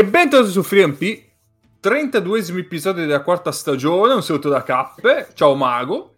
E 0.00 0.04
bentornati 0.06 0.50
su 0.50 0.62
FreeMP, 0.62 1.02
32esimo 1.82 2.58
episodio 2.58 3.04
della 3.04 3.20
quarta 3.20 3.52
stagione, 3.52 4.14
un 4.14 4.22
saluto 4.22 4.48
da 4.48 4.62
Cappe, 4.62 5.28
ciao 5.34 5.54
Mago. 5.54 6.14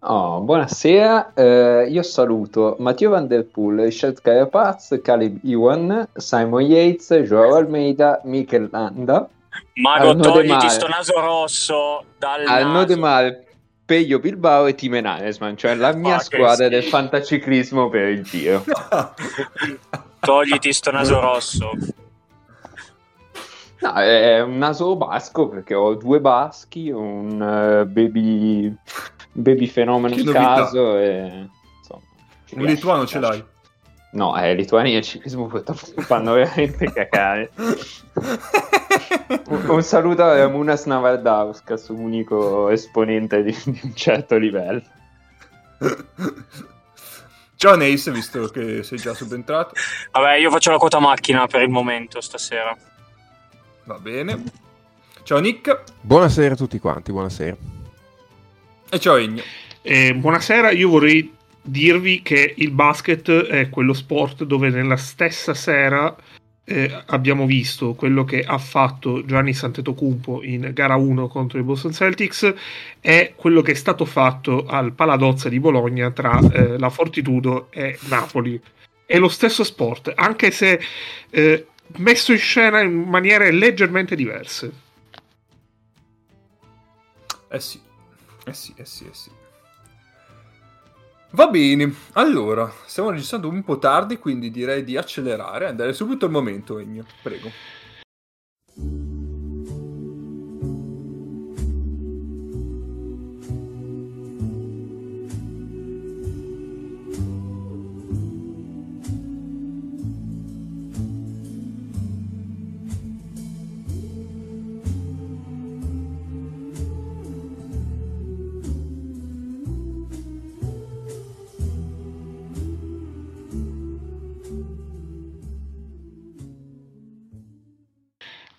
Oh, 0.00 0.40
buonasera, 0.40 1.32
eh, 1.32 1.86
io 1.88 2.02
saluto 2.02 2.74
Matteo 2.80 3.10
Van 3.10 3.28
Der 3.28 3.44
Poel, 3.44 3.84
Richard 3.84 4.20
Carapaz, 4.20 4.98
Caleb 5.04 5.38
Iwan, 5.44 6.08
Simon 6.16 6.62
Yates, 6.62 7.16
Joao 7.20 7.54
Almeida, 7.54 8.20
Mikel 8.24 8.68
Landa. 8.72 9.28
Mago, 9.74 10.08
Arno 10.08 10.20
togliti 10.20 10.68
sto 10.68 10.88
naso 10.88 11.20
rosso 11.20 12.04
dal 12.18 12.44
Arno 12.44 12.72
naso. 12.72 12.86
De 12.86 12.96
Mar, 12.96 13.40
Peio 13.84 14.18
Bilbao 14.18 14.66
e 14.66 14.74
Time 14.74 15.00
Nanesman, 15.00 15.56
cioè 15.56 15.76
la 15.76 15.92
mia 15.92 16.16
oh, 16.16 16.18
squadra 16.18 16.66
del 16.68 16.82
fantaciclismo 16.82 17.88
per 17.88 18.08
il 18.08 18.24
giro. 18.24 18.64
togliti 20.18 20.72
sto 20.72 20.90
naso 20.90 21.20
rosso. 21.20 21.70
No, 23.82 23.94
è 23.94 24.40
un 24.40 24.58
naso 24.58 24.94
basco 24.94 25.48
perché 25.48 25.74
ho 25.74 25.94
due 25.94 26.20
baschi, 26.20 26.90
un 26.90 27.32
uh, 27.32 27.84
baby, 27.90 28.72
baby 29.32 29.66
fenomeno 29.66 30.14
in 30.14 30.30
caso 30.30 30.96
e 30.96 31.48
insomma, 31.78 32.02
un 32.52 32.64
lituano 32.64 33.06
ce 33.06 33.18
l'hai? 33.18 33.44
No, 34.12 34.38
eh, 34.38 34.54
Lituania 34.54 34.98
e 34.98 35.02
ciclismo 35.02 35.48
fanno 35.48 36.34
veramente 36.34 36.92
cacare. 36.92 37.50
un, 39.48 39.68
un, 39.68 39.82
saluto 39.82 40.22
a 40.22 40.46
Munas 40.46 40.84
Navardauskas, 40.84 41.88
unico 41.88 42.68
esponente 42.68 43.42
di, 43.42 43.56
di 43.64 43.80
un 43.82 43.94
certo 43.96 44.36
livello. 44.36 44.82
Ciao 47.56 47.74
Neis, 47.74 48.10
visto 48.12 48.46
che 48.48 48.84
sei 48.84 48.98
già 48.98 49.14
subentrato. 49.14 49.74
Vabbè, 50.12 50.34
io 50.34 50.50
faccio 50.50 50.70
la 50.70 50.78
quota 50.78 51.00
macchina 51.00 51.46
per 51.46 51.62
il 51.62 51.70
momento 51.70 52.20
stasera. 52.20 52.76
Va 53.84 53.98
bene. 53.98 54.42
Ciao 55.24 55.40
Nick. 55.40 55.82
Buonasera 56.00 56.54
a 56.54 56.56
tutti 56.56 56.78
quanti, 56.78 57.10
buonasera. 57.10 57.56
E 58.90 58.98
ciao 59.00 59.16
Egno. 59.16 59.42
Eh, 59.82 60.14
buonasera, 60.14 60.70
io 60.70 60.88
vorrei 60.88 61.34
dirvi 61.60 62.22
che 62.22 62.54
il 62.56 62.70
basket 62.70 63.46
è 63.46 63.68
quello 63.70 63.92
sport 63.92 64.44
dove 64.44 64.68
nella 64.68 64.96
stessa 64.96 65.54
sera 65.54 66.14
eh, 66.64 67.02
abbiamo 67.06 67.44
visto 67.44 67.94
quello 67.94 68.24
che 68.24 68.42
ha 68.42 68.58
fatto 68.58 69.24
Gianni 69.24 69.52
Santetocumpo 69.52 70.42
in 70.44 70.70
gara 70.72 70.94
1 70.94 71.26
contro 71.26 71.58
i 71.58 71.62
Boston 71.62 71.92
Celtics 71.92 72.54
e 73.00 73.32
quello 73.34 73.62
che 73.62 73.72
è 73.72 73.74
stato 73.74 74.04
fatto 74.04 74.66
al 74.66 74.92
Paladozza 74.92 75.48
di 75.48 75.58
Bologna 75.58 76.10
tra 76.12 76.38
eh, 76.38 76.78
la 76.78 76.90
Fortitudo 76.90 77.66
e 77.70 77.98
Napoli. 78.08 78.60
È 79.04 79.18
lo 79.18 79.28
stesso 79.28 79.64
sport, 79.64 80.12
anche 80.14 80.52
se 80.52 80.80
eh, 81.30 81.66
messo 81.98 82.32
in 82.32 82.38
scena 82.38 82.80
in 82.80 83.02
maniere 83.02 83.50
leggermente 83.50 84.14
diverse. 84.14 84.72
Eh 87.48 87.60
sì, 87.60 87.80
eh 88.44 88.54
sì, 88.54 88.72
eh 88.76 88.84
sì, 88.84 89.06
eh 89.06 89.14
sì. 89.14 89.30
Va 91.34 91.46
bene, 91.48 91.94
allora, 92.12 92.70
stiamo 92.84 93.10
registrando 93.10 93.48
un 93.48 93.62
po' 93.64 93.78
tardi, 93.78 94.18
quindi 94.18 94.50
direi 94.50 94.84
di 94.84 94.96
accelerare, 94.98 95.66
andare 95.66 95.94
subito 95.94 96.26
al 96.26 96.30
momento, 96.30 96.78
Egno, 96.78 97.06
prego. 97.22 97.50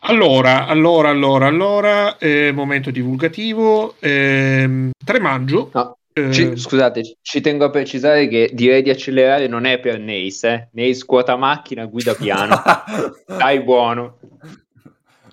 Allora, 0.06 0.66
allora, 0.66 1.10
allora, 1.10 1.48
allora, 1.48 2.18
eh, 2.18 2.52
momento 2.52 2.92
divulgativo. 2.92 3.96
Eh, 4.00 4.90
3 5.04 5.20
maggio. 5.20 5.70
No, 5.74 5.98
eh... 6.12 6.32
ci, 6.32 6.58
scusate, 6.58 7.18
ci 7.22 7.40
tengo 7.40 7.64
a 7.64 7.70
precisare 7.70 8.28
che 8.28 8.50
direi 8.54 8.82
di 8.82 8.90
accelerare 8.90 9.48
non 9.48 9.64
è 9.64 9.80
per 9.80 10.00
Neis, 10.00 10.44
eh. 10.44 10.68
Neis 10.74 11.06
quota 11.06 11.38
macchina, 11.38 11.86
guida 11.86 12.16
piano. 12.16 12.62
Dai 13.26 13.62
buono. 13.64 14.18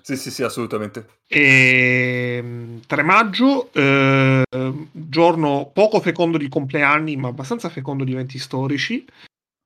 Sì, 0.01 0.15
sì, 0.15 0.31
sì, 0.31 0.41
assolutamente. 0.43 1.05
E, 1.27 2.41
3 2.87 3.03
maggio, 3.03 3.69
eh, 3.73 4.43
giorno 4.91 5.69
poco 5.73 5.99
fecondo 5.99 6.37
di 6.37 6.47
compleanni, 6.47 7.17
ma 7.17 7.27
abbastanza 7.27 7.67
fecondo 7.67 8.05
di 8.05 8.13
eventi 8.13 8.39
storici. 8.39 9.05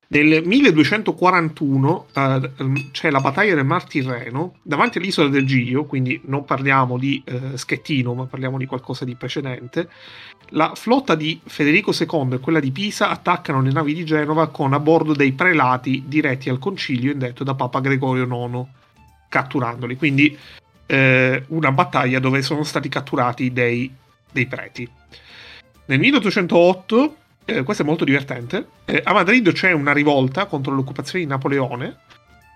Nel 0.07 0.43
1241 0.45 2.05
eh, 2.13 2.51
c'è 2.91 3.09
la 3.09 3.19
battaglia 3.19 3.55
del 3.55 3.65
Mar 3.65 3.85
Tirreno 3.85 4.55
davanti 4.61 4.99
all'isola 4.99 5.29
del 5.29 5.47
Giglio, 5.47 5.85
quindi 5.85 6.21
non 6.25 6.45
parliamo 6.45 6.99
di 6.99 7.23
eh, 7.25 7.57
Schettino, 7.57 8.13
ma 8.13 8.25
parliamo 8.25 8.57
di 8.57 8.67
qualcosa 8.67 9.03
di 9.03 9.15
precedente. 9.15 9.89
La 10.49 10.73
flotta 10.75 11.15
di 11.15 11.39
Federico 11.43 11.91
II 11.91 12.35
e 12.35 12.39
quella 12.39 12.59
di 12.59 12.71
Pisa 12.71 13.09
attaccano 13.09 13.61
le 13.61 13.71
navi 13.71 13.95
di 13.95 14.05
Genova 14.05 14.49
con 14.49 14.73
a 14.73 14.79
bordo 14.79 15.13
dei 15.13 15.31
prelati 15.31 16.03
diretti 16.05 16.49
al 16.49 16.59
concilio 16.59 17.11
indetto 17.11 17.43
da 17.43 17.55
Papa 17.55 17.79
Gregorio 17.79 18.25
IX, 18.25 18.63
catturandoli. 19.27 19.95
Quindi 19.97 20.37
eh, 20.85 21.43
una 21.47 21.71
battaglia 21.71 22.19
dove 22.19 22.43
sono 22.43 22.63
stati 22.63 22.89
catturati 22.89 23.51
dei, 23.51 23.91
dei 24.31 24.45
preti. 24.45 24.87
Nel 25.87 25.99
1808 25.99 27.15
eh, 27.45 27.63
questo 27.63 27.83
è 27.83 27.85
molto 27.85 28.03
divertente. 28.03 28.67
Eh, 28.85 29.01
a 29.03 29.13
Madrid 29.13 29.51
c'è 29.51 29.71
una 29.71 29.93
rivolta 29.93 30.45
contro 30.45 30.73
l'occupazione 30.73 31.23
di 31.23 31.29
Napoleone. 31.29 31.97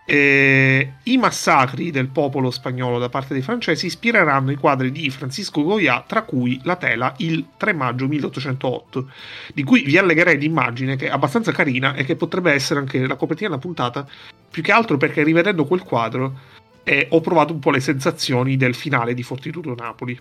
Eh, 0.06 0.94
I 1.04 1.18
massacri 1.18 1.92
del 1.92 2.08
popolo 2.08 2.50
spagnolo 2.50 2.98
da 2.98 3.10
parte 3.10 3.36
dei 3.36 3.44
francesi 3.44 3.86
ispireranno 3.86 4.50
i 4.50 4.56
quadri 4.56 4.92
di 4.92 5.08
Francisco 5.12 5.62
Goya, 5.62 6.04
tra 6.08 6.24
cui 6.24 6.60
la 6.64 6.78
tela 6.78 7.14
Il 7.18 7.50
3 7.56 7.74
maggio 7.74 8.08
1808, 8.08 9.12
di 9.54 9.64
cui 9.64 9.84
vi 9.84 10.00
allegherei 10.00 10.40
l'immagine 10.40 10.96
che 10.96 11.08
è 11.08 11.12
abbastanza 11.12 11.52
carina 11.52 11.94
e 11.94 12.06
che 12.06 12.16
potrebbe 12.16 12.52
essere 12.52 12.80
anche 12.80 13.06
la 13.06 13.16
copertina 13.16 13.50
della 13.50 13.62
puntata, 13.62 14.08
più 14.50 14.64
che 14.64 14.72
altro 14.72 14.98
perché 14.98 15.22
rivedendo 15.22 15.66
quel 15.66 15.84
quadro 15.84 16.40
eh, 16.84 17.06
ho 17.12 17.22
provato 17.22 17.54
un 17.54 17.60
po' 17.60 17.70
le 17.70 17.80
sensazioni 17.80 18.58
del 18.58 18.74
finale 18.74 19.14
di 19.14 19.22
Fortitudo 19.22 19.76
Napoli. 19.76 20.20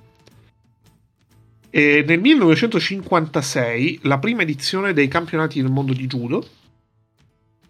E 1.71 2.03
nel 2.07 2.21
1956 2.21 4.01
la 4.03 4.19
prima 4.19 4.43
edizione 4.43 4.93
dei 4.93 5.09
campionati 5.09 5.61
del 5.61 5.71
mondo 5.71 5.93
di 5.93 6.07
judo. 6.07 6.47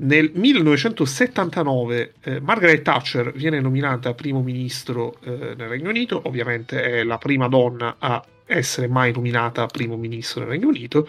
Nel 0.01 0.31
1979 0.33 2.15
eh, 2.21 2.41
Margaret 2.41 2.83
Thatcher 2.83 3.33
viene 3.33 3.61
nominata 3.61 4.15
primo 4.15 4.41
ministro 4.43 5.17
eh, 5.25 5.55
nel 5.57 5.69
Regno 5.69 5.89
Unito, 5.89 6.23
ovviamente 6.25 6.81
è 6.81 7.03
la 7.03 7.19
prima 7.19 7.49
donna 7.49 7.97
a 7.99 8.25
essere 8.47 8.87
mai 8.87 9.13
nominata 9.13 9.67
primo 9.67 9.97
ministro 9.97 10.41
nel 10.41 10.51
Regno 10.51 10.69
Unito. 10.69 11.09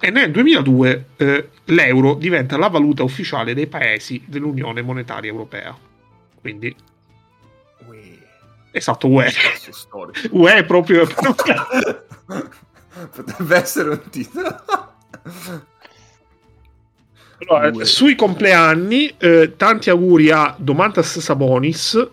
E 0.00 0.10
nel 0.10 0.30
2002 0.30 1.06
eh, 1.16 1.48
l'euro 1.64 2.14
diventa 2.14 2.56
la 2.56 2.68
valuta 2.68 3.02
ufficiale 3.02 3.52
dei 3.52 3.66
paesi 3.66 4.22
dell'Unione 4.26 4.82
Monetaria 4.82 5.30
Europea. 5.30 5.76
Quindi 6.40 6.74
Esatto, 8.76 9.06
UE. 9.06 9.30
UE 10.30 10.54
è 10.54 10.64
proprio... 10.64 11.06
Potrebbe 13.14 13.56
essere 13.56 13.90
un 13.90 14.00
titolo. 14.10 14.60
Allora, 17.46 17.84
sui 17.84 18.16
compleanni, 18.16 19.14
eh, 19.16 19.54
tanti 19.56 19.90
auguri 19.90 20.32
a 20.32 20.56
Domantas 20.58 21.20
Sabonis, 21.20 22.08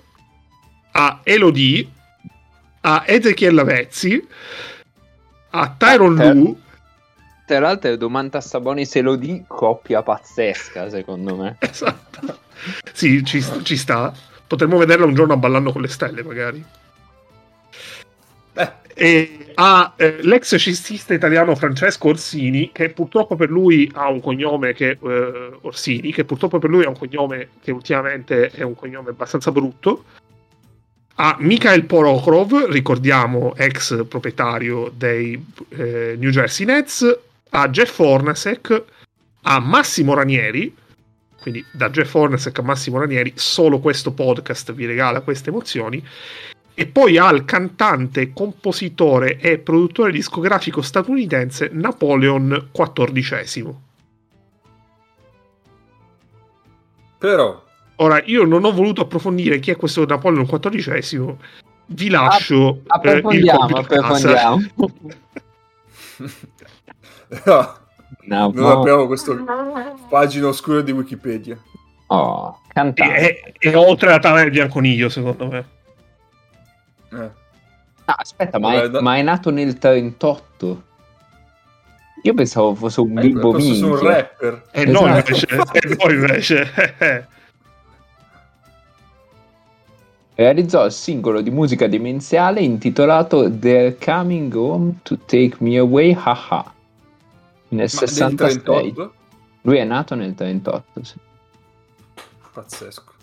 a 0.91 1.21
Elodie, 1.23 1.89
a 2.81 3.05
Ezechiel 3.07 3.55
Lavezzi, 3.55 4.27
a 5.49 5.75
Tyron 5.75 6.19
ah, 6.19 6.31
Lu. 6.31 6.61
Tra 7.47 7.59
l'altro, 7.59 7.95
Domantas 7.95 8.47
Sabonis 8.47 8.95
e 8.95 8.99
Elodie, 8.99 9.45
coppia 9.47 10.03
pazzesca, 10.03 10.91
secondo 10.91 11.35
me. 11.35 11.57
Esatto. 11.61 12.37
Sì, 12.93 13.25
ci, 13.25 13.43
ci 13.63 13.77
sta. 13.77 14.13
Potremmo 14.51 14.77
vederla 14.77 15.05
un 15.05 15.13
giorno 15.13 15.37
ballando 15.37 15.71
con 15.71 15.81
le 15.81 15.87
stelle, 15.87 16.23
magari. 16.23 16.61
Eh. 18.51 18.71
E 18.93 19.51
ha 19.53 19.93
eh, 19.95 20.17
l'ex 20.23 20.57
cestista 20.57 21.13
italiano 21.13 21.55
Francesco 21.55 22.09
Orsini, 22.09 22.71
che 22.73 22.89
purtroppo 22.89 23.37
per 23.37 23.49
lui 23.49 23.89
ha 23.93 24.09
un 24.09 24.19
cognome 24.19 24.73
che 24.73 24.97
eh, 25.01 25.51
Orsini, 25.61 26.11
che 26.11 26.25
purtroppo 26.25 26.59
per 26.59 26.69
lui 26.69 26.83
ha 26.83 26.89
un 26.89 26.97
cognome 26.97 27.47
che 27.63 27.71
ultimamente 27.71 28.49
è 28.49 28.63
un 28.63 28.75
cognome 28.75 29.11
abbastanza 29.11 29.53
brutto. 29.53 30.03
A 31.15 31.37
Mikhail 31.39 31.85
Porokrov, 31.85 32.65
ricordiamo 32.71 33.55
ex 33.55 34.05
proprietario 34.05 34.91
dei 34.93 35.41
eh, 35.69 36.17
New 36.19 36.29
Jersey 36.29 36.65
Nets, 36.65 37.19
a 37.51 37.69
Jeff 37.69 37.97
Hornacek, 37.97 38.83
a 39.43 39.59
Massimo 39.61 40.13
Ranieri, 40.13 40.75
quindi 41.41 41.65
da 41.71 41.89
Jeff 41.89 42.13
Hornacek 42.13 42.59
a 42.59 42.61
Massimo 42.61 42.99
Ranieri, 42.99 43.33
solo 43.35 43.79
questo 43.79 44.11
podcast 44.11 44.71
vi 44.73 44.85
regala 44.85 45.21
queste 45.21 45.49
emozioni. 45.49 46.05
E 46.73 46.85
poi 46.87 47.17
al 47.17 47.43
cantante, 47.45 48.31
compositore 48.31 49.37
e 49.39 49.57
produttore 49.57 50.11
discografico 50.11 50.81
statunitense 50.81 51.69
Napoleon 51.73 52.69
XIV. 52.71 53.73
Però, 57.17 57.63
Ora, 57.97 58.21
io 58.25 58.45
non 58.45 58.63
ho 58.63 58.71
voluto 58.71 59.01
approfondire 59.01 59.59
chi 59.59 59.69
è 59.69 59.75
questo 59.75 60.05
Napoleon 60.05 60.47
XIV, 60.47 61.35
vi 61.87 62.09
lascio 62.09 62.81
App- 62.87 63.05
eh, 63.05 63.11
il 63.11 63.17
approfondiamo, 63.17 63.67
casa. 63.83 64.49
approfondiamo. 64.49 64.61
no, 67.45 67.80
No, 68.23 68.51
non 68.53 68.71
abbiamo 68.71 69.07
questa 69.07 69.33
pagina 70.09 70.47
oscura 70.47 70.81
di 70.81 70.91
Wikipedia. 70.91 71.57
Oh, 72.07 72.59
E, 72.67 72.73
cantante. 72.73 73.41
e- 73.41 73.53
e 73.69 73.75
oltre 73.75 74.09
la 74.09 74.19
tavola 74.19 74.41
del 74.41 74.51
bianconiglio, 74.51 75.09
secondo 75.09 75.47
me. 75.47 75.65
Eh. 77.13 77.29
Ah, 78.05 78.15
aspetta, 78.17 78.59
ma 78.59 78.81
è, 78.83 78.89
da- 78.89 79.01
ma 79.01 79.15
è 79.17 79.21
nato 79.21 79.49
nel 79.49 79.77
38? 79.77 80.83
Io 82.23 82.33
pensavo 82.33 82.75
fosse 82.75 82.99
un 83.01 83.17
Eh, 83.17 83.21
bimbo 83.21 83.51
forse 83.51 83.73
sono 83.73 83.93
un 83.93 83.99
rapper. 84.03 84.63
E 84.71 84.85
no, 84.85 85.07
Esatto. 85.07 85.31
invece. 85.31 85.47
E 85.71 85.95
no, 86.05 86.11
invece. 86.11 87.27
Realizzò 90.35 90.85
il 90.85 90.91
singolo 90.91 91.41
di 91.41 91.51
musica 91.51 91.87
demenziale 91.87 92.61
intitolato 92.61 93.49
They're 93.57 93.95
Coming 93.97 94.53
Home 94.55 94.95
to 95.03 95.17
Take 95.25 95.57
Me 95.59 95.77
Away, 95.77 96.13
haha. 96.13 96.73
Nel 97.71 97.89
Ma 97.93 97.99
del 97.99 98.09
66. 98.09 98.61
38? 98.61 99.13
Lui 99.61 99.77
è 99.77 99.83
nato 99.83 100.15
nel 100.15 100.33
38, 100.33 101.03
sì. 101.03 101.15
Pazzesco. 102.53 103.13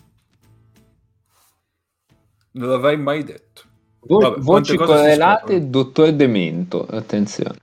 Non 2.51 2.69
l'avrei 2.69 2.97
mai 2.97 3.23
detto. 3.23 3.61
Vo- 3.99 4.19
Vabbè, 4.19 4.39
voci 4.39 4.75
correlate, 4.75 5.69
dottor 5.69 6.11
Demento, 6.13 6.85
attenzione. 6.85 7.59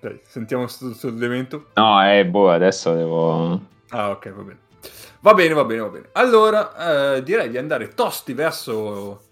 Dai, 0.00 0.20
sentiamo 0.24 0.64
questo 0.64 0.86
questo 0.86 1.08
elemento. 1.08 1.66
No, 1.74 2.04
eh, 2.10 2.26
boh, 2.26 2.50
adesso 2.50 2.94
devo... 2.94 3.60
Ah, 3.90 4.10
ok, 4.10 4.32
va 4.32 4.42
bene. 4.42 4.58
Va 5.20 5.34
bene, 5.34 5.54
va 5.54 5.64
bene, 5.64 5.80
va 5.80 5.88
bene. 5.88 6.08
Allora, 6.12 7.14
eh, 7.14 7.22
direi 7.22 7.50
di 7.50 7.58
andare 7.58 7.88
tosti 7.88 8.32
verso 8.32 9.27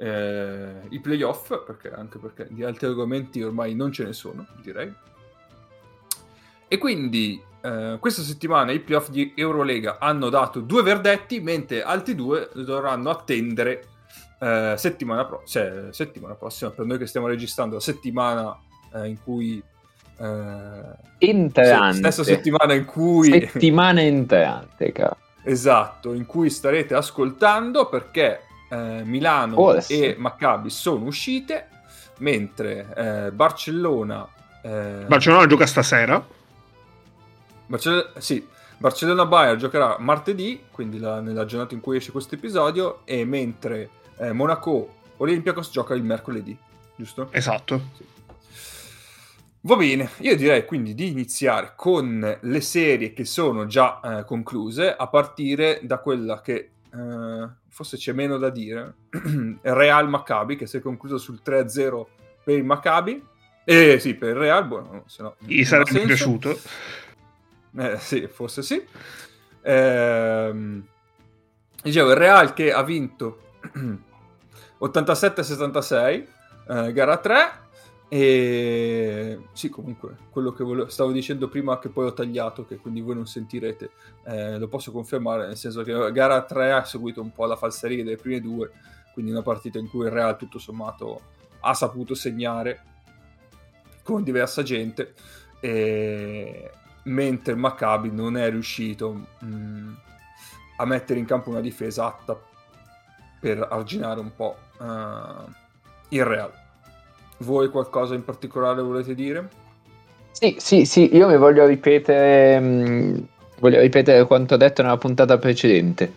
eh, 0.00 0.80
i 0.88 0.98
playoff, 0.98 1.62
perché, 1.64 1.92
anche 1.92 2.18
perché 2.18 2.46
di 2.48 2.64
altri 2.64 2.86
argomenti 2.86 3.42
ormai 3.42 3.74
non 3.74 3.92
ce 3.92 4.04
ne 4.04 4.14
sono, 4.14 4.46
direi. 4.62 4.90
E 6.66 6.78
quindi 6.78 7.42
eh, 7.60 7.98
questa 8.00 8.22
settimana 8.22 8.72
i 8.72 8.80
playoff 8.80 9.10
di 9.10 9.34
Eurolega 9.36 9.98
hanno 9.98 10.30
dato 10.30 10.60
due 10.60 10.82
verdetti, 10.82 11.40
mentre 11.40 11.82
altri 11.82 12.14
due 12.14 12.48
dovranno 12.54 13.10
attendere 13.10 13.84
eh, 14.40 14.74
settimana, 14.78 15.26
pro- 15.26 15.42
cioè, 15.46 15.88
settimana 15.90 16.34
prossima, 16.34 16.70
per 16.70 16.86
noi 16.86 16.96
che 16.96 17.06
stiamo 17.06 17.26
registrando 17.26 17.74
la 17.74 17.80
settimana 17.80 18.58
eh, 18.94 19.06
in 19.06 19.22
cui... 19.22 19.62
eh, 20.16 21.08
Entrante. 21.18 21.92
sì, 21.92 21.98
stessa 21.98 22.24
settimana 22.24 22.72
in 22.72 22.86
cui... 22.86 23.28
Settimana 23.28 24.00
entrante, 24.00 24.92
caro. 24.92 25.18
Esatto, 25.42 26.14
in 26.14 26.24
cui 26.24 26.48
starete 26.48 26.94
ascoltando 26.94 27.88
perché 27.88 28.42
eh, 28.70 29.02
Milano 29.04 29.54
Forse. 29.54 30.14
e 30.14 30.16
Maccabi 30.18 30.70
sono 30.70 31.04
uscite, 31.04 31.68
mentre 32.18 32.86
eh, 32.96 33.30
Barcellona... 33.32 34.26
eh, 34.62 35.04
Barcellona 35.06 35.46
gioca 35.46 35.66
stasera. 35.66 36.24
Barcell- 37.66 38.16
sì, 38.18 38.46
Barcellona-Bayern 38.78 39.58
giocherà 39.58 39.96
martedì, 39.98 40.64
quindi 40.70 40.98
la- 40.98 41.20
nella 41.20 41.44
giornata 41.44 41.74
in 41.74 41.80
cui 41.80 41.98
esce 41.98 42.12
questo 42.12 42.34
episodio, 42.34 43.02
e 43.04 43.24
mentre 43.24 43.90
eh, 44.16 44.32
Monaco-Olympiacos 44.32 45.70
gioca 45.70 45.94
il 45.94 46.02
mercoledì, 46.02 46.56
giusto? 46.96 47.28
Esatto. 47.30 48.08
Va 49.62 49.76
bene, 49.76 50.08
io 50.20 50.34
direi 50.36 50.64
quindi 50.64 50.94
di 50.94 51.08
iniziare 51.08 51.74
con 51.76 52.38
le 52.40 52.60
serie 52.62 53.12
che 53.12 53.26
sono 53.26 53.66
già 53.66 54.00
eh, 54.00 54.24
concluse, 54.24 54.96
a 54.96 55.06
partire 55.06 55.80
da 55.82 55.98
quella 55.98 56.40
che 56.40 56.70
eh, 56.90 57.48
forse 57.70 57.96
c'è 57.96 58.12
meno 58.12 58.36
da 58.36 58.50
dire, 58.50 58.94
Real 59.62 60.08
Maccabi, 60.08 60.56
che 60.56 60.66
si 60.66 60.76
è 60.76 60.80
conclusa 60.80 61.16
sul 61.16 61.40
3-0 61.44 62.04
per 62.44 62.56
il 62.56 62.64
Maccabi, 62.64 63.24
eh 63.64 63.98
sì, 63.98 64.14
per 64.14 64.30
il 64.30 64.34
Real, 64.34 64.66
buono, 64.66 65.04
se 65.06 65.22
no... 65.22 65.36
Gli 65.38 65.64
sarebbe 65.64 66.00
piaciuto. 66.04 66.58
Eh, 67.76 67.98
sì, 67.98 68.26
forse 68.26 68.62
sì. 68.62 68.84
Ehm, 69.62 70.84
dicevo, 71.82 72.10
il 72.10 72.16
Real 72.16 72.52
che 72.52 72.72
ha 72.72 72.82
vinto 72.82 73.58
87-76, 74.80 76.26
eh, 76.68 76.92
gara 76.92 77.16
3. 77.18 77.68
E 78.12 79.38
sì, 79.52 79.68
comunque, 79.68 80.16
quello 80.30 80.50
che 80.50 80.64
volevo, 80.64 80.88
stavo 80.88 81.12
dicendo 81.12 81.48
prima 81.48 81.78
che 81.78 81.90
poi 81.90 82.06
ho 82.06 82.12
tagliato, 82.12 82.64
che 82.64 82.78
quindi 82.78 83.00
voi 83.00 83.14
non 83.14 83.26
sentirete, 83.26 83.90
eh, 84.24 84.58
lo 84.58 84.66
posso 84.66 84.90
confermare, 84.90 85.46
nel 85.46 85.56
senso 85.56 85.84
che 85.84 85.92
gara 86.10 86.42
3 86.42 86.72
ha 86.72 86.84
seguito 86.84 87.20
un 87.20 87.32
po' 87.32 87.46
la 87.46 87.54
falseria 87.54 88.02
delle 88.02 88.16
prime 88.16 88.40
due, 88.40 88.72
quindi 89.12 89.30
una 89.30 89.42
partita 89.42 89.78
in 89.78 89.88
cui 89.88 90.06
il 90.06 90.10
Real 90.10 90.36
tutto 90.36 90.58
sommato 90.58 91.20
ha 91.60 91.72
saputo 91.72 92.14
segnare 92.14 92.82
con 94.02 94.24
diversa 94.24 94.64
gente, 94.64 95.14
e... 95.60 96.68
mentre 97.04 97.54
Maccabi 97.54 98.10
non 98.10 98.36
è 98.36 98.50
riuscito 98.50 99.26
mh, 99.38 99.92
a 100.78 100.84
mettere 100.84 101.20
in 101.20 101.26
campo 101.26 101.50
una 101.50 101.60
difesa 101.60 102.06
atta 102.06 102.36
per 103.38 103.68
arginare 103.70 104.18
un 104.18 104.34
po' 104.34 104.56
eh, 104.80 105.44
il 106.08 106.24
Real. 106.24 106.59
Voi 107.40 107.70
qualcosa 107.70 108.14
in 108.14 108.24
particolare 108.24 108.82
volete 108.82 109.14
dire? 109.14 109.48
Sì, 110.32 110.56
sì, 110.58 110.84
sì, 110.84 111.14
io 111.14 111.28
mi 111.28 111.36
voglio 111.36 111.66
ripetere, 111.66 112.58
mh, 112.60 113.26
voglio 113.58 113.80
ripetere 113.80 114.26
quanto 114.26 114.56
detto 114.56 114.82
nella 114.82 114.96
puntata 114.98 115.38
precedente. 115.38 116.12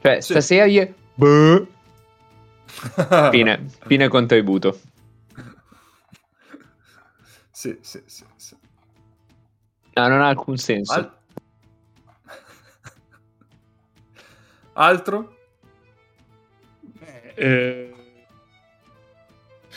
Cioè, 0.00 0.20
Sì. 0.20 0.32
sta 0.32 0.40
serie... 0.40 0.94
boh, 1.14 1.66
Fine, 3.30 3.68
fine 3.86 4.08
contributo. 4.08 4.78
sì, 7.50 7.78
sì, 7.80 8.02
sì, 8.06 8.24
sì. 8.36 8.56
No, 9.94 10.08
non 10.08 10.22
ha 10.22 10.28
alcun 10.28 10.56
senso. 10.56 10.92
Al- 10.94 11.12
Altro? 14.74 15.36
Eh, 17.34 17.91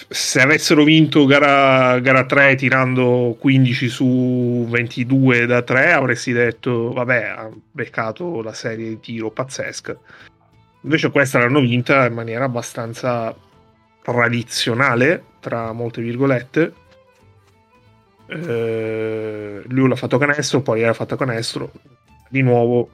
se 0.10 0.42
avessero 0.42 0.84
vinto 0.84 1.26
gara, 1.26 2.00
gara 2.00 2.26
3 2.26 2.56
tirando 2.56 3.36
15 3.40 3.88
su 3.88 4.66
22 4.68 5.46
da 5.46 5.62
3 5.62 5.94
avresti 5.94 6.34
detto 6.34 6.92
vabbè 6.92 7.24
ha 7.24 7.50
beccato 7.72 8.42
la 8.42 8.54
serie 8.54 8.90
di 8.90 9.00
tiro 9.00 9.32
pazzesca. 9.32 9.98
Invece 10.82 11.10
questa 11.10 11.40
l'hanno 11.40 11.62
vinta 11.62 12.06
in 12.06 12.14
maniera 12.14 12.44
abbastanza 12.44 13.36
tradizionale 14.02 15.24
tra 15.40 15.72
molte 15.72 16.02
virgolette. 16.02 16.74
Eh, 18.28 19.62
lui 19.66 19.88
l'ha 19.88 19.96
fatto 19.96 20.18
canestro 20.18 20.62
poi 20.62 20.82
era 20.82 20.94
fatto 20.94 21.16
canestro 21.16 21.72
di 22.28 22.42
nuovo 22.42 22.90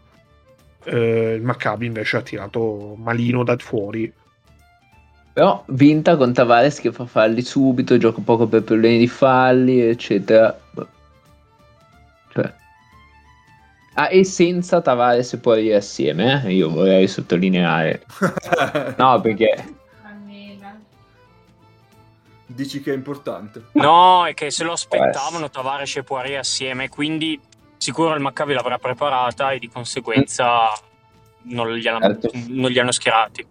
eh, 0.84 1.36
il 1.36 1.42
Maccabi 1.42 1.86
invece 1.86 2.18
ha 2.18 2.22
tirato 2.22 2.96
malino 2.98 3.44
da 3.44 3.56
fuori 3.58 4.12
Però 5.34 5.64
vinta 5.68 6.18
con 6.18 6.34
Tavares 6.34 6.80
che 6.80 6.92
fa 6.92 7.06
falli 7.06 7.42
subito, 7.42 7.98
gioca 7.98 8.22
poco 8.24 8.48
per 8.48 8.64
problemi 8.64 8.98
di 8.98 9.08
falli, 9.08 9.82
eccetera. 9.82 10.58
Cioè. 12.34 12.54
Ah, 13.94 14.10
e 14.10 14.24
senza 14.24 14.82
Tavares 14.82 15.38
poi 15.42 15.74
assieme, 15.74 16.44
eh? 16.46 16.54
io 16.54 16.70
vorrei 16.70 17.08
sottolineare. 17.08 18.04
No, 18.98 19.20
perché 19.22 19.80
Dici 22.54 22.82
che 22.82 22.92
è 22.92 22.96
importante. 22.96 23.68
No, 23.74 24.26
è 24.26 24.34
che 24.34 24.52
se 24.52 24.64
lo 24.64 24.74
aspettavano 24.74 25.50
Tavares 25.50 25.96
e 25.96 26.04
Poirier 26.04 26.40
assieme, 26.40 26.90
quindi 26.90 27.40
sicuro 27.78 28.14
il 28.14 28.20
Maccabi 28.20 28.54
l'avrà 28.54 28.78
preparata 28.78 29.52
e 29.52 29.60
di 29.60 29.70
conseguenza 29.70 30.70
non 31.44 31.74
li 31.74 31.88
hanno, 31.88 32.00
Certo. 32.00 32.32
non 32.50 32.70
li 32.70 32.80
hanno 32.80 32.92
schierati. 32.92 33.48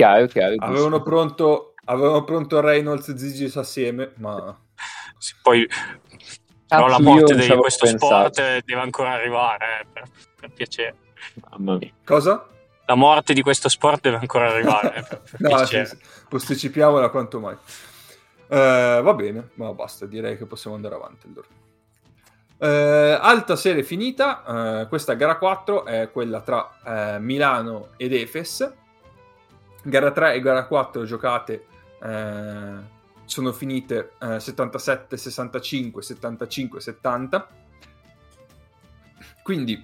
Chiaro, 0.00 0.26
chiaro. 0.26 0.54
Avevano 0.58 1.02
pronto, 1.02 1.74
avevano 1.84 2.24
pronto 2.24 2.60
Reynolds 2.60 3.08
e 3.08 3.18
Zigis 3.18 3.56
assieme, 3.56 4.12
ma... 4.16 4.58
Sì, 5.18 5.34
Poi 5.42 5.66
Cazzo, 5.66 6.40
però 6.66 6.86
la 6.86 7.00
morte 7.00 7.34
di 7.34 7.48
questo 7.56 7.84
pensato. 7.86 8.32
sport 8.32 8.38
eh, 8.38 8.62
deve 8.64 8.80
ancora 8.80 9.12
arrivare, 9.12 9.80
eh, 9.80 9.86
per, 9.92 10.04
per 10.40 10.52
piacere. 10.52 10.94
Mamma 11.50 11.76
mia. 11.76 11.90
Cosa? 12.04 12.46
La 12.86 12.94
morte 12.94 13.34
di 13.34 13.42
questo 13.42 13.68
sport 13.68 14.00
deve 14.00 14.16
ancora 14.16 14.50
arrivare. 14.50 14.94
eh, 14.94 15.02
per, 15.02 15.20
per 15.22 15.40
no, 15.40 15.48
piacere. 15.48 15.86
sì, 15.86 15.96
sì. 15.96 16.02
posticipiamola 16.28 17.08
quanto 17.10 17.40
mai. 17.40 17.56
Eh, 18.48 19.00
va 19.02 19.14
bene, 19.14 19.50
ma 19.54 19.72
basta, 19.74 20.06
direi 20.06 20.38
che 20.38 20.46
possiamo 20.46 20.76
andare 20.76 20.94
avanti 20.94 21.26
allora. 21.26 21.48
Eh, 22.62 23.18
alta 23.20 23.56
serie 23.56 23.82
finita, 23.82 24.82
eh, 24.82 24.88
questa 24.88 25.14
gara 25.14 25.36
4 25.38 25.84
è 25.84 26.10
quella 26.10 26.40
tra 26.40 27.14
eh, 27.14 27.18
Milano 27.18 27.88
ed 27.96 28.12
Efes. 28.12 28.74
Gara 29.82 30.10
3 30.10 30.34
e 30.34 30.40
gara 30.40 30.66
4 30.66 31.04
giocate 31.04 31.66
eh, 32.02 32.98
sono 33.24 33.52
finite 33.52 34.12
77, 34.18 35.16
65, 35.16 36.02
75, 36.02 36.80
70. 36.80 37.48
Quindi 39.42 39.82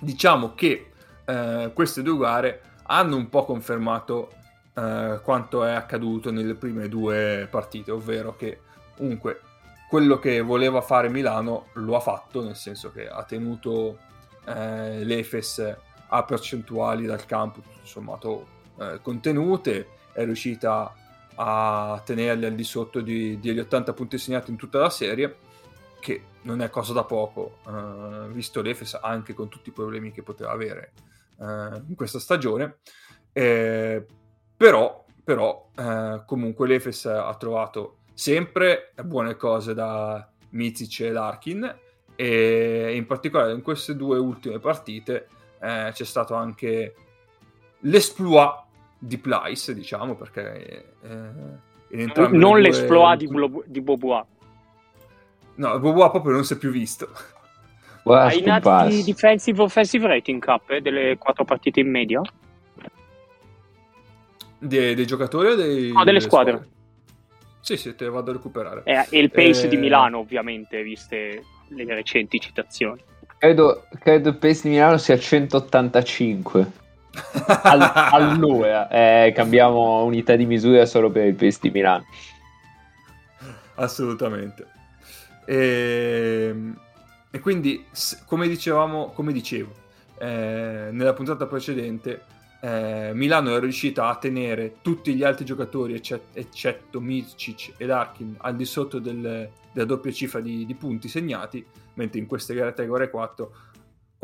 diciamo 0.00 0.54
che 0.54 0.90
eh, 1.24 1.70
queste 1.74 2.02
due 2.02 2.18
gare 2.18 2.62
hanno 2.84 3.16
un 3.16 3.28
po' 3.28 3.44
confermato 3.44 4.32
eh, 4.74 5.20
quanto 5.22 5.64
è 5.64 5.72
accaduto 5.72 6.30
nelle 6.30 6.54
prime 6.54 6.88
due 6.88 7.46
partite, 7.50 7.90
ovvero 7.90 8.36
che 8.36 8.60
comunque 8.96 9.40
quello 9.88 10.18
che 10.18 10.40
voleva 10.40 10.80
fare 10.80 11.08
Milano 11.08 11.66
lo 11.74 11.96
ha 11.96 12.00
fatto, 12.00 12.42
nel 12.42 12.56
senso 12.56 12.90
che 12.90 13.08
ha 13.08 13.22
tenuto 13.22 13.98
eh, 14.46 15.04
l'Efes 15.04 15.76
a 16.08 16.22
percentuali 16.24 17.06
dal 17.06 17.24
campo 17.24 17.60
tutto 17.60 17.84
sommato 17.84 18.46
eh, 18.78 19.00
contenute, 19.02 19.88
è 20.12 20.24
riuscita 20.24 20.94
a 21.36 22.00
tenerli 22.04 22.46
al 22.46 22.54
di 22.54 22.64
sotto 22.64 23.00
di, 23.00 23.38
degli 23.40 23.58
80 23.58 23.92
punti 23.92 24.18
segnati 24.18 24.50
in 24.50 24.56
tutta 24.56 24.78
la 24.78 24.90
serie, 24.90 25.36
che 26.00 26.22
non 26.42 26.62
è 26.62 26.70
cosa 26.70 26.92
da 26.92 27.04
poco, 27.04 27.58
eh, 27.66 28.28
visto 28.28 28.62
l'Efes 28.62 28.98
anche 29.00 29.34
con 29.34 29.48
tutti 29.48 29.68
i 29.70 29.72
problemi 29.72 30.12
che 30.12 30.22
poteva 30.22 30.52
avere 30.52 30.92
eh, 31.40 31.82
in 31.88 31.94
questa 31.94 32.18
stagione. 32.18 32.78
Eh, 33.32 34.06
però, 34.56 35.04
però 35.22 35.68
eh, 35.76 36.22
comunque 36.26 36.66
l'Efes 36.66 37.06
ha 37.06 37.34
trovato 37.34 37.98
sempre 38.14 38.92
buone 39.04 39.36
cose 39.36 39.74
da 39.74 40.26
Mizic 40.50 41.00
e 41.00 41.10
Larkin 41.10 41.78
e 42.14 42.94
in 42.94 43.04
particolare 43.04 43.52
in 43.52 43.60
queste 43.60 43.94
due 43.94 44.16
ultime 44.18 44.58
partite 44.58 45.28
eh, 45.60 45.90
c'è 45.92 46.04
stato 46.04 46.32
anche 46.34 46.94
l'esploit 47.80 48.64
di 49.06 49.18
Plyce, 49.18 49.72
diciamo, 49.72 50.16
perché 50.16 50.94
eh, 51.02 52.28
non 52.30 52.60
l'esploit 52.60 53.18
di, 53.18 53.26
Blo- 53.28 53.62
di 53.64 53.80
Bobois. 53.80 54.24
No, 55.54 55.78
Bobois 55.78 56.10
proprio 56.10 56.32
non 56.32 56.44
si 56.44 56.54
è 56.54 56.58
più 56.58 56.70
visto. 56.70 57.08
Hai 58.02 58.40
nati 58.42 58.88
di 58.88 59.02
defensive 59.04 59.62
offensive 59.62 60.06
rating 60.06 60.40
cap 60.40 60.70
eh, 60.70 60.80
delle 60.80 61.16
quattro 61.18 61.44
partite 61.44 61.80
in 61.80 61.90
media? 61.90 62.20
De- 64.58 64.94
dei 64.94 65.06
giocatori 65.06 65.48
o 65.48 65.54
dei... 65.54 65.92
No, 65.92 66.04
delle 66.04 66.20
squadre. 66.20 66.52
squadre. 66.52 66.74
Sì, 67.60 67.76
sì, 67.76 67.94
te 67.96 68.04
le 68.04 68.10
vado 68.10 68.30
a 68.30 68.34
recuperare. 68.34 68.82
Eh, 68.84 69.06
e 69.10 69.18
il 69.18 69.30
pace 69.30 69.66
eh... 69.66 69.68
di 69.68 69.76
Milano, 69.76 70.18
ovviamente, 70.18 70.82
viste 70.82 71.42
le 71.68 71.84
recenti 71.94 72.38
citazioni. 72.38 73.02
Credo, 73.38 73.86
credo 73.98 74.28
il 74.28 74.36
pace 74.36 74.62
di 74.62 74.68
Milano 74.70 74.98
sia 74.98 75.18
185. 75.18 76.84
All- 77.62 77.92
allora, 78.12 78.88
eh, 78.88 79.32
cambiamo 79.34 80.04
unità 80.04 80.36
di 80.36 80.46
misura 80.46 80.86
solo 80.86 81.10
per 81.10 81.26
il 81.26 81.34
pace 81.34 81.58
di 81.60 81.70
Milano. 81.70 82.04
Assolutamente. 83.76 84.66
E, 85.46 86.48
ehm, 86.50 86.78
e 87.30 87.40
quindi, 87.40 87.86
come 88.24 88.48
dicevamo, 88.48 89.10
come 89.10 89.32
dicevo, 89.32 89.72
eh, 90.18 90.88
nella 90.90 91.12
puntata 91.12 91.46
precedente, 91.46 92.22
eh, 92.60 93.10
Milano 93.14 93.54
è 93.54 93.60
riuscita 93.60 94.08
a 94.08 94.16
tenere 94.16 94.76
tutti 94.80 95.14
gli 95.14 95.22
altri 95.22 95.44
giocatori, 95.44 95.94
eccetto, 95.94 96.38
eccetto 96.38 97.00
Mircic 97.00 97.74
ed 97.76 97.90
Arkin, 97.90 98.34
al 98.38 98.56
di 98.56 98.64
sotto 98.64 98.98
del, 98.98 99.50
della 99.72 99.86
doppia 99.86 100.10
cifra 100.12 100.40
di, 100.40 100.64
di, 100.64 100.74
punti 100.74 101.08
segnati, 101.08 101.64
mentre 101.94 102.18
in 102.18 102.26
queste 102.26 102.54
gare 102.54 102.72
3 102.72 102.84
e 102.84 103.10
4 103.10 103.52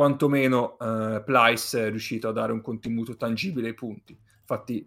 quantomeno 0.02 0.76
eh, 0.80 1.23
Plyce 1.25 1.87
è 1.87 1.88
riuscito 1.88 2.26
a 2.26 2.32
dare 2.32 2.50
un 2.50 2.61
contenuto 2.61 3.16
tangibile 3.16 3.68
ai 3.68 3.75
punti. 3.75 4.18
Infatti 4.40 4.85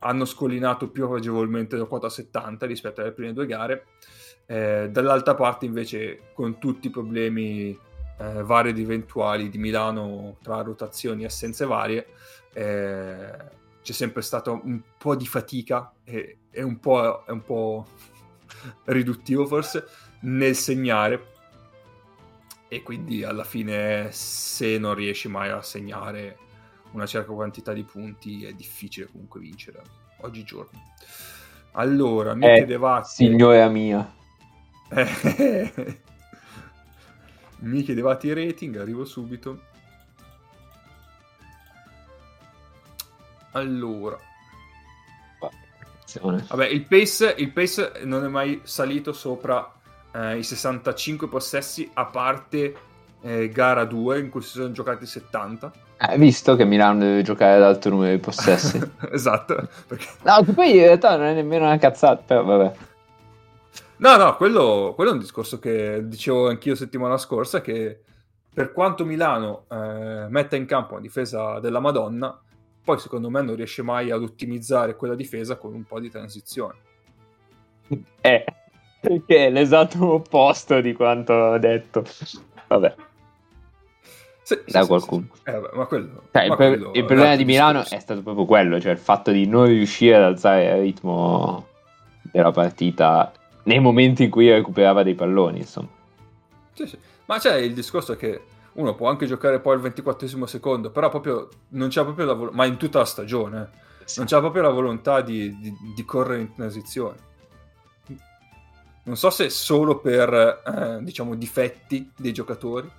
hanno 0.00 0.26
scollinato 0.26 0.90
più 0.90 1.08
agevolmente 1.08 1.78
la 1.78 1.86
quota 1.86 2.10
70 2.10 2.66
rispetto 2.66 3.00
alle 3.00 3.12
prime 3.12 3.32
due 3.32 3.46
gare. 3.46 3.86
Eh, 4.44 4.90
dall'altra 4.90 5.34
parte 5.34 5.64
invece 5.64 6.32
con 6.34 6.58
tutti 6.58 6.88
i 6.88 6.90
problemi 6.90 7.70
eh, 8.18 8.42
vari 8.42 8.70
ed 8.70 8.78
eventuali 8.78 9.48
di 9.48 9.56
Milano 9.56 10.36
tra 10.42 10.60
rotazioni 10.60 11.22
e 11.22 11.26
assenze 11.26 11.64
varie, 11.64 12.06
eh, 12.52 13.36
c'è 13.82 13.92
sempre 13.92 14.20
stata 14.20 14.50
un 14.50 14.82
po' 14.98 15.16
di 15.16 15.26
fatica 15.26 15.94
e, 16.04 16.40
e 16.50 16.62
un, 16.62 16.78
po', 16.78 17.24
è 17.24 17.30
un 17.30 17.42
po' 17.42 17.86
riduttivo 18.84 19.46
forse 19.46 19.86
nel 20.20 20.54
segnare 20.54 21.36
e 22.68 22.82
quindi 22.82 23.24
alla 23.24 23.44
fine 23.44 24.12
se 24.12 24.78
non 24.78 24.94
riesci 24.94 25.28
mai 25.28 25.48
a 25.50 25.62
segnare 25.62 26.38
una 26.92 27.06
certa 27.06 27.32
quantità 27.32 27.72
di 27.72 27.82
punti 27.82 28.44
è 28.44 28.52
difficile 28.52 29.08
comunque 29.10 29.40
vincere 29.40 29.82
oggigiorno. 30.20 30.94
Allora, 31.72 32.34
mi 32.34 32.46
eh, 32.46 32.54
chiedevate... 32.54 33.08
Signora 33.08 33.68
mia. 33.68 34.14
mi 37.60 37.82
chiedevate 37.82 38.26
i 38.26 38.32
rating, 38.32 38.76
arrivo 38.76 39.04
subito. 39.04 39.62
Allora. 43.52 44.18
Vabbè, 46.20 46.66
il 46.66 46.86
pace, 46.86 47.34
il 47.36 47.52
pace 47.52 48.00
non 48.04 48.24
è 48.24 48.28
mai 48.28 48.60
salito 48.64 49.12
sopra 49.12 49.77
eh, 50.12 50.38
i 50.38 50.42
65 50.42 51.28
possessi, 51.28 51.88
a 51.94 52.06
parte 52.06 52.74
eh, 53.20 53.48
gara 53.48 53.84
2 53.84 54.18
in 54.20 54.30
cui 54.30 54.42
si 54.42 54.50
sono 54.50 54.72
giocati 54.72 55.06
70. 55.06 55.72
Hai 55.98 56.14
eh, 56.14 56.18
visto 56.18 56.54
che 56.54 56.64
Milano 56.64 57.00
deve 57.00 57.22
giocare 57.22 57.56
ad 57.56 57.62
alto 57.62 57.90
numero 57.90 58.12
di 58.12 58.20
possessi. 58.20 58.80
esatto. 59.10 59.68
Perché... 59.86 60.06
No, 60.22 60.42
che 60.44 60.52
poi 60.52 60.76
in 60.76 60.82
realtà 60.82 61.16
non 61.16 61.26
è 61.26 61.34
nemmeno 61.34 61.64
una 61.64 61.78
cazzata, 61.78 62.22
però 62.22 62.44
vabbè. 62.44 62.72
No, 63.96 64.16
no, 64.16 64.36
quello, 64.36 64.92
quello, 64.94 65.10
è 65.10 65.12
un 65.14 65.18
discorso 65.18 65.58
che 65.58 66.06
dicevo 66.06 66.48
anch'io 66.48 66.76
settimana 66.76 67.18
scorsa, 67.18 67.60
che 67.60 68.00
per 68.54 68.72
quanto 68.72 69.04
Milano 69.04 69.64
eh, 69.68 70.26
metta 70.28 70.54
in 70.54 70.66
campo 70.66 70.92
una 70.92 71.02
difesa 71.02 71.58
della 71.58 71.80
Madonna, 71.80 72.40
poi 72.84 72.98
secondo 73.00 73.28
me 73.28 73.42
non 73.42 73.56
riesce 73.56 73.82
mai 73.82 74.12
ad 74.12 74.22
ottimizzare 74.22 74.94
quella 74.94 75.16
difesa 75.16 75.56
con 75.56 75.74
un 75.74 75.82
po' 75.82 75.98
di 75.98 76.10
transizione. 76.10 76.74
Eh, 78.20 78.44
perché 79.00 79.46
è 79.46 79.50
l'esatto 79.50 80.14
opposto 80.14 80.80
di 80.80 80.92
quanto 80.92 81.32
ho 81.32 81.58
detto. 81.58 82.04
Vabbè. 82.66 82.94
Sì, 84.42 84.58
da 84.66 84.80
sì, 84.82 84.86
qualcuno. 84.86 85.26
Sì, 85.32 85.40
eh, 85.44 85.52
vabbè, 85.52 85.76
ma 85.76 85.84
quello, 85.84 86.22
cioè, 86.32 86.46
ma 86.46 86.54
il, 86.54 86.54
quello, 86.54 86.90
il, 86.94 87.04
problema 87.04 87.36
di 87.36 87.44
Milano 87.44 87.84
è 87.86 87.98
stato 87.98 88.22
proprio 88.22 88.46
quello, 88.46 88.80
cioè 88.80 88.92
il 88.92 88.98
fatto 88.98 89.30
di 89.30 89.46
non 89.46 89.66
riuscire 89.66 90.16
ad 90.16 90.22
alzare 90.22 90.76
il 90.76 90.80
ritmo 90.80 91.66
della 92.22 92.50
partita 92.50 93.30
nei 93.64 93.78
momenti 93.78 94.24
in 94.24 94.30
cui 94.30 94.50
recuperava 94.50 95.02
dei 95.02 95.14
palloni, 95.14 95.58
insomma. 95.58 95.88
Sì, 96.72 96.86
sì. 96.86 96.98
Ma 97.26 97.38
c'è 97.38 97.56
il 97.56 97.74
discorso 97.74 98.16
che 98.16 98.40
uno 98.74 98.94
può 98.94 99.08
anche 99.10 99.26
giocare 99.26 99.60
poi 99.60 99.74
al 99.74 99.80
24 99.80 100.46
secondo, 100.46 100.90
però 100.90 101.10
proprio 101.10 101.48
non 101.70 101.88
c'è 101.88 102.02
proprio 102.02 102.24
la 102.24 102.32
volontà, 102.32 102.56
ma 102.56 102.64
in 102.64 102.78
tutta 102.78 103.00
la 103.00 103.04
stagione, 103.04 103.70
non 104.16 104.26
c'è 104.26 104.38
proprio 104.38 104.62
la 104.62 104.70
volontà 104.70 105.20
di, 105.20 105.58
di, 105.58 105.74
di, 105.94 106.04
correre 106.04 106.40
in 106.40 106.54
transizione. 106.54 107.16
Non 109.08 109.16
so 109.16 109.30
se 109.30 109.48
solo 109.48 110.00
per, 110.00 110.60
eh, 110.66 111.02
diciamo, 111.02 111.34
difetti 111.34 112.12
dei 112.14 112.30
giocatori 112.30 112.90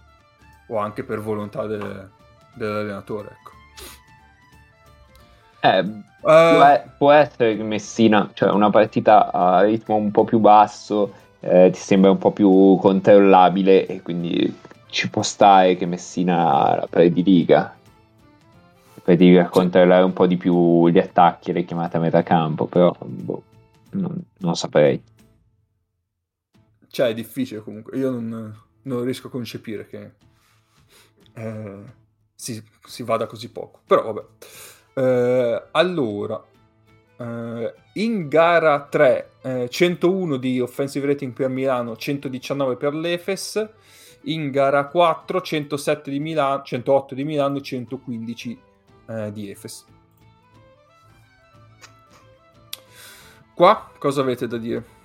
o 0.70 0.78
anche 0.78 1.04
per 1.04 1.22
volontà 1.22 1.68
del, 1.68 2.10
dell'allenatore, 2.56 3.28
ecco. 3.28 3.51
Eh, 5.62 5.80
uh, 5.82 6.04
può, 6.22 6.84
può, 6.98 7.12
essere 7.12 7.56
che 7.56 7.62
Messina, 7.62 8.32
cioè 8.34 8.50
una 8.50 8.72
partita 8.72 9.32
a 9.32 9.62
ritmo 9.62 9.98
un 9.98 10.10
po' 10.10 10.24
più 10.24 10.39
basso, 10.39 11.13
eh, 11.42 11.70
ti 11.72 11.80
sembra 11.80 12.10
un 12.10 12.18
po' 12.18 12.32
più 12.32 12.75
controllabile 12.82 13.86
e 13.86 14.01
quindi 14.01 14.58
ci 14.88 15.12
può 15.12 15.22
stare 15.22 15.75
che 15.75 15.86
Messina 15.86 16.75
la 16.75 16.88
prediliga. 16.89 17.75
Prediliga 19.04 19.44
sì. 19.44 19.50
controllare 19.51 20.04
un 20.04 20.13
po' 20.13 20.25
di 20.25 20.38
più 20.38 20.88
gli 20.88 20.98
attacchi 20.98 21.51
e 21.51 21.54
le 21.54 21.66
chiamate 21.66 21.98
a 21.98 22.00
metà 22.00 22.24
campo, 22.24 22.66
però 22.66 22.96
boh, 23.00 23.44
non, 23.92 24.20
non 24.39 24.56
saprei. 24.56 25.18
Cioè 26.89 27.10
è 27.10 27.13
difficile 27.13 27.62
comunque, 27.62 27.98
io 27.98 28.10
non, 28.10 28.62
non 28.84 29.03
riesco 29.03 29.27
a 29.27 29.31
concepire 29.31 29.88
che 29.88 30.12
eh, 31.34 31.84
si, 32.34 32.62
si, 32.86 33.03
vada 33.03 33.27
così 33.27 33.51
poco, 33.51 33.81
però 33.86 34.12
vabbè. 34.12 34.25
Eh, 34.96 35.63
allora, 35.72 36.43
eh, 37.17 37.74
in 37.93 38.27
gara 38.27 38.88
3, 38.88 39.67
101 39.69 40.36
eh, 40.36 40.39
di 40.39 40.60
offensive 40.60 41.05
rating 41.05 41.34
per 41.34 41.50
Milano, 41.50 41.96
119 41.96 42.75
per 42.75 42.93
l'Efes 42.93 43.69
in 44.24 44.51
gara 44.51 44.88
4 44.88 45.41
107 45.41 46.10
di 46.12 46.19
Milano, 46.19 46.63
108 46.63 47.15
di 47.15 47.24
Milano, 47.24 47.62
115 47.62 48.62
eh, 49.08 49.31
di 49.31 49.50
Efes. 49.50 49.86
Qua 53.53 53.91
cosa 53.98 54.22
avete 54.22 54.48
da 54.48 54.58
dire? 54.58 54.98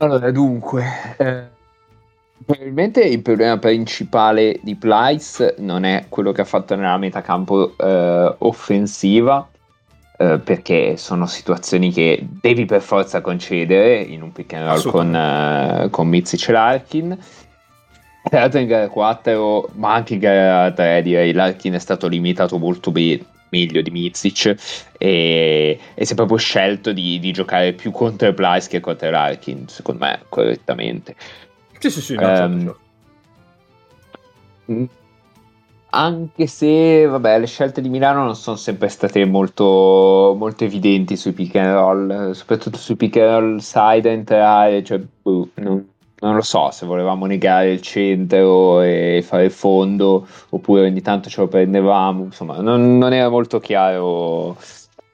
Allora, 0.00 0.30
dunque, 0.30 0.84
eh, 1.18 1.58
Probabilmente 2.44 3.02
il 3.02 3.20
problema 3.20 3.58
principale 3.58 4.58
di 4.62 4.74
Plyce 4.74 5.56
non 5.58 5.84
è 5.84 6.06
quello 6.08 6.32
che 6.32 6.40
ha 6.40 6.44
fatto 6.44 6.74
nella 6.74 6.96
metacampo 6.96 7.76
eh, 7.76 8.34
offensiva, 8.38 9.46
eh, 10.16 10.38
perché 10.38 10.96
sono 10.96 11.26
situazioni 11.26 11.92
che 11.92 12.26
devi 12.40 12.64
per 12.64 12.80
forza 12.80 13.20
concedere 13.20 14.00
in 14.00 14.22
un 14.22 14.32
pick 14.32 14.54
and 14.54 14.66
roll 14.66 14.90
con, 14.90 15.14
eh, 15.14 15.88
con 15.90 16.08
Mizic 16.08 16.48
e 16.48 16.52
Larkin. 16.52 17.18
Tra 18.22 18.40
l'altro 18.40 18.58
in 18.58 18.66
gara 18.66 18.88
4, 18.88 19.70
ma 19.74 19.94
anche 19.94 20.14
in 20.14 20.20
gara 20.20 20.72
3 20.72 21.02
direi, 21.02 21.32
Larkin 21.32 21.74
è 21.74 21.78
stato 21.78 22.08
limitato 22.08 22.58
molto 22.58 22.90
bene 22.90 23.24
meglio 23.50 23.82
di 23.82 23.90
Mizic 23.90 24.54
e, 24.98 25.78
e 25.94 26.04
si 26.04 26.12
è 26.12 26.16
proprio 26.16 26.38
scelto 26.38 26.92
di, 26.92 27.18
di 27.18 27.32
giocare 27.32 27.72
più 27.72 27.90
contro 27.90 28.32
Plyce 28.32 28.68
che 28.68 28.80
contro 28.80 29.10
Larkin, 29.10 29.68
secondo 29.68 30.04
me, 30.04 30.22
correttamente. 30.28 31.14
Sì, 31.78 31.90
sì, 31.90 32.00
sì. 32.00 32.14
No, 32.14 32.20
um, 32.22 32.26
certo, 32.26 32.58
certo. 32.58 32.78
Mm, 34.72 34.84
anche 35.90 36.46
se, 36.46 37.06
vabbè, 37.06 37.38
le 37.38 37.46
scelte 37.46 37.80
di 37.80 37.88
Milano 37.88 38.24
non 38.24 38.36
sono 38.36 38.56
sempre 38.56 38.88
state 38.88 39.24
molto, 39.24 40.34
molto 40.38 40.64
evidenti 40.64 41.16
sui 41.16 41.32
pick 41.32 41.56
and 41.56 41.72
roll, 41.72 42.30
soprattutto 42.32 42.78
sui 42.78 42.96
pick 42.96 43.16
and 43.16 43.30
roll 43.30 43.56
side 43.58 44.08
a 44.08 44.12
entrare, 44.12 44.84
cioè, 44.84 45.00
boh, 45.00 45.48
non, 45.54 45.88
non, 46.20 46.34
lo 46.34 46.42
so 46.42 46.70
se 46.70 46.86
volevamo 46.86 47.26
negare 47.26 47.70
il 47.70 47.80
centro 47.80 48.80
e 48.80 49.22
fare 49.26 49.44
il 49.44 49.50
fondo, 49.50 50.26
oppure 50.50 50.82
ogni 50.82 51.00
tanto 51.00 51.28
ce 51.28 51.40
lo 51.40 51.48
prendevamo, 51.48 52.24
insomma, 52.24 52.60
non, 52.60 52.98
non 52.98 53.12
era 53.12 53.28
molto 53.28 53.58
chiaro 53.58 54.56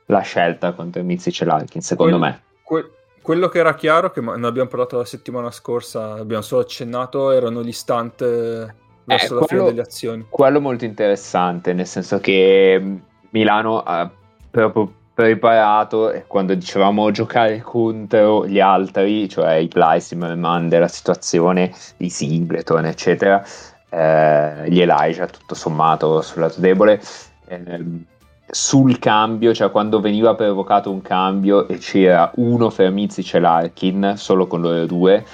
la 0.06 0.20
scelta 0.20 0.72
contro 0.72 1.02
Mizic 1.02 1.40
e 1.40 1.44
Larkin, 1.44 1.80
secondo 1.80 2.18
Quel, 2.18 2.30
me. 2.30 2.42
Que- 2.62 2.90
quello 3.22 3.48
che 3.48 3.58
era 3.58 3.75
chiaro, 3.75 4.10
che 4.12 4.20
ne 4.20 4.46
abbiamo 4.46 4.68
parlato 4.68 4.98
la 4.98 5.04
settimana 5.04 5.50
scorsa, 5.50 6.12
abbiamo 6.12 6.42
solo 6.42 6.62
accennato, 6.62 7.32
erano 7.32 7.62
gli 7.62 7.72
stunt 7.72 8.22
eh, 8.22 8.72
verso 9.04 9.32
eh, 9.36 9.40
la 9.40 9.44
quello, 9.44 9.46
fine 9.46 9.64
delle 9.64 9.80
azioni. 9.80 10.26
Quello 10.28 10.60
molto 10.60 10.84
interessante, 10.84 11.72
nel 11.72 11.88
senso 11.88 12.20
che 12.20 12.78
mm, 12.80 12.96
Milano 13.30 13.82
ha 13.82 14.08
proprio 14.48 14.92
preparato 15.16 16.12
e 16.12 16.26
quando 16.26 16.54
dicevamo 16.54 17.11
giocare 17.11 17.62
contro 17.62 18.46
gli 18.46 18.61
altri, 18.61 19.26
cioè 19.30 19.54
i 19.54 19.66
Plyce, 19.66 20.14
i 20.14 20.18
Merman 20.18 20.68
della 20.68 20.88
situazione, 20.88 21.73
i 21.96 22.11
Singleton, 22.11 22.85
eccetera, 22.85 23.42
eh, 23.88 24.68
gli 24.68 24.78
Elijah, 24.78 25.25
tutto 25.26 25.54
sommato 25.54 26.20
sul 26.20 26.42
lato 26.42 26.61
debole. 26.61 27.00
Eh, 27.46 27.85
sul 28.49 28.99
cambio, 28.99 29.54
cioè 29.54 29.70
quando 29.70 30.00
veniva 30.00 30.35
provocato 30.35 30.90
un 30.90 31.00
cambio 31.00 31.66
e 31.66 31.78
c'era 31.78 32.30
uno 32.35 32.68
fra 32.68 32.90
Mizic 32.90 33.35
e 33.35 33.40
Larkin, 33.40 34.12
solo 34.16 34.46
con 34.46 34.61
loro 34.61 34.85
due 34.85 35.25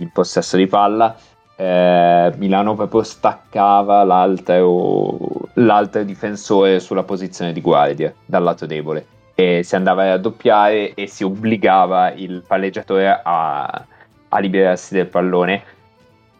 in 0.00 0.12
possesso 0.12 0.58
di 0.58 0.66
palla, 0.66 1.16
eh, 1.56 2.30
Milano 2.36 2.74
proprio 2.74 3.02
staccava 3.02 4.04
l'altro, 4.04 5.16
l'altro 5.54 6.04
difensore 6.04 6.78
sulla 6.78 7.04
posizione 7.04 7.54
di 7.54 7.62
guardia 7.62 8.12
dal 8.26 8.42
lato 8.42 8.66
debole 8.66 9.18
e 9.40 9.62
si 9.62 9.74
andava 9.74 10.02
a 10.02 10.08
raddoppiare 10.08 10.92
e 10.92 11.06
si 11.06 11.24
obbligava 11.24 12.12
il 12.12 12.42
palleggiatore 12.46 13.20
a, 13.22 13.86
a 14.28 14.38
liberarsi 14.38 14.94
del 14.94 15.06
pallone 15.06 15.78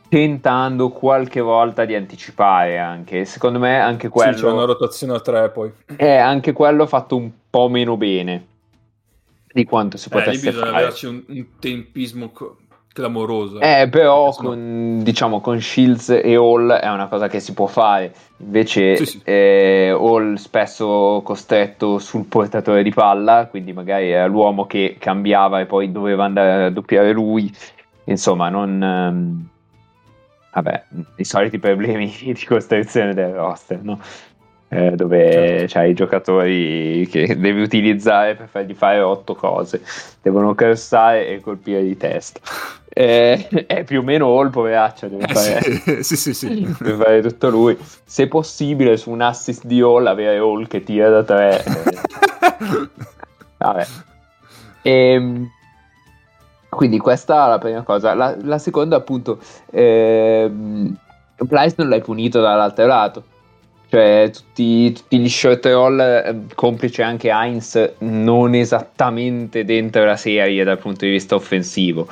tentando 0.09 0.91
qualche 0.91 1.41
volta 1.41 1.85
di 1.85 1.95
anticipare 1.95 2.79
anche. 2.79 3.25
Secondo 3.25 3.59
me 3.59 3.81
anche 3.81 4.09
quello... 4.09 4.37
Sì, 4.37 4.43
c'è 4.43 4.51
una 4.51 4.65
rotazione 4.65 5.15
a 5.15 5.21
tre 5.21 5.49
poi. 5.51 5.73
Eh, 5.97 6.17
anche 6.17 6.53
quello 6.53 6.87
fatto 6.87 7.17
un 7.17 7.31
po' 7.49 7.69
meno 7.69 7.97
bene 7.97 8.47
di 9.53 9.65
quanto 9.65 9.97
si 9.97 10.09
potesse 10.09 10.49
eh, 10.49 10.51
lì 10.51 10.57
bisogna 10.57 10.77
averci 10.77 11.07
un, 11.07 11.23
un 11.27 11.47
tempismo 11.59 12.31
clamoroso. 12.93 13.61
Eh, 13.61 13.89
però 13.91 14.31
con, 14.33 14.97
no. 14.97 15.03
diciamo, 15.03 15.41
con 15.41 15.61
Shields 15.61 16.11
e 16.11 16.35
Hall 16.35 16.71
è 16.73 16.89
una 16.91 17.07
cosa 17.07 17.29
che 17.29 17.41
si 17.41 17.53
può 17.53 17.67
fare. 17.67 18.13
Invece 18.39 18.97
sì, 18.97 19.07
sì. 19.07 19.21
Eh, 19.25 19.95
Hall 19.97 20.35
spesso 20.35 21.21
costretto 21.25 21.99
sul 21.99 22.25
portatore 22.27 22.83
di 22.83 22.91
palla, 22.91 23.47
quindi 23.49 23.73
magari 23.73 24.11
era 24.11 24.27
l'uomo 24.27 24.67
che 24.67 24.97
cambiava 24.99 25.61
e 25.61 25.67
poi 25.67 25.93
doveva 25.93 26.25
andare 26.25 26.65
a 26.65 26.71
doppiare 26.71 27.13
lui. 27.13 27.53
Insomma, 28.05 28.49
non... 28.49 28.83
Ehm, 28.83 29.49
vabbè, 30.53 30.85
i 31.17 31.25
soliti 31.25 31.59
problemi 31.59 32.13
di 32.21 32.45
costruzione 32.47 33.15
del 33.15 33.33
roster, 33.33 33.81
no? 33.83 34.01
Eh, 34.73 34.93
dove 34.93 35.33
certo. 35.33 35.67
c'hai 35.67 35.91
i 35.91 35.95
giocatori 35.95 37.05
che 37.11 37.35
devi 37.39 37.61
utilizzare 37.61 38.37
per 38.37 38.47
fargli 38.47 38.73
fare 38.73 39.01
otto 39.01 39.35
cose, 39.35 39.83
devono 40.23 40.55
crossare 40.55 41.27
e 41.27 41.41
colpire 41.41 41.83
di 41.83 41.97
testa. 41.97 42.41
Eh, 42.93 43.67
è 43.67 43.85
più 43.85 44.01
o 44.01 44.03
meno 44.03 44.37
all 44.37 44.51
poveraccio 44.51 45.07
deve 45.07 45.27
eh, 45.27 45.33
fare, 45.33 46.03
sì, 46.03 46.17
sì, 46.17 46.35
sì, 46.35 46.75
deve 46.81 47.05
fare 47.05 47.23
tutto 47.23 47.49
lui 47.49 47.79
se 48.05 48.27
possibile 48.27 48.97
su 48.97 49.11
un 49.11 49.21
assist 49.21 49.65
di 49.65 49.81
all 49.81 50.09
avere 50.09 50.39
all 50.39 50.67
che 50.67 50.83
tira 50.83 51.09
da 51.09 51.23
tre 51.23 51.65
eh. 51.65 52.89
vabbè 53.59 53.87
e, 54.83 54.91
ehm, 54.91 55.51
quindi 56.69 56.99
questa 56.99 57.47
è 57.47 57.49
la 57.49 57.59
prima 57.59 57.83
cosa. 57.83 58.15
La, 58.15 58.37
la 58.43 58.59
seconda, 58.59 58.97
appunto, 58.97 59.41
ehm, 59.73 60.97
Price 61.49 61.75
non 61.79 61.89
l'hai 61.89 62.01
punito 62.01 62.41
dall'altro 62.41 62.87
lato. 62.87 63.25
Cioè, 63.89 64.31
tutti, 64.33 64.93
tutti 64.93 65.19
gli 65.19 65.29
short 65.29 65.67
roll, 65.67 65.99
eh, 65.99 66.41
complice 66.55 67.03
anche 67.03 67.29
Heinz, 67.29 67.95
non 67.99 68.55
esattamente 68.55 69.65
dentro 69.65 70.05
la 70.05 70.17
serie 70.17 70.63
dal 70.63 70.79
punto 70.79 71.05
di 71.05 71.11
vista 71.11 71.35
offensivo. 71.35 72.07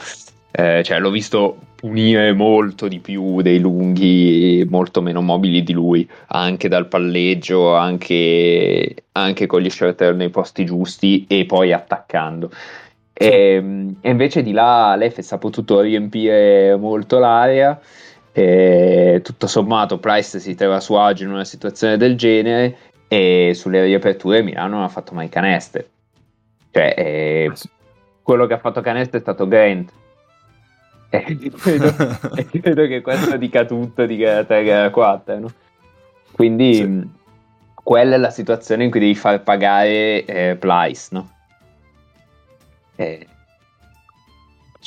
Eh, 0.50 0.82
cioè, 0.82 0.98
l'ho 0.98 1.11
visto 1.11 1.58
punire 1.74 2.32
molto 2.32 2.88
di 2.88 2.98
più 2.98 3.40
dei 3.42 3.61
lunghi 3.61 4.66
molto 4.68 5.00
meno 5.00 5.20
mobili 5.20 5.62
di 5.62 5.72
lui, 5.72 6.08
anche 6.28 6.68
dal 6.68 6.88
palleggio, 6.88 7.76
anche, 7.76 9.04
anche 9.12 9.46
con 9.46 9.61
gli 9.61 9.70
roll 9.78 10.16
nei 10.16 10.30
posti 10.30 10.64
giusti 10.64 11.26
e 11.28 11.44
poi 11.46 11.72
attaccando. 11.72 12.50
E, 13.12 13.26
ehm, 13.26 13.96
e, 14.00 14.11
invece 14.11 14.42
di 14.42 14.52
là 14.52 14.94
l'Efes 14.96 15.32
ha 15.32 15.38
potuto 15.38 15.80
riempire 15.80 16.76
molto 16.76 17.18
l'area. 17.18 17.78
E 18.32 19.20
tutto 19.24 19.46
sommato, 19.48 19.98
Price 19.98 20.38
si 20.38 20.54
trova 20.54 20.76
a 20.76 20.80
suo 20.80 21.00
agio 21.00 21.24
in 21.24 21.30
una 21.30 21.44
situazione 21.44 21.96
del 21.96 22.16
genere. 22.16 22.76
E 23.08 23.52
sulle 23.54 23.84
riaperture 23.84 24.42
Milano 24.42 24.76
non 24.76 24.84
ha 24.84 24.88
fatto 24.88 25.14
mai 25.14 25.28
caneste. 25.28 25.88
Cioè, 26.70 26.94
eh, 26.96 27.52
quello 28.22 28.46
che 28.46 28.54
ha 28.54 28.58
fatto 28.58 28.80
caneste 28.80 29.16
è 29.16 29.20
stato 29.20 29.48
Grant. 29.48 29.90
E 31.10 31.50
credo, 31.56 31.94
e 32.34 32.46
credo 32.60 32.86
che 32.86 33.00
questo 33.00 33.36
dica 33.36 33.64
tutto 33.64 34.04
di 34.06 34.16
gara 34.16 34.44
3 34.44 34.64
gara 34.64 34.90
4. 34.90 35.38
No? 35.38 35.52
Quindi, 36.32 36.74
sì. 36.74 37.08
quella 37.74 38.14
è 38.16 38.18
la 38.18 38.30
situazione 38.30 38.84
in 38.84 38.90
cui 38.90 39.00
devi 39.00 39.14
far 39.14 39.42
pagare 39.42 40.24
eh, 40.24 40.56
Price, 40.56 41.08
no? 41.10 41.30
Eh, 42.96 43.26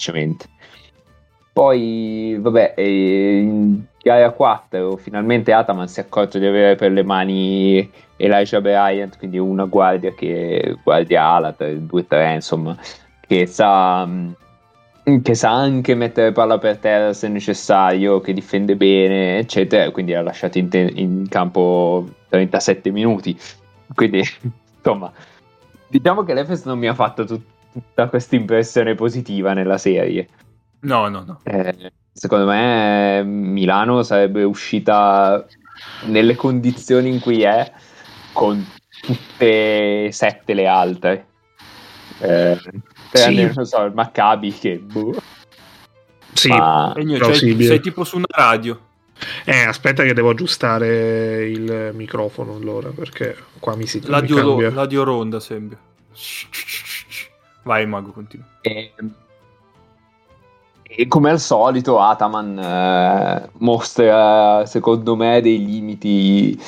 semplicemente. 0.01 0.49
Poi, 1.53 2.37
vabbè, 2.39 2.75
in 2.79 3.83
gara 4.01 4.31
4 4.31 4.97
finalmente 4.97 5.51
Ataman 5.51 5.87
si 5.87 5.99
è 5.99 6.03
accorto 6.03 6.39
di 6.39 6.45
avere 6.45 6.75
per 6.75 6.91
le 6.91 7.03
mani 7.03 7.91
Elijah 8.15 8.61
Bryant, 8.61 9.17
quindi 9.17 9.37
una 9.37 9.65
guardia 9.65 10.13
che 10.13 10.77
guardia 10.83 11.23
ala, 11.23 11.55
2-3, 11.57 12.33
insomma, 12.33 12.77
che 13.27 13.45
sa, 13.47 14.07
che 15.03 15.35
sa 15.35 15.51
anche 15.51 15.95
mettere 15.95 16.31
palla 16.31 16.57
per 16.57 16.77
terra 16.77 17.13
se 17.13 17.27
necessario, 17.27 18.21
che 18.21 18.33
difende 18.33 18.75
bene, 18.75 19.37
eccetera, 19.37 19.89
quindi 19.91 20.13
ha 20.13 20.21
lasciato 20.21 20.57
in, 20.57 20.69
te- 20.69 20.91
in 20.95 21.27
campo 21.27 22.07
37 22.29 22.91
minuti. 22.91 23.37
Quindi, 23.93 24.23
insomma, 24.77 25.11
diciamo 25.87 26.23
che 26.23 26.33
l'Efes 26.33 26.63
non 26.63 26.79
mi 26.79 26.87
ha 26.87 26.93
fatto 26.93 27.25
tutto 27.25 27.59
tutta 27.71 28.07
questa 28.07 28.35
impressione 28.35 28.95
positiva 28.95 29.53
nella 29.53 29.77
serie. 29.77 30.27
No, 30.81 31.07
no, 31.07 31.23
no. 31.25 31.39
Eh, 31.43 31.91
secondo 32.11 32.45
me 32.45 33.23
Milano 33.23 34.03
sarebbe 34.03 34.43
uscita 34.43 35.45
nelle 36.05 36.35
condizioni 36.35 37.09
in 37.09 37.19
cui 37.19 37.43
è 37.43 37.71
con 38.33 38.63
tutte 39.01 40.05
e 40.05 40.11
sette 40.11 40.53
le 40.53 40.67
altre. 40.67 41.25
Eh, 42.19 42.59
sì. 43.17 43.51
non 43.53 43.65
so, 43.65 43.83
il 43.83 43.93
Maccabi 43.93 44.51
che... 44.53 44.77
Boh. 44.77 45.15
Sì, 46.33 46.47
Ma... 46.47 46.93
cioè, 46.95 47.35
sei 47.35 47.79
tipo 47.81 48.03
su 48.03 48.17
una 48.17 48.25
radio. 48.29 48.79
Eh, 49.45 49.63
aspetta 49.65 50.03
che 50.03 50.13
devo 50.13 50.29
aggiustare 50.31 51.47
il 51.47 51.91
microfono 51.93 52.55
allora, 52.55 52.89
perché 52.89 53.35
qua 53.59 53.75
mi 53.75 53.85
si... 53.85 54.01
L'adio, 54.05 54.55
mi 54.55 54.71
l'adio 54.71 55.03
ronda 55.03 55.39
sembra. 55.39 55.77
Vai, 57.63 57.85
Mago, 57.85 58.11
continua. 58.11 58.45
E, 58.61 58.93
e 60.83 61.07
come 61.07 61.29
al 61.29 61.39
solito, 61.39 61.99
Ataman 61.99 62.57
eh, 62.57 63.49
mostra, 63.59 64.65
secondo 64.65 65.15
me, 65.15 65.41
dei 65.41 65.63
limiti 65.63 66.59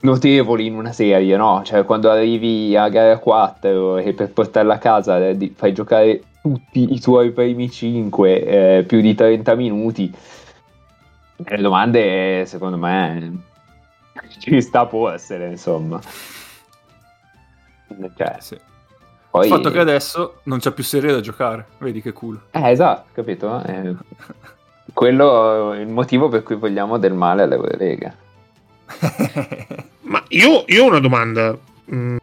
notevoli 0.00 0.66
in 0.66 0.74
una 0.74 0.92
serie, 0.92 1.36
no? 1.36 1.62
Cioè, 1.64 1.84
quando 1.84 2.10
arrivi 2.10 2.76
a 2.76 2.88
gara 2.88 3.18
4 3.18 3.98
e 3.98 4.12
per 4.12 4.30
portarla 4.32 4.74
a 4.74 4.78
casa 4.78 5.18
fai 5.54 5.72
giocare 5.72 6.22
tutti 6.42 6.94
i 6.94 7.00
tuoi 7.00 7.32
primi 7.32 7.70
5 7.70 8.78
eh, 8.78 8.84
più 8.84 9.00
di 9.00 9.14
30 9.14 9.54
minuti, 9.54 10.12
Le 11.44 11.56
domande, 11.56 12.44
secondo 12.46 12.76
me, 12.76 13.38
ci 14.38 14.60
sta 14.60 14.86
può 14.86 15.08
essere, 15.10 15.48
insomma. 15.50 16.00
Cioè, 18.16 18.36
Sì. 18.38 18.58
poi... 19.30 19.46
Il 19.46 19.52
fatto 19.52 19.70
che 19.70 19.78
adesso 19.78 20.40
non 20.44 20.58
c'è 20.58 20.70
più 20.72 20.84
serie 20.84 21.12
da 21.12 21.20
giocare, 21.20 21.66
vedi 21.78 22.00
che 22.02 22.12
culo. 22.12 22.42
Eh, 22.50 22.70
esatto, 22.70 23.08
capito? 23.12 23.62
Eh, 23.64 23.94
quello 24.92 25.72
è 25.72 25.80
il 25.80 25.88
motivo 25.88 26.28
per 26.28 26.42
cui 26.42 26.56
vogliamo 26.56 26.98
del 26.98 27.14
male 27.14 27.42
all'Eurolega. 27.42 28.14
Ma 30.02 30.22
io, 30.28 30.64
io 30.66 30.84
ho 30.84 30.88
una 30.88 30.98
domanda. 31.00 31.56
Mm, 31.92 32.16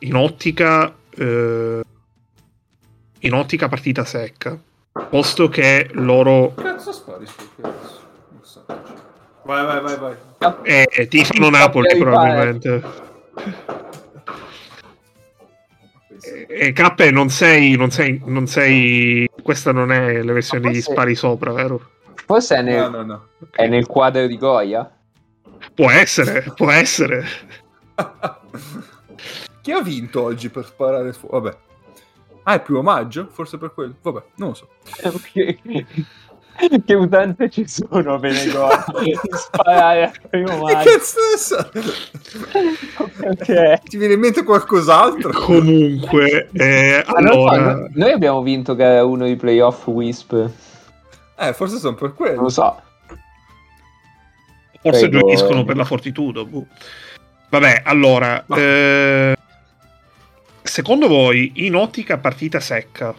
In 0.00 0.14
ottica. 0.14 0.94
eh, 1.16 1.80
in 3.24 3.32
ottica 3.34 3.68
partita 3.68 4.04
secca. 4.04 4.58
Posto 5.08 5.48
che 5.48 5.88
loro 5.92 6.52
Cazzo 6.54 6.92
spari 6.92 7.24
su 7.26 7.34
qui 7.36 7.62
adesso? 7.64 8.00
Non 8.30 8.40
so. 8.42 8.64
Vai, 9.44 9.64
vai, 9.64 9.80
vai, 9.80 9.96
vai. 9.98 10.54
eh, 10.64 11.06
tifano 11.08 11.48
Napoli, 11.50 11.88
Capri 11.88 12.00
probabilmente. 12.02 12.82
E 16.48 16.72
K 16.72 17.10
non 17.10 17.28
sei, 17.30 17.74
non 17.76 17.90
sei, 17.90 18.20
non 18.24 18.46
sei. 18.46 19.28
Questa 19.42 19.72
non 19.72 19.90
è 19.90 20.22
la 20.22 20.32
versione 20.32 20.64
forse- 20.72 20.80
spari 20.80 21.14
sopra, 21.14 21.52
vero? 21.52 21.90
Forse 22.26 22.56
è 22.56 22.62
nel, 22.62 22.90
No, 22.90 22.98
no, 22.98 23.02
no. 23.04 23.26
è 23.50 23.66
nel 23.66 23.86
quadro 23.86 24.26
di 24.26 24.36
Goya? 24.38 24.88
Può 25.74 25.90
essere, 25.90 26.52
può 26.54 26.70
essere. 26.70 27.24
Chi 29.62 29.70
ha 29.72 29.80
vinto 29.80 30.22
oggi 30.22 30.48
per 30.48 30.64
sparare 30.66 31.12
su... 31.12 31.26
Vabbè. 31.28 31.56
Ah, 32.44 32.52
è 32.52 32.56
il 32.56 32.62
primo 32.62 32.82
maggio? 32.82 33.28
Forse 33.30 33.56
per 33.58 33.72
quello? 33.72 33.94
Vabbè, 34.02 34.22
non 34.36 34.48
lo 34.48 34.54
so. 34.54 34.68
che, 35.32 35.58
che 36.84 36.94
usanze 36.94 37.48
ci 37.48 37.66
sono 37.68 38.18
bene 38.18 38.44
Goya? 38.50 38.84
Sparare 39.36 40.02
al 40.04 40.20
primo 40.28 40.64
Che 40.66 40.74
maggio. 40.74 40.90
cazzo 40.90 41.18
ne 41.30 41.38
sa? 41.38 41.70
Ok. 43.28 43.82
Ti 43.84 43.96
viene 43.96 44.14
in 44.14 44.20
mente 44.20 44.42
qualcos'altro? 44.42 45.30
Comunque, 45.32 46.48
eh, 46.52 47.04
non 47.06 47.32
so, 47.32 47.46
allora. 47.46 47.74
noi- 47.74 47.88
noi 47.94 48.10
abbiamo 48.12 48.42
vinto 48.42 48.74
gara 48.74 49.04
1 49.04 49.24
di 49.26 49.36
playoff 49.36 49.86
Wisp. 49.86 50.50
Eh, 51.38 51.52
forse 51.54 51.78
sono 51.78 51.94
per 51.94 52.08
Non 52.08 52.16
quello. 52.16 52.42
lo 52.42 52.48
so. 52.48 52.82
Forse 54.82 55.08
Prego. 55.08 55.28
gioiscono 55.28 55.64
per 55.64 55.76
la 55.76 55.84
fortitudo. 55.84 56.44
boh. 56.44 56.66
Vabbè, 57.48 57.82
allora. 57.84 58.42
Ma- 58.46 58.56
eh, 58.56 59.36
secondo 60.62 61.06
voi, 61.06 61.52
in 61.66 61.76
ottica 61.76 62.18
partita 62.18 62.60
secca, 62.60 63.14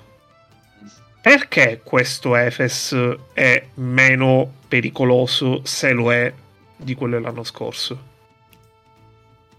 perché 1.21 1.79
questo 1.83 2.35
Efes 2.35 2.97
è 3.33 3.65
meno 3.75 4.51
pericoloso 4.67 5.61
se 5.63 5.93
lo 5.93 6.11
è 6.11 6.33
di 6.75 6.95
quello 6.95 7.15
dell'anno 7.15 7.43
scorso? 7.43 8.11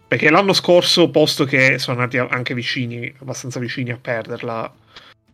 Perché 0.07 0.29
l'anno 0.29 0.53
scorso, 0.53 1.09
posto 1.09 1.45
che 1.45 1.79
sono 1.79 1.99
andati 1.99 2.19
anche 2.19 2.53
vicini, 2.53 3.13
abbastanza 3.21 3.59
vicini 3.59 3.91
a 3.93 3.99
perderla, 4.01 4.73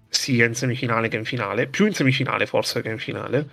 sia 0.09 0.45
in 0.47 0.55
semifinale 0.55 1.09
che 1.09 1.17
in 1.17 1.25
finale, 1.25 1.67
più 1.67 1.87
in 1.87 1.95
semifinale 1.95 2.47
forse 2.47 2.81
che 2.81 2.91
in 2.91 2.99
finale, 2.99 3.49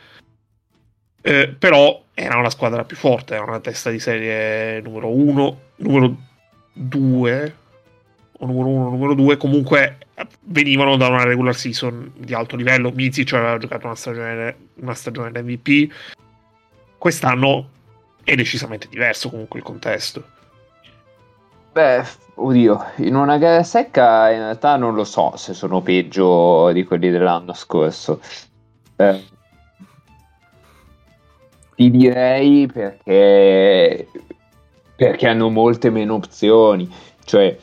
eh, 1.22 1.56
però 1.58 2.04
era 2.14 2.38
una 2.38 2.50
squadra 2.50 2.84
più 2.84 2.96
forte, 2.96 3.36
era 3.36 3.44
una 3.44 3.60
testa 3.60 3.90
di 3.90 4.00
serie 4.00 4.82
numero 4.82 5.10
1, 5.10 5.60
numero 5.78 6.16
2, 6.74 7.56
o 8.40 8.46
numero 8.46 8.68
1, 8.68 8.90
numero 8.90 9.14
2, 9.14 9.38
comunque 9.38 9.98
venivano 10.42 10.98
da 10.98 11.08
una 11.08 11.24
regular 11.24 11.56
season 11.56 12.12
di 12.16 12.34
alto 12.34 12.56
livello. 12.56 12.92
Mizic 12.92 13.34
aveva 13.34 13.58
giocato 13.58 13.86
una 13.86 13.96
stagione, 13.96 14.56
una 14.76 14.94
stagione 14.94 15.32
da 15.32 15.42
MVP. 15.42 15.92
Quest'anno 16.98 17.70
è 18.24 18.36
decisamente 18.36 18.88
diverso 18.90 19.30
comunque 19.30 19.60
il 19.60 19.66
contesto. 19.66 20.24
Beh, 21.72 22.04
oddio, 22.36 22.92
in 22.98 23.16
una 23.16 23.38
gara 23.38 23.64
secca 23.64 24.32
in 24.32 24.40
realtà 24.40 24.76
non 24.78 24.96
lo 24.96 25.04
so 25.04 25.36
se 25.36 25.54
sono 25.54 25.82
peggio 25.82 26.72
di 26.72 26.84
quelli 26.84 27.12
dell'anno 27.12 27.54
scorso. 27.54 28.20
Eh, 28.96 29.24
ti 31.78 31.92
direi 31.92 32.66
perché, 32.66 34.08
perché 34.96 35.28
hanno 35.28 35.50
molte 35.50 35.92
meno 35.92 36.16
opzioni. 36.16 36.90
Cioè, 37.24 37.56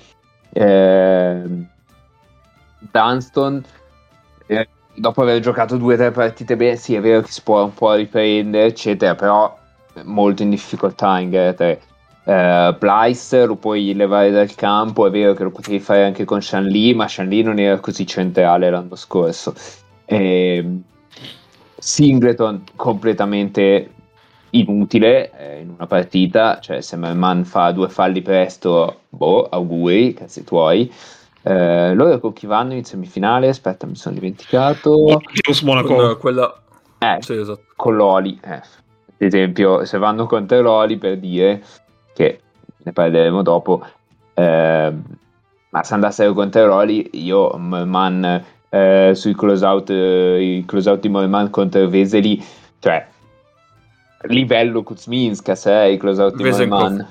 ehm, 0.52 1.68
Dunston, 2.92 3.64
eh, 4.46 4.68
dopo 4.94 5.22
aver 5.22 5.40
giocato 5.40 5.76
due 5.76 5.94
o 5.94 5.96
tre 5.96 6.12
partite 6.12 6.56
bene, 6.56 6.76
sì, 6.76 6.94
è 6.94 7.00
vero 7.00 7.22
che 7.22 7.32
si 7.32 7.42
può 7.42 7.64
un 7.64 7.74
po' 7.74 7.92
riprendere, 7.94 8.66
eccetera, 8.66 9.16
però 9.16 9.58
molto 10.04 10.44
in 10.44 10.50
difficoltà 10.50 11.18
in 11.18 11.30
gara 11.30 11.52
3. 11.52 11.80
Eh, 12.26 12.76
Plyce 12.78 13.46
lo 13.46 13.56
puoi 13.56 13.94
levare 13.94 14.30
dal 14.30 14.54
campo, 14.54 15.08
è 15.08 15.10
vero 15.10 15.34
che 15.34 15.42
lo 15.42 15.50
potevi 15.50 15.80
fare 15.80 16.04
anche 16.04 16.24
con 16.24 16.40
Shanley, 16.40 16.94
ma 16.94 17.08
Shanley 17.08 17.42
non 17.42 17.58
era 17.58 17.80
così 17.80 18.06
centrale 18.06 18.70
l'anno 18.70 18.94
scorso. 18.94 19.54
E 20.04 20.82
Singleton 21.78 22.62
completamente 22.76 23.93
inutile 24.58 25.30
eh, 25.36 25.60
in 25.60 25.70
una 25.70 25.86
partita, 25.86 26.58
cioè 26.60 26.80
se 26.80 26.96
Man 26.96 27.44
fa 27.44 27.70
due 27.72 27.88
falli 27.88 28.22
presto, 28.22 29.00
boh, 29.08 29.48
auguri, 29.48 30.14
cazzi 30.14 30.44
tuoi. 30.44 30.92
Eh, 31.42 31.94
loro 31.94 32.18
con 32.20 32.32
chi 32.32 32.46
vanno 32.46 32.72
in 32.74 32.84
semifinale? 32.84 33.48
Aspetta, 33.48 33.86
mi 33.86 33.96
sono 33.96 34.14
dimenticato. 34.14 35.20
Monaco. 35.62 35.94
Con 35.94 36.18
quella... 36.18 36.62
Eh, 36.98 37.18
Sì, 37.20 37.34
esatto. 37.34 37.64
con 37.76 37.96
l'Oli. 37.96 38.40
eh. 38.42 38.54
Ad 38.54 38.62
esempio, 39.18 39.84
se 39.84 39.98
vanno 39.98 40.26
contro 40.26 40.60
l'Oli 40.60 40.96
per 40.96 41.18
dire 41.18 41.62
che 42.14 42.40
ne 42.78 42.92
parleremo 42.92 43.42
dopo, 43.42 43.84
ehm, 44.34 45.02
ma 45.70 45.82
se 45.82 45.94
andassero 45.94 46.32
contro 46.32 46.66
l'Oli, 46.66 47.10
io 47.12 47.50
Man 47.58 48.44
eh, 48.70 49.12
sui 49.14 49.34
close 49.34 49.64
out, 49.64 49.90
eh, 49.90 50.42
i 50.42 50.64
close 50.66 50.88
out 50.88 51.00
di 51.00 51.08
Man 51.08 51.50
contro 51.50 51.88
Veseli, 51.88 52.42
cioè 52.78 53.06
livello 54.26 54.82
Kuzminska, 54.82 55.54
se 55.54 55.88
i 55.88 55.96
close 55.96 56.22
out 56.22 56.36
di 56.36 56.42
Vesenkov. 56.42 56.80
Man. 56.80 57.06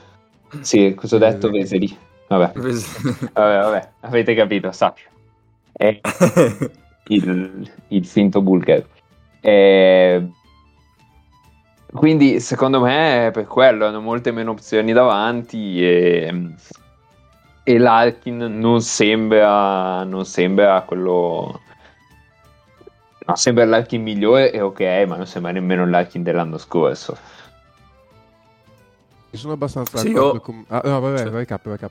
Sì, 0.62 0.94
cosa 0.94 1.16
ho 1.16 1.20
detto 1.20 1.50
Veseli? 1.50 1.98
Vabbè, 2.28 2.52
vabbè, 3.34 3.60
vabbè, 3.62 3.90
avete 4.02 4.36
capito, 4.36 4.72
sappio. 4.72 5.06
È 5.72 6.00
il, 7.08 7.72
il 7.88 8.06
finto 8.06 8.42
bulgaro. 8.42 8.86
Eh, 9.42 10.26
quindi 11.92 12.40
secondo 12.40 12.80
me 12.80 13.28
è 13.28 13.32
per 13.32 13.46
quello 13.46 13.86
hanno 13.86 14.02
molte 14.02 14.32
meno 14.32 14.52
opzioni 14.52 14.94
davanti 14.94 15.86
e, 15.86 16.54
e 17.64 17.78
l'Arkin 17.78 18.38
non 18.38 18.82
sembra 18.82 20.04
non 20.04 20.26
sembra 20.26 20.82
quello 20.82 21.62
no, 23.26 23.36
sembra 23.36 23.66
l'Arkin 23.66 24.02
migliore 24.02 24.52
e 24.52 24.62
ok 24.62 24.80
ma 25.08 25.16
non 25.18 25.26
sembra 25.28 25.52
nemmeno 25.52 25.88
l'Arkin 25.88 26.24
dell'anno 26.24 26.58
scorso 26.58 27.18
sono 29.32 29.54
abbastanza 29.54 29.98
Sì, 29.98 30.12
d'accordo 30.14 30.34
io- 30.36 30.42
con... 30.42 30.64
Ah, 30.68 30.82
no, 30.86 31.00
vabbè, 31.00 31.18
Sì. 31.24 31.30
vai 31.30 31.46
K, 31.46 31.60
vai 31.64 31.78
K. 31.80 31.90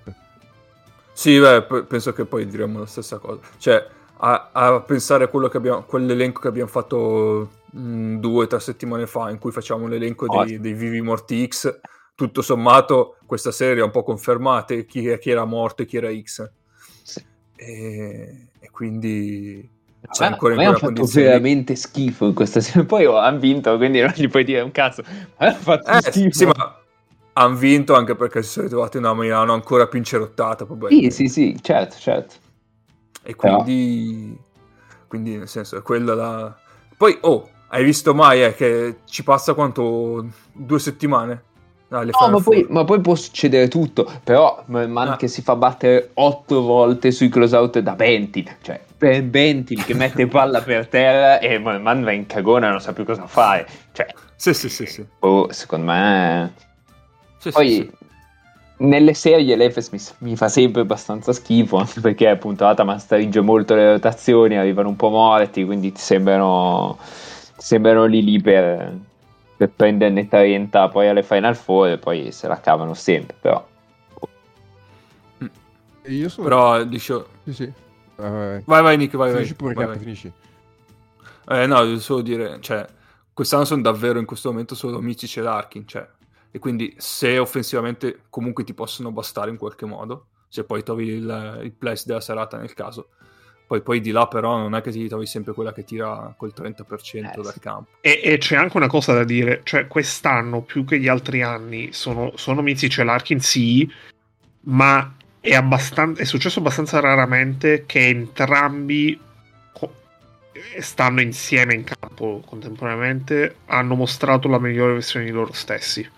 Sì, 1.12 1.40
beh, 1.40 1.62
p- 1.64 1.84
penso 1.86 2.12
che 2.12 2.24
poi 2.24 2.46
diremo 2.46 2.78
la 2.78 2.86
stessa 2.86 3.18
cosa. 3.18 3.40
Cioè, 3.58 3.84
a, 4.18 4.50
a 4.52 4.80
pensare 4.80 5.24
a 5.24 5.26
quello 5.26 5.48
che 5.48 5.56
abbiamo, 5.56 5.82
quell'elenco 5.82 6.40
che 6.40 6.46
abbiamo 6.46 6.70
fatto 6.70 7.50
mh, 7.72 8.16
due 8.18 8.44
o 8.44 8.46
tre 8.46 8.60
settimane 8.60 9.08
fa, 9.08 9.28
in 9.30 9.38
cui 9.38 9.50
facciamo 9.50 9.88
l'elenco 9.88 10.26
Oh. 10.28 10.44
dei, 10.44 10.60
dei 10.60 10.72
vivi 10.72 11.00
morti 11.00 11.44
X, 11.48 11.80
tutto 12.14 12.42
sommato 12.42 13.16
questa 13.26 13.50
serie 13.50 13.82
ha 13.82 13.86
un 13.86 13.90
po' 13.90 14.04
confermate 14.04 14.86
chi, 14.86 15.18
chi 15.18 15.30
era 15.30 15.44
morto 15.44 15.82
e 15.82 15.86
chi 15.86 15.96
era 15.96 16.12
X. 16.16 16.48
Sì. 17.02 17.24
E, 17.56 18.50
e 18.60 18.70
quindi 18.70 19.68
Ma- 20.18 20.26
ancora 20.26 20.54
in 20.54 20.58
quella 20.60 20.78
fatto 20.78 20.84
condizione. 20.86 21.26
veramente 21.26 21.76
schifo 21.76 22.26
in 22.26 22.34
questa 22.34 22.60
serie 22.60 22.84
poi 22.86 23.06
oh, 23.06 23.16
hanno 23.18 23.38
vinto 23.38 23.76
quindi 23.76 24.00
non 24.00 24.12
gli 24.14 24.28
puoi 24.28 24.44
dire 24.44 24.60
un 24.60 24.72
cazzo 24.72 25.02
ma 25.06 25.46
hanno 25.46 25.54
fatto 25.56 25.90
Eh, 25.90 26.00
schifo 26.02 26.30
sì, 26.38 26.44
ma 26.46 26.76
hanno 27.34 27.56
vinto 27.56 27.94
anche 27.94 28.14
perché 28.14 28.42
si 28.42 28.50
sono 28.50 28.64
ritrovati 28.66 28.96
una 28.98 29.14
Milano 29.14 29.52
ancora 29.54 29.86
più 29.86 29.98
incerottata. 29.98 30.64
sì 30.64 30.66
probabilmente. 30.66 31.10
sì 31.10 31.28
sì 31.28 31.58
certo 31.62 31.96
certo 31.98 32.34
E 33.24 33.34
quindi, 33.36 34.36
quindi 35.06 35.36
nel 35.36 35.48
senso, 35.48 35.76
è 35.76 35.82
quella 35.82 36.14
la... 36.14 36.56
Poi, 36.96 37.16
oh, 37.22 37.48
hai 37.68 37.84
visto 37.84 38.14
mai 38.14 38.42
eh, 38.44 38.54
che 38.54 38.96
ci 39.06 39.22
passa 39.22 39.54
quanto? 39.54 40.26
Due 40.52 40.78
settimane? 40.78 41.42
Alle 41.90 42.10
No, 42.18 42.28
ma 42.30 42.40
poi, 42.40 42.66
ma 42.70 42.84
poi 42.84 43.00
può 43.00 43.14
succedere 43.14 43.68
tutto. 43.68 44.10
Però 44.24 44.64
man 44.66 44.96
Ah. 44.96 45.16
che 45.16 45.28
si 45.28 45.42
fa 45.42 45.54
battere 45.56 46.10
otto 46.14 46.62
volte 46.62 47.10
sui 47.12 47.28
close 47.28 47.54
out 47.56 47.78
da 47.80 47.94
Bentil. 47.94 48.56
Cioè, 48.62 48.80
per 49.02 49.20
Bentil 49.24 49.84
che 49.84 49.94
mette 49.94 50.28
palla 50.28 50.62
per 50.62 50.86
terra 50.86 51.40
e 51.40 51.58
man 51.58 51.82
man 51.82 52.04
va 52.04 52.12
in 52.12 52.24
cagone 52.26 52.68
e 52.68 52.70
non 52.70 52.80
sa 52.80 52.92
più 52.92 53.04
cosa 53.04 53.26
fare. 53.26 53.66
Cioè, 53.90 54.06
Sì, 54.36 54.54
sì, 54.54 54.68
sì, 54.68 54.86
sì. 54.86 55.04
boh, 55.18 55.48
secondo 55.50 55.86
me... 55.86 56.54
Sì, 57.38 57.50
sì, 57.50 57.50
Poi, 57.50 57.70
sì. 57.72 57.90
nelle 58.84 59.12
serie 59.14 59.56
l'Efes 59.56 59.90
mi, 59.90 59.98
mi 60.18 60.36
fa 60.36 60.48
sempre 60.48 60.82
abbastanza 60.82 61.32
schifo, 61.32 61.78
anche 61.78 62.00
perché 62.00 62.28
appunto 62.28 62.64
Ataman 62.64 63.00
stringe 63.00 63.40
molto 63.40 63.74
le 63.74 63.90
rotazioni, 63.90 64.56
arrivano 64.56 64.88
un 64.88 64.96
po' 64.96 65.08
morti, 65.10 65.64
quindi 65.64 65.90
ti 65.90 66.00
sembrano, 66.00 66.96
ti 67.56 67.64
sembrano 67.64 68.04
lì 68.04 68.22
lì 68.22 68.40
per, 68.40 68.96
per 69.56 69.70
prenderne 69.70 70.28
30 70.28 70.88
poi 70.90 71.08
alle 71.08 71.24
Final 71.24 71.56
Four 71.56 71.88
e 71.88 71.98
poi 71.98 72.30
se 72.30 72.46
la 72.46 72.60
cavano 72.60 72.94
sempre, 72.94 73.36
però. 73.40 73.66
Io 76.06 76.28
sono... 76.28 76.48
Però, 76.48 76.84
dicevo... 76.84 77.26
Sì, 77.44 77.52
sì. 77.52 77.72
Uh, 78.22 78.62
vai, 78.64 78.82
vai, 78.82 78.96
Nick, 78.96 79.16
vai, 79.16 79.32
finisci 79.32 79.54
vai. 79.54 79.58
pure, 79.58 79.74
vai, 79.74 79.85
Cap, 79.85 79.94
vai. 79.94 80.04
finisci. 80.04 80.32
Eh, 81.48 81.66
no, 81.66 81.85
devo 81.85 81.98
solo 81.98 82.22
dire, 82.22 82.58
cioè, 82.61 82.87
quest'anno 83.32 83.64
sono 83.64 83.82
davvero 83.82 84.18
in 84.18 84.26
questo 84.26 84.50
momento 84.50 84.74
solo 84.74 85.00
Micic 85.00 85.37
e 85.38 85.40
Larkin, 85.40 85.87
cioè, 85.87 86.08
e 86.50 86.58
quindi 86.58 86.94
se 86.98 87.38
offensivamente 87.38 88.22
comunque 88.30 88.62
ti 88.62 88.74
possono 88.74 89.11
bastare 89.11 89.50
in 89.50 89.56
qualche 89.56 89.87
modo, 89.87 90.26
se 90.48 90.64
poi 90.64 90.82
trovi 90.82 91.08
il, 91.08 91.61
il 91.62 91.72
place 91.72 92.04
della 92.06 92.20
serata 92.20 92.58
nel 92.58 92.74
caso, 92.74 93.08
poi, 93.66 93.80
poi 93.80 94.00
di 94.00 94.11
là 94.11 94.28
però 94.28 94.58
non 94.58 94.74
è 94.74 94.82
che 94.82 94.90
ti 94.90 95.08
trovi 95.08 95.24
sempre 95.24 95.54
quella 95.54 95.72
che 95.72 95.82
tira 95.82 96.35
col 96.37 96.52
30% 96.54 96.85
Eh, 97.14 97.40
dal 97.40 97.58
campo. 97.58 97.90
E, 98.02 98.20
e 98.22 98.37
c'è 98.37 98.54
anche 98.54 98.76
una 98.76 98.87
cosa 98.87 99.14
da 99.14 99.24
dire, 99.24 99.62
cioè 99.64 99.88
quest'anno 99.88 100.61
più 100.61 100.85
che 100.85 101.00
gli 101.00 101.08
altri 101.08 101.42
anni 101.42 101.92
sono, 101.92 102.32
sono 102.37 102.61
Mizic 102.61 102.98
e 102.98 103.04
Larkin 103.04 103.40
sì, 103.40 103.90
ma 104.64 105.16
è, 105.42 105.55
abbastan- 105.55 106.14
è 106.16 106.24
successo 106.24 106.61
abbastanza 106.61 107.00
raramente 107.00 107.83
che 107.85 108.07
entrambi 108.07 109.18
co- 109.72 109.92
stanno 110.78 111.20
insieme 111.20 111.74
in 111.74 111.83
campo 111.83 112.40
contemporaneamente, 112.46 113.57
hanno 113.66 113.96
mostrato 113.96 114.46
la 114.46 114.61
migliore 114.61 114.92
versione 114.92 115.24
di 115.24 115.33
loro 115.33 115.52
stessi. 115.52 116.09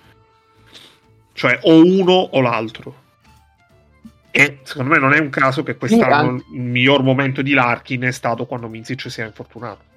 Cioè 1.32 1.58
o 1.62 1.82
uno 1.82 2.12
o 2.12 2.40
l'altro. 2.42 3.02
E 4.30 4.58
secondo 4.62 4.92
me 4.92 4.98
non 4.98 5.14
è 5.14 5.18
un 5.18 5.30
caso 5.30 5.62
che 5.62 5.76
quest'anno 5.76 6.42
il 6.52 6.60
miglior 6.60 7.02
momento 7.02 7.40
di 7.40 7.54
Larkin 7.54 8.02
è 8.02 8.10
stato 8.10 8.44
quando 8.44 8.68
Mizic 8.68 9.10
si 9.10 9.22
è 9.22 9.24
infortunato. 9.24 9.92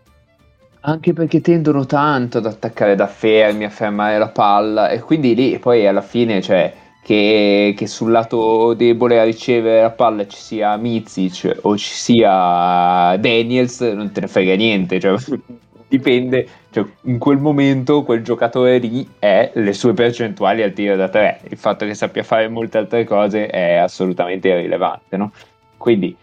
Anche 0.82 1.12
perché 1.12 1.42
tendono 1.42 1.86
tanto 1.86 2.38
ad 2.38 2.46
attaccare 2.46 2.96
da 2.96 3.08
fermi, 3.08 3.66
a 3.66 3.70
fermare 3.70 4.18
la 4.18 4.30
palla 4.30 4.90
e 4.90 5.02
quindi 5.02 5.36
lì 5.36 5.60
poi 5.60 5.86
alla 5.86 6.02
fine 6.02 6.42
cioè 6.42 6.74
che, 7.08 7.74
che 7.78 7.88
sul 7.88 8.12
lato 8.12 8.74
debole 8.74 9.18
a 9.18 9.24
ricevere 9.24 9.80
la 9.80 9.92
palla 9.92 10.28
ci 10.28 10.38
sia 10.38 10.76
Mizic 10.76 11.60
o 11.62 11.78
ci 11.78 11.94
sia 11.94 13.16
Daniels 13.16 13.80
non 13.80 14.12
te 14.12 14.20
ne 14.20 14.28
frega 14.28 14.56
niente, 14.56 15.00
cioè 15.00 15.16
dipende, 15.88 16.46
cioè, 16.70 16.84
in 17.04 17.18
quel 17.18 17.38
momento 17.38 18.04
quel 18.04 18.24
giocatore 18.24 18.80
lì 18.80 19.08
è 19.20 19.52
le 19.54 19.72
sue 19.72 19.94
percentuali 19.94 20.62
al 20.62 20.74
tiro 20.74 20.98
da 20.98 21.08
tre, 21.08 21.40
il 21.50 21.58
fatto 21.58 21.86
che 21.86 21.94
sappia 21.94 22.24
fare 22.24 22.50
molte 22.50 22.78
altre 22.78 23.06
cose 23.06 23.48
è 23.48 23.76
assolutamente 23.76 24.50
irrilevante, 24.50 25.16
no? 25.16 25.32
Quindi 25.78 26.14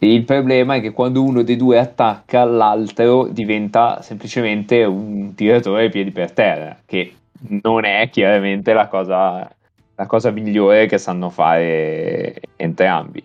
il 0.00 0.24
problema 0.24 0.74
è 0.74 0.82
che 0.82 0.92
quando 0.92 1.22
uno 1.22 1.40
dei 1.40 1.56
due 1.56 1.78
attacca, 1.78 2.44
l'altro 2.44 3.28
diventa 3.28 4.02
semplicemente 4.02 4.84
un 4.84 5.32
tiratore 5.34 5.88
piedi 5.88 6.10
per 6.10 6.32
terra, 6.32 6.76
che 6.84 7.14
non 7.62 7.86
è 7.86 8.10
chiaramente 8.10 8.74
la 8.74 8.88
cosa, 8.88 9.50
la 9.96 10.06
cosa 10.06 10.30
migliore 10.30 10.86
che 10.86 10.98
sanno 10.98 11.30
fare 11.30 12.40
entrambi. 12.56 13.24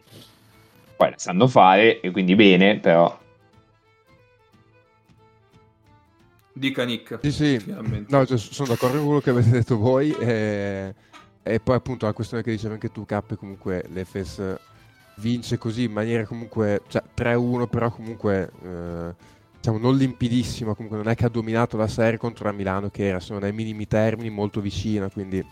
Poi 0.95 1.09
la 1.09 1.17
sanno 1.17 1.47
fare 1.47 1.99
e 2.01 2.11
quindi 2.11 2.35
bene, 2.35 2.79
però 2.79 3.17
Dica 6.53 6.83
Nick. 6.83 7.19
Sì, 7.21 7.31
sì. 7.31 7.75
No, 8.09 8.25
cioè, 8.25 8.37
sono 8.37 8.67
d'accordo 8.67 8.97
con 8.97 9.05
quello 9.05 9.19
che 9.21 9.29
avete 9.29 9.49
detto 9.49 9.77
voi. 9.77 10.11
eh, 10.19 10.93
E 11.41 11.59
poi 11.61 11.75
appunto 11.75 12.05
la 12.05 12.13
questione 12.13 12.43
che 12.43 12.51
dicevi 12.51 12.73
anche 12.73 12.91
tu, 12.91 13.05
K, 13.05 13.35
comunque 13.37 13.85
l'Efes 13.93 14.57
vince 15.15 15.57
così 15.57 15.83
in 15.83 15.91
maniera 15.93 16.25
comunque, 16.25 16.81
cioè 16.87 17.01
3-1, 17.15 17.67
però 17.67 17.89
comunque 17.91 18.51
eh, 18.63 19.15
diciamo 19.55 19.77
non 19.77 19.95
limpidissima, 19.95 20.73
comunque 20.73 20.97
non 20.97 21.07
è 21.09 21.15
che 21.15 21.25
ha 21.25 21.29
dominato 21.29 21.77
la 21.77 21.87
serie 21.87 22.17
contro 22.17 22.45
la 22.45 22.51
Milano 22.51 22.89
che 22.89 23.07
era, 23.07 23.19
sono 23.19 23.39
ai 23.45 23.53
minimi 23.53 23.87
termini, 23.87 24.29
molto 24.29 24.59
vicina, 24.59 25.09
quindi 25.09 25.45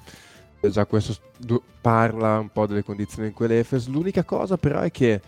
già 0.69 0.85
questo 0.85 1.13
s- 1.13 1.21
do- 1.37 1.63
parla 1.81 2.39
un 2.39 2.49
po' 2.49 2.65
delle 2.65 2.83
condizioni 2.83 3.29
in 3.29 3.33
quell'Efes. 3.33 3.87
L'unica 3.87 4.23
cosa 4.23 4.57
però 4.57 4.81
è 4.81 4.91
che 4.91 5.21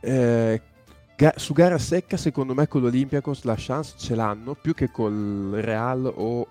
eh, 0.00 0.60
ga- 1.16 1.34
su 1.36 1.52
gara 1.52 1.78
secca 1.78 2.16
secondo 2.16 2.54
me 2.54 2.68
con 2.68 2.82
l'Olympiacos 2.82 3.44
la 3.44 3.54
chance 3.56 3.94
ce 3.96 4.14
l'hanno 4.14 4.54
più 4.54 4.74
che 4.74 4.90
col 4.90 5.52
Real 5.60 6.12
o 6.14 6.46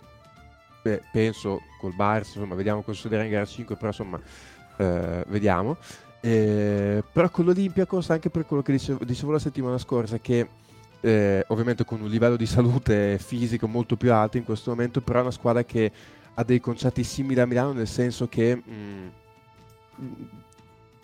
beh, 0.82 1.02
penso 1.12 1.62
col 1.80 1.94
Barça, 1.96 2.36
insomma 2.36 2.56
vediamo 2.56 2.82
cosa 2.82 2.98
succederà 2.98 3.24
in 3.24 3.32
gara 3.32 3.46
5, 3.46 3.76
però 3.76 3.88
insomma 3.88 4.20
eh, 4.78 5.24
vediamo. 5.28 5.78
Eh, 6.22 7.04
però 7.12 7.30
con 7.30 7.46
l'Olympiacos, 7.46 8.10
anche 8.10 8.30
per 8.30 8.46
quello 8.46 8.64
che 8.64 8.72
dicevo, 8.72 9.04
dicevo 9.04 9.32
la 9.32 9.40
settimana 9.40 9.78
scorsa, 9.78 10.20
che 10.20 10.48
eh, 11.02 11.46
ovviamente 11.50 11.86
con 11.86 12.02
un 12.02 12.10
livello 12.10 12.36
di 12.36 12.46
salute 12.48 13.20
fisico 13.20 13.68
molto 13.68 13.96
più 13.96 14.12
alto 14.12 14.38
in 14.38 14.44
questo 14.44 14.72
momento, 14.72 15.02
però 15.02 15.20
è 15.20 15.22
una 15.22 15.32
squadra 15.32 15.64
che 15.64 15.92
ha 16.36 16.44
dei 16.44 16.60
concetti 16.60 17.04
simili 17.04 17.40
a 17.40 17.46
Milano, 17.46 17.74
nel 17.74 17.88
senso 17.88 18.28
che 18.28 18.56
mh, 18.56 19.10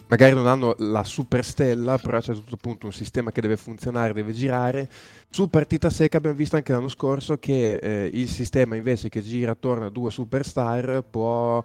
magari 0.08 0.34
non 0.34 0.48
hanno 0.48 0.76
la 0.80 1.04
super 1.04 1.44
stella, 1.44 1.98
però 1.98 2.20
c'è 2.20 2.34
tutto 2.34 2.56
appunto 2.56 2.86
un 2.86 2.94
sistema 2.94 3.32
che 3.32 3.42
deve 3.42 3.58
funzionare, 3.58 4.14
deve 4.14 4.34
girare. 4.34 4.90
Su 5.30 5.50
partita 5.50 5.90
secca 5.90 6.18
abbiamo 6.18 6.36
visto 6.36 6.58
anche 6.58 6.74
l'anno 6.74 6.90
scorso 6.90 7.38
che 7.38 7.76
eh, 7.76 8.10
il 8.14 8.28
sistema 8.28 8.76
invece 8.76 9.10
che 9.10 9.22
gira 9.22 9.52
attorno 9.52 9.86
a 9.86 9.90
due 9.90 10.12
superstar 10.12 11.04
può 11.10 11.64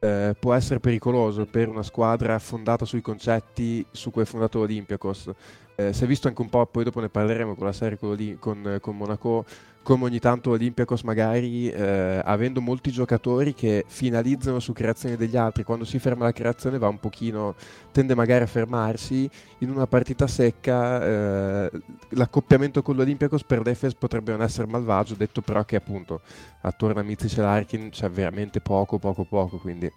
eh, 0.00 0.34
può 0.38 0.52
essere 0.52 0.80
pericoloso 0.80 1.46
per 1.46 1.68
una 1.68 1.82
squadra 1.82 2.38
fondata 2.38 2.84
sui 2.84 3.00
concetti 3.00 3.84
su 3.90 4.10
cui 4.10 4.22
è 4.22 4.26
fondato 4.26 4.58
l'Olympiakos. 4.58 5.30
Eh, 5.76 5.92
si 5.92 6.04
è 6.04 6.06
visto 6.06 6.28
anche 6.28 6.40
un 6.40 6.48
po', 6.48 6.64
poi 6.66 6.84
dopo 6.84 7.00
ne 7.00 7.08
parleremo 7.08 7.56
con 7.56 7.66
la 7.66 7.72
serie 7.72 7.98
con, 7.98 8.78
con- 8.80 8.96
Monaco, 8.96 9.44
come 9.82 10.04
ogni 10.04 10.20
tanto 10.20 10.50
l'Olympiakos 10.50 11.02
magari 11.02 11.68
eh, 11.68 12.20
avendo 12.24 12.60
molti 12.60 12.92
giocatori 12.92 13.54
che 13.54 13.84
finalizzano 13.86 14.60
su 14.60 14.72
creazioni 14.72 15.16
degli 15.16 15.36
altri, 15.36 15.64
quando 15.64 15.84
si 15.84 15.98
ferma 15.98 16.24
la 16.24 16.32
creazione 16.32 16.78
va 16.78 16.86
un 16.86 17.00
pochino, 17.00 17.56
tende 17.90 18.14
magari 18.14 18.44
a 18.44 18.46
fermarsi, 18.46 19.28
in 19.58 19.70
una 19.70 19.86
partita 19.88 20.28
secca 20.28 21.04
eh, 21.04 21.70
l'accoppiamento 22.10 22.80
con 22.80 22.94
l'Olympiakos 22.94 23.42
per 23.42 23.60
l'Efes 23.62 23.94
potrebbe 23.94 24.30
non 24.30 24.42
essere 24.42 24.68
malvagio, 24.68 25.14
detto 25.16 25.42
però 25.42 25.64
che 25.64 25.76
appunto 25.76 26.20
attorno 26.60 27.00
a 27.00 27.02
Mizic 27.02 27.36
e 27.36 27.40
Larkin 27.40 27.90
c'è 27.90 28.08
veramente 28.08 28.60
poco, 28.60 28.98
poco, 28.98 29.24
poco, 29.24 29.58
quindi 29.58 29.90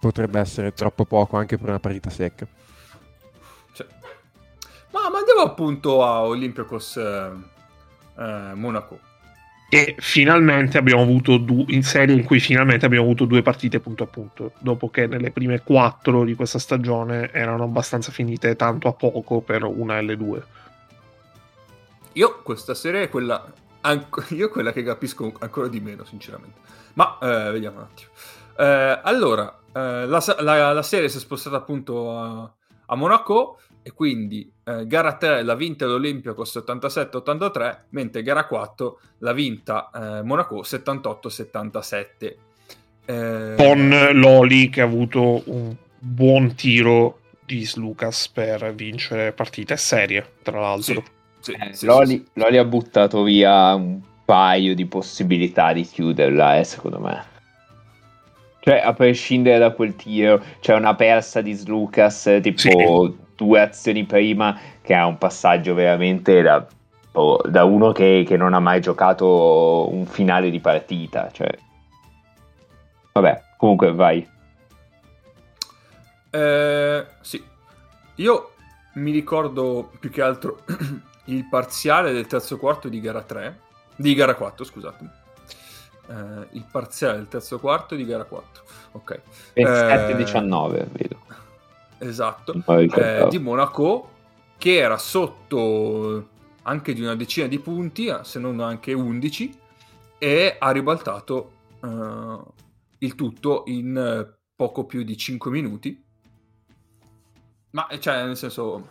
potrebbe 0.00 0.40
essere 0.40 0.72
troppo 0.72 1.04
poco 1.04 1.36
anche 1.36 1.58
per 1.58 1.68
una 1.68 1.80
partita 1.80 2.08
secca. 2.08 2.46
Ma, 4.90 5.10
ma 5.10 5.18
andiamo 5.18 5.42
appunto 5.42 6.04
a 6.04 6.22
Olympiacos 6.24 6.96
eh, 6.96 7.30
eh, 8.18 8.52
Monaco. 8.54 9.00
E 9.70 9.96
finalmente 9.98 10.78
abbiamo 10.78 11.02
avuto 11.02 11.36
due 11.36 11.64
in 11.68 11.82
serie 11.82 12.14
in 12.14 12.24
cui 12.24 12.40
finalmente 12.40 12.86
abbiamo 12.86 13.04
avuto 13.04 13.26
due 13.26 13.42
partite 13.42 13.80
punto 13.80 14.04
a 14.04 14.06
punto, 14.06 14.52
dopo 14.60 14.88
che 14.88 15.06
nelle 15.06 15.30
prime 15.30 15.60
quattro 15.62 16.24
di 16.24 16.34
questa 16.34 16.58
stagione 16.58 17.30
erano 17.32 17.64
abbastanza 17.64 18.10
finite 18.10 18.56
tanto 18.56 18.88
a 18.88 18.94
poco 18.94 19.40
per 19.40 19.64
una 19.64 19.96
delle 19.96 20.16
due. 20.16 20.42
Io 22.14 22.40
questa 22.42 22.74
serie 22.74 23.04
è 23.04 23.08
quella, 23.10 23.44
anco- 23.82 24.24
io 24.34 24.48
quella 24.48 24.72
che 24.72 24.82
capisco 24.82 25.30
ancora 25.38 25.68
di 25.68 25.80
meno, 25.80 26.04
sinceramente. 26.04 26.60
Ma 26.94 27.18
eh, 27.20 27.50
vediamo 27.52 27.76
un 27.76 27.82
attimo. 27.82 28.10
Eh, 28.56 29.00
allora, 29.04 29.54
eh, 29.72 30.06
la, 30.06 30.24
la- 30.40 30.72
la 30.72 30.82
serie 30.82 31.10
si 31.10 31.18
è 31.18 31.20
spostata 31.20 31.56
appunto 31.56 32.16
a, 32.18 32.50
a 32.86 32.94
Monaco 32.96 33.60
e 33.88 33.92
quindi 33.92 34.52
eh, 34.64 34.86
gara 34.86 35.16
3 35.16 35.42
l'ha 35.42 35.54
vinta 35.54 35.86
l'Olympiacos 35.86 36.62
87-83, 36.66 37.76
mentre 37.90 38.22
gara 38.22 38.44
4 38.46 39.00
l'ha 39.18 39.32
vinta 39.32 39.90
eh, 39.94 40.22
Monaco 40.22 40.60
78-77. 40.60 42.34
Eh, 43.06 43.54
Con 43.56 44.08
Loli 44.12 44.68
che 44.68 44.82
ha 44.82 44.84
avuto 44.84 45.42
un 45.46 45.74
buon 45.98 46.54
tiro 46.54 47.20
di 47.46 47.66
Lucas 47.76 48.28
per 48.28 48.74
vincere 48.74 49.32
partite 49.32 49.78
serie, 49.78 50.34
tra 50.42 50.60
l'altro. 50.60 51.02
sì, 51.40 51.52
Eh, 51.52 51.72
sì, 51.72 51.86
Loli, 51.86 52.06
sì, 52.06 52.16
sì. 52.16 52.40
Loli 52.40 52.58
ha 52.58 52.64
buttato 52.64 53.22
via 53.22 53.72
un 53.74 54.02
paio 54.26 54.74
di 54.74 54.84
possibilità 54.84 55.72
di 55.72 55.82
chiuderla, 55.82 56.58
eh, 56.58 56.64
secondo 56.64 57.00
me. 57.00 57.24
Cioè, 58.60 58.82
a 58.84 58.92
prescindere 58.92 59.58
da 59.58 59.70
quel 59.70 59.96
tiro, 59.96 60.44
c'è 60.60 60.74
una 60.74 60.94
persa 60.94 61.40
di 61.40 61.54
Slucas, 61.54 62.26
eh, 62.26 62.40
tipo 62.40 62.58
Sì. 62.58 63.26
Due 63.38 63.60
azioni 63.60 64.04
prima, 64.04 64.58
che 64.82 64.94
ha 64.94 65.06
un 65.06 65.16
passaggio 65.16 65.72
veramente 65.72 66.42
da, 66.42 66.66
boh, 67.12 67.40
da 67.48 67.62
uno 67.62 67.92
che, 67.92 68.24
che 68.26 68.36
non 68.36 68.52
ha 68.52 68.58
mai 68.58 68.80
giocato 68.80 69.88
un 69.92 70.06
finale 70.06 70.50
di 70.50 70.58
partita. 70.58 71.30
Cioè. 71.30 71.56
Vabbè, 73.12 73.42
comunque 73.56 73.92
vai. 73.92 74.28
Eh, 76.30 77.06
sì, 77.20 77.42
io 78.16 78.52
mi 78.94 79.12
ricordo 79.12 79.92
più 80.00 80.10
che 80.10 80.20
altro 80.20 80.64
il 81.26 81.46
parziale 81.48 82.12
del 82.12 82.26
terzo 82.26 82.58
quarto 82.58 82.88
di 82.88 83.00
gara 83.00 83.22
3, 83.22 83.60
di 83.94 84.14
gara 84.14 84.34
4, 84.34 84.64
scusatemi. 84.64 85.10
Eh, 86.08 86.46
il 86.50 86.64
parziale 86.68 87.18
del 87.18 87.28
terzo 87.28 87.60
quarto 87.60 87.94
di 87.94 88.04
gara 88.04 88.24
4, 88.24 88.62
ok. 88.92 89.20
27-19, 89.54 90.86
vedo. 90.90 91.46
Esatto, 91.98 92.62
eh, 92.66 93.26
di 93.28 93.38
Monaco 93.38 94.16
che 94.58 94.76
era 94.76 94.98
sotto 94.98 96.28
anche 96.62 96.92
di 96.92 97.00
una 97.00 97.14
decina 97.14 97.46
di 97.46 97.58
punti, 97.58 98.06
eh, 98.06 98.20
se 98.22 98.38
non 98.38 98.60
anche 98.60 98.92
11, 98.92 99.58
e 100.18 100.56
ha 100.58 100.70
ribaltato 100.70 101.52
uh, 101.80 102.44
il 102.98 103.14
tutto 103.14 103.62
in 103.66 104.34
poco 104.54 104.84
più 104.84 105.02
di 105.02 105.16
5 105.16 105.50
minuti. 105.50 106.04
Ma 107.70 107.86
cioè, 107.98 108.24
nel 108.24 108.36
senso, 108.36 108.88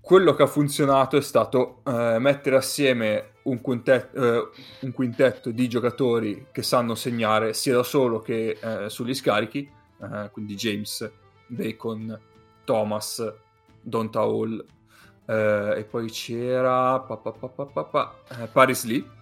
quello 0.00 0.34
che 0.34 0.44
ha 0.44 0.46
funzionato 0.46 1.16
è 1.16 1.20
stato 1.20 1.82
uh, 1.84 2.18
mettere 2.18 2.56
assieme 2.56 3.32
un 3.42 3.60
quintetto, 3.60 4.20
uh, 4.20 4.50
un 4.86 4.92
quintetto, 4.92 5.50
di 5.50 5.68
giocatori 5.68 6.46
che 6.52 6.62
sanno 6.62 6.94
segnare 6.94 7.52
sia 7.52 7.74
da 7.74 7.82
solo 7.82 8.20
che 8.20 8.58
uh, 8.62 8.88
sugli 8.88 9.14
scarichi, 9.14 9.68
quindi 10.32 10.54
James, 10.54 11.10
Bacon, 11.46 12.18
Thomas, 12.64 13.32
Donta 13.80 14.20
Hall, 14.20 14.64
e 15.26 15.86
poi 15.88 16.10
c'era 16.10 16.98
pa, 17.00 17.16
pa, 17.16 17.32
pa, 17.32 18.14
Paris 18.50 18.84
Lee 18.84 19.18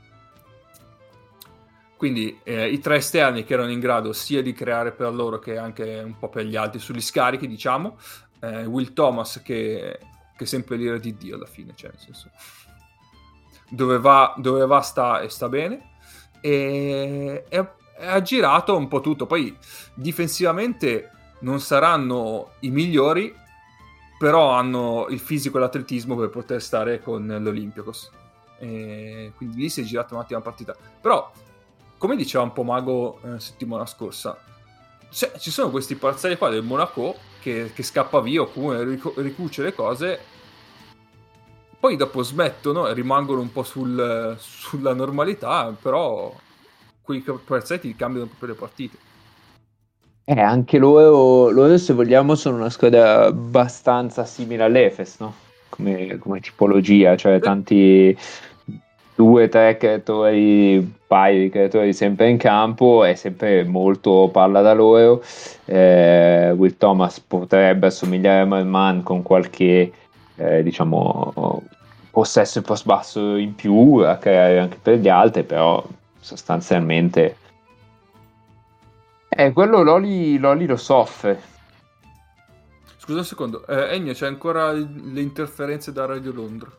quindi 1.99 2.39
eh, 2.45 2.71
i 2.71 2.79
tre 2.79 2.97
esterni 2.99 3.43
che 3.43 3.55
erano 3.55 3.73
in 3.73 3.81
grado 3.81 4.13
sia 4.13 4.41
di 4.41 4.53
creare 4.53 4.93
per 4.93 5.13
loro 5.13 5.41
che 5.41 5.59
anche 5.59 6.01
un 6.05 6.17
po' 6.17 6.29
per 6.29 6.45
gli 6.45 6.55
altri 6.55 6.79
sugli 6.79 7.01
scarichi, 7.01 7.49
diciamo. 7.49 7.99
Eh, 8.39 8.67
Will 8.67 8.93
Thomas 8.93 9.43
che, 9.45 9.99
che 10.37 10.45
è 10.45 10.47
sempre 10.47 10.77
l'ira 10.77 10.97
di 10.97 11.17
Dio 11.17 11.35
alla 11.35 11.47
fine, 11.47 11.73
cioè 11.75 11.91
nel 11.91 11.99
senso 11.99 12.31
dove 13.69 13.99
va, 13.99 14.33
dove 14.37 14.65
va 14.65 14.81
sta 14.81 15.21
e 15.21 15.29
sta 15.29 15.49
bene. 15.49 15.97
E, 16.41 17.45
e 17.49 17.69
ha 17.99 18.23
girato 18.23 18.77
un 18.77 18.89
po' 18.89 19.01
tutto. 19.01 19.27
Poi 19.27 19.57
difensivamente 19.95 21.11
non 21.41 21.61
saranno 21.61 22.53
i 22.61 22.71
migliori, 22.71 23.35
però 24.19 24.51
hanno 24.51 25.07
il 25.11 25.21
fisico 25.21 25.59
e 25.59 25.61
l'atletismo 25.61 26.17
per 26.17 26.31
poter 26.31 26.63
stare 26.63 27.01
con 27.01 27.27
l'Olympiakos. 27.27 28.11
E 28.59 29.33
quindi 29.37 29.59
lì 29.59 29.69
si 29.69 29.83
è 29.83 29.85
girata 29.85 30.15
un'ottima 30.15 30.41
partita. 30.41 30.77
Però 31.01 31.31
come 31.99 32.17
diceva 32.17 32.45
un 32.45 32.53
po' 32.53 32.63
Mago 32.63 33.21
eh, 33.23 33.41
settimana 33.41 33.85
scorsa, 33.85 34.39
cioè, 35.11 35.33
ci 35.39 35.51
sono 35.51 35.71
questi 35.71 35.97
parziali 35.97 36.37
qua 36.37 36.49
del 36.49 36.63
Monaco 36.63 37.17
che, 37.41 37.73
che 37.75 37.83
scappa 37.83 38.21
via 38.21 38.43
o 38.43 38.51
comunque 38.51 38.85
ric- 38.85 39.17
ricuce 39.17 39.63
le 39.63 39.75
cose, 39.75 40.21
poi 41.81 41.97
dopo 41.97 42.23
smettono 42.23 42.87
e 42.87 42.95
rimangono 42.95 43.41
un 43.41 43.51
po' 43.51 43.63
sul, 43.63 44.37
sulla 44.39 44.95
normalità, 44.95 45.75
però 45.81 46.33
quei 47.09 47.25
parziali 47.43 47.97
cambiano 47.97 48.27
proprio 48.27 48.51
le 48.51 48.55
partite. 48.55 48.97
Eh, 50.25 50.39
anche 50.39 50.77
loro, 50.77 51.49
loro, 51.49 51.79
se 51.79 51.95
vogliamo, 51.95 52.35
sono 52.35 52.57
una 52.57 52.69
squadra 52.69 53.25
abbastanza 53.25 54.27
simile 54.27 54.65
all'Efes, 54.65 55.17
no? 55.21 55.33
Come, 55.71 56.19
come 56.19 56.41
tipologia, 56.41 57.17
cioè 57.17 57.41
tanti 57.41 58.15
due, 59.15 59.49
tre 59.49 59.79
creatori, 59.79 60.77
un 60.77 60.91
paio 61.07 61.41
di 61.41 61.49
creatori 61.49 61.95
sempre 61.95 62.29
in 62.29 62.37
campo, 62.37 63.05
è 63.05 63.15
sempre 63.15 63.65
molto 63.65 64.29
palla 64.31 64.61
da 64.61 64.75
loro. 64.75 65.23
Eh, 65.65 66.53
Will 66.55 66.77
Thomas 66.77 67.21
potrebbe 67.21 67.87
assomigliare 67.87 68.43
a 68.43 68.45
Malman 68.45 69.03
con 69.03 69.23
qualche, 69.23 69.93
eh, 70.37 70.63
diciamo, 70.63 71.63
possesso 72.11 72.59
e 72.59 72.63
post 72.63 72.85
basso 72.85 73.37
in 73.37 73.55
più 73.55 74.03
a 74.05 74.17
creare 74.17 74.59
anche 74.59 74.79
per 74.83 74.99
gli 74.99 75.09
altri, 75.09 75.43
però 75.43 75.83
sostanzialmente... 76.29 77.37
Eh, 79.31 79.53
quello 79.53 79.83
Loli, 79.83 80.39
Loli 80.39 80.67
lo 80.67 80.77
soffre. 80.77 81.41
Scusa 82.99 83.19
un 83.19 83.25
secondo, 83.25 83.67
eh, 83.67 83.95
Ennio, 83.95 84.13
c'è 84.13 84.27
ancora 84.27 84.73
le 84.73 85.21
interferenze 85.21 85.93
da 85.93 86.05
Radio 86.05 86.33
Londra. 86.33 86.71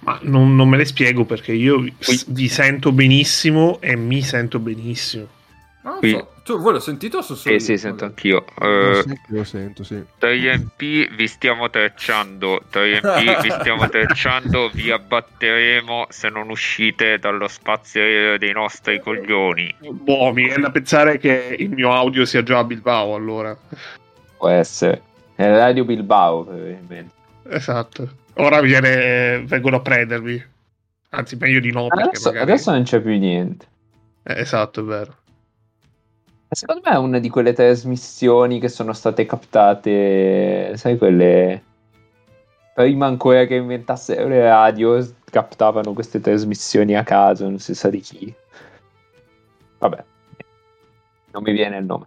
Ma 0.00 0.18
non, 0.22 0.54
non, 0.54 0.68
me 0.68 0.76
le 0.76 0.84
spiego 0.84 1.24
perché 1.24 1.52
io 1.52 1.82
vi 2.26 2.48
sento 2.48 2.92
benissimo 2.92 3.80
e 3.80 3.96
mi 3.96 4.20
sento 4.20 4.58
benissimo. 4.58 5.36
Ah, 5.88 5.96
Qui... 5.98 6.10
so. 6.10 6.28
Tu, 6.44 6.58
voi 6.58 6.72
l'ho 6.72 6.80
sentito 6.80 7.18
o 7.18 7.22
so 7.22 7.34
Sì, 7.34 7.58
sì, 7.58 7.78
sento 7.78 8.04
anch'io. 8.04 8.44
Uh, 8.58 9.02
sì, 9.02 9.18
lo 9.28 9.44
sento, 9.44 9.84
sì. 9.84 10.02
3MP 10.18 11.14
vi 11.14 11.26
stiamo 11.26 11.68
tracciando, 11.68 12.62
3MP 12.70 13.42
vi 13.42 13.50
stiamo 13.50 13.88
tracciando, 13.90 14.70
vi 14.72 14.90
abbatteremo 14.90 16.06
se 16.08 16.28
non 16.28 16.50
uscite 16.50 17.18
dallo 17.18 17.48
spazio 17.48 18.00
aereo 18.00 18.38
dei 18.38 18.52
nostri 18.52 19.00
coglioni. 19.00 19.74
Boh, 19.90 20.32
mi 20.32 20.44
viene 20.44 20.62
da 20.62 20.70
pensare 20.70 21.18
che 21.18 21.56
il 21.58 21.70
mio 21.70 21.92
audio 21.92 22.24
sia 22.24 22.42
già 22.42 22.58
a 22.58 22.64
Bilbao 22.64 23.14
allora. 23.14 23.56
Può 24.36 24.48
essere. 24.48 25.02
È 25.34 25.48
Radio 25.48 25.84
Bilbao, 25.84 26.44
probabilmente. 26.44 27.14
Esatto. 27.48 28.08
Ora 28.34 28.60
viene, 28.60 29.42
vengono 29.44 29.76
a 29.76 29.80
prendermi. 29.80 30.44
Anzi, 31.10 31.36
meglio 31.36 31.60
di 31.60 31.72
no. 31.72 31.86
Adesso, 31.88 32.28
magari... 32.28 32.50
adesso 32.50 32.70
non 32.70 32.82
c'è 32.84 33.00
più 33.00 33.18
niente. 33.18 33.66
Eh, 34.22 34.40
esatto, 34.40 34.80
è 34.80 34.84
vero. 34.84 35.16
Secondo 36.50 36.80
me 36.84 36.92
è 36.92 36.98
una 36.98 37.18
di 37.18 37.28
quelle 37.28 37.52
trasmissioni 37.52 38.58
che 38.58 38.68
sono 38.68 38.94
state 38.94 39.26
captate, 39.26 40.76
sai, 40.76 40.96
quelle 40.96 41.62
prima 42.72 43.06
ancora 43.06 43.44
che 43.44 43.56
inventassero 43.56 44.28
le 44.28 44.42
radio, 44.42 45.06
captavano 45.24 45.92
queste 45.92 46.20
trasmissioni 46.20 46.96
a 46.96 47.02
caso, 47.02 47.44
non 47.44 47.58
si 47.58 47.74
sa 47.74 47.90
di 47.90 48.00
chi. 48.00 48.34
Vabbè, 49.78 50.04
non 51.32 51.42
mi 51.42 51.52
viene 51.52 51.76
il 51.76 51.84
nome. 51.84 52.06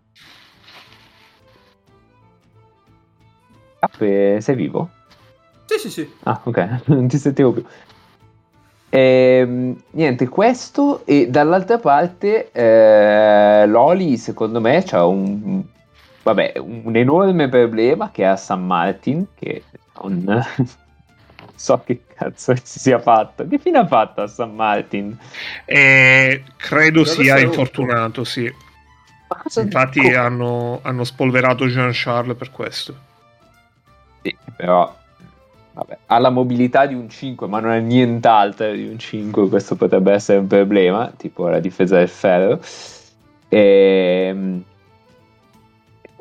Cappe, 3.79 4.41
sei 4.41 4.55
vivo? 4.55 4.89
Sì, 5.65 5.77
sì, 5.77 5.89
sì. 5.89 6.13
Ah, 6.23 6.41
ok, 6.43 6.81
non 6.87 7.07
ti 7.07 7.17
sentivo 7.17 7.51
più. 7.51 7.65
E, 8.93 8.99
ehm, 8.99 9.81
niente, 9.91 10.27
questo 10.27 11.05
e 11.05 11.29
dall'altra 11.29 11.77
parte 11.79 12.51
eh, 12.51 13.65
Loli 13.65 14.17
secondo 14.17 14.59
me 14.59 14.83
c'ha 14.83 15.05
un, 15.05 15.63
vabbè, 16.23 16.55
un 16.57 16.93
enorme 16.95 17.47
problema 17.47 18.11
che 18.11 18.25
ha 18.25 18.35
San 18.35 18.65
Martin 18.65 19.27
che 19.33 19.63
non 20.01 20.43
so 21.55 21.81
che 21.85 22.01
cazzo 22.13 22.53
si 22.61 22.79
sia 22.79 22.99
fatto. 22.99 23.47
Che 23.47 23.57
fine 23.59 23.77
ha 23.77 23.87
fatto 23.87 24.21
a 24.21 24.27
San 24.27 24.53
Martin? 24.53 25.17
Eh, 25.63 26.43
credo 26.57 27.05
sia 27.05 27.39
infortunato, 27.39 28.25
sì. 28.25 28.53
Infatti 29.55 30.13
hanno, 30.13 30.79
hanno 30.81 31.05
spolverato 31.05 31.65
Jean 31.67 31.91
Charles 31.93 32.35
per 32.35 32.51
questo. 32.51 32.93
Sì, 34.21 34.35
però 34.57 34.93
vabbè, 35.73 35.97
ha 36.07 36.17
la 36.19 36.29
mobilità 36.29 36.85
di 36.85 36.93
un 36.93 37.09
5, 37.09 37.47
ma 37.47 37.59
non 37.59 37.71
è 37.71 37.79
nient'altro 37.79 38.71
di 38.71 38.87
un 38.87 38.97
5, 38.97 39.49
questo 39.49 39.75
potrebbe 39.75 40.11
essere 40.13 40.39
un 40.39 40.47
problema, 40.47 41.11
tipo 41.15 41.47
la 41.47 41.59
difesa 41.59 41.97
del 41.97 42.09
ferro. 42.09 42.59
E, 43.47 44.27
ehm, 44.29 44.63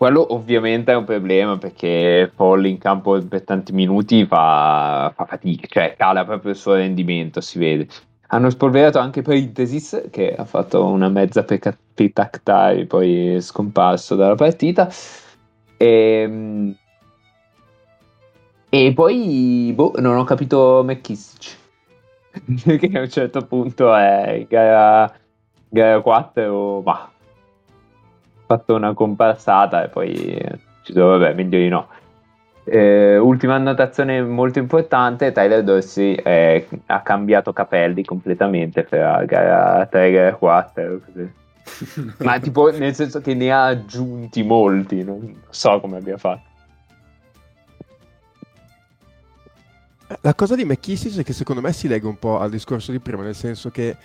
quello 0.01 0.33
ovviamente 0.33 0.93
è 0.93 0.97
un 0.97 1.05
problema 1.05 1.59
perché 1.59 2.33
Paul 2.35 2.65
in 2.65 2.79
campo 2.79 3.21
per 3.21 3.43
tanti 3.43 3.73
minuti 3.73 4.25
fa, 4.25 5.13
fa 5.15 5.27
fatica, 5.27 5.67
cioè 5.69 5.95
cala 5.95 6.25
proprio 6.25 6.53
il 6.53 6.57
suo 6.57 6.75
rendimento, 6.75 7.43
si 7.43 7.59
vede. 7.59 7.87
Hanno 8.29 8.49
spolverato 8.49 8.99
anche 8.99 9.21
Parenthesis 9.23 10.09
che 10.11 10.35
ha 10.35 10.45
fatto 10.47 10.87
una 10.87 11.11
mezza 11.11 11.45
petactari, 11.45 12.87
poi 12.87 13.35
è 13.35 13.41
scomparso 13.41 14.15
dalla 14.15 14.37
partita. 14.37 14.89
E, 15.77 15.87
ehm, 15.87 16.77
e 18.71 18.93
poi, 18.95 19.73
boh, 19.75 19.95
non 19.99 20.17
ho 20.17 20.25
capito 20.25 20.83
McKissick. 20.85 21.59
che 22.79 22.91
a 22.95 23.01
un 23.01 23.11
certo 23.11 23.45
punto 23.45 23.93
è 23.95 24.47
gara, 24.49 25.13
gara 25.69 26.01
4, 26.01 26.81
ma 26.85 26.93
ha 26.93 27.11
fatto 28.47 28.75
una 28.77 28.95
comparsata 28.95 29.83
e 29.83 29.89
poi 29.89 30.41
ci 30.83 30.93
sono, 30.93 31.19
vabbè, 31.19 31.35
meglio 31.35 31.59
di 31.59 31.69
no. 31.69 31.89
Eh, 32.63 33.19
ultima 33.19 33.57
annotazione 33.57 34.23
molto 34.23 34.61
importante, 34.61 35.33
Tyler 35.33 35.65
Dorsey 35.65 36.15
eh, 36.15 36.69
ha 36.87 37.01
cambiato 37.01 37.53
capelli 37.53 38.05
completamente 38.05 38.85
per 38.85 39.25
gara 39.27 39.85
3 39.87 40.11
gara 40.13 40.35
4. 40.37 41.01
Così. 41.05 41.33
Ma 42.25 42.39
tipo 42.39 42.71
nel 42.71 42.95
senso 42.95 43.21
che 43.21 43.35
ne 43.35 43.51
ha 43.51 43.65
aggiunti 43.65 44.45
molti, 44.45 45.03
non 45.03 45.43
so 45.49 45.81
come 45.81 45.97
abbia 45.97 46.17
fatto. 46.17 46.49
La 50.23 50.35
cosa 50.35 50.55
di 50.55 50.65
McKissick 50.67 51.19
è 51.19 51.25
che 51.25 51.33
secondo 51.33 51.63
me 51.63 51.73
si 51.73 51.89
lega 51.89 52.07
un 52.07 52.19
po' 52.19 52.39
al 52.39 52.51
discorso 52.51 52.93
di 52.93 53.01
prima, 53.01 53.23
nel 53.23 53.35
senso 53.35 53.71
che 53.71 53.97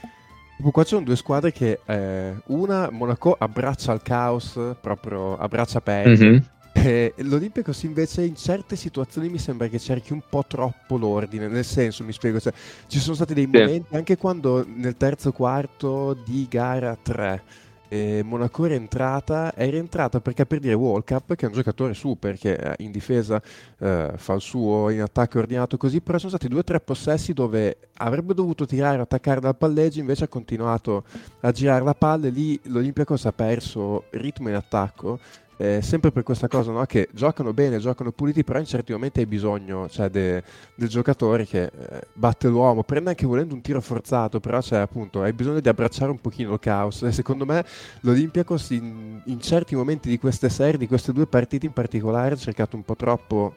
qua 0.71 0.83
ci 0.83 0.89
sono 0.89 1.03
due 1.03 1.17
squadre 1.17 1.51
che 1.51 1.81
eh, 1.85 2.33
una, 2.45 2.89
Monaco, 2.89 3.35
abbraccia 3.37 3.91
il 3.91 4.01
caos, 4.01 4.57
proprio 4.79 5.37
abbraccia 5.37 5.81
Paris. 5.81 6.19
Mm-hmm. 6.21 6.37
E 6.73 7.13
L'Olympiacos 7.17 7.83
invece 7.83 8.23
in 8.23 8.35
certe 8.35 8.75
situazioni 8.75 9.27
mi 9.27 9.39
sembra 9.39 9.67
che 9.67 9.79
cerchi 9.79 10.13
un 10.13 10.21
po' 10.29 10.45
troppo 10.47 10.97
l'ordine, 10.97 11.47
nel 11.47 11.65
senso, 11.65 12.03
mi 12.03 12.13
spiego, 12.13 12.39
cioè, 12.39 12.53
ci 12.87 12.99
sono 12.99 13.15
stati 13.15 13.33
dei 13.33 13.47
momenti, 13.47 13.95
anche 13.95 14.17
quando 14.17 14.65
nel 14.67 14.95
terzo 14.95 15.31
quarto 15.31 16.13
di 16.25 16.47
gara 16.49 16.97
3 17.01 17.43
e 17.87 18.21
Monaco 18.23 18.65
è 18.65 18.69
rientrata, 18.69 19.53
è 19.53 19.69
rientrata 19.69 20.19
perché 20.19 20.45
per 20.45 20.59
dire 20.59 20.73
Walkup, 20.73 21.35
che 21.35 21.45
è 21.45 21.49
un 21.49 21.55
giocatore 21.55 21.93
super, 21.93 22.37
che 22.37 22.53
eh, 22.53 22.75
in 22.79 22.91
difesa 22.91 23.41
eh, 23.79 24.13
fa 24.15 24.33
il 24.33 24.41
suo, 24.41 24.89
in 24.89 25.01
attacco 25.01 25.39
ordinato 25.39 25.77
così, 25.77 26.01
però 26.01 26.17
sono 26.17 26.31
stati 26.31 26.47
due 26.47 26.59
o 26.59 26.63
tre 26.63 26.79
possessi 26.79 27.33
dove 27.33 27.77
avrebbe 27.97 28.33
dovuto 28.33 28.65
tirare, 28.65 29.01
attaccare 29.01 29.39
dal 29.39 29.55
palleggio, 29.57 29.99
invece 29.99 30.25
ha 30.25 30.27
continuato 30.27 31.03
a 31.41 31.51
girare 31.51 31.83
la 31.83 31.93
palla 31.93 32.29
lì 32.29 32.59
l'Olympiacos 32.63 33.25
ha 33.25 33.31
perso 33.31 34.05
ritmo 34.11 34.49
in 34.49 34.55
attacco 34.55 35.19
eh, 35.57 35.81
sempre 35.81 36.11
per 36.11 36.23
questa 36.23 36.47
cosa 36.47 36.71
no? 36.71 36.85
che 36.85 37.09
giocano 37.13 37.53
bene, 37.53 37.79
giocano 37.79 38.11
puliti, 38.11 38.43
però 38.43 38.59
in 38.59 38.65
certi 38.65 38.91
momenti 38.91 39.19
hai 39.19 39.25
bisogno 39.25 39.87
cioè, 39.89 40.09
de, 40.09 40.43
del 40.75 40.89
giocatore 40.89 41.45
che 41.45 41.63
eh, 41.63 42.01
batte 42.13 42.47
l'uomo, 42.47 42.83
prende 42.83 43.09
anche 43.09 43.25
volendo 43.25 43.53
un 43.53 43.61
tiro 43.61 43.81
forzato, 43.81 44.39
però 44.39 44.61
cioè, 44.61 44.79
appunto, 44.79 45.21
hai 45.21 45.33
bisogno 45.33 45.59
di 45.59 45.69
abbracciare 45.69 46.11
un 46.11 46.19
pochino 46.19 46.53
il 46.53 46.59
caos. 46.59 47.03
E 47.03 47.11
secondo 47.11 47.45
me 47.45 47.63
l'Olympiacos 48.01 48.71
in, 48.71 49.21
in 49.25 49.39
certi 49.39 49.75
momenti 49.75 50.09
di 50.09 50.19
queste 50.19 50.49
serie, 50.49 50.77
di 50.77 50.87
queste 50.87 51.13
due 51.13 51.27
partite 51.27 51.65
in 51.65 51.73
particolare, 51.73 52.33
ha 52.33 52.37
cercato 52.37 52.75
un 52.75 52.83
po' 52.83 52.95
troppo 52.95 53.55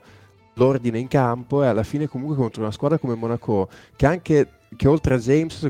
l'ordine 0.54 0.98
in 0.98 1.08
campo 1.08 1.62
e 1.62 1.66
alla 1.66 1.84
fine 1.84 2.08
comunque 2.08 2.36
contro 2.36 2.62
una 2.62 2.72
squadra 2.72 2.98
come 2.98 3.14
Monaco 3.14 3.68
che 3.94 4.06
anche 4.06 4.48
che 4.76 4.88
oltre 4.88 5.14
a 5.14 5.18
James 5.18 5.66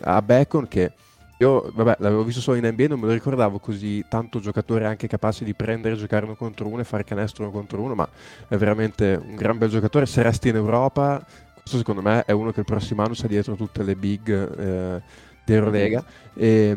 a 0.00 0.22
Bacon 0.22 0.66
che 0.68 0.92
io, 1.38 1.70
vabbè, 1.72 1.96
l'avevo 2.00 2.24
visto 2.24 2.40
solo 2.40 2.56
in 2.56 2.66
NBA, 2.66 2.88
non 2.88 2.98
me 2.98 3.06
lo 3.06 3.12
ricordavo 3.12 3.58
così 3.60 4.04
tanto 4.08 4.40
giocatore 4.40 4.86
anche 4.86 5.06
capace 5.06 5.44
di 5.44 5.54
prendere, 5.54 5.94
giocare 5.94 6.24
uno 6.24 6.34
contro 6.34 6.66
uno 6.66 6.80
e 6.80 6.84
fare 6.84 7.04
canestro 7.04 7.44
uno 7.44 7.52
contro 7.52 7.80
uno, 7.80 7.94
ma 7.94 8.08
è 8.48 8.56
veramente 8.56 9.20
un 9.22 9.36
gran 9.36 9.56
bel 9.56 9.68
giocatore. 9.68 10.06
Se 10.06 10.20
resti 10.22 10.48
in 10.48 10.56
Europa, 10.56 11.24
questo 11.54 11.78
secondo 11.78 12.02
me 12.02 12.24
è 12.24 12.32
uno 12.32 12.50
che 12.50 12.60
il 12.60 12.66
prossimo 12.66 13.02
anno 13.02 13.14
sta 13.14 13.28
dietro 13.28 13.54
tutte 13.54 13.84
le 13.84 13.94
big 13.94 14.58
eh, 14.58 15.02
di 15.44 15.52
Eurolega. 15.52 16.04
E, 16.34 16.76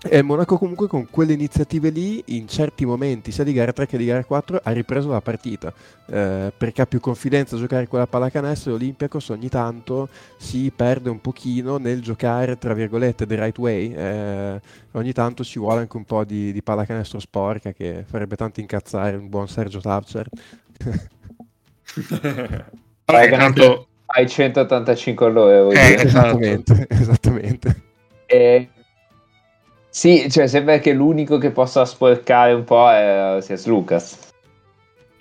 e 0.00 0.22
Monaco 0.22 0.58
comunque 0.58 0.86
con 0.86 1.08
quelle 1.10 1.32
iniziative 1.32 1.90
lì, 1.90 2.22
in 2.26 2.46
certi 2.46 2.84
momenti, 2.84 3.32
sia 3.32 3.42
di 3.42 3.52
gara 3.52 3.72
3 3.72 3.86
che 3.86 3.98
di 3.98 4.04
gara 4.04 4.24
4, 4.24 4.60
ha 4.62 4.70
ripreso 4.70 5.08
la 5.08 5.20
partita, 5.20 5.72
eh, 6.06 6.52
perché 6.56 6.82
ha 6.82 6.86
più 6.86 7.00
confidenza 7.00 7.56
a 7.56 7.58
giocare 7.58 7.88
con 7.88 7.98
la 7.98 8.06
pallacanestro 8.06 8.70
e 8.70 8.74
l'Olympiacos 8.74 9.30
ogni 9.30 9.48
tanto 9.48 10.08
si 10.36 10.70
perde 10.74 11.10
un 11.10 11.20
pochino 11.20 11.78
nel 11.78 12.00
giocare, 12.00 12.56
tra 12.58 12.74
virgolette, 12.74 13.26
the 13.26 13.34
right 13.34 13.58
way, 13.58 13.92
eh, 13.92 14.60
ogni 14.92 15.12
tanto 15.12 15.42
ci 15.42 15.58
vuole 15.58 15.80
anche 15.80 15.96
un 15.96 16.04
po' 16.04 16.24
di, 16.24 16.52
di 16.52 16.62
pallacanestro 16.62 17.18
sporca 17.18 17.72
che 17.72 18.04
farebbe 18.06 18.36
tanto 18.36 18.60
incazzare 18.60 19.16
un 19.16 19.28
buon 19.28 19.48
Sergio 19.48 19.80
Tapcer. 19.80 20.28
Vabbè, 23.04 23.30
tanto... 23.30 23.88
Hai 24.10 24.26
185 24.26 25.26
all'ora. 25.26 25.70
Eh, 25.72 25.94
esattamente, 26.02 26.86
esattamente. 26.88 27.82
E 28.24 28.68
sì, 29.98 30.30
cioè 30.30 30.46
sembra 30.46 30.78
che 30.78 30.92
l'unico 30.92 31.38
che 31.38 31.50
possa 31.50 31.84
sporcare 31.84 32.52
un 32.52 32.62
po' 32.62 32.88
è 32.88 33.38
sia 33.40 33.58
Lucas. 33.64 34.30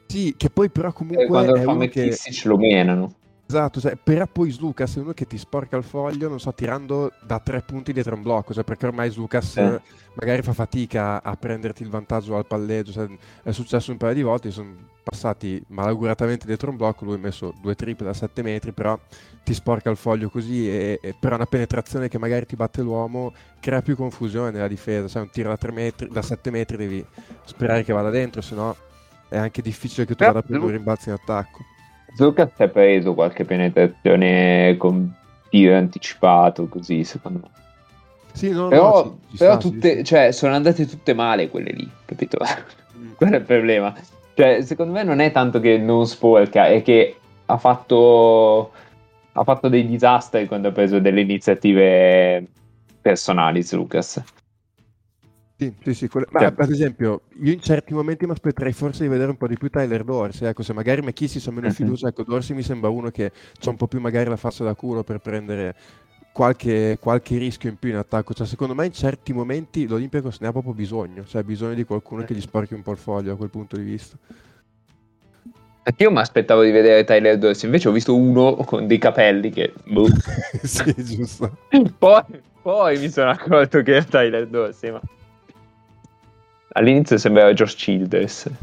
Sì, 0.05 0.36
che 0.38 0.51
poi 0.51 0.69
però 0.69 0.93
comunque... 0.93 1.23
E 1.23 1.28
quando 1.28 1.55
fa 1.55 1.73
McKissic 1.73 2.43
che... 2.43 2.47
lo 2.47 2.57
menano. 2.57 3.11
Esatto, 3.47 3.80
cioè, 3.80 3.95
però 3.95 4.28
poi 4.32 4.51
Slucas 4.51 4.97
è 4.97 4.99
uno 4.99 5.13
che 5.13 5.25
ti 5.25 5.39
sporca 5.39 5.78
il 5.78 5.84
foglio, 5.84 6.30
non 6.30 6.39
so, 6.39 6.53
tirando 6.53 7.11
da 7.25 7.39
tre 7.39 7.61
punti 7.61 7.91
dietro 7.91 8.13
un 8.13 8.21
blocco, 8.21 8.53
cioè, 8.53 8.63
perché 8.63 8.86
ormai 8.86 9.09
Slucas 9.09 9.57
eh. 9.57 9.82
magari 10.13 10.43
fa 10.43 10.53
fatica 10.53 11.23
a 11.23 11.36
prenderti 11.36 11.82
il 11.82 11.89
vantaggio 11.89 12.36
al 12.36 12.45
palleggio, 12.45 12.91
cioè, 12.91 13.07
è 13.41 13.51
successo 13.51 13.89
un 13.89 13.97
paio 13.97 14.13
di 14.13 14.21
volte, 14.21 14.51
sono 14.51 14.75
passati 15.10 15.62
malauguratamente 15.68 16.45
dietro 16.45 16.70
un 16.70 16.78
blocco, 16.78 17.05
lui 17.05 17.16
ha 17.16 17.20
messo 17.20 17.53
due 17.62 17.76
triple 17.76 18.05
da 18.05 18.14
7 18.14 18.41
metri, 18.41 18.72
però 18.72 18.99
ti 19.43 19.53
sporca 19.53 19.89
il 19.89 19.97
foglio 19.97 20.30
così, 20.30 20.70
e, 20.70 20.99
e 21.01 21.16
però 21.18 21.36
una 21.36 21.45
penetrazione 21.45 22.10
che 22.10 22.18
magari 22.18 22.45
ti 22.45 22.55
batte 22.55 22.82
l'uomo 22.82 23.34
crea 23.60 23.82
più 23.82 23.95
confusione 23.95 24.51
nella 24.51 24.68
difesa, 24.68 25.08
cioè 25.08 25.22
un 25.22 25.30
tiro 25.30 25.49
da, 25.49 25.58
3 25.58 25.72
metri, 25.72 26.08
da 26.10 26.22
7 26.22 26.51
metri 26.51 26.78
devi 26.78 27.05
sperare 27.45 27.84
che 27.84 27.93
vada 27.93 28.10
dentro, 28.10 28.41
se 28.41 28.55
no 28.55 28.76
è 29.30 29.38
anche 29.38 29.62
difficile 29.62 30.05
che 30.05 30.16
tu 30.16 30.26
vada 30.26 30.41
più 30.41 30.60
due 30.60 30.72
rimbalzi 30.72 31.10
in 31.10 31.16
attacco. 31.16 31.60
Zucca 32.16 32.49
si 32.55 32.64
è 32.64 32.70
preso 32.70 33.14
qualche 33.14 33.45
penetrazione 33.45 34.76
con 34.78 35.14
tiro 35.49 35.76
anticipato, 35.76 36.68
così 36.68 37.03
secondo 37.03 37.39
me. 37.43 37.66
Sì, 38.34 38.51
no, 38.51 38.68
però, 38.68 39.03
no, 39.03 39.03
ci, 39.03 39.32
ci 39.32 39.38
però 39.38 39.60
sta, 39.60 39.70
tutte, 39.70 39.97
sì. 39.97 40.03
Cioè, 40.03 40.32
sono 40.32 40.53
andate 40.53 40.86
tutte 40.86 41.14
male 41.14 41.49
quelle 41.49 41.72
lì, 41.72 41.89
capito? 42.05 42.38
Mm. 42.97 43.12
Quello 43.18 43.36
è 43.36 43.39
il 43.39 43.45
problema. 43.45 43.93
Cioè, 44.38 44.61
secondo 44.61 44.93
me 44.93 45.01
non 45.01 45.19
è 45.19 45.31
tanto 45.31 45.59
che 45.59 45.79
non 45.79 46.05
sporca, 46.05 46.67
è 46.67 46.83
che 46.83 47.15
ha 47.47 47.57
fatto, 47.57 48.71
ha 49.31 49.43
fatto 49.43 49.67
dei 49.67 49.88
disastri 49.88 50.45
quando 50.45 50.67
ha 50.67 50.71
preso 50.71 50.99
delle 50.99 51.21
iniziative 51.21 52.45
personali, 53.01 53.65
Lucas. 53.71 54.23
Sì, 55.57 55.73
sì, 55.81 55.93
sì. 55.95 56.07
Quelle... 56.07 56.27
Ma, 56.29 56.53
ad 56.55 56.69
esempio, 56.69 57.21
io 57.41 57.51
in 57.51 57.61
certi 57.61 57.95
momenti 57.95 58.27
mi 58.27 58.33
aspetterei 58.33 58.73
forse 58.73 59.01
di 59.01 59.09
vedere 59.09 59.31
un 59.31 59.38
po' 59.38 59.47
di 59.47 59.57
più 59.57 59.71
Tyler 59.71 60.03
Dorsey. 60.03 60.47
Ecco, 60.47 60.61
se 60.61 60.71
magari 60.71 61.01
McKissick 61.01 61.47
ha 61.47 61.51
meno 61.51 61.71
fiducia, 61.71 62.09
ecco, 62.09 62.21
Dorsey 62.21 62.55
mi 62.55 62.61
sembra 62.61 62.91
uno 62.91 63.09
che 63.09 63.25
ha 63.25 63.69
un 63.71 63.75
po' 63.75 63.88
più 63.88 63.99
magari 63.99 64.29
la 64.29 64.38
faccia 64.38 64.63
da 64.63 64.75
culo 64.75 65.01
per 65.03 65.17
prendere 65.17 65.75
qualche, 66.38 66.99
qualche 67.01 67.35
rischio 67.39 67.67
in 67.67 67.79
più 67.79 67.89
in 67.89 67.95
attacco. 67.95 68.35
Cioè, 68.35 68.45
secondo 68.45 68.75
me 68.75 68.85
in 68.85 68.93
certi 68.93 69.33
momenti 69.33 69.88
l'Olympiacos 69.88 70.38
ne 70.39 70.47
ha 70.47 70.51
proprio 70.51 70.73
bisogno. 70.73 71.25
Cioè, 71.25 71.41
ha 71.41 71.43
bisogno 71.43 71.73
di 71.73 71.83
qualcuno 71.83 72.23
che 72.25 72.35
gli 72.35 72.41
sporchi 72.41 72.75
un 72.75 72.83
po' 72.83 72.91
il 72.91 72.99
foglio 72.99 73.29
da 73.29 73.35
quel 73.35 73.49
punto 73.49 73.75
di 73.75 73.81
vista. 73.81 74.15
Io 75.97 76.11
mi 76.11 76.19
aspettavo 76.19 76.61
di 76.61 76.69
vedere 76.69 77.05
Tyler 77.05 77.39
Dorsey, 77.39 77.65
invece 77.65 77.88
ho 77.88 77.91
visto 77.91 78.15
uno 78.15 78.55
con 78.57 78.85
dei 78.85 78.99
capelli 78.99 79.49
che... 79.49 79.73
Boh. 79.85 80.05
sì, 80.61 80.93
giusto. 80.97 81.57
Poi, 81.97 82.23
poi 82.61 82.99
mi 82.99 83.09
sono 83.09 83.31
accorto 83.31 83.81
che 83.81 83.95
era 83.95 84.03
Tyler 84.03 84.45
Dorsey, 84.45 84.91
ma... 84.91 85.01
All'inizio 86.73 87.17
sembrava 87.17 87.51
George 87.53 87.75
Childers. 87.75 88.47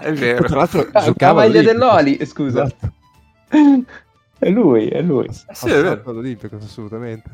è 0.00 0.12
vero. 0.12 0.44
Tra 0.44 0.56
l'altro, 0.56 0.86
ah, 0.92 1.14
Cavaglia 1.14 1.62
dell'Oli, 1.62 2.18
scusa. 2.26 2.64
Esatto. 2.64 2.92
È 4.38 4.48
lui, 4.48 4.88
è 4.88 5.00
lui. 5.00 5.26
Eh 5.26 5.54
sì, 5.54 5.68
è 5.68 5.82
vero. 5.82 6.02
Olimpico, 6.04 6.56
assolutamente. 6.56 7.30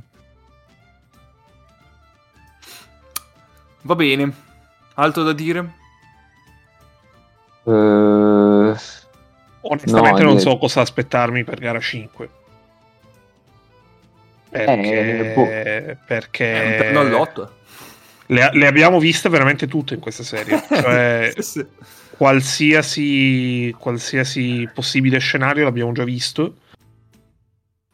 Va 3.83 3.95
bene. 3.95 4.33
Altro 4.95 5.23
da 5.23 5.33
dire? 5.33 5.75
Uh, 7.65 8.75
Onestamente 9.61 10.23
no, 10.23 10.29
non 10.29 10.41
so 10.41 10.57
cosa 10.59 10.81
aspettarmi 10.81 11.45
per 11.45 11.59
gara 11.59 11.81
5. 11.81 12.29
Perché... 14.51 15.31
Eh, 15.31 15.95
boh. 15.95 16.03
perché... 16.07 16.91
Non 16.93 17.09
l'otto 17.09 17.61
le, 18.33 18.51
le, 18.53 18.67
abbiamo 18.67 18.99
viste 18.99 19.29
veramente 19.29 19.67
tutte 19.67 19.95
in 19.95 20.01
questa 20.01 20.23
serie. 20.23 20.63
Cioè, 20.69 21.33
sì, 21.37 21.43
sì. 21.43 21.67
Qualsiasi, 22.17 23.75
qualsiasi 23.79 24.69
possibile 24.73 25.19
scenario 25.19 25.65
l'abbiamo 25.65 25.93
già 25.93 26.05
visto. 26.05 26.57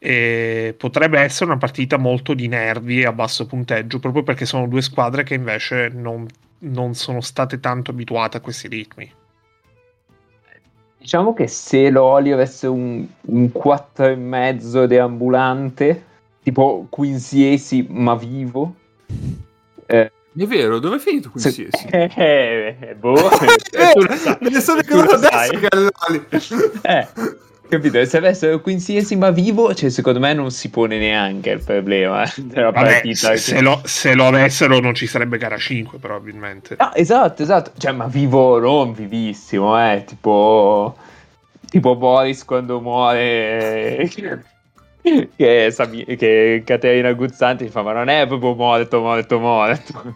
E 0.01 0.73
potrebbe 0.77 1.19
essere 1.19 1.51
una 1.51 1.59
partita 1.59 1.97
molto 1.97 2.33
di 2.33 2.47
nervi 2.47 3.01
e 3.01 3.05
a 3.05 3.11
basso 3.11 3.45
punteggio, 3.45 3.99
proprio 3.99 4.23
perché 4.23 4.45
sono 4.45 4.67
due 4.67 4.81
squadre 4.81 5.23
che 5.23 5.33
invece 5.33 5.89
non, 5.93 6.25
non 6.59 6.93
sono 6.95 7.21
state 7.21 7.59
tanto 7.59 7.91
abituate 7.91 8.37
a 8.37 8.41
questi 8.41 8.67
ritmi. 8.67 9.13
Diciamo 10.97 11.33
che 11.33 11.47
se 11.47 11.89
l'Oli 11.89 12.31
avesse 12.31 12.67
un, 12.67 13.05
un 13.21 13.43
4,5 13.53 14.85
deambulante, 14.85 16.03
tipo 16.43 16.87
Quincy 16.89 17.87
ma 17.89 18.15
vivo, 18.15 18.75
eh, 19.85 20.11
è 20.37 20.45
vero, 20.45 20.79
dove 20.79 20.97
è 20.97 20.99
finito 20.99 21.31
qualsiasi? 21.31 21.69
Se... 21.71 21.87
Eh, 21.89 22.11
eh, 22.15 22.75
eh, 22.79 22.95
boh, 22.95 23.15
eh, 23.31 24.37
me 24.39 24.49
ne 24.49 24.61
sono 24.61 24.79
ricordato 24.79 25.15
adesso 25.15 25.59
Galloli. 25.59 26.25
Eh, 26.83 27.07
capito? 27.69 28.03
Se 28.03 28.17
avessero 28.17 28.59
qualsiasi 28.59 29.15
ma 29.15 29.31
vivo, 29.31 29.73
cioè, 29.73 29.89
secondo 29.89 30.19
me 30.19 30.33
non 30.33 30.51
si 30.51 30.69
pone 30.69 30.97
neanche 30.97 31.51
il 31.51 31.63
problema 31.63 32.23
della 32.35 32.71
Vabbè, 32.71 32.91
partita. 32.91 33.29
Se, 33.29 33.37
se, 33.37 33.61
lo, 33.61 33.81
se, 33.85 34.13
lo, 34.13 34.27
avessero 34.27 34.79
non 34.79 34.93
ci 34.93 35.07
sarebbe 35.07 35.37
gara 35.37 35.57
5 35.57 35.97
probabilmente. 35.99 36.75
Ah, 36.77 36.91
esatto, 36.95 37.43
esatto. 37.43 37.71
Cioè, 37.77 37.91
ma 37.93 38.07
vivo 38.07 38.59
non 38.59 38.93
vivissimo, 38.93 39.79
eh, 39.79 40.03
tipo... 40.05 40.97
Tipo 41.69 41.95
Boris 41.95 42.45
quando 42.45 42.81
muore 42.81 44.09
che, 45.01 45.71
che 45.75 46.63
Caterina 46.65 47.13
Guzzanti 47.13 47.67
fa 47.69 47.83
ma 47.83 47.93
non 47.93 48.09
è 48.09 48.25
proprio 48.25 48.55
morto 48.55 49.01
morto 49.01 49.39
morto 49.39 50.15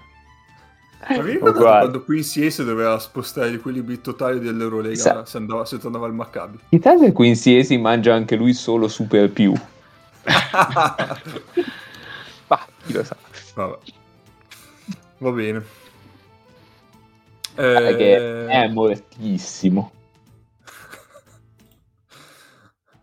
ma 1.09 1.21
vi 1.21 1.31
ricordate 1.31 1.79
quando 1.79 2.03
Quincy 2.03 2.45
Ace 2.45 2.63
doveva 2.63 2.97
spostare 2.99 3.51
gli 3.51 3.55
equilibri 3.55 4.01
totali 4.01 4.39
dell'Eurolega 4.39 4.95
Sa- 4.95 5.25
se, 5.25 5.37
andava, 5.37 5.65
se 5.65 5.77
tornava 5.77 6.05
al 6.05 6.13
Maccabi 6.13 6.59
chissà 6.69 6.97
che 6.97 7.11
Quincy 7.11 7.59
Ace 7.59 7.77
mangia 7.77 8.13
anche 8.13 8.35
lui 8.35 8.53
solo 8.53 8.87
super 8.87 9.29
più 9.29 9.53
ah, 12.47 12.67
chi 12.85 12.93
lo 12.93 13.03
sa 13.03 13.15
Vabbè. 13.55 13.77
va 15.17 15.31
bene 15.31 15.63
eh... 17.55 18.45
è 18.47 18.67
moltissimo 18.67 19.91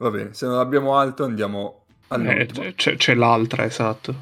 Va 0.00 0.08
bene, 0.08 0.32
se 0.32 0.46
non 0.46 0.58
abbiamo 0.58 0.96
altro 0.96 1.26
andiamo 1.26 1.84
all'ultimo. 2.08 2.64
Eh, 2.64 2.74
c'è, 2.74 2.96
c'è 2.96 3.12
l'altra, 3.12 3.66
esatto. 3.66 4.14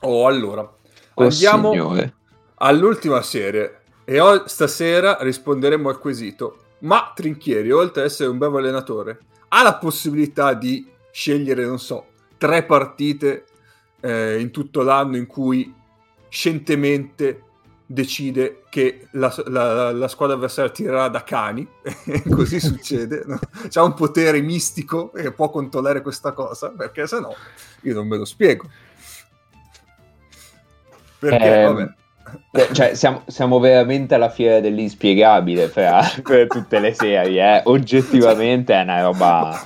Oh, 0.00 0.26
allora, 0.26 0.68
Oh, 1.14 1.24
andiamo 1.24 1.70
signore. 1.72 2.14
All'ultima 2.62 3.22
serie 3.22 3.80
e 4.04 4.20
o- 4.20 4.46
stasera 4.46 5.18
risponderemo 5.20 5.88
al 5.88 5.98
quesito. 5.98 6.58
Ma 6.80 7.12
Trinchieri, 7.14 7.70
oltre 7.70 8.02
ad 8.02 8.06
essere 8.08 8.28
un 8.28 8.38
bravo 8.38 8.58
allenatore, 8.58 9.18
ha 9.48 9.62
la 9.62 9.76
possibilità 9.76 10.54
di 10.54 10.88
scegliere, 11.12 11.64
non 11.64 11.78
so, 11.78 12.06
tre 12.38 12.64
partite 12.64 13.44
eh, 14.00 14.40
in 14.40 14.50
tutto 14.50 14.82
l'anno 14.82 15.16
in 15.16 15.26
cui 15.26 15.72
scientemente 16.28 17.42
decide 17.86 18.62
che 18.70 19.06
la, 19.12 19.32
la- 19.46 19.92
la 19.92 20.08
squadra 20.08 20.34
avversaria 20.36 20.70
tirerà 20.72 21.08
da 21.08 21.22
cani, 21.22 21.68
e 22.06 22.22
così 22.30 22.58
succede, 22.58 23.22
no? 23.26 23.38
c'ha 23.68 23.82
un 23.82 23.94
potere 23.94 24.40
mistico 24.40 25.10
che 25.10 25.30
può 25.32 25.50
controllare 25.50 26.00
questa 26.02 26.32
cosa, 26.32 26.70
perché 26.70 27.06
se 27.06 27.20
no 27.20 27.34
io 27.82 27.94
non 27.94 28.08
me 28.08 28.16
lo 28.16 28.24
spiego. 28.24 28.68
Perché, 31.18 31.44
Ehm, 31.44 31.74
vabbè, 31.74 31.82
Eh, 31.82 31.94
Cioè, 32.72 32.94
siamo, 32.94 33.22
siamo 33.26 33.58
veramente 33.58 34.14
alla 34.14 34.28
fiera 34.30 34.60
dell'inspiegabile 34.60 35.68
per, 35.68 36.22
per 36.22 36.46
tutte 36.46 36.78
le 36.78 36.92
serie, 36.94 37.56
eh. 37.58 37.62
oggettivamente 37.64 38.74
è 38.74 38.82
una 38.82 39.02
roba... 39.02 39.60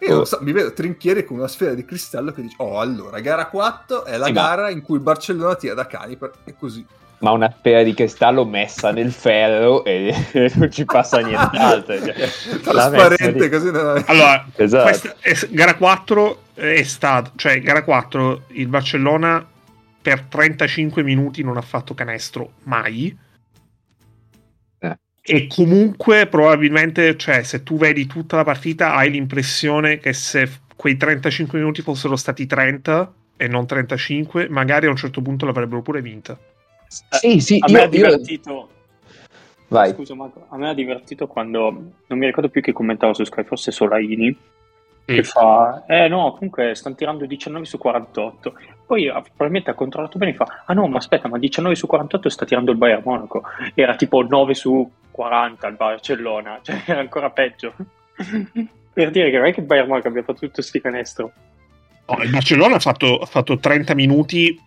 Io 0.00 0.14
non 0.14 0.26
so, 0.26 0.38
mi 0.42 0.52
vedo 0.52 0.72
Trinchieri 0.72 1.24
con 1.24 1.38
una 1.38 1.48
sfera 1.48 1.74
di 1.74 1.84
cristallo 1.84 2.30
che 2.30 2.42
dice: 2.42 2.54
Oh, 2.58 2.78
allora, 2.78 3.18
gara 3.18 3.46
4 3.46 4.04
è 4.04 4.16
la 4.16 4.26
Sì, 4.26 4.32
ma- 4.32 4.40
gara 4.42 4.70
in 4.70 4.80
cui 4.80 4.94
il 4.94 5.02
Barcellona 5.02 5.56
tira 5.56 5.74
da 5.74 5.88
cani. 5.88 6.16
per- 6.16 6.30
È 6.44 6.54
così. 6.56 6.86
Ma 7.18 7.32
una 7.32 7.52
sfera 7.58 7.82
di 7.82 7.94
cristallo 7.94 8.44
messa 8.44 8.92
nel 8.92 9.10
ferro 9.10 9.82
e, 9.84 10.14
non 10.54 10.70
ci 10.70 10.84
passa 10.84 11.18
nient'altro. 11.18 11.98
cioè. 11.98 12.14
Trasparente, 12.62 13.32
lì. 13.40 13.48
così. 13.48 13.72
non- 13.72 14.04
Allora, 14.06 14.46
Esatto. 14.54 14.84
questa 14.84 15.14
è- 15.18 15.36
gara 15.50 15.74
4 15.74 16.42
è 16.54 16.82
stato, 16.84 17.32
cioè 17.34 17.60
gara 17.60 17.82
4 17.82 18.42
il 18.52 18.68
Barcellona 18.68 19.44
per 20.08 20.22
35 20.22 21.02
minuti 21.02 21.42
non 21.42 21.58
ha 21.58 21.60
fatto 21.60 21.92
canestro 21.92 22.52
mai. 22.62 23.14
Eh. 24.78 24.98
E 25.20 25.46
comunque 25.48 26.26
probabilmente, 26.28 27.14
cioè, 27.18 27.42
se 27.42 27.62
tu 27.62 27.76
vedi 27.76 28.06
tutta 28.06 28.36
la 28.36 28.44
partita 28.44 28.94
hai 28.94 29.10
l'impressione 29.10 29.98
che 29.98 30.14
se 30.14 30.50
quei 30.74 30.96
35 30.96 31.58
minuti 31.58 31.82
fossero 31.82 32.16
stati 32.16 32.46
30 32.46 33.12
e 33.36 33.48
non 33.48 33.66
35, 33.66 34.48
magari 34.48 34.86
a 34.86 34.90
un 34.90 34.96
certo 34.96 35.20
punto 35.20 35.44
l'avrebbero 35.44 35.82
pure 35.82 36.00
vinta. 36.00 36.38
Sì, 36.88 37.38
sì, 37.40 37.58
a 37.60 37.66
io- 37.70 37.74
me 37.76 37.80
ha 37.80 37.84
io- 37.84 37.90
divertito. 37.90 38.70
Vai. 39.68 39.92
Scusa, 39.92 40.14
Marco, 40.14 40.46
a 40.48 40.56
me 40.56 40.70
ha 40.70 40.74
divertito 40.74 41.26
quando 41.26 41.70
non 42.06 42.18
mi 42.18 42.24
ricordo 42.24 42.48
più 42.48 42.62
chi 42.62 42.72
commentava 42.72 43.12
su 43.12 43.24
Sky, 43.24 43.44
forse 43.44 43.70
Solaini, 43.70 44.34
che 45.04 45.22
fa: 45.22 45.84
Eh 45.86 46.08
no, 46.08 46.32
comunque 46.32 46.74
stanno 46.74 46.94
tirando 46.94 47.26
19 47.26 47.66
su 47.66 47.76
48. 47.76 48.54
Poi 48.88 49.06
ah, 49.06 49.20
probabilmente 49.20 49.68
ha 49.68 49.74
controllato 49.74 50.16
bene 50.16 50.30
e 50.30 50.34
fa: 50.34 50.62
Ah 50.64 50.72
no, 50.72 50.86
ma 50.86 50.96
aspetta, 50.96 51.28
ma 51.28 51.36
19 51.36 51.74
su 51.74 51.86
48 51.86 52.30
sta 52.30 52.46
tirando 52.46 52.70
il 52.70 52.78
Bayern 52.78 53.02
Monaco. 53.04 53.42
Era 53.74 53.94
tipo 53.96 54.22
9 54.22 54.54
su 54.54 54.90
40 55.10 55.66
il 55.66 55.76
Barcellona, 55.76 56.60
cioè 56.64 56.80
era 56.86 57.00
ancora 57.00 57.28
peggio. 57.28 57.74
per 58.90 59.10
dire 59.10 59.30
che 59.30 59.36
non 59.36 59.44
è 59.44 59.52
che 59.52 59.60
il 59.60 59.66
Bayern 59.66 59.88
Monaco 59.88 60.08
abbia 60.08 60.22
fatto 60.22 60.46
tutto 60.46 60.62
sti 60.62 60.80
canestro. 60.80 61.32
No, 62.06 62.22
il 62.22 62.30
Barcellona 62.30 62.76
ha 62.76 62.80
fatto, 62.80 63.18
ha 63.18 63.26
fatto 63.26 63.58
30 63.58 63.94
minuti 63.94 64.58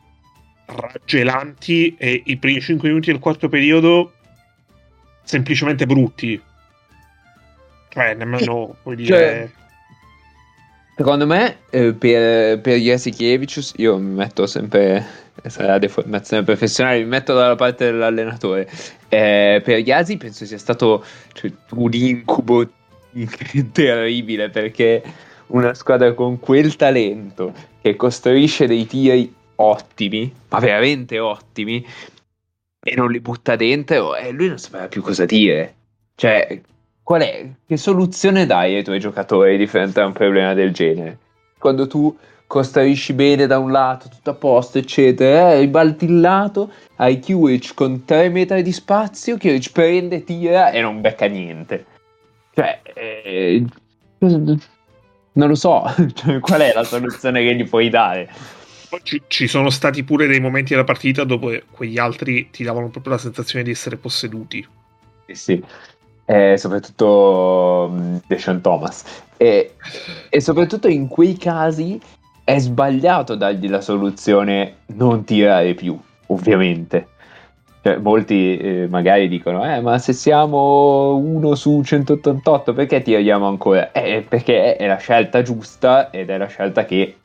raggelanti 0.67 1.95
e 1.97 2.21
i 2.23 2.37
primi 2.37 2.61
5 2.61 2.89
minuti 2.89 3.09
del 3.09 3.19
quarto 3.19 3.49
periodo 3.49 4.13
semplicemente 5.23 5.87
brutti. 5.87 6.39
Cioè, 7.89 8.13
nemmeno 8.13 8.75
puoi 8.83 8.95
dire... 8.95 9.07
Cioè, 9.07 9.51
Secondo 10.95 11.25
me, 11.25 11.59
eh, 11.69 11.93
per, 11.93 12.59
per 12.59 12.77
Jasikevičius, 12.77 13.73
io 13.77 13.97
mi 13.97 14.13
metto 14.13 14.45
sempre, 14.45 15.03
sarà 15.47 15.79
deformazione 15.79 16.43
professionale, 16.43 16.99
mi 16.99 17.05
metto 17.05 17.33
dalla 17.33 17.55
parte 17.55 17.85
dell'allenatore. 17.85 18.69
Eh, 19.07 19.61
per 19.63 19.79
Yasi 19.79 20.17
penso 20.17 20.45
sia 20.45 20.57
stato 20.57 21.03
cioè, 21.33 21.51
un 21.71 21.89
incubo 21.93 22.69
terribile 23.71 24.49
perché 24.49 25.01
una 25.47 25.73
squadra 25.73 26.13
con 26.13 26.39
quel 26.39 26.75
talento 26.75 27.53
che 27.81 27.95
costruisce 27.95 28.67
dei 28.67 28.85
tiri 28.85 29.33
ottimi, 29.55 30.33
ma 30.49 30.59
veramente 30.59 31.19
ottimi, 31.19 31.85
e 32.83 32.95
non 32.95 33.11
li 33.11 33.19
butta 33.19 33.55
dentro, 33.55 34.15
e 34.15 34.31
lui 34.31 34.47
non 34.47 34.57
sapeva 34.57 34.87
più 34.87 35.01
cosa 35.01 35.25
dire. 35.25 35.75
Cioè, 36.15 36.61
qual 37.11 37.23
è? 37.23 37.45
Che 37.67 37.75
soluzione 37.75 38.45
dai 38.45 38.75
ai 38.75 38.85
tuoi 38.85 38.97
giocatori 38.97 39.57
di 39.57 39.67
fronte 39.67 39.99
a 39.99 40.05
un 40.05 40.13
problema 40.13 40.53
del 40.53 40.71
genere? 40.71 41.17
Quando 41.59 41.85
tu 41.85 42.17
costruisci 42.47 43.11
bene 43.11 43.47
da 43.47 43.59
un 43.59 43.69
lato, 43.69 44.07
tutto 44.07 44.29
a 44.29 44.33
posto, 44.33 44.77
eccetera, 44.77 45.51
eh, 45.51 45.59
ribalti 45.59 46.05
il 46.05 46.21
lato, 46.21 46.71
hai 46.95 47.19
Kiewicz 47.19 47.73
con 47.73 48.05
3 48.05 48.29
metri 48.29 48.61
di 48.63 48.71
spazio, 48.71 49.35
Kiewicz 49.35 49.71
prende, 49.71 50.23
tira 50.23 50.71
e 50.71 50.79
non 50.79 51.01
becca 51.01 51.25
niente. 51.25 51.85
Cioè, 52.53 52.79
eh, 52.93 53.65
non 54.19 55.47
lo 55.49 55.55
so, 55.55 55.83
cioè, 56.15 56.39
qual 56.39 56.61
è 56.61 56.71
la 56.73 56.85
soluzione 56.85 57.43
che 57.43 57.55
gli 57.55 57.67
puoi 57.67 57.89
dare? 57.89 58.29
Ci, 59.03 59.21
ci 59.27 59.47
sono 59.47 59.69
stati 59.69 60.05
pure 60.05 60.27
dei 60.27 60.39
momenti 60.39 60.71
della 60.71 60.85
partita 60.85 61.25
dove 61.25 61.65
quegli 61.69 61.97
altri 61.97 62.49
ti 62.51 62.63
davano 62.63 62.87
proprio 62.87 63.11
la 63.11 63.19
sensazione 63.19 63.65
di 63.65 63.71
essere 63.71 63.97
posseduti. 63.97 64.65
Sì, 65.25 65.35
sì. 65.35 65.63
Eh, 66.31 66.57
soprattutto 66.57 67.89
mm, 67.91 68.15
Deshaun 68.25 68.61
Thomas. 68.61 69.03
E, 69.35 69.75
e 70.29 70.39
soprattutto 70.39 70.87
in 70.87 71.09
quei 71.09 71.35
casi 71.35 71.99
è 72.45 72.57
sbagliato 72.57 73.35
dargli 73.35 73.67
la 73.67 73.81
soluzione 73.81 74.75
non 74.93 75.25
tirare 75.25 75.73
più, 75.73 75.99
ovviamente. 76.27 77.07
Cioè, 77.83 77.97
molti 77.97 78.57
eh, 78.57 78.87
magari 78.89 79.27
dicono, 79.27 79.69
eh, 79.69 79.81
ma 79.81 79.97
se 79.97 80.13
siamo 80.13 81.17
1 81.17 81.55
su 81.55 81.81
188, 81.83 82.73
perché 82.73 83.01
tiriamo 83.01 83.45
ancora? 83.45 83.91
Eh, 83.91 84.25
perché 84.25 84.77
è 84.77 84.87
la 84.87 84.97
scelta 84.97 85.41
giusta 85.41 86.11
ed 86.11 86.29
è 86.29 86.37
la 86.37 86.47
scelta 86.47 86.85
che 86.85 87.17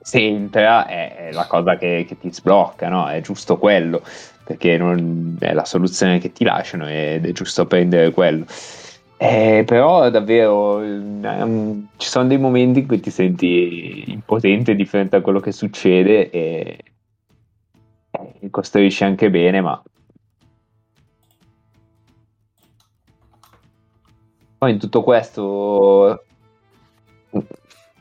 se 0.00 0.18
entra 0.18 0.86
è 0.86 1.28
la 1.32 1.46
cosa 1.46 1.76
che, 1.76 2.04
che 2.08 2.18
ti 2.18 2.32
sblocca, 2.32 2.88
no? 2.88 3.06
È 3.06 3.20
giusto 3.20 3.58
quello 3.58 4.02
perché 4.44 4.76
non 4.76 5.36
è 5.38 5.52
la 5.52 5.64
soluzione 5.64 6.18
che 6.18 6.32
ti 6.32 6.44
lasciano 6.44 6.88
ed 6.88 7.26
è 7.26 7.32
giusto 7.32 7.66
prendere 7.66 8.10
quello. 8.10 8.44
Eh, 9.16 9.62
però 9.64 10.10
davvero 10.10 10.80
ehm, 10.82 11.90
ci 11.96 12.08
sono 12.08 12.26
dei 12.26 12.38
momenti 12.38 12.80
in 12.80 12.86
cui 12.88 12.98
ti 12.98 13.10
senti 13.10 14.10
impotente 14.10 14.74
di 14.74 14.84
fronte 14.84 15.14
a 15.14 15.20
quello 15.20 15.38
che 15.38 15.52
succede 15.52 16.28
e, 16.30 16.78
e 18.40 18.50
costruisci 18.50 19.04
anche 19.04 19.30
bene, 19.30 19.60
ma 19.60 19.80
poi 24.58 24.72
in 24.72 24.78
tutto 24.78 25.02
questo 25.02 26.24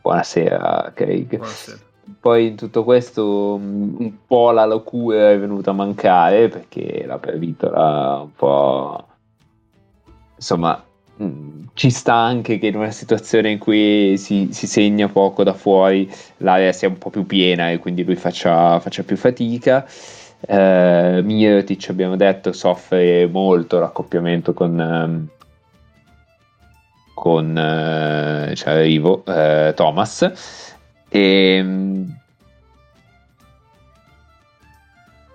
buonasera 0.02 0.92
Craig 0.96 1.38
Buonasera. 1.38 1.90
Poi 2.22 2.48
in 2.48 2.56
tutto 2.56 2.84
questo 2.84 3.58
mh, 3.58 3.96
un 3.98 4.14
po' 4.28 4.52
la 4.52 4.66
locura 4.66 5.32
è 5.32 5.40
venuta 5.40 5.72
a 5.72 5.74
mancare 5.74 6.50
perché 6.50 7.04
la 7.06 7.18
Pervitola 7.18 8.20
un 8.22 8.34
po' 8.36 9.06
insomma 10.36 10.84
mh, 11.16 11.62
ci 11.74 11.90
sta 11.90 12.14
anche 12.14 12.60
che 12.60 12.68
in 12.68 12.76
una 12.76 12.92
situazione 12.92 13.50
in 13.50 13.58
cui 13.58 14.18
si, 14.18 14.50
si 14.52 14.68
segna 14.68 15.08
poco 15.08 15.44
da 15.44 15.54
fuori 15.54 16.10
l'area 16.38 16.72
sia 16.72 16.90
un 16.90 17.00
po' 17.00 17.10
più 17.10 17.26
piena 17.26 17.72
e 17.72 17.80
quindi 17.80 18.04
lui 18.04 18.16
faccia, 18.16 18.80
faccia 18.80 19.04
più 19.04 19.18
fatica. 19.18 19.86
Eh, 20.44 21.22
Mirotic 21.24 21.90
abbiamo 21.90 22.16
detto 22.16 22.52
soffre 22.52 23.28
molto 23.28 23.80
l'accoppiamento 23.80 24.54
con 24.54 24.80
ehm, 24.80 25.28
con 27.14 27.56
eh, 27.56 28.56
cioè 28.56 28.74
arrivo 28.74 29.24
eh, 29.26 29.74
Thomas 29.76 30.71
e, 31.14 31.66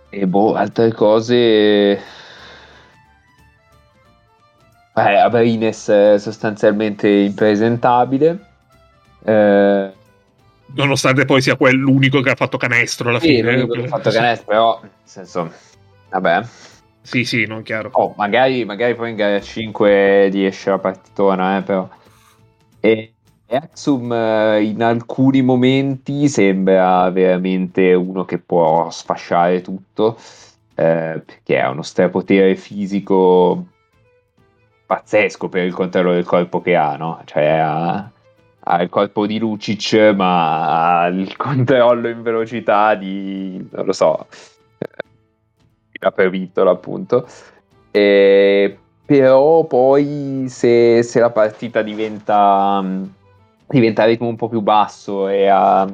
e 0.09 0.27
boh, 0.27 0.55
altre 0.55 0.93
cose. 0.93 1.35
Eh, 4.95 5.17
Abrines 5.19 5.89
è 5.89 6.19
sostanzialmente 6.19 7.09
impresentabile. 7.09 8.39
Eh, 9.23 9.93
Nonostante 10.75 11.25
poi 11.27 11.43
sia 11.43 11.57
quell'unico 11.57 12.21
che 12.21 12.31
ha 12.31 12.35
fatto 12.35 12.57
canestro 12.57 13.11
alla 13.11 13.21
sì, 13.21 13.37
fine. 13.37 13.53
l'unico 13.53 13.75
che 13.75 13.85
ha 13.85 13.89
fatto 13.89 14.11
canestro, 14.11 14.47
però, 14.47 14.79
nel 14.83 14.91
senso, 15.05 15.53
vabbè. 16.11 16.43
Sì, 17.03 17.25
sì, 17.25 17.45
non 17.47 17.63
chiaro. 17.63 17.91
Oh, 17.93 18.15
magari, 18.17 18.65
magari 18.65 18.95
poi 18.95 19.11
in 19.11 19.17
gara 19.17 19.41
5 19.41 20.29
riesce 20.29 20.71
la 20.71 20.79
partitona, 20.79 21.59
eh, 21.59 21.63
però. 21.63 21.89
E 22.81 23.16
Axum 23.49 24.13
eh, 24.13 24.63
in 24.63 24.83
alcuni 24.83 25.43
momenti 25.43 26.29
sembra 26.29 27.09
veramente 27.11 27.95
uno 27.95 28.25
che 28.25 28.39
può 28.39 28.91
sfasciare 28.91 29.61
tutto, 29.61 30.17
eh, 30.75 31.23
perché 31.25 31.61
ha 31.61 31.71
uno 31.71 31.83
strapotere 31.83 32.57
fisico 32.57 33.67
pazzesco 34.87 35.49
per 35.49 35.65
il 35.65 35.75
controllo 35.75 36.13
del 36.13 36.25
corpo 36.25 36.61
che 36.61 36.77
ha, 36.77 36.97
no? 36.97 37.21
Cioè 37.25 37.45
ha, 37.45 38.11
ha 38.61 38.83
il 38.83 38.89
corpo 38.89 39.27
di 39.27 39.39
Lucic, 39.39 40.13
ma 40.15 41.03
ha 41.03 41.07
il 41.09 41.35
controllo 41.37 42.09
in 42.09 42.23
velocità 42.23 42.95
di, 42.95 43.69
non 43.73 43.85
lo 43.85 43.93
so, 43.93 44.27
di 44.79 45.99
Apervitola 46.01 46.71
appunto. 46.71 47.27
E, 47.91 48.79
però 49.05 49.65
poi 49.65 50.47
se, 50.49 51.03
se, 51.03 51.21
la 51.21 51.31
partita 51.31 51.83
diventa, 51.83 52.85
diventa 53.67 54.03
a 54.03 54.07
ritmo 54.07 54.29
un 54.29 54.37
po' 54.37 54.49
più 54.49 54.61
basso 54.61 55.29
e, 55.29 55.49
a, 55.49 55.87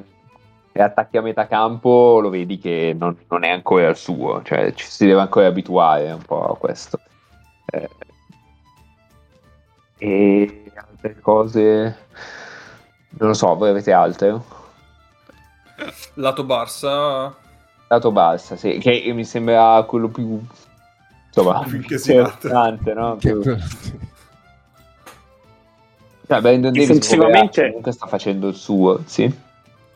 e 0.73 0.83
attacchi 0.83 1.17
a 1.17 1.23
metà 1.23 1.47
campo, 1.47 2.21
lo 2.21 2.31
vedi 2.31 2.59
che 2.59 2.95
non, 2.99 3.17
non, 3.29 3.45
è 3.45 3.51
ancora 3.51 3.89
il 3.89 3.97
suo, 3.97 4.43
cioè 4.43 4.73
ci 4.75 4.87
si 4.87 5.07
deve 5.07 5.21
ancora 5.21 5.47
abituare 5.47 6.13
un 6.13 6.23
po' 6.23 6.53
a 6.53 6.57
questo. 6.57 7.01
Eh, 7.67 7.89
e 9.99 10.63
altre 10.75 11.21
cose 11.21 11.97
non 13.19 13.29
lo 13.29 13.35
so, 13.35 13.55
voi 13.55 13.71
avete 13.71 13.93
altre? 13.93 14.41
Lato 16.15 16.45
Barça. 16.45 17.35
Lato 17.89 18.11
Barça, 18.11 18.57
sì, 18.57 18.79
che 18.79 19.11
mi 19.13 19.25
sembra 19.25 19.83
quello 19.87 20.09
più 20.09 20.41
insomma, 21.27 21.63
più 21.63 21.83
importante, 21.87 22.95
no? 22.95 23.17
Più... 23.17 23.43
Cioè, 26.33 26.41
Brandon 26.41 26.73
difensivamente 26.73 27.67
comunque 27.67 27.93
sta 27.93 28.07
facendo 28.07 28.49
il 28.49 28.55
suo, 28.55 29.03
sì. 29.05 29.31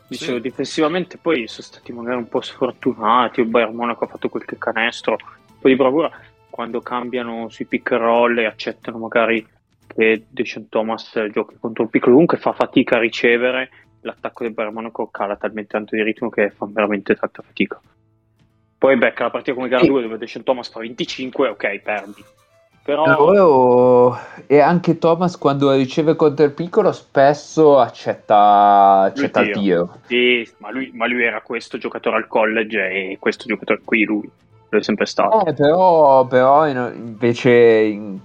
Dicevo, 0.07 0.35
sì. 0.35 0.41
difensivamente 0.41 1.17
poi 1.17 1.47
sono 1.47 1.67
stati 1.67 1.91
magari 1.91 2.17
un 2.17 2.27
po' 2.27 2.41
sfortunati, 2.41 3.41
il 3.41 3.47
Bayern 3.47 3.73
Monaco 3.73 4.03
ha 4.03 4.07
fatto 4.07 4.29
qualche 4.29 4.57
canestro, 4.57 5.13
un 5.13 5.59
po' 5.59 5.67
di 5.67 5.75
bravura 5.75 6.11
quando 6.49 6.81
cambiano 6.81 7.49
sui 7.49 7.65
pick 7.65 7.91
and 7.91 8.01
roll 8.01 8.37
e 8.39 8.45
accettano 8.45 8.99
magari 8.99 9.45
che 9.87 10.25
Deshaun 10.29 10.69
Thomas 10.69 11.11
giochi 11.31 11.55
contro 11.59 11.83
un 11.83 11.89
piccolo 11.89 12.13
comunque 12.13 12.37
fa 12.37 12.51
fatica 12.53 12.97
a 12.97 12.99
ricevere 12.99 13.69
l'attacco 14.01 14.43
del 14.43 14.53
Bayern 14.53 14.73
Monaco 14.73 15.07
cala 15.07 15.35
talmente 15.37 15.69
tanto 15.69 15.95
di 15.95 16.03
ritmo 16.03 16.29
che 16.29 16.49
fa 16.49 16.67
veramente 16.67 17.15
tanta 17.15 17.41
fatica 17.41 17.79
poi 18.77 18.97
becca 18.97 19.23
la 19.23 19.29
partita 19.29 19.55
come 19.55 19.69
gara 19.69 19.85
2 19.85 20.01
dove 20.01 20.17
Deshaun 20.17 20.43
Thomas 20.43 20.69
fa 20.69 20.79
25 20.79 21.47
ok 21.49 21.79
perdi 21.79 22.23
però 22.87 24.17
e 24.45 24.59
anche 24.61 24.97
Thomas 24.97 25.37
quando 25.37 25.73
riceve 25.73 26.15
contro 26.15 26.45
il 26.45 26.53
piccolo 26.53 26.93
spesso 26.93 27.79
accetta, 27.79 29.01
accetta 29.01 29.41
il 29.41 29.51
tiro. 29.51 29.97
sì, 30.05 30.49
ma, 30.59 30.71
lui, 30.71 30.91
ma 30.93 31.05
lui 31.05 31.21
era 31.21 31.41
questo 31.41 31.77
giocatore 31.77 32.15
al 32.15 32.27
college 32.27 32.79
e 32.79 33.17
questo 33.19 33.43
giocatore 33.45 33.81
qui 33.83 34.05
lui 34.05 34.29
lo 34.69 34.79
è 34.79 34.81
sempre 34.81 35.05
stato. 35.05 35.45
Eh, 35.45 35.53
però, 35.53 36.25
però 36.27 36.65
invece 36.65 37.51
in 37.51 38.19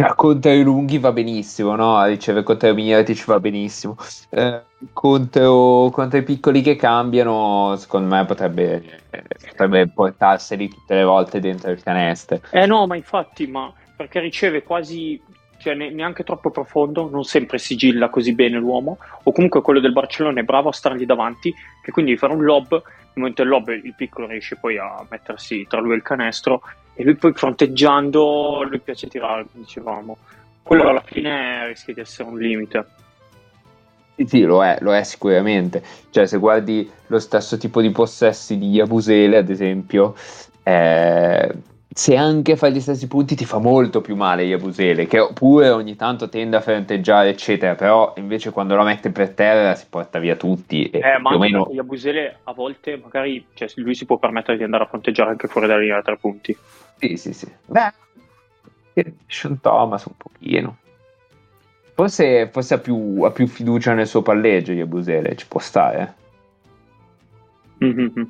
a 0.00 0.14
contro 0.14 0.52
i 0.52 0.62
lunghi 0.62 0.98
va 0.98 1.12
benissimo, 1.12 1.74
no? 1.74 2.04
Riceve 2.04 2.42
contro 2.42 2.68
i 2.68 2.74
Miretic 2.74 3.24
va 3.26 3.40
benissimo. 3.40 3.96
Eh, 4.30 4.62
contro, 4.92 5.90
contro, 5.92 6.22
piccoli 6.22 6.62
che 6.62 6.76
cambiano, 6.76 7.74
secondo 7.76 8.14
me 8.14 8.24
potrebbe, 8.24 9.00
potrebbe 9.48 9.88
portarseli 9.88 10.68
tutte 10.68 10.94
le 10.94 11.04
volte 11.04 11.40
dentro 11.40 11.70
il 11.70 11.82
canestro. 11.82 12.40
Eh 12.50 12.66
no, 12.66 12.86
ma 12.86 12.94
infatti, 12.96 13.46
ma 13.46 13.72
perché 13.96 14.20
riceve 14.20 14.62
quasi 14.62 15.20
cioè 15.58 15.74
neanche 15.74 16.22
troppo 16.22 16.50
profondo, 16.50 17.10
non 17.10 17.24
sempre 17.24 17.58
sigilla 17.58 18.08
così 18.08 18.32
bene 18.32 18.58
l'uomo, 18.58 18.98
o 19.24 19.32
comunque 19.32 19.60
quello 19.60 19.80
del 19.80 19.92
Barcellona 19.92 20.40
è 20.40 20.44
bravo 20.44 20.68
a 20.68 20.72
stargli 20.72 21.04
davanti, 21.04 21.52
che 21.82 21.90
quindi 21.90 22.16
fare 22.16 22.32
un 22.32 22.44
lob, 22.44 22.70
nel 22.70 22.82
momento 23.14 23.42
del 23.42 23.50
lob 23.50 23.68
il 23.70 23.94
piccolo 23.96 24.28
riesce 24.28 24.56
poi 24.56 24.78
a 24.78 25.04
mettersi 25.10 25.66
tra 25.68 25.80
lui 25.80 25.92
e 25.92 25.96
il 25.96 26.02
canestro 26.02 26.62
e 26.98 27.04
lui 27.04 27.14
poi 27.14 27.32
fronteggiando 27.32 28.64
lui 28.68 28.80
piace 28.80 29.06
tirare, 29.06 29.46
dicevamo. 29.52 30.18
Quello 30.64 30.88
alla 30.88 31.02
fine 31.04 31.68
rischia 31.68 31.94
di 31.94 32.00
essere 32.00 32.28
un 32.28 32.36
limite. 32.36 32.86
Sì, 34.16 34.26
sì, 34.26 34.40
lo 34.42 34.64
è, 34.64 34.78
lo 34.80 34.92
è 34.92 35.04
sicuramente. 35.04 35.80
Cioè, 36.10 36.26
se 36.26 36.38
guardi 36.38 36.90
lo 37.06 37.20
stesso 37.20 37.56
tipo 37.56 37.80
di 37.80 37.90
possessi 37.90 38.58
di 38.58 38.70
Yabusele, 38.70 39.36
ad 39.36 39.48
esempio, 39.48 40.16
eh, 40.64 41.54
se 41.88 42.16
anche 42.16 42.56
fa 42.56 42.68
gli 42.68 42.80
stessi 42.80 43.06
punti 43.06 43.36
ti 43.36 43.44
fa 43.44 43.58
molto 43.58 44.00
più 44.00 44.16
male 44.16 44.42
Yabusele, 44.42 45.06
che 45.06 45.30
pure 45.34 45.70
ogni 45.70 45.94
tanto 45.94 46.28
tende 46.28 46.56
a 46.56 46.60
fronteggiare, 46.60 47.28
eccetera, 47.28 47.76
però 47.76 48.14
invece 48.16 48.50
quando 48.50 48.74
lo 48.74 48.82
mette 48.82 49.10
per 49.10 49.30
terra 49.30 49.76
si 49.76 49.86
porta 49.88 50.18
via 50.18 50.34
tutti. 50.34 50.90
E 50.90 50.98
eh, 50.98 51.18
ma 51.20 51.30
anche 51.30 51.38
meno... 51.38 51.68
Yabusele 51.70 52.40
a 52.42 52.52
volte 52.52 53.00
magari 53.00 53.46
cioè, 53.54 53.68
lui 53.76 53.94
si 53.94 54.04
può 54.04 54.18
permettere 54.18 54.56
di 54.56 54.64
andare 54.64 54.82
a 54.82 54.86
fronteggiare 54.88 55.30
anche 55.30 55.46
fuori 55.46 55.68
dalla 55.68 55.80
linea 55.80 55.96
da 55.96 56.02
tre 56.02 56.16
punti. 56.18 56.56
Sì, 56.98 57.16
sì, 57.16 57.32
sì. 57.32 57.52
Beh, 57.66 57.92
Sean 59.26 59.60
Thomas 59.60 60.04
un 60.04 60.16
pochino. 60.16 60.76
Forse, 61.94 62.48
forse 62.52 62.74
ha, 62.74 62.78
più, 62.78 63.22
ha, 63.22 63.30
più, 63.30 63.46
fiducia 63.46 63.92
nel 63.94 64.06
suo 64.06 64.22
palleggio 64.22 64.72
Yabusele, 64.72 65.36
ci 65.36 65.46
può 65.46 65.60
stare. 65.60 66.14
Mm-hmm. 67.84 68.22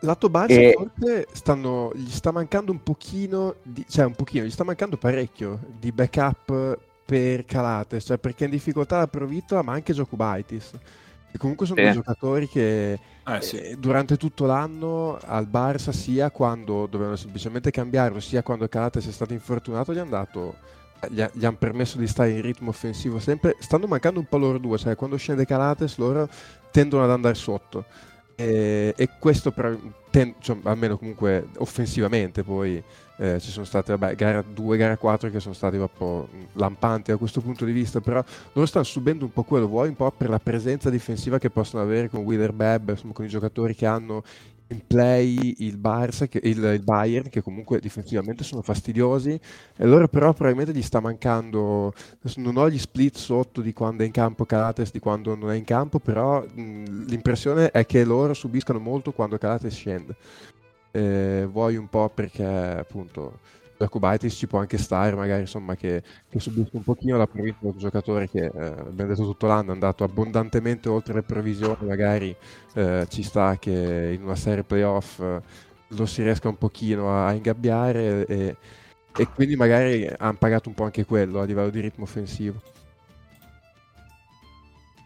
Lato 0.00 0.28
Barça 0.28 0.50
e... 0.50 0.74
forse 0.76 1.26
stanno, 1.32 1.90
gli 1.94 2.10
sta 2.10 2.30
mancando 2.30 2.70
un 2.70 2.82
pochino, 2.82 3.56
di, 3.62 3.84
cioè 3.88 4.04
un 4.04 4.14
pochino, 4.14 4.44
gli 4.44 4.50
sta 4.50 4.64
mancando 4.64 4.96
parecchio 4.96 5.58
di 5.78 5.90
backup 5.92 6.78
per 7.04 7.44
Calates, 7.44 8.04
cioè 8.04 8.18
perché 8.18 8.44
è 8.44 8.46
in 8.46 8.52
difficoltà 8.52 8.98
la 8.98 9.08
Provitola 9.08 9.62
ma 9.62 9.72
anche 9.72 9.92
Jokubaitis. 9.92 10.72
E 11.32 11.38
comunque 11.38 11.66
sono 11.66 11.80
eh. 11.80 11.84
due 11.84 11.92
giocatori 11.94 12.48
che 12.48 12.98
eh, 13.26 13.40
sì. 13.40 13.56
eh, 13.56 13.76
durante 13.76 14.16
tutto 14.16 14.46
l'anno 14.46 15.18
al 15.24 15.46
Barça, 15.46 15.90
sia 15.90 16.30
quando 16.30 16.86
dovevano 16.86 17.16
semplicemente 17.16 17.70
cambiarlo, 17.70 18.20
sia 18.20 18.42
quando 18.42 18.68
Calates 18.68 19.08
è 19.08 19.12
stato 19.12 19.32
infortunato, 19.32 19.92
gli 19.92 20.00
dato 20.00 20.56
gli, 21.10 21.20
ha, 21.20 21.30
gli 21.32 21.44
hanno 21.44 21.56
permesso 21.56 21.98
di 21.98 22.06
stare 22.06 22.30
in 22.30 22.42
ritmo 22.42 22.70
offensivo 22.70 23.18
sempre. 23.18 23.56
Stanno 23.58 23.86
mancando 23.86 24.20
un 24.20 24.26
po' 24.26 24.38
loro 24.38 24.58
due, 24.58 24.78
cioè 24.78 24.96
quando 24.96 25.16
scende 25.16 25.46
Calates 25.46 25.96
loro 25.96 26.28
tendono 26.70 27.04
ad 27.04 27.10
andare 27.10 27.34
sotto. 27.34 27.84
E, 28.36 28.94
e 28.96 29.08
questo 29.18 29.52
per, 29.52 29.78
ten, 30.10 30.34
cioè, 30.40 30.56
almeno 30.64 30.98
comunque 30.98 31.48
offensivamente 31.58 32.42
poi 32.42 32.82
eh, 33.16 33.38
ci 33.40 33.50
sono 33.50 33.64
state 33.64 33.96
vabbè, 33.96 34.14
gara 34.14 34.42
2 34.42 34.76
gara 34.76 34.96
4 34.96 35.30
che 35.30 35.40
sono 35.40 35.54
stati 35.54 35.76
proprio 35.76 36.28
lampanti 36.54 37.10
da 37.10 37.16
questo 37.16 37.40
punto 37.40 37.64
di 37.64 37.72
vista 37.72 38.00
però 38.00 38.22
loro 38.52 38.66
stanno 38.66 38.84
subendo 38.84 39.24
un 39.24 39.32
po' 39.32 39.44
quello 39.44 39.68
vuoi 39.68 39.88
un 39.88 39.96
po' 39.96 40.10
per 40.10 40.28
la 40.28 40.40
presenza 40.40 40.90
difensiva 40.90 41.38
che 41.38 41.50
possono 41.50 41.82
avere 41.82 42.08
con 42.08 42.20
Wheeler 42.20 42.52
Bebb 42.52 42.90
insomma 42.90 43.12
con 43.12 43.24
i 43.24 43.28
giocatori 43.28 43.74
che 43.74 43.86
hanno 43.86 44.22
in 44.68 44.80
play 44.86 45.54
il, 45.58 45.78
Barça, 45.78 46.26
che, 46.26 46.40
il, 46.42 46.62
il, 46.62 46.82
Bayern, 46.82 47.28
che 47.28 47.42
comunque 47.42 47.80
difensivamente 47.80 48.44
sono 48.44 48.62
fastidiosi, 48.62 49.38
e 49.76 49.86
loro 49.86 50.08
però 50.08 50.32
probabilmente 50.32 50.72
gli 50.72 50.82
sta 50.82 51.00
mancando, 51.00 51.92
non 52.36 52.56
ho 52.56 52.70
gli 52.70 52.78
split 52.78 53.16
sotto 53.16 53.60
di 53.60 53.72
quando 53.72 54.02
è 54.02 54.06
in 54.06 54.12
campo 54.12 54.44
Calates, 54.44 54.90
di 54.90 55.00
quando 55.00 55.34
non 55.34 55.50
è 55.50 55.56
in 55.56 55.64
campo, 55.64 55.98
però 55.98 56.42
mh, 56.42 57.04
l'impressione 57.06 57.70
è 57.70 57.84
che 57.84 58.04
loro 58.04 58.32
subiscano 58.32 58.78
molto 58.78 59.12
quando 59.12 59.38
Calates 59.38 59.74
scende. 59.74 60.16
Eh, 60.96 61.44
vuoi 61.50 61.74
un 61.74 61.88
po' 61.88 62.08
perché 62.08 62.44
appunto 62.44 63.40
Jakubaitis 63.76 64.32
ci 64.32 64.46
può 64.46 64.60
anche 64.60 64.78
stare, 64.78 65.16
magari 65.16 65.40
insomma 65.40 65.74
che, 65.74 66.04
che 66.28 66.38
subisce 66.38 66.76
un 66.76 66.84
pochino 66.84 67.16
la 67.16 67.26
provincia 67.26 67.58
di 67.62 67.66
un 67.66 67.78
giocatore 67.78 68.30
che 68.30 68.44
eh, 68.44 68.64
abbiamo 68.64 69.10
detto 69.10 69.24
tutto 69.24 69.48
l'anno 69.48 69.70
è 69.70 69.72
andato 69.72 70.04
abbondantemente 70.04 70.88
oltre 70.88 71.14
le 71.14 71.22
previsioni, 71.22 71.84
magari 71.88 72.32
eh, 72.74 73.06
ci 73.08 73.24
sta 73.24 73.56
che 73.58 74.12
in 74.14 74.22
una 74.22 74.36
serie 74.36 74.62
playoff 74.62 75.18
eh, 75.18 75.40
lo 75.88 76.06
si 76.06 76.22
riesca 76.22 76.48
un 76.48 76.58
pochino 76.58 77.10
a, 77.10 77.26
a 77.26 77.32
ingabbiare 77.32 78.24
e, 78.26 78.56
e, 79.16 79.26
quindi 79.34 79.56
magari 79.56 80.08
hanno 80.16 80.36
pagato 80.38 80.68
un 80.68 80.76
po' 80.76 80.84
anche 80.84 81.04
quello 81.04 81.40
a 81.40 81.44
livello 81.44 81.70
di 81.70 81.80
ritmo 81.80 82.04
offensivo. 82.04 82.62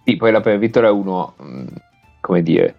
Sì, 0.05 0.16
poi 0.16 0.32
la 0.32 0.41
Vittoria 0.41 0.91
è 0.91 0.93
uno, 0.93 1.34
mm, 1.43 1.66
come 2.20 2.43
dire, 2.43 2.74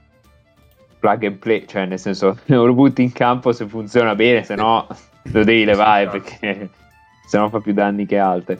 plug 0.99 1.23
and 1.25 1.37
play, 1.37 1.65
cioè 1.65 1.85
nel 1.85 1.99
senso 1.99 2.37
lo 2.45 2.73
butti 2.73 3.01
in 3.01 3.11
campo 3.11 3.51
se 3.51 3.65
funziona 3.65 4.15
bene, 4.15 4.43
se 4.43 4.55
no 4.55 4.87
lo 5.31 5.43
devi 5.43 5.65
levare 5.65 6.03
esatto. 6.03 6.17
perché 6.19 6.69
se 7.27 7.37
no 7.37 7.49
fa 7.49 7.59
più 7.59 7.73
danni 7.73 8.05
che 8.05 8.17
altre. 8.17 8.59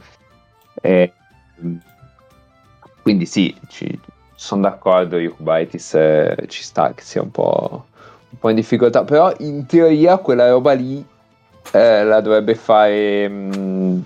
E, 0.82 1.14
quindi 3.02 3.26
sì, 3.26 3.56
ci, 3.68 4.00
sono 4.36 4.62
d'accordo, 4.62 5.18
Yukubaitis 5.18 5.96
eh, 5.96 6.46
ci 6.48 6.64
sta 6.64 6.94
che 6.94 7.02
sia 7.02 7.22
un 7.22 7.32
po', 7.32 7.88
un 8.30 8.38
po', 8.40 8.50
in 8.50 8.56
difficoltà, 8.56 9.04
però 9.04 9.34
in 9.40 9.66
teoria 9.66 10.18
quella 10.18 10.50
roba 10.50 10.72
lì 10.74 11.06
eh, 11.72 12.04
la 12.04 12.22
dovrebbe 12.22 12.56
fare... 12.56 13.28
Mh, 13.28 13.58
mm, 13.58 14.00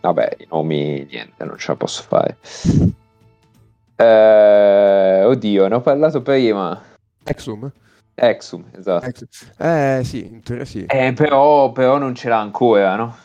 vabbè, 0.00 0.36
i 0.38 0.46
nomi 0.50 1.06
niente, 1.10 1.44
non 1.44 1.58
ce 1.58 1.72
la 1.72 1.76
posso 1.76 2.02
fare. 2.02 2.38
Eh, 3.96 5.24
oddio, 5.24 5.68
ne 5.68 5.74
ho 5.74 5.80
parlato 5.80 6.20
prima. 6.20 6.80
Exum? 7.24 7.70
Exum, 8.14 8.64
esatto. 8.76 9.06
Exum. 9.06 9.28
Eh 9.58 10.00
sì, 10.04 10.26
in 10.26 10.42
teoria 10.42 10.64
sì. 10.64 10.84
Eh, 10.86 11.12
però, 11.14 11.72
però 11.72 11.98
non 11.98 12.14
ce 12.14 12.28
l'ha 12.28 12.38
ancora, 12.38 12.96
no? 12.96 13.16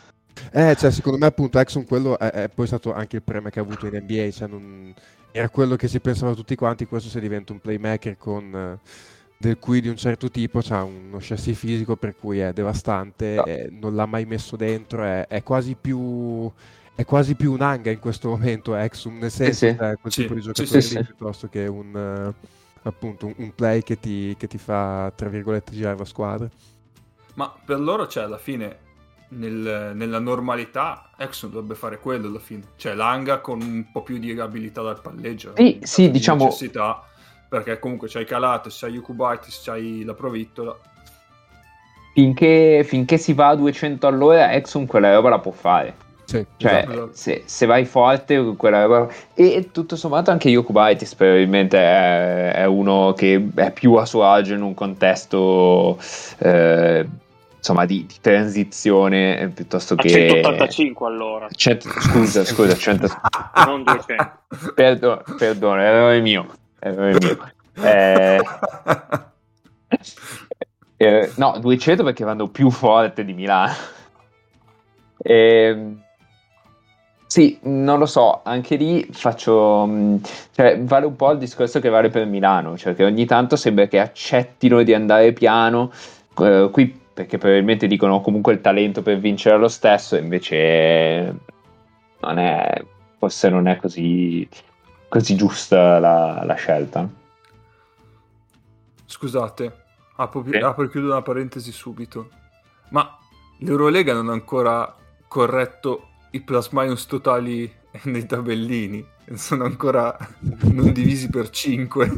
Eh, 0.50 0.74
cioè, 0.76 0.90
secondo 0.90 1.18
me 1.18 1.26
appunto 1.26 1.58
Exum 1.58 1.84
quello 1.84 2.18
è, 2.18 2.30
è, 2.30 2.48
poi 2.48 2.66
stato 2.66 2.92
anche 2.92 3.16
il 3.16 3.22
premio 3.22 3.50
che 3.50 3.58
ha 3.58 3.62
avuto 3.62 3.86
in 3.86 3.94
NBA, 3.94 4.30
cioè 4.30 4.48
non... 4.48 4.94
era 5.30 5.48
quello 5.50 5.76
che 5.76 5.88
si 5.88 6.00
pensava 6.00 6.34
tutti 6.34 6.54
quanti, 6.56 6.86
questo 6.86 7.08
se 7.08 7.20
diventa 7.20 7.52
un 7.52 7.60
playmaker 7.60 8.16
con... 8.16 8.78
Uh, 8.82 8.88
del 9.42 9.58
cui 9.58 9.80
di 9.80 9.88
un 9.88 9.96
certo 9.96 10.30
tipo 10.30 10.60
ha 10.68 10.84
uno 10.84 11.18
chassis 11.18 11.58
fisico 11.58 11.96
per 11.96 12.14
cui 12.14 12.38
è 12.38 12.52
devastante, 12.52 13.34
no. 13.34 13.44
non 13.80 13.96
l'ha 13.96 14.06
mai 14.06 14.24
messo 14.24 14.54
dentro, 14.54 15.02
è, 15.02 15.26
è 15.26 15.42
quasi 15.42 15.74
più 15.78 16.48
è 16.94 17.04
quasi 17.04 17.34
più 17.34 17.52
un 17.52 17.62
hanga 17.62 17.90
in 17.90 17.98
questo 17.98 18.28
momento 18.28 18.74
Exum, 18.74 19.18
nel 19.18 19.30
senso 19.30 19.66
sì. 19.66 19.74
che 19.76 19.90
è 19.90 19.96
quel 20.00 20.12
Sì, 20.12 20.22
tipo 20.22 20.34
di 20.34 20.40
sì, 20.40 20.46
giocatore 20.52 20.80
sì, 20.80 20.96
lì 20.98 21.04
sì. 21.04 21.06
piuttosto 21.06 21.48
che 21.48 21.66
un, 21.66 21.96
eh, 21.96 22.48
appunto, 22.82 23.26
un, 23.26 23.34
un 23.36 23.54
play 23.54 23.82
che 23.82 23.98
ti, 23.98 24.34
che 24.38 24.46
ti 24.46 24.58
fa, 24.58 25.10
tra 25.14 25.28
virgolette, 25.28 25.72
girare 25.72 25.96
la 25.98 26.04
squadra. 26.04 26.48
Ma 27.34 27.52
per 27.64 27.80
loro, 27.80 28.06
cioè, 28.08 28.24
alla 28.24 28.38
fine, 28.38 28.76
nel- 29.28 29.92
nella 29.94 30.18
normalità, 30.18 31.10
Exxon 31.16 31.50
dovrebbe 31.50 31.74
fare 31.74 31.98
quello 31.98 32.28
alla 32.28 32.38
fine. 32.38 32.62
Cioè, 32.76 32.92
l'anga 32.94 33.40
con 33.40 33.60
un 33.62 33.86
po' 33.90 34.02
più 34.02 34.18
di 34.18 34.38
abilità 34.38 34.82
dal 34.82 35.00
palleggio. 35.00 35.54
Sì, 35.56 35.78
caso 35.80 35.92
sì, 35.92 36.02
di 36.02 36.10
diciamo- 36.10 36.44
necessità, 36.44 37.02
perché 37.48 37.78
comunque 37.78 38.08
c'hai 38.08 38.26
Calates, 38.26 38.78
c'hai 38.78 38.92
Yukubaitis, 38.92 39.62
c'hai 39.64 40.04
la 40.04 40.14
Provittola. 40.14 40.78
Finché, 42.14 42.84
finché 42.84 43.16
si 43.16 43.32
va 43.32 43.48
a 43.48 43.56
200 43.56 44.06
all'ora, 44.06 44.52
Exxon 44.52 44.84
quella 44.86 45.14
roba 45.14 45.30
la 45.30 45.38
può 45.38 45.52
fare. 45.52 46.10
Sì, 46.32 46.46
Cioè, 46.56 46.86
Esatto. 46.88 47.10
se, 47.12 47.42
se 47.44 47.66
vai 47.66 47.84
forte, 47.84 48.54
quella. 48.56 49.06
E 49.34 49.68
tutto 49.70 49.96
sommato 49.96 50.30
anche 50.30 50.48
Yokubaitis 50.48 51.14
probabilmente 51.14 51.76
è, 51.76 52.52
è 52.52 52.64
uno 52.64 53.12
che 53.14 53.48
è 53.54 53.70
più 53.70 53.94
a 53.94 54.06
suo 54.06 54.24
agio 54.24 54.54
in 54.54 54.62
un 54.62 54.72
contesto... 54.72 55.98
eh, 56.38 57.06
insomma, 57.62 57.84
di, 57.84 58.06
di 58.06 58.14
transizione 58.20 59.38
eh, 59.38 59.48
piuttosto 59.48 59.94
A 59.94 59.96
che... 59.98 60.08
185 60.08 61.06
allora, 61.06 61.48
Cento- 61.54 61.90
scusa, 62.00 62.44
scusa, 62.44 62.74
100... 62.74 63.08
non 63.66 63.84
200. 63.84 64.32
Perdono, 64.74 65.22
perdono, 65.36 65.80
errore 65.80 66.20
mio. 66.20 66.46
Errore 66.78 67.18
mio. 67.20 67.38
Eh, 67.74 68.40
eh, 70.96 71.32
no, 71.36 71.58
200 71.60 72.02
perché 72.02 72.24
vanno 72.24 72.48
più 72.48 72.70
forte 72.70 73.24
di 73.24 73.32
Milano. 73.32 73.74
Ehm, 75.18 76.02
sì, 77.32 77.58
non 77.62 77.98
lo 77.98 78.04
so, 78.04 78.42
anche 78.44 78.76
lì 78.76 79.08
faccio... 79.10 79.86
mh, 79.86 80.20
Cioè, 80.50 80.82
vale 80.82 81.06
un 81.06 81.16
po' 81.16 81.30
il 81.30 81.38
discorso 81.38 81.80
che 81.80 81.88
vale 81.88 82.10
per 82.10 82.26
Milano, 82.26 82.76
cioè 82.76 82.94
che 82.94 83.04
ogni 83.06 83.24
tanto 83.24 83.56
sembra 83.56 83.86
che 83.86 83.98
accettino 84.00 84.82
di 84.82 84.92
andare 84.92 85.32
piano, 85.32 85.90
eh, 86.38 86.68
qui 86.70 87.00
perché 87.14 87.38
probabilmente 87.38 87.86
dicono 87.86 88.20
comunque 88.20 88.52
il 88.52 88.60
talento 88.60 89.00
per 89.00 89.16
vincere 89.18 89.56
lo 89.56 89.68
stesso, 89.68 90.16
invece 90.16 91.34
non 92.20 92.38
è, 92.38 92.84
forse 93.16 93.48
non 93.48 93.66
è 93.66 93.78
così, 93.78 94.46
così 95.08 95.34
giusta 95.34 95.98
la, 95.98 96.42
la 96.44 96.54
scelta. 96.54 97.08
Scusate, 99.06 99.84
apro, 100.16 100.44
Sì. 100.50 100.56
apro 100.56 100.84
e 100.84 100.90
chiudo 100.90 101.06
una 101.06 101.22
parentesi 101.22 101.72
subito. 101.72 102.28
Ma 102.90 103.18
l'Eurolega 103.60 104.12
non 104.12 104.28
ha 104.28 104.32
ancora 104.32 104.94
corretto 105.28 106.08
i 106.32 106.40
plus 106.40 106.68
minus 106.72 107.06
totali 107.06 107.72
nei 108.04 108.26
tabellini. 108.26 109.06
Sono 109.34 109.64
ancora 109.64 110.16
non 110.72 110.92
divisi 110.92 111.28
per 111.30 111.48
5. 111.50 112.12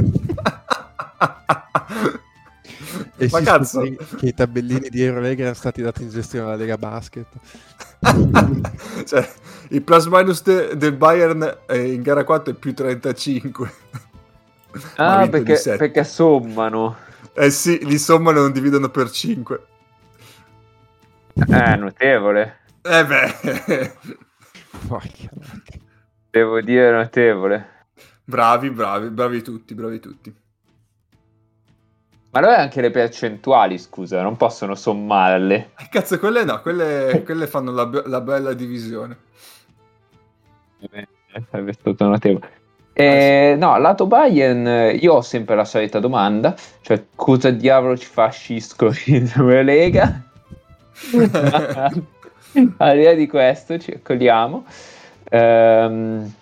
E 3.16 3.28
Ma 3.30 3.38
si 3.38 3.44
cazzo, 3.44 3.80
che 3.80 4.26
i 4.26 4.34
tabellini 4.34 4.88
di 4.88 5.02
Eurolega 5.02 5.42
erano 5.42 5.56
stati 5.56 5.82
dati 5.82 6.02
in 6.02 6.10
gestione 6.10 6.46
alla 6.46 6.56
Lega 6.56 6.78
Basket. 6.78 7.26
cioè, 9.04 9.32
il 9.68 9.82
plus 9.82 10.06
minus 10.06 10.42
de- 10.42 10.76
del 10.76 10.92
Bayern 10.94 11.58
eh, 11.66 11.92
in 11.92 12.02
gara 12.02 12.24
4 12.24 12.52
è 12.52 12.56
più 12.56 12.74
35. 12.74 13.72
Ma 14.72 15.04
ha 15.04 15.18
Ah, 15.20 15.28
perché, 15.28 15.60
perché 15.76 16.04
sommano. 16.04 16.96
Eh 17.32 17.50
sì, 17.50 17.84
li 17.84 17.98
sommano 17.98 18.38
e 18.38 18.42
non 18.42 18.52
dividono 18.52 18.88
per 18.88 19.10
5. 19.10 19.66
Eh, 21.34 21.76
notevole. 21.76 22.58
Eh 22.86 23.02
beh, 23.06 23.96
Porca. 24.86 25.30
Devo 26.30 26.60
dire 26.60 26.90
notevole. 26.90 27.86
bravi, 28.24 28.68
bravi, 28.68 29.08
bravi 29.08 29.40
tutti, 29.40 29.74
bravi 29.74 30.00
tutti. 30.00 30.34
Ma 32.30 32.40
allora 32.40 32.58
anche 32.58 32.82
le 32.82 32.90
percentuali, 32.90 33.78
scusa, 33.78 34.20
non 34.20 34.36
possono 34.36 34.74
sommarle. 34.74 35.70
Eh, 35.78 35.88
Cazzo, 35.88 36.18
quelle 36.18 36.44
no, 36.44 36.60
quelle, 36.60 37.22
quelle 37.24 37.46
fanno 37.46 37.70
la, 37.72 37.86
be- 37.86 38.02
la 38.04 38.20
bella 38.20 38.52
divisione. 38.52 39.16
Eh, 40.80 41.08
Sarebbe 41.50 41.72
stato 41.72 42.06
notevole. 42.06 42.50
Eh, 42.92 43.56
no, 43.58 43.78
lato 43.78 44.06
Bayern, 44.06 44.94
io 45.00 45.14
ho 45.14 45.22
sempre 45.22 45.56
la 45.56 45.64
solita 45.64 46.00
domanda, 46.00 46.54
cioè 46.82 47.06
cosa 47.14 47.48
diavolo 47.50 47.96
ci 47.96 48.06
fa 48.06 48.28
Scisco 48.28 48.92
in 49.06 49.30
Lega? 49.64 50.22
Al 52.78 52.96
di 52.96 53.02
là 53.02 53.12
di 53.14 53.26
questo, 53.26 53.78
ci 53.78 53.90
accogliamo. 53.92 54.64
Ehm, 55.30 56.32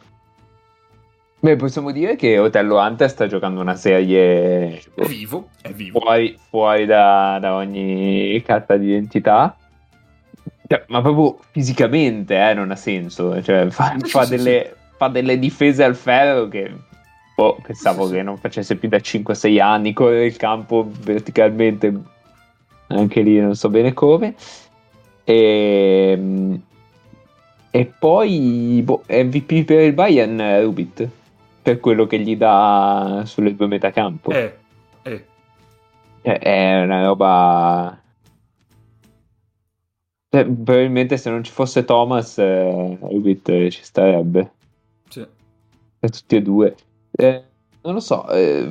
beh, 1.41 1.57
possiamo 1.57 1.91
dire 1.91 2.17
che 2.17 2.39
Otello 2.39 2.79
Hunter 2.79 3.09
sta 3.09 3.27
giocando 3.27 3.61
una 3.61 3.77
serie 3.77 4.81
È 4.95 5.05
vivo, 5.07 5.49
è 5.63 5.71
vivo. 5.71 6.01
fuori, 6.01 6.39
fuori 6.49 6.87
da, 6.87 7.39
da 7.41 7.55
ogni 7.55 8.41
carta 8.45 8.77
di 8.77 8.89
identità. 8.89 9.57
Cioè, 10.67 10.85
ma 10.89 11.01
proprio 11.03 11.39
fisicamente 11.51 12.37
eh, 12.37 12.55
non 12.55 12.71
ha 12.71 12.77
senso. 12.77 13.43
Cioè, 13.43 13.71
fa, 13.71 13.97
fa 14.01 14.25
delle, 14.25 14.75
fa 14.97 15.09
delle 15.09 15.39
difese 15.39 15.85
al 15.85 15.95
ferro 15.97 16.49
che 16.49 16.71
boh, 17.37 17.59
pensavo 17.63 18.09
che 18.09 18.23
non 18.23 18.37
facesse 18.39 18.77
più 18.77 18.89
da 18.89 18.99
5-6 18.99 19.61
anni. 19.61 19.93
Correre 19.93 20.27
il 20.27 20.37
campo 20.37 20.89
verticalmente, 21.01 21.93
anche 22.89 23.21
lì 23.23 23.39
non 23.41 23.55
so 23.55 23.69
bene 23.69 23.93
come. 23.93 24.35
E, 25.33 26.61
e 27.71 27.93
poi 27.99 28.83
boh, 28.85 29.03
MVP 29.09 29.65
per 29.65 29.81
il 29.81 29.95
Bayern 29.95 30.39
eh, 30.39 30.63
Rubit 30.63 31.09
per 31.63 31.81
quello 31.81 32.07
che 32.07 32.19
gli 32.19 32.37
dà 32.37 33.23
sulle 33.25 33.55
due 33.55 33.67
metacampo. 33.67 34.31
Eh, 34.31 34.57
eh. 35.03 35.25
Cioè, 36.23 36.39
è 36.39 36.83
una 36.83 37.05
roba. 37.05 37.99
Cioè, 40.29 40.45
probabilmente 40.45 41.17
se 41.17 41.31
non 41.31 41.43
ci 41.45 41.53
fosse 41.53 41.85
Thomas, 41.85 42.39
eh, 42.39 42.99
Rubit 43.01 43.49
eh, 43.49 43.71
ci 43.71 43.83
starebbe. 43.83 44.51
Sì. 45.09 45.27
Per 45.99 46.11
tutti 46.11 46.37
e 46.37 46.43
due. 46.43 46.75
Eh, 47.13 47.43
non 47.83 47.95
lo 47.95 48.01
so. 48.01 48.29
eh, 48.29 48.69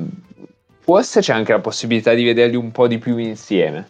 forse 0.80 1.20
c'è 1.20 1.32
anche 1.32 1.52
la 1.52 1.60
possibilità 1.60 2.12
di 2.14 2.24
vederli 2.24 2.56
un 2.56 2.70
po' 2.70 2.86
di 2.86 2.98
più 2.98 3.16
insieme. 3.16 3.88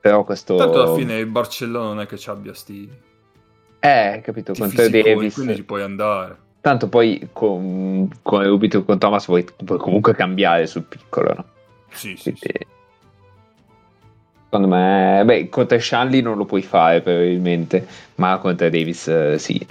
Però 0.00 0.24
questo. 0.24 0.56
Tanto 0.56 0.82
alla 0.82 0.94
fine 0.94 1.18
il 1.18 1.26
Barcellona 1.26 1.88
non 1.88 2.00
è 2.00 2.06
che 2.06 2.16
ci 2.16 2.30
abbia 2.30 2.54
sti, 2.54 2.90
Eh, 3.80 4.20
capito, 4.24 4.54
sti 4.54 4.62
contro 4.62 4.82
fisiconi, 4.84 5.14
Davis. 5.14 5.34
quindi 5.34 5.56
ci 5.56 5.64
puoi 5.64 5.82
andare. 5.82 6.36
Tanto 6.60 6.88
poi 6.88 7.28
con, 7.32 8.08
con 8.22 8.44
Rubit 8.44 8.74
o 8.74 8.84
con 8.84 8.98
Thomas 8.98 9.24
puoi, 9.24 9.44
puoi 9.64 9.78
comunque 9.78 10.14
cambiare 10.14 10.66
sul 10.66 10.82
piccolo, 10.82 11.34
no? 11.34 11.44
Sì, 11.90 12.16
sì, 12.16 12.34
sì. 12.36 12.46
Quindi, 12.48 12.66
Secondo 14.50 14.68
me, 14.68 15.22
beh, 15.26 15.48
contro 15.50 15.78
Shanley 15.78 16.22
non 16.22 16.38
lo 16.38 16.46
puoi 16.46 16.62
fare 16.62 17.02
probabilmente, 17.02 17.86
ma 18.14 18.38
contro 18.38 18.70
Davis 18.70 19.06
eh, 19.08 19.38
sì. 19.38 19.64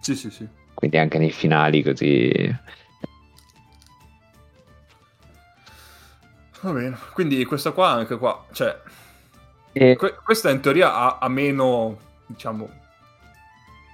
Sì, 0.00 0.14
sì, 0.14 0.30
sì. 0.30 0.46
Quindi 0.74 0.98
anche 0.98 1.18
nei 1.18 1.30
finali 1.30 1.82
così. 1.82 2.54
Va 6.60 6.72
bene. 6.72 6.96
Quindi 7.14 7.44
questa 7.46 7.70
qua, 7.72 7.88
anche 7.90 8.18
qua, 8.18 8.44
cioè, 8.52 8.78
E- 9.72 9.96
que- 9.96 10.16
questa 10.24 10.50
in 10.50 10.60
teoria 10.60 10.94
ha, 10.94 11.18
ha 11.20 11.28
meno, 11.28 11.96
diciamo, 12.26 12.68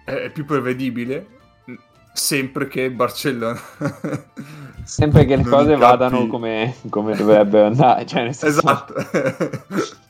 è, 0.05 0.11
è 0.13 0.31
più 0.31 0.45
prevedibile, 0.45 1.27
mh, 1.67 1.75
sempre 2.13 2.67
che 2.69 2.91
Barcellona. 2.91 3.61
sempre 4.85 5.25
che 5.27 5.37
le 5.37 5.43
non 5.43 5.51
cose 5.51 5.73
incappi- 5.73 5.79
vadano 5.99 6.27
come, 6.29 6.75
come 6.89 7.15
dovrebbero 7.15 7.67
andare. 7.67 8.07
Cioè, 8.07 8.23
nel 8.25 8.35
senso- 8.35 8.59
Esatto. 8.61 8.95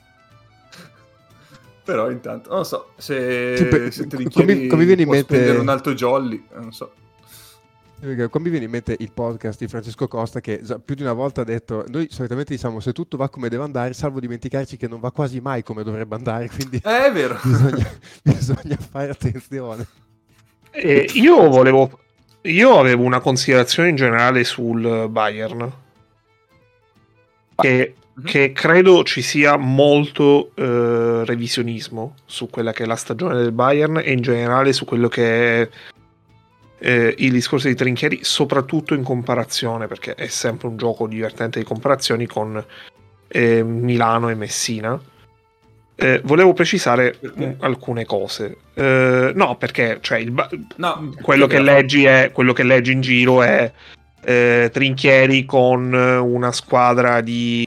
Però 1.85 2.11
intanto, 2.11 2.53
non 2.53 2.65
so, 2.65 2.91
se, 2.97 3.57
Sì, 3.57 3.65
per- 3.67 3.93
se 3.93 4.07
come- 4.09 4.25
Trinchieri 4.25 4.67
come 4.67 4.85
viene 4.85 5.03
in 5.03 5.09
mente- 5.09 5.35
spendere 5.35 5.59
un 5.59 5.69
altro 5.69 5.95
jolly, 5.95 6.45
non 6.55 6.73
so. 6.73 6.93
Qua 7.99 8.41
mi 8.41 8.51
viene 8.51 8.67
in 8.67 8.71
mente 8.71 8.95
il 8.99 9.11
podcast 9.11 9.59
di 9.59 9.69
Francesco 9.69 10.07
Costa 10.07 10.41
che 10.41 10.61
più 10.85 10.95
di 10.95 11.01
una 11.03 11.15
volta 11.15 11.41
ha 11.41 11.45
detto 11.45 11.85
noi 11.89 12.09
solitamente 12.11 12.53
diciamo 12.55 12.79
se 12.79 12.93
tutto 12.93 13.17
va 13.17 13.31
come 13.31 13.49
deve 13.49 13.65
andare 13.65 13.95
salvo 13.95 14.21
dimenticarci 14.21 14.77
che 14.77 14.87
non 14.87 15.01
va 15.01 15.11
quasi 15.11 15.41
mai 15.41 15.63
come 15.63 15.83
dovrebbe 15.83 16.15
andare 16.15 16.49
quindi 16.49 16.77
Eh, 16.85 17.07
è 17.07 17.11
vero. 17.13 17.39
bisogna, 17.43 17.91
bisogna 18.23 18.77
fare 18.77 19.11
attenzione 19.11 19.87
Eh, 20.73 21.09
io 21.15 21.49
volevo. 21.49 22.01
Io 22.43 22.79
avevo 22.79 23.03
una 23.03 23.19
considerazione 23.21 23.89
in 23.89 23.97
generale 23.97 24.45
sul 24.45 25.09
Bayern. 25.11 25.73
Che, 27.57 27.95
che 28.25 28.53
credo 28.53 29.03
ci 29.03 29.23
sia 29.23 29.57
molto 29.57 30.51
eh, 30.55 31.25
revisionismo 31.25 32.15
su 32.27 32.49
quella 32.51 32.73
che 32.73 32.83
è 32.83 32.87
la 32.87 32.95
stagione 32.97 33.35
del 33.37 33.53
Bayern 33.53 33.97
e 34.05 34.13
in 34.13 34.21
generale 34.21 34.73
su 34.75 34.85
quello 34.85 35.09
che 35.09 35.63
è 35.63 35.69
eh, 36.79 37.15
il 37.19 37.33
discorso 37.33 37.69
di 37.69 37.75
Trinchieri, 37.75 38.21
soprattutto 38.23 38.95
in 38.95 39.03
comparazione, 39.03 39.87
perché 39.87 40.15
è 40.15 40.27
sempre 40.29 40.69
un 40.69 40.77
gioco 40.77 41.07
divertente 41.07 41.59
di 41.59 41.65
comparazioni 41.65 42.27
con 42.27 42.63
eh, 43.29 43.63
Milano 43.63 44.29
e 44.29 44.35
Messina. 44.35 45.01
eh, 45.99 46.21
volevo 46.25 46.53
precisare 46.53 47.17
mh, 47.21 47.53
alcune 47.61 48.05
cose. 48.05 48.57
Eh, 48.75 49.33
no, 49.35 49.57
perché 49.57 49.99
cioè, 50.03 50.23
ba- 50.27 50.49
No, 50.77 51.15
quello, 51.23 51.47
che 51.47 51.61
leggi 51.61 52.05
è, 52.05 52.31
quello 52.33 52.53
che 52.53 52.63
leggi 52.63 52.93
in 52.93 53.01
giro 53.01 53.43
è 53.43 53.73
eh, 54.23 54.71
Trinchieri 54.73 55.45
con 55.47 55.93
una 55.93 56.53
squadra 56.53 57.21
di 57.23 57.67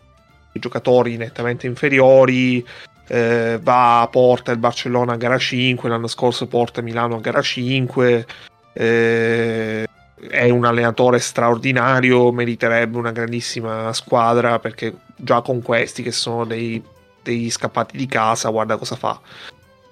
giocatori 0.53 1.17
nettamente 1.17 1.65
inferiori. 1.67 2.63
eh, 3.07 3.57
va 3.61 4.01
a 4.01 4.07
porta 4.07 4.51
il 4.51 4.59
Barcellona 4.59 5.13
a 5.13 5.17
gara 5.17 5.37
5, 5.39 5.89
l'anno 5.89 6.05
scorso 6.07 6.45
porta 6.45 6.81
Milano 6.81 7.15
a 7.15 7.19
gara 7.21 7.41
5. 7.41 8.25
Eh, 8.73 9.87
è 10.29 10.49
un 10.49 10.65
allenatore 10.65 11.19
straordinario, 11.19 12.31
meriterebbe 12.31 12.97
una 12.97 13.11
grandissima 13.11 13.93
squadra 13.93 14.59
perché 14.59 14.93
già 15.15 15.41
con 15.41 15.61
questi 15.61 16.03
che 16.03 16.11
sono 16.11 16.45
dei, 16.45 16.81
dei 17.23 17.49
scappati 17.49 17.97
di 17.97 18.05
casa, 18.05 18.49
guarda 18.49 18.77
cosa 18.77 18.95
fa. 18.95 19.19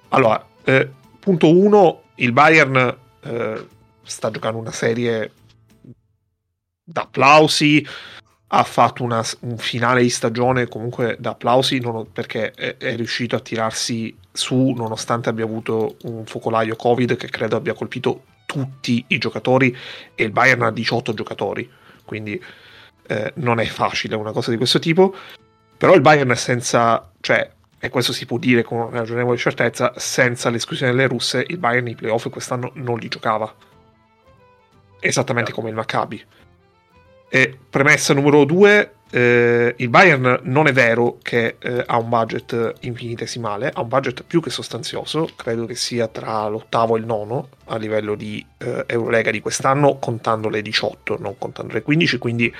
Allora, 0.09 0.45
eh, 0.63 0.89
punto 1.19 1.55
1, 1.55 2.01
il 2.15 2.31
Bayern 2.31 2.97
eh, 3.21 3.67
sta 4.03 4.31
giocando 4.31 4.59
una 4.59 4.71
serie 4.71 5.31
d'applausi, 6.83 7.85
ha 8.49 8.63
fatto 8.63 9.03
una- 9.03 9.23
un 9.41 9.57
finale 9.57 10.01
di 10.01 10.09
stagione 10.09 10.67
comunque 10.67 11.17
da 11.19 11.31
applausi 11.31 11.79
non- 11.79 12.09
perché 12.11 12.51
è, 12.51 12.77
è 12.77 12.95
riuscito 12.95 13.35
a 13.35 13.41
tirarsi 13.41 14.15
su 14.31 14.69
nonostante 14.71 15.27
abbia 15.27 15.43
avuto 15.43 15.97
un 16.03 16.25
focolaio 16.25 16.75
Covid 16.77 17.17
che 17.17 17.27
credo 17.27 17.57
abbia 17.57 17.73
colpito 17.73 18.23
tutti 18.47 19.03
i 19.09 19.19
giocatori 19.19 19.75
e 20.15 20.23
il 20.23 20.31
Bayern 20.31 20.63
ha 20.63 20.71
18 20.71 21.13
giocatori, 21.13 21.69
quindi 22.05 22.41
eh, 23.07 23.33
non 23.35 23.59
è 23.59 23.65
facile 23.65 24.15
una 24.15 24.31
cosa 24.31 24.49
di 24.49 24.57
questo 24.57 24.79
tipo. 24.79 25.13
Però 25.77 25.93
il 25.93 26.01
Bayern 26.01 26.31
è 26.31 26.35
senza, 26.35 27.11
cioè, 27.19 27.51
e 27.77 27.89
questo 27.89 28.13
si 28.13 28.25
può 28.25 28.39
dire 28.39 28.63
con 28.63 28.89
ragionevole 28.89 29.37
certezza, 29.37 29.93
senza 29.97 30.49
l'esclusione 30.49 30.91
delle 30.91 31.07
russe, 31.07 31.45
il 31.47 31.59
Bayern 31.59 31.83
nei 31.83 31.95
playoff 31.95 32.29
quest'anno 32.29 32.71
non 32.75 32.97
li 32.97 33.09
giocava. 33.09 33.53
Esattamente 34.99 35.51
come 35.51 35.69
il 35.69 35.75
Maccabi. 35.75 36.25
E 37.29 37.57
premessa 37.69 38.13
numero 38.13 38.45
due, 38.45 38.93
eh, 39.09 39.73
il 39.77 39.89
Bayern 39.89 40.39
non 40.43 40.67
è 40.67 40.73
vero 40.73 41.17
che 41.21 41.55
eh, 41.59 41.83
ha 41.85 41.97
un 41.97 42.09
budget 42.09 42.73
infinitesimale, 42.81 43.71
ha 43.73 43.81
un 43.81 43.87
budget 43.87 44.23
più 44.23 44.41
che 44.41 44.49
sostanzioso, 44.49 45.29
credo 45.35 45.65
che 45.65 45.75
sia 45.75 46.07
tra 46.07 46.47
l'ottavo 46.47 46.95
e 46.95 46.99
il 46.99 47.05
nono 47.05 47.49
a 47.65 47.77
livello 47.77 48.15
di 48.15 48.45
eh, 48.57 48.83
Eurolega 48.87 49.31
di 49.31 49.39
quest'anno, 49.39 49.97
contando 49.97 50.49
le 50.49 50.61
18, 50.61 51.17
non 51.19 51.37
contando 51.37 51.73
le 51.73 51.81
15, 51.81 52.17
quindi 52.17 52.53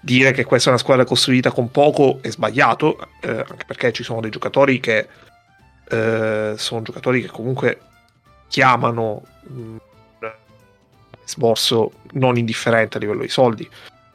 dire 0.00 0.32
che 0.32 0.44
questa 0.44 0.68
è 0.68 0.72
una 0.72 0.80
squadra 0.80 1.04
costruita 1.04 1.50
con 1.50 1.70
poco 1.70 2.18
è 2.20 2.30
sbagliato, 2.30 2.98
eh, 3.20 3.30
anche 3.30 3.64
perché 3.66 3.92
ci 3.92 4.02
sono 4.02 4.20
dei 4.20 4.30
giocatori 4.30 4.78
che 4.78 5.08
eh, 5.88 6.54
sono 6.56 6.82
giocatori 6.82 7.22
che 7.22 7.28
comunque 7.28 7.80
chiamano 8.48 9.22
mh, 9.42 9.60
un 9.60 9.78
sborso 11.24 11.92
non 12.12 12.36
indifferente 12.36 12.96
a 12.96 13.00
livello 13.00 13.22
di 13.22 13.28
soldi. 13.28 13.68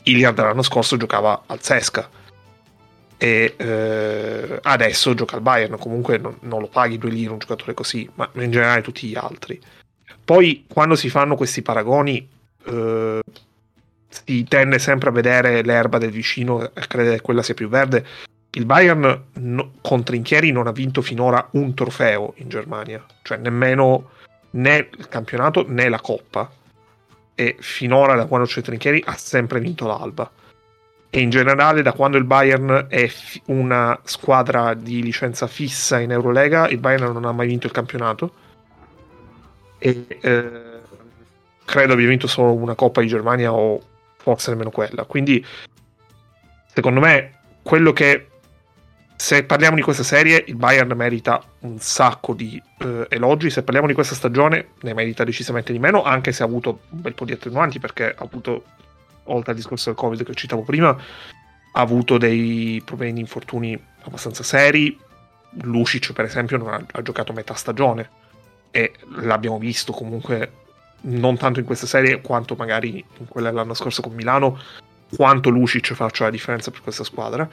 Iliad 0.04 0.40
l'anno 0.40 0.62
scorso 0.62 0.98
giocava 0.98 1.44
al 1.46 1.62
Sesca 1.62 2.10
e 3.18 3.54
eh, 3.58 4.60
adesso 4.62 5.14
gioca 5.14 5.36
al 5.36 5.42
Bayern, 5.42 5.78
comunque 5.78 6.18
non, 6.18 6.38
non 6.42 6.62
lo 6.62 6.68
paghi 6.68 6.98
due 6.98 7.10
lire 7.10 7.32
un 7.32 7.38
giocatore 7.38 7.74
così, 7.74 8.10
ma 8.16 8.30
in 8.36 8.50
generale 8.50 8.82
tutti 8.82 9.08
gli 9.08 9.16
altri. 9.16 9.60
Poi 10.24 10.66
quando 10.68 10.96
si 10.96 11.10
fanno 11.10 11.36
questi 11.36 11.62
paragoni 11.62 12.28
eh, 12.66 13.20
si 14.08 14.44
tende 14.46 14.80
sempre 14.80 15.10
a 15.10 15.12
vedere 15.12 15.62
l'erba 15.64 15.98
del 15.98 16.12
vicino 16.12 16.64
e 16.74 16.88
credere 16.88 17.18
che 17.18 17.22
quella 17.22 17.44
sia 17.44 17.54
più 17.54 17.68
verde. 17.68 18.06
Il 18.52 18.66
Bayern 18.66 19.26
no- 19.34 19.74
con 19.82 20.04
Trinchieri 20.04 20.52
non 20.52 20.68
ha 20.68 20.72
vinto 20.72 21.02
finora 21.02 21.48
un 21.52 21.74
trofeo 21.74 22.34
in 22.38 22.50
Germania, 22.50 23.06
cioè 23.22 23.38
nemmeno 23.38 24.12
né 24.52 24.90
il 24.98 25.08
campionato 25.08 25.66
né 25.68 25.90
la 25.90 26.00
coppa. 26.00 26.50
E 27.40 27.56
finora, 27.62 28.16
da 28.16 28.26
quando 28.26 28.46
c'è 28.46 28.60
Trinchieri, 28.60 29.02
ha 29.06 29.16
sempre 29.16 29.62
vinto 29.62 29.88
l'Alba. 29.88 30.30
E 31.10 31.22
in 31.22 31.30
generale, 31.30 31.82
da 31.82 31.94
quando 31.94 32.18
il 32.18 32.26
Bayern 32.26 32.88
è 32.90 33.08
fi- 33.08 33.42
una 33.46 33.98
squadra 34.04 34.74
di 34.74 35.02
licenza 35.02 35.48
fissa 35.48 36.02
in 36.02 36.12
Eurolega, 36.12 36.68
il 36.68 36.80
Bayern 36.80 37.14
non 37.14 37.24
ha 37.24 37.32
mai 37.32 37.48
vinto 37.48 37.66
il 37.66 37.72
campionato. 37.72 38.34
E 39.78 40.06
eh, 40.20 40.52
credo 41.64 41.94
abbia 41.94 42.08
vinto 42.10 42.28
solo 42.28 42.52
una 42.56 42.76
Coppa 42.76 43.00
di 43.00 43.08
Germania 43.08 43.54
o 43.54 43.82
forse 44.18 44.50
nemmeno 44.50 44.70
quella. 44.70 45.06
Quindi, 45.06 45.42
secondo 46.74 47.00
me, 47.00 47.38
quello 47.62 47.94
che 47.94 48.29
se 49.22 49.44
parliamo 49.44 49.76
di 49.76 49.82
questa 49.82 50.04
serie, 50.04 50.46
il 50.48 50.56
Bayern 50.56 50.94
merita 50.94 51.44
un 51.60 51.78
sacco 51.80 52.34
di 52.34 52.60
eh, 52.78 53.06
elogi. 53.10 53.50
Se 53.50 53.64
parliamo 53.64 53.86
di 53.86 53.94
questa 53.94 54.16
stagione, 54.16 54.70
ne 54.80 54.94
merita 54.94 55.26
decisamente 55.26 55.74
di 55.74 55.78
meno, 55.78 56.04
anche 56.04 56.32
se 56.32 56.42
ha 56.42 56.46
avuto 56.46 56.84
un 56.92 57.02
bel 57.02 57.14
po' 57.14 57.26
di 57.26 57.34
attenuanti, 57.34 57.80
perché 57.80 58.16
ha 58.18 58.24
avuto, 58.24 58.64
oltre 59.26 59.52
al 59.52 59.58
discorso 59.58 59.90
del 59.90 60.00
Covid 60.00 60.24
che 60.24 60.34
citavo 60.36 60.62
prima, 60.62 60.92
ha 60.92 61.82
avuto 61.82 62.18
dei 62.18 62.82
problemi 62.86 63.16
di 63.16 63.20
infortuni 63.20 63.78
abbastanza 64.04 64.42
seri. 64.42 64.98
Lucic, 65.64 66.14
per 66.14 66.24
esempio, 66.24 66.56
non 66.56 66.70
ha, 66.70 66.82
ha 66.90 67.02
giocato 67.02 67.34
metà 67.34 67.56
stagione 67.56 68.10
e 68.72 68.94
l'abbiamo 69.18 69.60
visto 69.60 69.92
comunque 69.92 70.52
non 71.02 71.36
tanto 71.36 71.60
in 71.60 71.66
questa 71.66 71.88
serie 71.88 72.22
quanto 72.22 72.56
magari 72.56 73.04
in 73.18 73.28
quella 73.28 73.50
dell'anno 73.50 73.74
scorso 73.74 74.02
con 74.02 74.14
Milano 74.14 74.58
quanto 75.14 75.50
Lucic 75.50 75.94
faccia 75.94 76.26
la 76.26 76.30
differenza 76.30 76.72
per 76.72 76.82
questa 76.82 77.04
squadra 77.04 77.50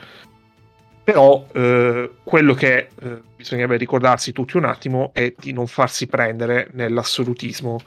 però 1.07 1.47
eh, 1.53 2.11
quello 2.25 2.55
che 2.55 2.89
eh, 3.01 3.21
bisognerebbe 3.37 3.77
ricordarsi 3.77 4.33
tutti 4.33 4.57
un 4.57 4.65
attimo 4.65 5.11
è 5.15 5.33
di 5.39 5.53
non 5.53 5.69
farsi 5.69 6.09
prendere 6.09 6.69
nell'assolutismo 6.73 7.81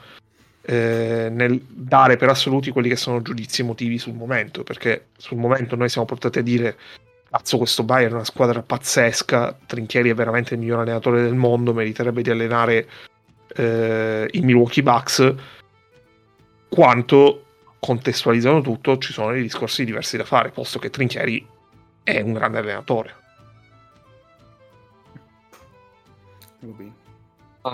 eh, 0.62 1.28
nel 1.30 1.60
dare 1.68 2.16
per 2.16 2.30
assoluti 2.30 2.70
quelli 2.70 2.88
che 2.88 2.96
sono 2.96 3.20
giudizi 3.20 3.60
emotivi 3.60 3.98
sul 3.98 4.14
momento 4.14 4.62
perché 4.62 5.08
sul 5.18 5.36
momento 5.36 5.76
noi 5.76 5.90
siamo 5.90 6.06
portati 6.06 6.38
a 6.38 6.42
dire 6.42 6.78
cazzo 7.28 7.58
questo 7.58 7.82
Bayern 7.82 8.12
è 8.12 8.14
una 8.14 8.24
squadra 8.24 8.62
pazzesca 8.62 9.54
Trinchieri 9.66 10.08
è 10.08 10.14
veramente 10.14 10.54
il 10.54 10.60
miglior 10.60 10.78
allenatore 10.78 11.20
del 11.20 11.34
mondo 11.34 11.74
meriterebbe 11.74 12.22
di 12.22 12.30
allenare 12.30 12.88
eh, 13.54 14.28
i 14.30 14.40
Milwaukee 14.40 14.82
Bucks. 14.82 15.34
Quanto 16.70 17.44
contestualizzando 17.78 18.62
tutto 18.62 18.96
ci 18.96 19.12
sono 19.12 19.32
dei 19.32 19.42
discorsi 19.42 19.84
diversi 19.84 20.16
da 20.16 20.24
fare 20.24 20.48
posto 20.48 20.78
che 20.78 20.88
Trinchieri 20.88 21.49
è 22.02 22.20
un 22.20 22.32
grande 22.32 22.58
allenatore 22.58 23.14
Va 26.60 26.72
bene. 26.72 26.98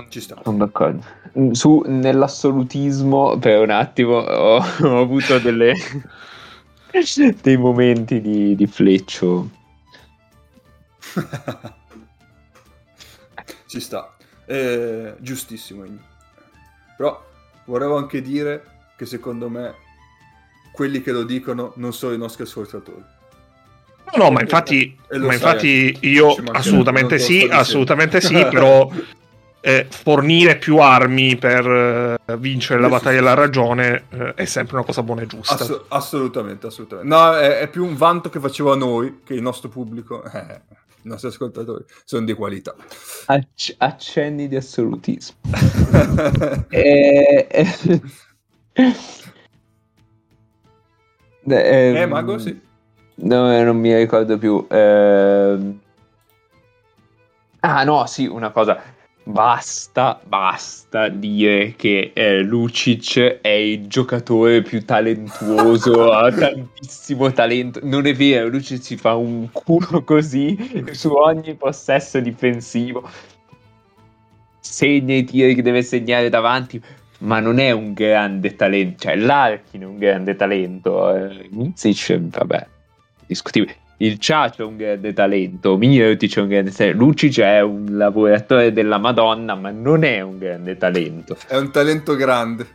Ci 0.08 0.20
sta. 0.20 0.40
Sono 0.42 0.58
d'accordo. 0.58 1.04
Su, 1.52 1.82
nell'assolutismo, 1.86 3.38
per 3.38 3.62
un 3.62 3.70
attimo, 3.70 4.16
ho, 4.18 4.56
ho 4.56 5.00
avuto 5.00 5.38
delle, 5.38 5.74
dei 7.42 7.56
momenti 7.56 8.20
di, 8.20 8.54
di 8.54 8.66
fleccio. 8.66 9.48
Ci 13.66 13.80
sta. 13.80 14.16
Eh, 14.44 15.14
giustissimo. 15.18 15.84
Però 16.96 17.24
volevo 17.64 17.96
anche 17.96 18.22
dire 18.22 18.64
che 18.96 19.06
secondo 19.06 19.48
me 19.48 19.74
quelli 20.72 21.00
che 21.00 21.12
lo 21.12 21.24
dicono 21.24 21.72
non 21.76 21.92
sono 21.92 22.12
i 22.12 22.18
nostri 22.18 22.42
ascoltatori. 22.44 23.14
No, 24.14 24.24
no, 24.24 24.30
ma 24.30 24.40
infatti, 24.40 24.96
ma 25.18 25.32
infatti 25.32 25.92
anche. 25.94 26.06
io 26.06 26.34
assolutamente 26.52 27.18
sì, 27.18 27.48
assolutamente 27.50 28.20
sì, 28.22 28.34
però 28.48 28.88
eh, 29.66 29.84
fornire 29.88 30.58
più 30.58 30.78
armi 30.78 31.36
per 31.36 31.66
eh, 32.24 32.36
vincere 32.36 32.80
la 32.80 32.88
battaglia 32.88 33.16
della 33.16 33.34
ragione 33.34 34.04
eh, 34.10 34.34
è 34.34 34.44
sempre 34.44 34.76
una 34.76 34.84
cosa 34.84 35.02
buona 35.02 35.22
e 35.22 35.26
giusta. 35.26 35.54
Ass- 35.54 35.82
assolutamente, 35.88 36.68
assolutamente. 36.68 37.12
No, 37.12 37.34
è, 37.34 37.58
è 37.58 37.68
più 37.68 37.84
un 37.84 37.96
vanto 37.96 38.30
che 38.30 38.38
faceva 38.38 38.74
a 38.74 38.76
noi 38.76 39.22
che 39.24 39.34
il 39.34 39.42
nostro 39.42 39.68
pubblico, 39.68 40.22
eh, 40.32 40.60
i 41.02 41.08
nostri 41.08 41.30
ascoltatori, 41.30 41.84
sono 42.04 42.24
di 42.24 42.32
qualità. 42.34 42.76
Acc- 43.26 43.74
accenni 43.78 44.46
di 44.46 44.54
assolutismo. 44.54 45.36
Eh, 46.68 47.46
eh, 51.48 52.02
eh, 52.02 52.06
Mago, 52.06 52.38
sì. 52.38 52.60
No, 53.16 53.52
eh, 53.52 53.62
non 53.62 53.78
mi 53.78 53.94
ricordo 53.94 54.36
più. 54.38 54.66
Ehm. 54.68 55.80
Ah, 57.60 57.84
no, 57.84 58.06
sì, 58.06 58.26
una 58.26 58.50
cosa. 58.50 58.94
Basta, 59.28 60.20
basta 60.24 61.08
dire 61.08 61.74
che 61.74 62.12
eh, 62.14 62.42
Lucic 62.42 63.40
è 63.40 63.48
il 63.48 63.88
giocatore 63.88 64.62
più 64.62 64.84
talentuoso, 64.84 66.12
ha 66.14 66.30
tantissimo 66.30 67.32
talento. 67.32 67.80
Non 67.82 68.06
è 68.06 68.14
vero, 68.14 68.46
Lucic 68.48 68.80
si 68.80 68.96
fa 68.96 69.14
un 69.16 69.50
culo 69.50 70.04
così 70.04 70.84
su 70.92 71.12
ogni 71.12 71.54
possesso 71.54 72.20
difensivo. 72.20 73.08
Segna 74.60 75.14
i 75.14 75.24
tiri 75.24 75.56
che 75.56 75.62
deve 75.62 75.82
segnare 75.82 76.28
davanti, 76.28 76.80
ma 77.18 77.40
non 77.40 77.58
è 77.58 77.72
un 77.72 77.94
grande 77.94 78.54
talento. 78.54 79.02
Cioè, 79.02 79.16
Larkin 79.16 79.82
è 79.82 79.86
un 79.86 79.98
grande 79.98 80.36
talento. 80.36 81.12
Eh, 81.12 81.48
Mizic, 81.50 82.16
vabbè, 82.16 82.66
discutibile. 83.26 83.76
il 83.98 84.18
Ciacio 84.18 84.62
è 84.62 84.66
un 84.66 84.76
grande 84.76 85.12
talento, 85.12 85.76
Mirotic 85.76 86.36
è 86.36 86.40
un 86.40 86.48
grande 86.48 86.70
talento, 86.70 86.98
Lucic 86.98 87.40
è 87.40 87.60
un 87.62 87.86
lavoratore 87.96 88.72
della 88.72 88.98
Madonna, 88.98 89.54
ma 89.54 89.70
non 89.70 90.04
è 90.04 90.20
un 90.20 90.38
grande 90.38 90.76
talento. 90.76 91.36
È 91.46 91.56
un 91.56 91.70
talento 91.70 92.14
grande. 92.16 92.66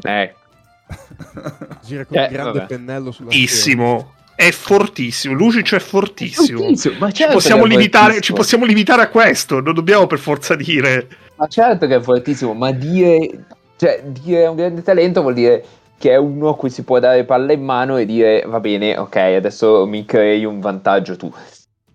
Ecco. 0.00 0.38
Gira 1.84 2.04
con 2.04 2.16
Eh, 2.18 2.22
un 2.26 2.32
grande 2.32 2.58
vabbè. 2.58 2.66
pennello 2.66 3.10
sulla. 3.10 3.30
Fortissimo. 3.30 4.14
È 4.34 4.50
fortissimo. 4.50 5.34
Lucic 5.34 5.74
è 5.74 5.78
fortissimo. 5.78 6.58
Fortissimo, 6.60 6.94
ma 6.98 7.10
Ci 7.10 7.16
certo 7.16 7.32
possiamo, 7.34 7.62
che 7.62 7.68
è 7.68 7.70
limitare, 7.76 8.20
ci 8.20 8.32
possiamo 8.32 8.64
limitare 8.64 9.02
a 9.02 9.08
questo, 9.08 9.60
non 9.60 9.74
dobbiamo 9.74 10.06
per 10.06 10.18
forza 10.18 10.54
dire. 10.56 11.06
Ma 11.36 11.46
certo 11.46 11.86
che 11.86 11.96
è 11.96 12.00
fortissimo, 12.00 12.52
ma 12.54 12.72
dire, 12.72 13.46
cioè, 13.76 14.02
dire 14.04 14.42
è 14.42 14.48
un 14.48 14.56
grande 14.56 14.82
talento 14.82 15.20
vuol 15.22 15.34
dire 15.34 15.64
che 16.02 16.10
è 16.10 16.16
uno 16.16 16.48
a 16.48 16.56
cui 16.56 16.68
si 16.68 16.82
può 16.82 16.98
dare 16.98 17.22
palla 17.22 17.52
in 17.52 17.62
mano 17.62 17.96
e 17.96 18.04
dire 18.06 18.42
va 18.44 18.58
bene, 18.58 18.98
ok, 18.98 19.14
adesso 19.14 19.86
mi 19.86 20.04
crei 20.04 20.44
un 20.44 20.58
vantaggio 20.58 21.14
tu. 21.16 21.32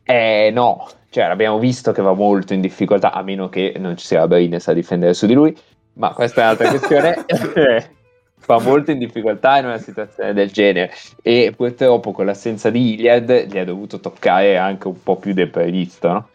Eh 0.06 0.50
no, 0.54 0.88
cioè 1.10 1.26
abbiamo 1.26 1.60
visto 1.60 1.92
che 1.92 2.02
va 2.02 2.14
molto 2.14 2.54
in 2.54 2.62
difficoltà, 2.62 3.12
a 3.12 3.22
meno 3.22 3.50
che 3.50 3.74
non 3.78 3.98
ci 3.98 4.06
sia 4.06 4.26
Brines 4.26 4.66
a 4.70 4.72
difendere 4.72 5.14
su 5.14 5.26
di 5.26 5.34
lui, 5.34 5.54
ma 5.96 6.14
questa 6.14 6.40
è 6.40 6.44
un'altra 6.46 6.70
questione. 6.80 7.26
Fa 8.40 8.60
molto 8.62 8.92
in 8.92 9.00
difficoltà 9.00 9.58
in 9.58 9.66
una 9.66 9.78
situazione 9.78 10.32
del 10.32 10.52
genere 10.52 10.94
e 11.22 11.52
purtroppo 11.54 12.14
con 12.14 12.26
l'assenza 12.28 12.70
di 12.70 12.94
Iliad 12.94 13.48
gli 13.48 13.58
ha 13.58 13.66
dovuto 13.66 14.00
toccare 14.00 14.56
anche 14.56 14.88
un 14.88 15.04
po' 15.04 15.18
più 15.18 15.34
del 15.34 15.50
previsto, 15.50 16.08
no? 16.08 16.30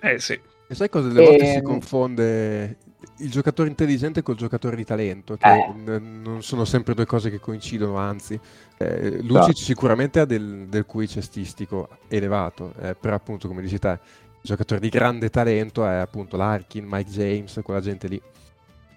Eh 0.00 0.20
sì. 0.20 0.38
E 0.68 0.74
sai 0.76 0.88
cosa? 0.88 1.08
Delle 1.08 1.26
volte 1.26 1.46
si 1.46 1.56
Ehm. 1.56 1.62
confonde 1.62 2.76
il 3.18 3.30
giocatore 3.30 3.68
intelligente 3.68 4.22
col 4.22 4.36
giocatore 4.36 4.76
di 4.76 4.84
talento, 4.84 5.36
che 5.36 5.48
Eh. 5.48 5.72
n- 5.72 6.20
non 6.22 6.42
sono 6.42 6.64
sempre 6.64 6.94
due 6.94 7.06
cose 7.06 7.30
che 7.30 7.38
coincidono, 7.38 7.96
anzi. 7.96 8.38
Eh, 8.76 9.22
Lucic 9.22 9.56
sicuramente 9.56 10.20
ha 10.20 10.24
del, 10.24 10.66
del 10.68 10.84
QI 10.86 11.08
cestistico 11.08 11.88
elevato, 12.08 12.72
eh, 12.80 12.94
però 12.94 13.14
appunto 13.14 13.46
come 13.48 13.62
dici 13.62 13.78
te, 13.78 13.90
il 13.90 14.40
giocatore 14.42 14.80
di 14.80 14.88
grande 14.88 15.30
talento 15.30 15.86
è 15.86 15.94
appunto 15.94 16.36
Larkin, 16.36 16.84
Mike 16.88 17.10
James, 17.10 17.60
quella 17.62 17.80
gente 17.80 18.08
lì. 18.08 18.20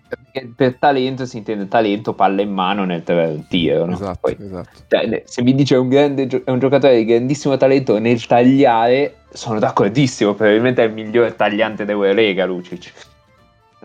Perché 0.08 0.52
per 0.54 0.76
talento 0.76 1.26
si 1.26 1.38
intende 1.38 1.68
talento, 1.68 2.14
palla 2.14 2.42
in 2.42 2.52
mano 2.52 2.84
nel 2.84 3.04
tiro, 3.48 3.86
no? 3.86 3.94
Esatto, 3.94 4.20
Poi, 4.20 4.36
esatto. 4.40 4.80
cioè, 4.88 5.24
se 5.26 5.42
mi 5.42 5.56
dice 5.56 5.76
è 5.76 5.78
un, 5.78 5.88
grande 5.88 6.28
è 6.44 6.50
un 6.50 6.60
giocatore 6.60 6.98
di 6.98 7.06
grandissimo 7.06 7.56
talento 7.56 7.98
nel 7.98 8.26
tagliare, 8.26 9.20
sono 9.32 9.58
d'accordissimo, 9.60 10.34
probabilmente 10.34 10.84
è 10.84 10.88
il 10.88 10.94
miglior 10.94 11.32
tagliante 11.34 11.86
dell'Eurolega 11.86 12.46
Lucic. 12.46 13.10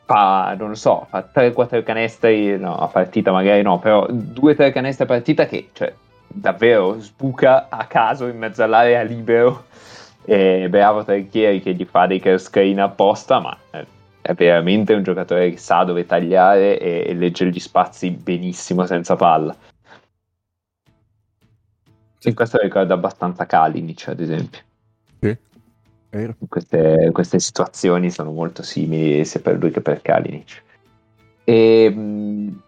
Fa, 0.07 0.55
non 0.57 0.69
lo 0.69 0.75
so, 0.77 1.07
fa 1.11 1.29
3-4 1.35 1.83
canestri, 1.83 2.57
no, 2.59 2.77
a 2.77 2.87
partita 2.87 3.33
magari 3.33 3.63
no, 3.63 3.81
però 3.81 4.07
2-3 4.07 4.73
canestri 4.73 5.03
a 5.05 5.09
partita 5.09 5.47
che, 5.47 5.71
cioè, 5.73 5.93
davvero 6.27 7.01
sbuca 7.01 7.67
a 7.69 7.87
caso 7.87 8.27
in 8.27 8.39
mezzo 8.39 8.63
all'area 8.63 9.03
libero. 9.03 9.65
E 10.25 10.69
bravo 10.69 11.05
Trecchieri 11.05 11.61
che 11.61 11.75
gli 11.75 11.85
fa 11.85 12.07
dei 12.07 12.21
curl 12.21 12.39
screen 12.39 12.81
apposta, 12.81 13.39
ma 13.41 13.57
eh, 13.71 13.87
è 14.21 14.35
veramente 14.35 14.93
un 14.93 15.05
giocatore 15.05 15.51
che 15.51 15.57
sa 15.57 15.85
dove 15.85 16.05
tagliare 16.05 16.79
e, 16.81 17.05
e 17.07 17.15
legge 17.15 17.47
gli 17.47 17.61
spazi 17.61 18.11
benissimo 18.11 18.87
senza 18.87 19.15
palla. 19.15 19.55
E 22.21 22.35
questo 22.35 22.59
ricorda 22.59 22.95
abbastanza 22.95 23.47
Kalinic, 23.47 24.09
ad 24.09 24.19
esempio. 24.19 24.61
Sì. 25.21 25.37
Queste, 26.49 27.11
queste 27.13 27.39
situazioni 27.39 28.11
sono 28.11 28.33
molto 28.33 28.63
simili 28.63 29.25
sia 29.25 29.41
per 29.41 29.59
lui 29.59 29.71
che 29.71 29.81
per 29.81 30.03
Kalinic. 30.03 30.63
E, 31.45 31.91
mh, 31.91 32.63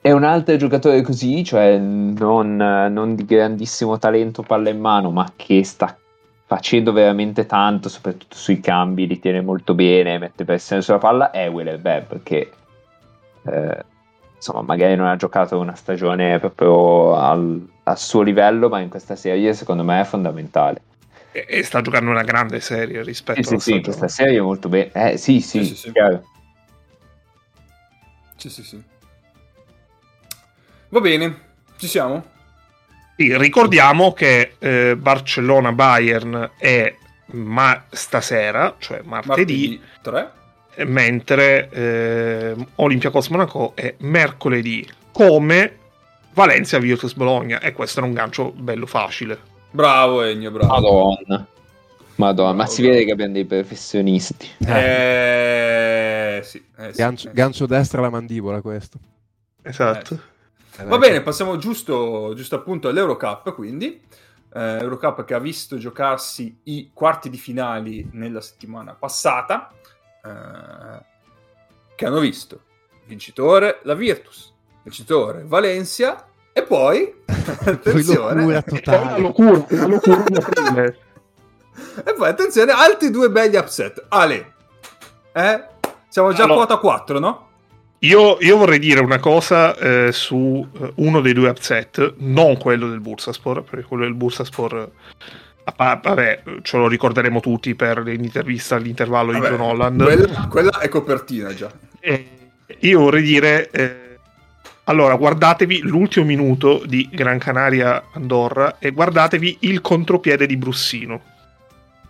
è 0.00 0.10
un 0.10 0.24
altro 0.24 0.56
giocatore 0.56 1.00
così, 1.02 1.44
cioè 1.44 1.78
non, 1.78 2.56
non 2.56 3.14
di 3.14 3.24
grandissimo 3.24 3.98
talento 3.98 4.42
palla 4.42 4.70
in 4.70 4.80
mano, 4.80 5.10
ma 5.10 5.30
che 5.36 5.62
sta 5.62 5.96
facendo 6.44 6.92
veramente 6.92 7.46
tanto, 7.46 7.88
soprattutto 7.88 8.36
sui 8.36 8.60
cambi, 8.60 9.06
li 9.06 9.18
tiene 9.18 9.40
molto 9.40 9.74
bene, 9.74 10.18
mette 10.18 10.44
pressione 10.44 10.82
sulla 10.82 10.98
palla, 10.98 11.30
è 11.30 11.48
Wheeler 11.48 11.80
Webb, 11.82 12.22
che 12.22 12.50
eh, 13.44 13.84
insomma 14.34 14.62
magari 14.62 14.96
non 14.96 15.06
ha 15.06 15.16
giocato 15.16 15.58
una 15.58 15.74
stagione 15.74 16.38
proprio 16.40 17.14
al, 17.14 17.64
al 17.84 17.98
suo 17.98 18.22
livello, 18.22 18.68
ma 18.68 18.80
in 18.80 18.88
questa 18.88 19.16
serie 19.16 19.54
secondo 19.54 19.84
me 19.84 20.00
è 20.00 20.04
fondamentale. 20.04 20.82
E, 21.32 21.46
e 21.48 21.62
sta 21.62 21.80
giocando 21.80 22.10
una 22.10 22.22
grande 22.22 22.60
serie 22.60 23.02
rispetto 23.02 23.40
Eh 23.40 23.44
sì, 23.44 23.58
sì, 23.58 23.80
questa 23.80 24.08
serie 24.08 24.38
è 24.38 24.42
molto 24.42 24.68
bene. 24.68 24.90
Eh 24.92 25.16
sì, 25.16 25.40
sì, 25.40 25.64
Sì, 25.64 25.64
sì, 25.64 25.76
sì. 25.76 25.92
chiaro. 25.92 26.24
Sì, 28.36 28.50
sì, 28.50 28.62
sì. 28.62 28.82
Va 30.88 31.00
bene, 31.00 31.38
ci 31.78 31.86
siamo? 31.88 32.24
Sì, 33.16 33.36
ricordiamo 33.38 34.12
che 34.12 34.54
eh, 34.58 34.96
Barcellona-Bayern 34.96 36.50
è 36.58 36.94
ma 37.34 37.84
stasera, 37.90 38.76
cioè 38.78 39.00
martedì, 39.04 39.80
Martedì 39.80 39.80
3. 40.02 40.84
mentre 40.86 41.68
eh, 41.70 42.54
Olympiacos 42.76 43.28
Monaco 43.28 43.72
è 43.74 43.94
mercoledì, 44.00 44.86
come 45.12 45.78
Valencia 46.34 46.78
Virtus 46.78 47.14
Bologna. 47.14 47.60
E 47.60 47.72
questo 47.72 48.00
era 48.00 48.08
un 48.08 48.14
gancio 48.14 48.52
bello 48.52 48.86
facile. 48.86 49.50
Bravo 49.72 50.22
Ennio, 50.22 50.50
bravo. 50.50 50.72
Madonna. 50.72 51.46
Madonna, 52.16 52.52
ma 52.52 52.66
si 52.66 52.82
bravo. 52.82 52.94
vede 52.94 53.06
che 53.06 53.12
abbiamo 53.12 53.32
dei 53.32 53.46
professionisti. 53.46 54.48
Eh, 54.66 56.40
sì, 56.44 56.62
eh, 56.76 56.92
sì, 56.92 56.98
Gancio, 56.98 57.28
eh, 57.30 57.32
gancio 57.32 57.66
destra 57.66 58.00
alla 58.00 58.10
mandibola 58.10 58.60
questo. 58.60 58.98
Esatto. 59.62 60.20
sì. 60.70 60.84
Va 60.84 60.98
bene, 60.98 61.22
passiamo 61.22 61.56
giusto, 61.56 62.32
giusto 62.34 62.54
appunto 62.56 62.88
all'Eurocup, 62.88 63.54
quindi. 63.54 64.00
Eh, 64.54 64.78
Eurocup 64.80 65.24
che 65.24 65.32
ha 65.32 65.38
visto 65.38 65.78
giocarsi 65.78 66.60
i 66.64 66.90
quarti 66.92 67.30
di 67.30 67.38
finali 67.38 68.06
nella 68.12 68.42
settimana 68.42 68.92
passata, 68.92 69.72
eh, 70.22 71.04
che 71.94 72.06
hanno 72.06 72.18
visto 72.20 72.60
vincitore 73.06 73.80
la 73.84 73.94
Virtus, 73.94 74.52
vincitore 74.82 75.44
Valencia 75.46 76.26
e 76.52 76.62
poi, 76.62 77.12
attenzione, 77.26 78.40
locura 78.42 78.62
totale. 78.62 79.20
locura, 79.20 79.64
la 79.68 79.86
locura 79.86 80.24
di 80.26 80.94
e 82.04 82.12
poi 82.14 82.28
attenzione, 82.28 82.72
altri 82.72 83.10
due 83.10 83.30
belli 83.30 83.56
upset. 83.56 84.04
Ale, 84.08 84.52
eh? 85.32 85.64
Siamo 86.08 86.32
già 86.32 86.42
a 86.42 86.44
Allora- 86.44 86.66
quota 86.66 86.76
4, 86.78 87.18
no? 87.18 87.46
Io, 88.00 88.36
io 88.40 88.56
vorrei 88.56 88.80
dire 88.80 88.98
una 89.00 89.20
cosa 89.20 89.76
eh, 89.76 90.10
su 90.10 90.66
eh, 90.80 90.92
uno 90.96 91.20
dei 91.20 91.32
due 91.32 91.48
upset, 91.48 92.14
non 92.18 92.56
quello 92.58 92.88
del 92.88 92.98
Bursaspor, 93.00 93.62
perché 93.62 93.86
quello 93.86 94.02
del 94.02 94.14
Bursaspor, 94.14 94.90
a 95.64 96.00
vabbè, 96.02 96.42
ce 96.62 96.76
lo 96.78 96.88
ricorderemo 96.88 97.38
tutti 97.38 97.76
per 97.76 97.98
l'intervista 98.00 98.74
all'intervallo 98.74 99.30
di 99.32 99.38
Vabbè, 99.38 99.50
John 99.52 99.60
Holland. 99.60 100.02
Quella, 100.02 100.46
quella 100.48 100.78
è 100.80 100.88
copertina 100.88 101.54
già. 101.54 101.70
Eh, 102.00 102.28
io 102.80 102.98
vorrei 102.98 103.22
dire, 103.22 103.70
eh, 103.70 104.01
allora 104.84 105.14
guardatevi 105.16 105.80
l'ultimo 105.82 106.24
minuto 106.26 106.82
di 106.86 107.08
Gran 107.12 107.38
Canaria 107.38 108.04
Andorra 108.12 108.78
e 108.78 108.90
guardatevi 108.90 109.58
il 109.60 109.80
contropiede 109.80 110.46
di 110.46 110.56
Brussino. 110.56 111.20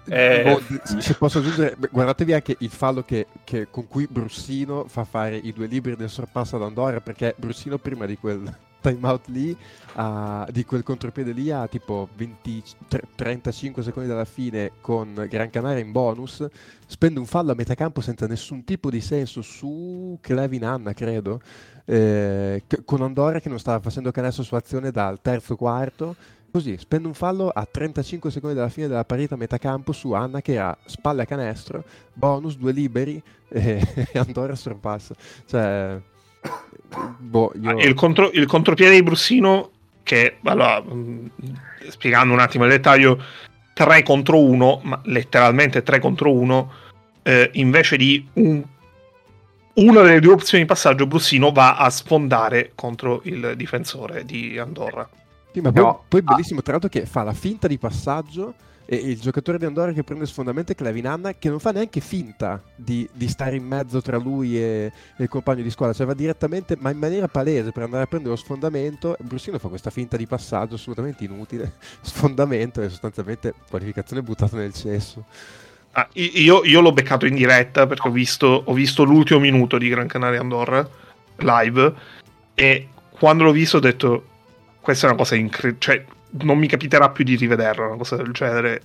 Eh, 0.04 0.42
Oh, 0.50 0.60
d- 0.66 0.98
se 0.98 1.14
posso 1.14 1.38
aggiungere, 1.38 1.76
guardatevi 1.90 2.32
anche 2.32 2.56
il 2.58 2.70
fallo 2.70 3.02
che, 3.04 3.26
che- 3.44 3.68
con 3.70 3.86
cui 3.86 4.08
Brussino 4.10 4.86
fa 4.88 5.04
fare 5.04 5.36
i 5.36 5.52
due 5.52 5.66
libri 5.66 5.94
del 5.96 6.10
sorpasso 6.10 6.56
ad 6.56 6.62
Andorra, 6.62 7.00
perché 7.00 7.34
Brussino 7.36 7.78
prima 7.78 8.04
di 8.06 8.16
quel 8.16 8.42
timeout 8.80 9.28
lì, 9.28 9.56
ha- 9.94 10.44
di 10.50 10.64
quel 10.64 10.82
contropiede 10.82 11.30
lì, 11.30 11.52
a 11.52 11.68
tipo 11.68 12.08
20, 12.16 12.62
tre- 12.88 13.02
35 13.14 13.84
secondi 13.84 14.08
dalla 14.08 14.24
fine 14.24 14.72
con 14.80 15.24
Gran 15.30 15.50
Canaria 15.50 15.84
in 15.84 15.92
bonus, 15.92 16.44
spende 16.84 17.20
un 17.20 17.26
fallo 17.26 17.52
a 17.52 17.54
metà 17.54 17.76
campo 17.76 18.00
senza 18.00 18.26
nessun 18.26 18.64
tipo 18.64 18.90
di 18.90 19.00
senso 19.00 19.40
su 19.40 20.18
Clevin 20.20 20.64
Anna, 20.64 20.94
credo, 20.94 21.40
eh, 21.84 22.62
con 22.84 23.02
Andorra 23.02 23.40
che 23.40 23.48
non 23.48 23.58
stava 23.58 23.80
facendo 23.80 24.10
canestro 24.10 24.42
su 24.42 24.54
azione 24.54 24.90
dal 24.90 25.20
terzo 25.20 25.56
quarto. 25.56 26.16
Così, 26.50 26.76
spende 26.76 27.08
un 27.08 27.14
fallo 27.14 27.48
a 27.48 27.66
35 27.68 28.30
secondi 28.30 28.54
dalla 28.54 28.68
fine 28.68 28.86
della 28.86 29.06
partita 29.06 29.34
a 29.34 29.38
metà 29.38 29.56
campo 29.56 29.92
su 29.92 30.12
Anna 30.12 30.42
che 30.42 30.58
ha 30.58 30.76
spalle 30.84 31.22
a 31.22 31.24
canestro, 31.24 31.82
bonus, 32.12 32.58
due 32.58 32.72
liberi 32.72 33.22
e, 33.48 33.80
e 34.12 34.18
Andorra 34.18 34.54
sorpassa. 34.54 35.14
Cioè, 35.46 35.98
boh, 37.18 37.52
io... 37.58 37.70
Ah, 37.70 37.82
Il, 37.82 37.94
contro- 37.94 38.30
il 38.32 38.46
contropiede 38.46 38.94
di 38.96 39.02
Brussino, 39.02 39.70
che 40.02 40.36
allora, 40.42 40.80
mh, 40.82 41.30
spiegando 41.88 42.34
un 42.34 42.40
attimo 42.40 42.64
il 42.64 42.70
dettaglio, 42.70 43.22
3 43.72 44.02
contro 44.02 44.38
1, 44.38 44.80
ma 44.82 45.00
letteralmente 45.04 45.82
3 45.82 46.00
contro 46.00 46.32
1, 46.32 46.72
eh, 47.22 47.48
invece 47.54 47.96
di 47.96 48.28
un- 48.34 48.62
una 49.74 50.02
delle 50.02 50.20
due 50.20 50.34
opzioni 50.34 50.62
di 50.64 50.68
passaggio, 50.68 51.06
Brussino 51.06 51.50
va 51.52 51.76
a 51.76 51.88
sfondare 51.90 52.72
contro 52.74 53.20
il 53.24 53.54
difensore 53.56 54.24
di 54.24 54.58
Andorra. 54.58 55.08
Sì, 55.52 55.60
ma 55.60 55.72
poi, 55.72 55.82
No. 55.82 56.04
poi 56.08 56.20
Ah. 56.24 56.32
bellissimo 56.32 56.62
tra 56.62 56.72
l'altro 56.72 56.88
che 56.90 57.06
fa 57.06 57.22
la 57.22 57.32
finta 57.34 57.66
di 57.68 57.78
passaggio 57.78 58.54
e 58.84 58.96
il 58.96 59.20
giocatore 59.20 59.58
di 59.58 59.64
Andorra 59.64 59.92
che 59.92 60.02
prende 60.02 60.26
sfondamento 60.26 60.72
è 60.72 60.74
Clevin 60.74 61.06
Anna 61.06 61.34
che 61.34 61.48
non 61.48 61.60
fa 61.60 61.70
neanche 61.70 62.00
finta 62.00 62.60
di, 62.74 63.08
di 63.12 63.28
stare 63.28 63.56
in 63.56 63.64
mezzo 63.64 64.02
tra 64.02 64.16
lui 64.18 64.56
e, 64.58 64.92
e 65.16 65.22
il 65.22 65.28
compagno 65.28 65.62
di 65.62 65.70
squadra, 65.70 65.94
cioè 65.94 66.06
va 66.06 66.14
direttamente 66.14 66.76
ma 66.78 66.90
in 66.90 66.98
maniera 66.98 67.28
palese 67.28 67.70
per 67.70 67.84
andare 67.84 68.02
a 68.04 68.06
prendere 68.06 68.34
lo 68.34 68.40
sfondamento. 68.40 69.16
Brusino 69.20 69.58
fa 69.58 69.68
questa 69.68 69.90
finta 69.90 70.16
di 70.16 70.26
passaggio 70.26 70.74
assolutamente 70.74 71.24
inutile, 71.24 71.74
sfondamento 72.02 72.82
e 72.82 72.88
sostanzialmente 72.88 73.54
qualificazione 73.68 74.22
buttata 74.22 74.56
nel 74.56 74.72
cesso. 74.74 75.24
Ah, 75.92 76.08
io, 76.14 76.64
io 76.64 76.80
l'ho 76.80 76.92
beccato 76.92 77.26
in 77.26 77.34
diretta 77.34 77.86
perché 77.86 78.08
ho 78.08 78.10
visto, 78.10 78.62
ho 78.64 78.72
visto 78.72 79.02
l'ultimo 79.04 79.40
minuto 79.40 79.76
di 79.76 79.88
Gran 79.88 80.06
Canaria 80.06 80.40
Andorra 80.40 80.88
live 81.36 81.92
e 82.54 82.88
quando 83.10 83.44
l'ho 83.44 83.52
visto 83.52 83.76
ho 83.76 83.80
detto 83.80 84.26
questa 84.80 85.06
è 85.06 85.10
una 85.10 85.18
cosa 85.18 85.34
incredibile, 85.34 85.80
cioè 85.80 86.04
non 86.40 86.58
mi 86.58 86.66
capiterà 86.66 87.10
più 87.10 87.24
di 87.24 87.36
rivederla 87.36 87.86
una 87.86 87.96
cosa 87.96 88.16
del 88.16 88.32
genere. 88.32 88.82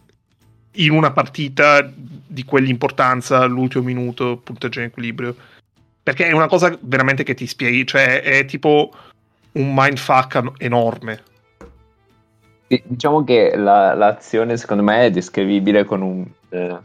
In 0.74 0.92
una 0.92 1.12
partita 1.12 1.90
di 1.96 2.44
quell'importanza 2.44 3.44
l'ultimo 3.46 3.84
minuto 3.84 4.38
punteggio 4.38 4.80
in 4.80 4.86
equilibrio. 4.88 5.36
Perché 6.04 6.28
è 6.28 6.34
una 6.34 6.48
cosa 6.48 6.78
veramente 6.82 7.24
che 7.24 7.34
ti 7.34 7.48
spieghi 7.48 7.86
cioè 7.86 8.22
è 8.22 8.46
tipo 8.46 8.94
un 9.54 9.74
mindfuck 9.74 10.52
enorme. 10.58 11.24
Diciamo 12.68 13.24
che 13.24 13.56
la- 13.56 13.94
l'azione 13.94 14.58
secondo 14.58 14.84
me 14.84 15.06
è 15.06 15.10
descrivibile 15.10 15.84
con 15.86 16.02
un, 16.02 16.26
eh, 16.50 16.78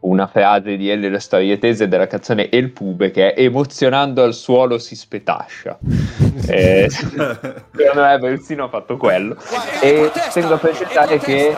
una 0.00 0.26
frase 0.26 0.76
di 0.76 0.88
Elio 0.88 1.10
le 1.10 1.18
storie 1.18 1.58
tese 1.58 1.88
della 1.88 2.06
canzone 2.06 2.48
El 2.48 2.70
Pube 2.70 3.10
che 3.10 3.34
è 3.34 3.42
emozionando 3.42 4.22
al 4.22 4.34
suolo 4.34 4.78
si 4.78 4.96
spetascia. 4.96 5.78
Eh, 6.50 6.88
secondo 6.90 8.00
me 8.02 8.18
Bersino 8.18 8.64
ha 8.64 8.68
fatto 8.68 8.96
quello. 8.96 9.36
E 9.80 10.10
tengo 10.32 10.54
a 10.54 10.58
precisare 10.58 11.18
che... 11.18 11.56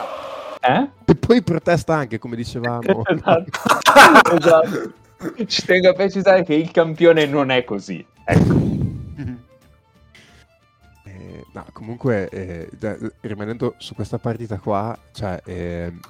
Eh? 0.60 0.88
E 1.06 1.14
poi 1.14 1.42
protesta 1.42 1.94
anche, 1.94 2.18
come 2.18 2.36
dicevamo. 2.36 3.04
esatto. 3.08 4.34
esatto. 4.36 4.92
Ci 5.46 5.64
tengo 5.64 5.90
a 5.90 5.92
precisare 5.94 6.44
che 6.44 6.54
il 6.54 6.70
campione 6.70 7.24
non 7.26 7.50
è 7.50 7.64
così. 7.64 8.04
Ecco. 8.24 8.60
Eh, 11.04 11.44
no, 11.52 11.64
comunque, 11.72 12.28
eh, 12.28 12.68
rimanendo 13.20 13.74
su 13.78 13.94
questa 13.94 14.18
partita 14.18 14.58
qua, 14.58 14.96
cioè, 15.12 15.40
ehm, 15.44 16.00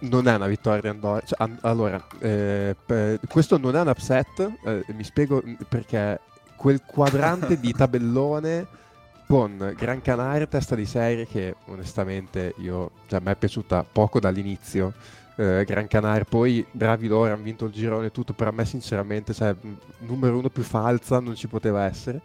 non 0.00 0.28
è 0.28 0.34
una 0.34 0.46
vittoria 0.46 0.90
Andorra. 0.90 1.20
cioè, 1.24 1.36
an- 1.42 1.58
allora, 1.62 2.02
eh, 2.18 2.74
per- 2.84 3.20
questo 3.28 3.58
non 3.58 3.76
è 3.76 3.80
un 3.80 3.88
upset, 3.88 4.40
eh, 4.64 4.84
mi 4.94 5.04
spiego 5.04 5.42
mm, 5.46 5.54
perché 5.68 6.20
quel 6.56 6.82
quadrante 6.84 7.58
di 7.58 7.72
tabellone 7.76 8.66
con 9.26 9.74
Gran 9.76 10.00
Canaria, 10.02 10.46
testa 10.46 10.74
di 10.74 10.86
serie, 10.86 11.26
che 11.26 11.54
onestamente 11.66 12.54
io, 12.58 12.90
cioè, 13.08 13.20
a 13.20 13.22
me 13.22 13.32
è 13.32 13.36
piaciuta 13.36 13.84
poco 13.90 14.20
dall'inizio. 14.20 14.92
eh, 15.36 15.64
Gran 15.66 15.88
Canaria, 15.88 16.24
poi 16.24 16.64
bravi 16.70 17.08
loro, 17.08 17.32
hanno 17.32 17.42
vinto 17.42 17.64
il 17.66 17.72
girone 17.72 18.06
e 18.06 18.10
tutto, 18.12 18.32
però 18.34 18.50
a 18.50 18.52
me 18.52 18.64
sinceramente, 18.64 19.34
cioè, 19.34 19.54
numero 20.00 20.38
uno 20.38 20.48
più 20.50 20.62
falsa 20.62 21.18
non 21.20 21.34
ci 21.34 21.48
poteva 21.48 21.84
essere. 21.84 22.20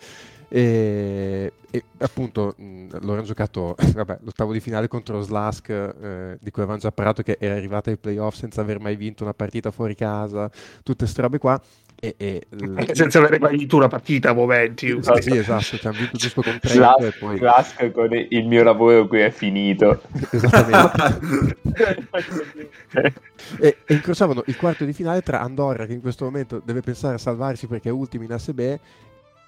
E, 0.52 1.54
e 1.70 1.84
appunto 2.00 2.56
mh, 2.58 2.88
loro 3.02 3.18
hanno 3.18 3.24
giocato 3.24 3.76
vabbè, 3.94 4.20
l'ottavo 4.24 4.52
di 4.52 4.60
finale 4.60 4.88
contro 4.88 5.22
Slask, 5.22 5.70
eh, 5.70 6.38
di 6.40 6.50
cui 6.50 6.64
avevamo 6.64 6.80
già 6.80 6.92
parlato, 6.92 7.22
che 7.22 7.38
era 7.40 7.56
arrivata 7.56 7.92
ai 7.92 7.98
playoff 7.98 8.36
senza 8.36 8.62
aver 8.62 8.80
mai 8.80 8.96
vinto 8.96 9.24
una 9.24 9.34
partita 9.34 9.72
fuori 9.72 9.96
casa, 9.96 10.50
tutte 10.84 11.04
queste 11.04 11.22
robe 11.22 11.38
qua. 11.38 11.62
E, 12.02 12.16
e 12.18 12.46
l- 12.52 12.82
senza 12.94 13.20
avere 13.20 13.40
mai 13.40 13.58
vinto 13.58 13.76
una 13.76 13.90
partita 13.90 14.30
a 14.30 14.34
momenti 14.34 14.88
sì, 15.02 15.22
sì, 15.22 15.36
esatto, 15.36 15.78
ci 15.78 15.86
hanno 15.86 15.98
vinto 15.98 16.16
giusto 16.16 16.42
con 16.42 16.58
tre 16.58 16.72
e 16.72 16.76
Slask, 16.76 17.18
poi 17.20 17.38
Slask 17.38 17.92
con 17.92 18.10
il 18.14 18.48
mio 18.48 18.64
lavoro 18.64 19.06
qui 19.06 19.20
è 19.20 19.30
finito. 19.30 20.02
esattamente. 20.32 21.58
e, 23.60 23.78
e 23.86 23.94
incrociavano 23.94 24.44
il 24.46 24.56
quarto 24.56 24.86
di 24.86 24.94
finale 24.94 25.22
tra 25.22 25.42
Andorra 25.42 25.86
che 25.86 25.92
in 25.92 26.00
questo 26.00 26.24
momento 26.24 26.62
deve 26.64 26.80
pensare 26.80 27.16
a 27.16 27.18
salvarsi 27.18 27.68
perché 27.68 27.90
è 27.90 27.92
ultimo 27.92 28.24
in 28.24 28.32
ASB 28.32 28.78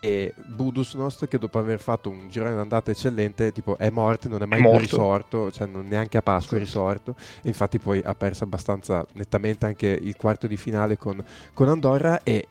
e 0.04 0.34
Budusnost 0.48 1.28
che 1.28 1.38
dopo 1.38 1.60
aver 1.60 1.80
fatto 1.80 2.10
un 2.10 2.28
girone 2.28 2.56
d'andata 2.56 2.90
eccellente 2.90 3.52
tipo 3.52 3.78
è 3.78 3.92
morto, 3.92 4.28
non 4.28 4.42
è 4.42 4.48
mai 4.48 4.60
È 4.60 4.78
risorto 4.80 5.52
cioè 5.52 5.68
non 5.68 5.86
neanche 5.86 6.18
a 6.18 6.24
Pasqua 6.24 6.58
è 6.58 6.60
risorto. 6.60 7.16
E 7.44 7.48
infatti 7.48 7.78
poi 7.78 8.02
ha 8.04 8.16
perso 8.16 8.44
abbastanza 8.44 9.06
nettamente 9.14 9.68
anche 9.68 9.88
il 9.88 10.16
quarto 10.16 10.48
di 10.48 10.58
finale 10.58 10.98
con, 10.98 11.24
con 11.54 11.70
Andorra 11.70 12.24
e 12.24 12.48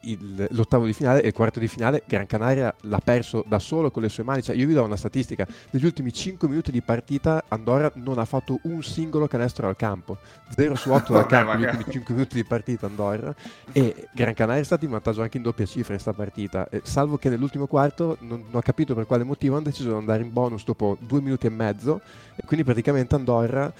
il- 0.00 0.46
l'ottavo 0.50 0.86
di 0.86 0.92
finale 0.92 1.22
e 1.22 1.28
il 1.28 1.32
quarto 1.32 1.58
di 1.58 1.68
finale 1.68 2.02
Gran 2.06 2.26
Canaria 2.26 2.74
l'ha 2.82 3.00
perso 3.02 3.44
da 3.46 3.58
solo 3.58 3.90
con 3.90 4.02
le 4.02 4.08
sue 4.08 4.22
mani. 4.24 4.42
Cioè 4.42 4.56
io 4.56 4.66
vi 4.66 4.74
do 4.74 4.82
una 4.82 4.96
statistica. 4.96 5.46
Negli 5.70 5.84
ultimi 5.84 6.12
5 6.12 6.48
minuti 6.48 6.70
di 6.70 6.82
partita 6.82 7.44
Andorra 7.48 7.90
non 7.96 8.18
ha 8.18 8.24
fatto 8.24 8.58
un 8.64 8.82
singolo 8.82 9.26
canestro 9.26 9.68
al 9.68 9.76
campo. 9.76 10.18
0 10.50 10.74
su 10.74 10.90
8 10.90 11.12
dal 11.14 11.26
campo 11.26 11.52
negli 11.54 11.64
ultimi 11.64 11.84
5 11.92 12.14
minuti 12.14 12.34
di 12.36 12.44
partita 12.44 12.86
Andorra. 12.86 13.34
E 13.72 14.08
Gran 14.12 14.34
Canaria 14.34 14.62
è 14.62 14.64
stato 14.64 14.84
in 14.84 14.90
vantaggio 14.90 15.22
anche 15.22 15.36
in 15.36 15.42
doppia 15.42 15.66
cifra 15.66 15.94
in 15.94 16.00
questa 16.00 16.12
partita. 16.12 16.68
Eh, 16.68 16.80
salvo 16.84 17.16
che 17.16 17.28
nell'ultimo 17.28 17.66
quarto 17.66 18.16
non, 18.20 18.40
non 18.40 18.50
ho 18.52 18.60
capito 18.60 18.94
per 18.94 19.06
quale 19.06 19.24
motivo 19.24 19.56
hanno 19.56 19.64
deciso 19.64 19.90
di 19.90 19.94
andare 19.96 20.22
in 20.22 20.32
bonus 20.32 20.64
dopo 20.64 20.96
due 21.00 21.20
minuti 21.20 21.46
e 21.46 21.50
mezzo. 21.50 22.00
E 22.36 22.42
quindi 22.46 22.64
praticamente 22.64 23.14
Andorra 23.14 23.72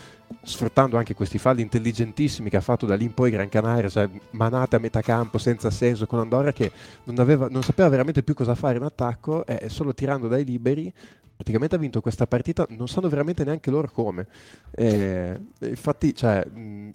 sfruttando 0.43 0.97
anche 0.97 1.15
questi 1.15 1.39
falli 1.39 1.63
intelligentissimi 1.63 2.51
che 2.51 2.57
ha 2.57 2.61
fatto 2.61 2.87
da 2.87 2.95
lì 2.97 3.05
in 3.05 3.15
poi 3.15 3.31
Gran 3.31 3.49
Canaria, 3.49 3.89
cioè 3.89 4.09
manate 4.31 4.77
a 4.77 4.79
metà 4.79 5.01
campo 5.01 5.39
senza 5.39 5.71
senso 5.71 6.07
con 6.07 6.19
Andorra 6.19 6.53
che 6.53 6.71
non, 7.05 7.19
aveva- 7.19 7.49
non 7.49 7.63
sapeva 7.63 7.89
veramente 7.89 8.23
più 8.23 8.35
cosa 8.35 8.55
fare 8.55 8.77
in 8.77 8.83
attacco 8.83 9.47
e 9.47 9.69
solo 9.69 9.95
tirando 9.95 10.29
dai 10.29 10.45
liberi 10.45 10.93
praticamente 11.37 11.75
ha 11.75 11.79
vinto 11.79 12.01
questa 12.01 12.27
partita, 12.27 12.67
non 12.71 12.87
sanno 12.89 13.09
veramente 13.09 13.45
neanche 13.45 13.71
loro 13.71 13.91
come. 13.91 14.27
Eh, 14.71 15.39
infatti, 15.61 16.15
cioè, 16.15 16.47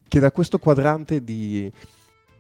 che 0.07 0.19
da 0.19 0.31
questo 0.31 0.59
quadrante 0.59 1.23
di, 1.23 1.71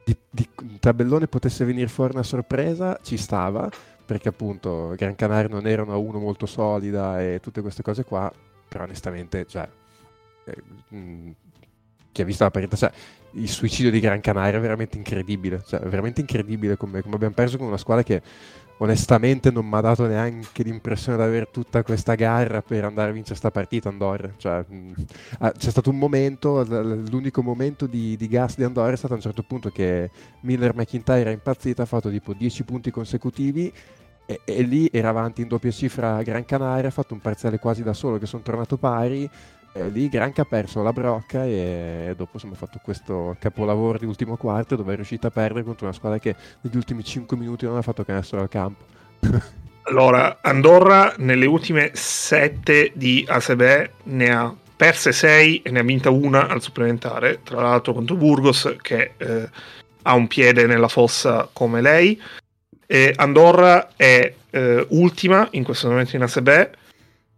di- 0.05 0.17
di 0.29 0.47
tabellone 0.79 1.27
potesse 1.27 1.65
venire 1.65 1.87
fuori 1.87 2.13
una 2.13 2.23
sorpresa 2.23 2.97
ci 3.03 3.17
stava, 3.17 3.69
perché 4.05 4.29
appunto 4.29 4.93
Gran 4.95 5.15
Canaria 5.15 5.49
non 5.49 5.67
era 5.67 5.83
una 5.83 5.97
1 5.97 6.19
molto 6.19 6.45
solida 6.45 7.21
e 7.21 7.39
tutte 7.41 7.61
queste 7.61 7.83
cose 7.83 8.03
qua, 8.05 8.31
però 8.67 8.85
onestamente, 8.85 9.45
cioè, 9.45 9.63
eh, 9.63 9.78
chi 12.11 12.21
ha 12.21 12.25
visto 12.25 12.43
la 12.43 12.51
partita, 12.51 12.75
cioè, 12.75 12.91
il 13.33 13.49
suicidio 13.49 13.91
di 13.91 13.99
Gran 13.99 14.21
Canaria 14.21 14.57
è 14.57 14.61
veramente 14.61 14.97
incredibile, 14.97 15.61
cioè, 15.65 15.79
veramente 15.81 16.21
incredibile 16.21 16.77
come, 16.77 17.01
come 17.01 17.15
abbiamo 17.15 17.33
perso 17.33 17.57
con 17.57 17.67
una 17.67 17.77
squadra 17.77 18.03
che 18.03 18.21
onestamente 18.81 19.51
non 19.51 19.65
mi 19.67 19.75
ha 19.75 19.81
dato 19.81 20.07
neanche 20.07 20.63
l'impressione 20.63 21.17
di 21.17 21.23
avere 21.23 21.49
tutta 21.51 21.83
questa 21.83 22.15
garra 22.15 22.61
per 22.61 22.85
andare 22.85 23.09
a 23.09 23.13
vincere 23.13 23.39
questa 23.39 23.51
partita 23.51 23.89
Andorra. 23.89 24.31
Cioè, 24.35 24.65
mh, 24.67 24.91
ah, 25.39 25.51
c'è 25.51 25.69
stato 25.69 25.89
un 25.89 25.97
momento, 25.97 26.63
l'unico 26.63 27.41
momento 27.41 27.85
di, 27.87 28.15
di 28.15 28.27
gas 28.27 28.55
di 28.55 28.63
Andorra 28.63 28.93
è 28.93 28.97
stato 28.97 29.13
a 29.13 29.17
un 29.17 29.21
certo 29.21 29.43
punto 29.43 29.69
che 29.69 30.09
Miller 30.41 30.73
McIntyre 30.75 31.29
è 31.29 31.33
impazzito, 31.33 31.81
ha 31.81 31.85
fatto 31.85 32.09
tipo 32.09 32.33
10 32.33 32.63
punti 32.63 32.91
consecutivi 32.91 33.71
e, 34.25 34.41
e 34.45 34.61
lì 34.61 34.89
era 34.91 35.09
avanti 35.09 35.41
in 35.41 35.47
doppia 35.47 35.71
cifra 35.71 36.21
Gran 36.21 36.45
Canaria, 36.45 36.87
ha 36.87 36.91
fatto 36.91 37.13
un 37.13 37.19
parziale 37.19 37.59
quasi 37.59 37.83
da 37.83 37.93
solo 37.93 38.17
che 38.17 38.25
sono 38.25 38.43
tornato 38.43 38.77
pari. 38.77 39.29
E 39.71 39.89
lì 39.89 40.09
Granca 40.09 40.41
ha 40.41 40.45
perso 40.45 40.81
la 40.81 40.91
brocca 40.91 41.45
e, 41.45 42.13
dopo 42.17 42.31
insomma, 42.33 42.53
ha 42.53 42.57
fatto 42.57 42.79
questo 42.83 43.35
capolavoro 43.39 43.97
di 43.97 44.05
ultimo 44.05 44.35
quarto 44.35 44.75
dove 44.75 44.93
è 44.93 44.95
riuscita 44.95 45.27
a 45.27 45.31
perdere 45.31 45.63
contro 45.63 45.85
una 45.85 45.95
squadra 45.95 46.17
che 46.17 46.35
negli 46.61 46.75
ultimi 46.75 47.03
5 47.03 47.37
minuti 47.37 47.65
non 47.65 47.77
ha 47.77 47.81
fatto 47.81 48.03
canestro 48.03 48.41
al 48.41 48.49
campo. 48.49 48.83
Allora, 49.89 50.37
Andorra 50.41 51.15
nelle 51.17 51.47
ultime 51.47 51.89
sette 51.95 52.91
di 52.93 53.25
ASB 53.27 53.89
ne 54.03 54.29
ha 54.31 54.55
perse 54.75 55.11
6 55.11 55.63
e 55.63 55.71
ne 55.71 55.79
ha 55.79 55.83
vinta 55.83 56.11
una 56.11 56.47
al 56.47 56.61
supplementare, 56.61 57.41
tra 57.41 57.61
l'altro 57.61 57.93
contro 57.93 58.15
Burgos 58.15 58.75
che 58.83 59.13
eh, 59.17 59.49
ha 60.03 60.13
un 60.13 60.27
piede 60.27 60.67
nella 60.67 60.87
fossa 60.87 61.49
come 61.51 61.81
lei. 61.81 62.21
E 62.85 63.13
Andorra 63.15 63.89
è 63.95 64.31
eh, 64.51 64.85
ultima 64.89 65.47
in 65.51 65.63
questo 65.63 65.89
momento 65.89 66.15
in 66.15 66.21
ASB 66.21 66.69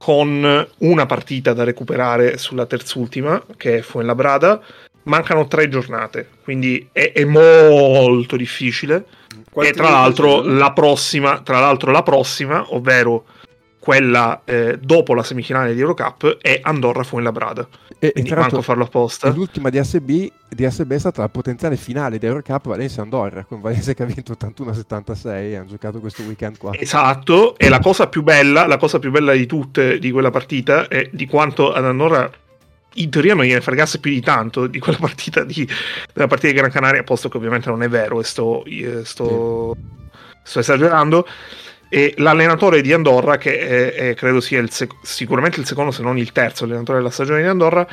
con 0.01 0.67
una 0.79 1.05
partita 1.05 1.53
da 1.53 1.63
recuperare 1.63 2.39
sulla 2.39 2.65
terzultima 2.65 3.39
che 3.55 3.77
è 3.77 3.81
Fuenlabrada. 3.81 4.59
Mancano 5.03 5.47
tre 5.47 5.67
giornate, 5.67 6.27
quindi 6.43 6.89
è, 6.91 7.11
è 7.11 7.23
molto 7.23 8.35
difficile 8.35 9.05
Quanti 9.51 9.71
e 9.71 9.75
tra 9.75 9.89
l'altro 9.89 10.41
la 10.41 10.71
prossima, 10.73 11.41
tra 11.41 11.59
l'altro 11.59 11.91
la 11.91 12.03
prossima, 12.03 12.63
ovvero 12.69 13.25
quella 13.81 14.41
eh, 14.45 14.77
dopo 14.79 15.15
la 15.15 15.23
semifinale 15.23 15.73
di 15.73 15.79
Eurocup, 15.79 16.37
è 16.37 16.59
Andorra 16.61 17.01
Fuenlabrada. 17.01 17.67
E, 17.97 18.07
e 18.07 18.11
Quindi 18.11 18.29
tra 18.29 18.41
manco 18.41 18.61
farlo 18.61 18.83
apposta. 18.83 19.29
l'ultima 19.31 19.69
di 19.71 19.79
ASB, 19.79 20.27
di 20.47 20.65
ASB 20.65 20.91
è 20.91 20.99
stata 20.99 21.21
la 21.21 21.29
potenziale 21.29 21.77
finale 21.77 22.19
di 22.19 22.27
Eurocup 22.27 22.67
Valencia-Andorra, 22.67 23.43
con 23.43 23.59
Valencia 23.59 23.93
che 23.93 24.03
ha 24.03 24.05
vinto 24.05 24.33
81-76 24.39 25.27
e 25.29 25.55
hanno 25.55 25.67
giocato 25.67 25.99
questo 25.99 26.21
weekend 26.21 26.59
qua. 26.59 26.73
Esatto, 26.77 27.57
e 27.57 27.69
la 27.69 27.79
cosa 27.79 28.07
più 28.07 28.21
bella, 28.21 28.67
la 28.67 28.77
cosa 28.77 28.99
più 28.99 29.09
bella 29.09 29.33
di 29.33 29.47
tutte 29.47 29.97
di 29.97 30.11
quella 30.11 30.29
partita 30.29 30.87
è 30.87 31.09
di 31.11 31.25
quanto 31.25 31.73
ad 31.73 31.83
Andorra 31.83 32.29
in 32.95 33.09
teoria 33.09 33.33
non 33.33 33.45
gliene 33.45 33.61
fregasse 33.61 33.99
più 33.99 34.11
di 34.11 34.21
tanto 34.21 34.67
di 34.67 34.77
quella 34.77 34.99
partita 35.01 35.43
di, 35.43 35.67
della 36.13 36.27
partita 36.27 36.53
di 36.53 36.59
Gran 36.59 36.69
Canaria, 36.69 37.01
posto 37.01 37.29
che 37.29 37.37
ovviamente 37.37 37.69
non 37.69 37.81
è 37.81 37.89
vero 37.89 38.19
e 38.19 38.23
sto, 38.23 38.63
eh, 38.65 39.03
sto, 39.05 39.75
sto 40.43 40.59
esagerando. 40.59 41.25
E 41.93 42.13
l'allenatore 42.15 42.81
di 42.81 42.93
Andorra, 42.93 43.37
che 43.37 43.59
è, 43.59 43.93
è, 43.93 44.13
credo 44.15 44.39
sia 44.39 44.61
il 44.61 44.71
sec- 44.71 44.95
sicuramente 45.01 45.59
il 45.59 45.65
secondo, 45.65 45.91
se 45.91 46.01
non 46.01 46.17
il 46.17 46.31
terzo 46.31 46.63
allenatore 46.63 46.99
della 46.99 47.09
stagione 47.09 47.41
di 47.41 47.47
Andorra, 47.49 47.85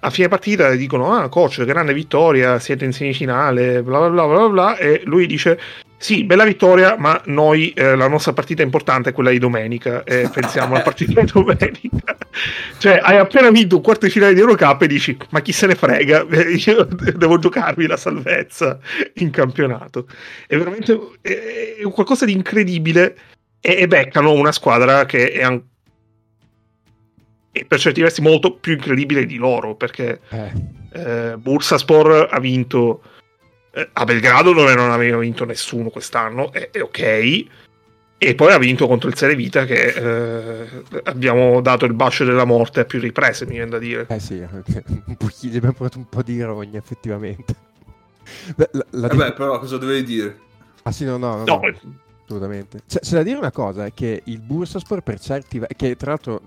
a 0.00 0.10
fine 0.10 0.28
partita 0.28 0.74
dicono: 0.74 1.14
Ah, 1.14 1.30
coach, 1.30 1.64
grande 1.64 1.94
vittoria, 1.94 2.58
siete 2.58 2.84
in 2.84 2.92
semifinale, 2.92 3.82
bla 3.82 4.00
bla 4.00 4.10
bla 4.10 4.26
bla 4.26 4.48
bla. 4.48 4.76
E 4.76 5.00
lui 5.06 5.26
dice: 5.26 5.58
Sì, 5.96 6.24
bella 6.24 6.44
vittoria, 6.44 6.96
ma 6.98 7.18
noi 7.24 7.72
eh, 7.72 7.96
la 7.96 8.06
nostra 8.06 8.34
partita 8.34 8.62
importante 8.62 9.08
è 9.08 9.12
quella 9.14 9.30
di 9.30 9.38
domenica. 9.38 10.04
E 10.04 10.28
pensiamo 10.32 10.74
alla 10.74 10.84
partita 10.84 11.18
di 11.18 11.30
domenica. 11.32 12.18
cioè, 12.76 13.00
hai 13.02 13.16
appena 13.16 13.50
vinto 13.50 13.76
un 13.76 13.82
quarto 13.82 14.04
di 14.04 14.12
finale 14.12 14.34
di 14.34 14.40
Eurocup 14.40 14.82
e 14.82 14.86
dici: 14.86 15.16
Ma 15.30 15.40
chi 15.40 15.52
se 15.52 15.66
ne 15.66 15.74
frega? 15.74 16.26
Io 16.66 16.84
devo 16.84 17.38
giocarmi 17.38 17.86
la 17.86 17.96
salvezza 17.96 18.78
in 19.14 19.30
campionato. 19.30 20.06
È 20.46 20.54
veramente 20.54 20.92
è 21.22 21.80
qualcosa 21.90 22.26
di 22.26 22.32
incredibile. 22.32 23.16
E, 23.60 23.76
e 23.78 23.86
beccano 23.86 24.32
una 24.32 24.52
squadra 24.52 25.04
che 25.04 25.32
è 25.32 25.42
ancora 25.42 25.66
per 27.66 27.78
certi 27.78 28.00
versi 28.00 28.20
molto 28.20 28.54
più 28.54 28.74
incredibile 28.74 29.26
di 29.26 29.36
loro 29.36 29.74
perché 29.74 30.20
eh. 30.28 30.52
Eh, 30.92 31.36
Bursaspor 31.36 32.28
ha 32.30 32.40
vinto 32.40 33.02
eh, 33.72 33.88
a 33.92 34.04
Belgrado 34.04 34.52
dove 34.52 34.74
non 34.74 34.90
aveva 34.90 35.18
vinto 35.18 35.44
nessuno 35.44 35.90
quest'anno 35.90 36.52
è, 36.52 36.70
è, 36.70 36.80
ok 36.80 37.46
e 38.20 38.34
poi 38.34 38.52
ha 38.52 38.58
vinto 38.58 38.86
contro 38.86 39.08
il 39.08 39.16
Sere 39.16 39.34
Vita 39.34 39.64
che 39.64 39.86
eh, 39.86 40.82
abbiamo 41.04 41.60
dato 41.60 41.84
il 41.84 41.94
bacio 41.94 42.24
della 42.24 42.44
morte 42.44 42.80
a 42.80 42.84
più 42.84 43.00
riprese 43.00 43.46
mi 43.46 43.52
viene 43.52 43.70
da 43.70 43.78
dire 43.78 44.06
eh 44.08 44.20
sì 44.20 44.34
un 44.44 45.16
po', 45.16 45.28
gli 45.40 45.56
abbiamo 45.56 45.74
portato 45.74 45.98
un 45.98 46.08
po' 46.08 46.22
di 46.22 46.34
ironia 46.34 46.78
effettivamente 46.78 47.54
la, 48.56 48.68
la, 48.72 48.86
la 48.90 49.08
Vabbè, 49.08 49.32
però 49.32 49.58
cosa 49.58 49.78
dovevi 49.78 50.04
dire? 50.04 50.38
Ah 50.82 50.92
sì, 50.92 51.06
no, 51.06 51.16
no, 51.16 51.36
no. 51.36 51.44
no. 51.44 51.60
no 51.60 52.06
assolutamente. 52.28 52.82
C'è, 52.86 53.00
c'è, 53.00 53.14
da 53.16 53.22
dire 53.22 53.38
una 53.38 53.50
cosa, 53.50 53.86
è 53.86 53.94
che 53.94 54.22
il 54.24 54.40
Bursaspor 54.40 55.00
per 55.00 55.18
certi... 55.18 55.60
che 55.76 55.96
tra 55.96 56.10
l'altro 56.10 56.42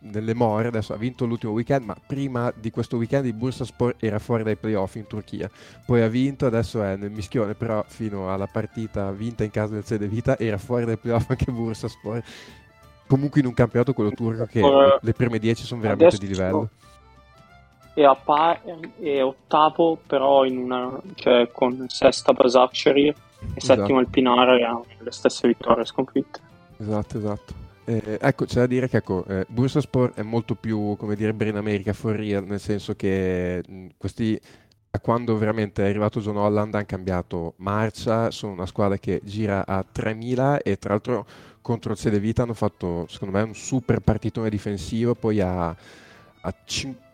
nelle 0.00 0.34
more 0.34 0.68
adesso 0.68 0.92
ha 0.92 0.96
vinto 0.96 1.24
l'ultimo 1.24 1.52
weekend, 1.52 1.84
ma 1.84 1.96
prima 2.06 2.52
di 2.54 2.70
questo 2.70 2.98
weekend 2.98 3.24
il 3.24 3.32
Bursaspor 3.32 3.96
era 3.98 4.18
fuori 4.18 4.42
dai 4.42 4.56
playoff 4.56 4.94
in 4.96 5.06
Turchia. 5.06 5.50
Poi 5.84 6.02
ha 6.02 6.08
vinto, 6.08 6.46
adesso 6.46 6.82
è 6.82 6.96
nel 6.96 7.10
mischione, 7.10 7.54
però 7.54 7.82
fino 7.86 8.32
alla 8.32 8.46
partita 8.46 9.10
vinta 9.10 9.44
in 9.44 9.50
casa 9.50 9.74
del 9.74 9.84
Sede 9.84 10.06
Vita 10.06 10.38
era 10.38 10.58
fuori 10.58 10.84
dai 10.84 10.98
playoff 10.98 11.28
anche 11.30 11.50
Bursaspor. 11.50 12.22
Comunque 13.06 13.40
in 13.40 13.46
un 13.46 13.54
campionato 13.54 13.92
quello 13.92 14.10
turco 14.10 14.46
che 14.46 14.60
uh, 14.60 14.98
le 15.00 15.12
prime 15.12 15.38
10 15.38 15.64
sono 15.64 15.80
veramente 15.80 16.18
di 16.18 16.26
livello. 16.26 16.70
È, 17.92 18.02
pa- 18.24 18.60
è 18.98 19.22
ottavo 19.22 19.98
però 20.04 20.44
in 20.44 20.58
una, 20.58 21.00
cioè, 21.14 21.48
con 21.52 21.84
sesta 21.88 22.32
Basacciari 22.32 23.14
e 23.52 23.56
esatto. 23.56 23.80
settimo 23.80 24.00
il 24.00 24.08
Pinara 24.08 24.52
ha 24.52 24.80
le 24.98 25.12
stesse 25.12 25.48
vittorie 25.48 25.84
sconfitte. 25.84 26.40
Esatto, 26.78 27.18
esatto. 27.18 27.54
Eh, 27.86 28.18
ecco, 28.20 28.46
c'è 28.46 28.60
da 28.60 28.66
dire 28.66 28.88
che 28.88 28.98
ecco, 28.98 29.26
eh, 29.26 29.44
Bursaspor 29.48 30.14
è 30.14 30.22
molto 30.22 30.54
più, 30.54 30.96
come 30.96 31.16
dire, 31.16 31.34
Brain 31.34 31.56
America 31.56 31.92
for 31.92 32.16
real, 32.16 32.44
nel 32.44 32.60
senso 32.60 32.94
che 32.94 33.62
mh, 33.66 33.86
questi, 33.98 34.40
quando 35.02 35.36
veramente 35.36 35.84
è 35.84 35.88
arrivato 35.88 36.20
John 36.20 36.38
Holland, 36.38 36.74
hanno 36.74 36.84
cambiato 36.86 37.54
marcia, 37.56 38.30
sono 38.30 38.52
una 38.52 38.66
squadra 38.66 38.96
che 38.96 39.20
gira 39.22 39.66
a 39.66 39.84
3000 39.90 40.62
e 40.62 40.78
tra 40.78 40.90
l'altro 40.90 41.26
contro 41.60 41.92
il 41.92 41.98
Sede 41.98 42.20
Vita 42.20 42.42
hanno 42.42 42.54
fatto, 42.54 43.06
secondo 43.08 43.36
me, 43.36 43.42
un 43.42 43.54
super 43.54 44.00
partitone 44.00 44.48
difensivo, 44.48 45.14
poi 45.14 45.40
ha 45.40 45.68
a 46.46 46.54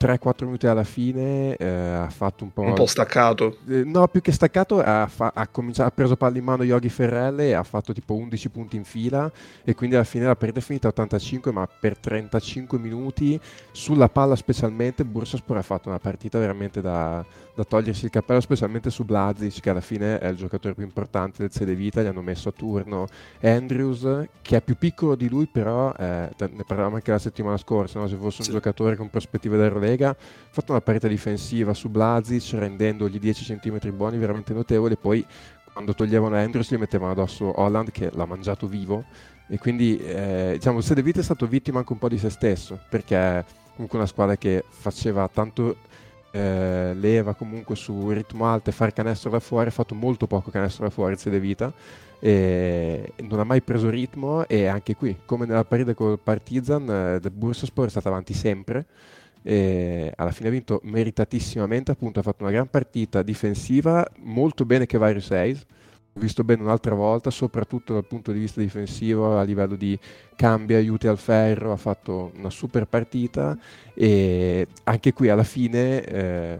3-4 0.00 0.44
minuti 0.44 0.66
alla 0.66 0.82
fine 0.82 1.56
eh, 1.56 1.66
ha 1.66 2.08
fatto 2.08 2.44
un 2.44 2.52
po'... 2.54 2.62
Un 2.62 2.72
po' 2.72 2.86
staccato. 2.86 3.58
Eh, 3.68 3.84
no, 3.84 4.08
più 4.08 4.22
che 4.22 4.32
staccato 4.32 4.80
ha, 4.80 5.06
fa- 5.06 5.32
ha, 5.34 5.46
ha 5.46 5.90
preso 5.90 6.16
palla 6.16 6.38
in 6.38 6.44
mano 6.44 6.64
Yogi 6.64 6.88
Ferrelle 6.88 7.48
e 7.48 7.52
ha 7.52 7.62
fatto 7.62 7.92
tipo 7.92 8.14
11 8.14 8.48
punti 8.48 8.76
in 8.76 8.84
fila 8.84 9.30
e 9.62 9.74
quindi 9.74 9.96
alla 9.96 10.04
fine 10.04 10.24
la 10.24 10.36
partita 10.36 10.60
è 10.60 10.62
finita 10.62 10.88
85 10.88 11.52
ma 11.52 11.68
per 11.68 11.98
35 11.98 12.78
minuti 12.78 13.38
sulla 13.72 14.08
palla 14.08 14.36
specialmente 14.36 15.04
Bursaspor 15.04 15.58
ha 15.58 15.62
fatto 15.62 15.90
una 15.90 15.98
partita 15.98 16.38
veramente 16.38 16.80
da, 16.80 17.22
da 17.54 17.64
togliersi 17.64 18.06
il 18.06 18.10
cappello 18.10 18.40
specialmente 18.40 18.88
su 18.88 19.04
Blazic 19.04 19.60
che 19.60 19.68
alla 19.68 19.82
fine 19.82 20.18
è 20.18 20.28
il 20.28 20.36
giocatore 20.36 20.74
più 20.74 20.84
importante 20.84 21.42
del 21.42 21.52
Sede 21.52 21.74
Vita 21.74 22.02
gli 22.02 22.06
hanno 22.06 22.22
messo 22.22 22.48
a 22.48 22.52
turno 22.52 23.06
Andrews 23.42 24.28
che 24.40 24.56
è 24.56 24.62
più 24.62 24.76
piccolo 24.76 25.14
di 25.14 25.28
lui 25.28 25.46
però 25.46 25.92
eh, 25.92 26.30
ne 26.38 26.64
parlavamo 26.66 26.96
anche 26.96 27.10
la 27.10 27.18
settimana 27.18 27.58
scorsa 27.58 27.98
no? 27.98 28.08
se 28.08 28.16
fosse 28.16 28.38
un 28.38 28.46
sì. 28.46 28.52
giocatore 28.52 28.96
con 28.96 29.10
prospettive 29.10 29.58
d'Eurolega 29.90 30.10
ha 30.10 30.16
fatto 30.50 30.72
una 30.72 30.80
partita 30.80 31.08
difensiva 31.08 31.74
su 31.74 31.88
Blazic 31.88 32.52
rendendogli 32.54 33.18
10 33.18 33.58
cm 33.58 33.94
buoni 33.94 34.18
veramente 34.18 34.52
notevole 34.52 34.96
poi 34.96 35.24
quando 35.72 35.94
toglievano 35.94 36.36
Andrews 36.36 36.72
gli 36.72 36.78
mettevano 36.78 37.12
addosso 37.12 37.60
Holland 37.60 37.90
che 37.90 38.10
l'ha 38.12 38.26
mangiato 38.26 38.66
vivo. 38.66 39.04
E 39.48 39.58
quindi 39.58 39.98
eh, 39.98 40.50
diciamo 40.54 40.80
Sede 40.80 41.02
Vita 41.02 41.20
è 41.20 41.24
stato 41.24 41.46
vittima 41.46 41.80
anche 41.80 41.92
un 41.92 41.98
po' 41.98 42.08
di 42.08 42.18
se 42.18 42.30
stesso 42.30 42.78
perché 42.88 43.44
comunque 43.74 43.98
una 43.98 44.06
squadra 44.06 44.36
che 44.36 44.64
faceva 44.68 45.28
tanto 45.32 45.76
eh, 46.30 46.92
leva 46.94 47.34
comunque 47.34 47.74
su 47.74 48.10
ritmo 48.10 48.46
alto 48.46 48.70
e 48.70 48.72
fare 48.72 48.92
canestro 48.92 49.30
da 49.30 49.40
fuori 49.40 49.68
ha 49.68 49.72
fatto 49.72 49.96
molto 49.96 50.28
poco 50.28 50.52
canestro 50.52 50.84
da 50.84 50.90
fuori 50.90 51.14
il 51.14 51.18
Sede 51.18 51.40
Vita 51.40 51.72
e 52.20 53.12
non 53.22 53.40
ha 53.40 53.44
mai 53.44 53.60
preso 53.60 53.90
ritmo 53.90 54.46
e 54.46 54.66
anche 54.66 54.94
qui 54.94 55.16
come 55.24 55.46
nella 55.46 55.64
partita 55.64 55.94
con 55.94 56.12
il 56.12 56.20
Partizan 56.22 57.20
eh, 57.20 57.30
Bursaspor 57.30 57.86
è 57.86 57.90
stato 57.90 58.06
avanti 58.06 58.34
sempre 58.34 58.86
e 59.42 60.12
alla 60.16 60.32
fine 60.32 60.48
ha 60.48 60.52
vinto 60.52 60.80
meritatissimamente 60.84 61.90
appunto 61.90 62.20
ha 62.20 62.22
fatto 62.22 62.42
una 62.42 62.52
gran 62.52 62.68
partita 62.68 63.22
difensiva 63.22 64.06
molto 64.18 64.64
bene 64.64 64.86
che 64.86 64.98
Vario 64.98 65.20
6 65.20 65.60
ho 66.12 66.20
visto 66.20 66.44
bene 66.44 66.62
un'altra 66.62 66.94
volta 66.94 67.30
soprattutto 67.30 67.94
dal 67.94 68.06
punto 68.06 68.32
di 68.32 68.40
vista 68.40 68.60
difensivo 68.60 69.38
a 69.38 69.42
livello 69.42 69.76
di 69.76 69.98
cambi 70.36 70.74
aiuti 70.74 71.06
al 71.06 71.18
ferro 71.18 71.72
ha 71.72 71.76
fatto 71.76 72.32
una 72.36 72.50
super 72.50 72.86
partita 72.86 73.56
e 73.94 74.66
anche 74.84 75.12
qui 75.12 75.28
alla 75.28 75.44
fine 75.44 76.02
eh, 76.02 76.58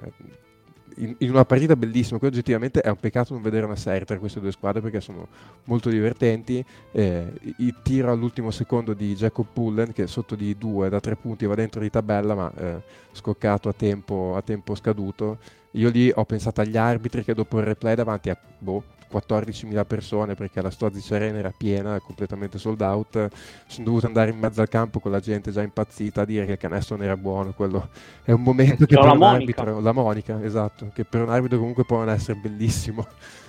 in, 1.01 1.15
in, 1.19 1.31
una 1.31 1.45
partita 1.45 1.77
bellissima. 1.77 2.19
Qui 2.19 2.29
oggettivamente 2.29 2.81
è 2.81 2.89
un 2.89 2.97
peccato 2.97 3.33
non 3.33 3.43
vedere 3.43 3.67
una 3.67 3.77
serie 3.77 4.05
tra 4.05 4.19
queste 4.19 4.41
due 4.41 4.53
squadre 4.53 4.81
perché 4.81 5.01
sono 5.01 5.29
molto 5.65 5.89
divertenti. 5.89 6.65
Eh, 6.93 7.33
il 7.59 7.77
tiro 7.83 8.11
all'ultimo 8.11 8.51
secondo 8.51 8.93
di 8.95 9.15
Jacob 9.15 9.47
Pullen 9.53 9.93
che 9.93 10.07
sotto 10.07 10.35
di 10.35 10.57
due 10.57 10.89
da 10.89 11.01
tre 11.01 11.17
punti 11.17 11.47
va 11.47 11.55
dentro 11.55 11.81
di 11.81 11.91
tabella 11.91 12.35
ma 12.35 12.53
eh, 12.57 12.83
scoccato 13.13 13.69
a 13.69 13.73
tempo, 13.73 14.35
a 14.37 14.43
tempo 14.43 14.75
scaduto. 14.75 15.39
Io 15.73 15.89
lì 15.89 16.11
ho 16.15 16.25
pensato 16.25 16.61
agli 16.61 16.77
arbitri 16.77 17.23
che 17.23 17.35
dopo 17.35 17.59
il 17.59 17.65
replay 17.65 17.95
davanti 17.95 18.31
a 18.31 18.37
boh, 18.59 18.83
14.000 19.11 19.85
persone 19.85 20.35
perché 20.35 20.63
la 20.63 20.71
Stozic 20.71 21.11
Arena 21.13 21.39
era 21.39 21.53
piena, 21.57 21.99
completamente 22.01 22.59
sold 22.59 22.81
out. 22.81 23.29
Sono 23.67 23.85
dovuto 23.85 24.07
andare 24.07 24.31
in 24.31 24.39
mezzo 24.39 24.61
al 24.61 24.69
campo 24.69 25.01
con 25.01 25.11
la 25.11 25.21
gente 25.21 25.51
già 25.51 25.63
impazzita 25.63 26.23
a 26.23 26.25
dire 26.25 26.47
che 26.47 26.53
il 26.53 26.59
canestro 26.59 26.97
non 26.97 27.05
era 27.05 27.17
buono. 27.17 27.53
Quello 27.53 27.89
è 28.23 28.31
un 28.33 28.43
momento 28.43 28.87
che 28.87 28.95
per 28.95 29.05
un 29.05 29.19
Monica. 29.19 29.61
arbitro, 29.63 29.81
la 29.81 29.93
Monica, 29.93 30.43
esatto, 30.43 30.91
che 30.95 31.05
per 31.05 31.23
un 31.23 31.31
arbitro 31.31 31.59
comunque 31.59 31.85
può 31.85 31.99
non 31.99 32.11
essere 32.11 32.39
bellissimo. 32.39 33.07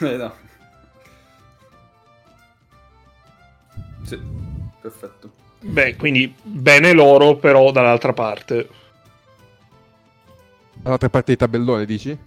Eh 0.00 0.16
no. 0.16 0.32
Sì, 4.04 4.18
perfetto. 4.80 5.30
Beh, 5.60 5.94
quindi 5.94 6.34
bene 6.42 6.92
loro, 6.92 7.36
però 7.36 7.70
dall'altra 7.70 8.12
parte. 8.12 8.68
Dall'altra 10.72 11.08
parte 11.08 11.32
di 11.32 11.38
tabellone, 11.38 11.84
dici? 11.84 12.18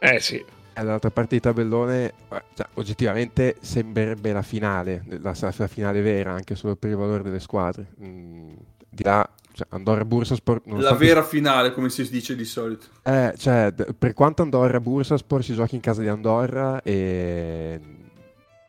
Eh 0.00 0.18
sì 0.18 0.44
dall'altra 0.82 1.10
parte 1.10 1.36
di 1.36 1.40
tabellone, 1.40 2.12
eh, 2.30 2.42
cioè, 2.54 2.66
oggettivamente 2.74 3.56
sembrerebbe 3.60 4.32
la 4.32 4.42
finale, 4.42 5.04
la, 5.20 5.34
la, 5.40 5.66
finale 5.68 6.00
vera, 6.00 6.32
anche 6.32 6.54
solo 6.54 6.76
per 6.76 6.90
il 6.90 6.96
valore 6.96 7.22
delle 7.22 7.40
squadre. 7.40 7.86
Mm, 8.02 8.52
di 8.88 9.02
là, 9.02 9.28
cioè, 9.52 9.66
Andorra 9.70 10.04
Bursaspor... 10.04 10.62
La 10.66 10.94
vera 10.94 11.22
che... 11.22 11.28
finale, 11.28 11.72
come 11.72 11.88
si 11.88 12.08
dice 12.10 12.34
di 12.34 12.44
solito. 12.44 12.86
Eh, 13.02 13.34
cioè, 13.36 13.72
per 13.72 14.12
quanto 14.12 14.42
Andorra 14.42 14.80
Bursaspor 14.80 15.42
si 15.44 15.54
giochi 15.54 15.76
in 15.76 15.80
casa 15.80 16.00
di 16.00 16.08
Andorra 16.08 16.82
e 16.82 17.80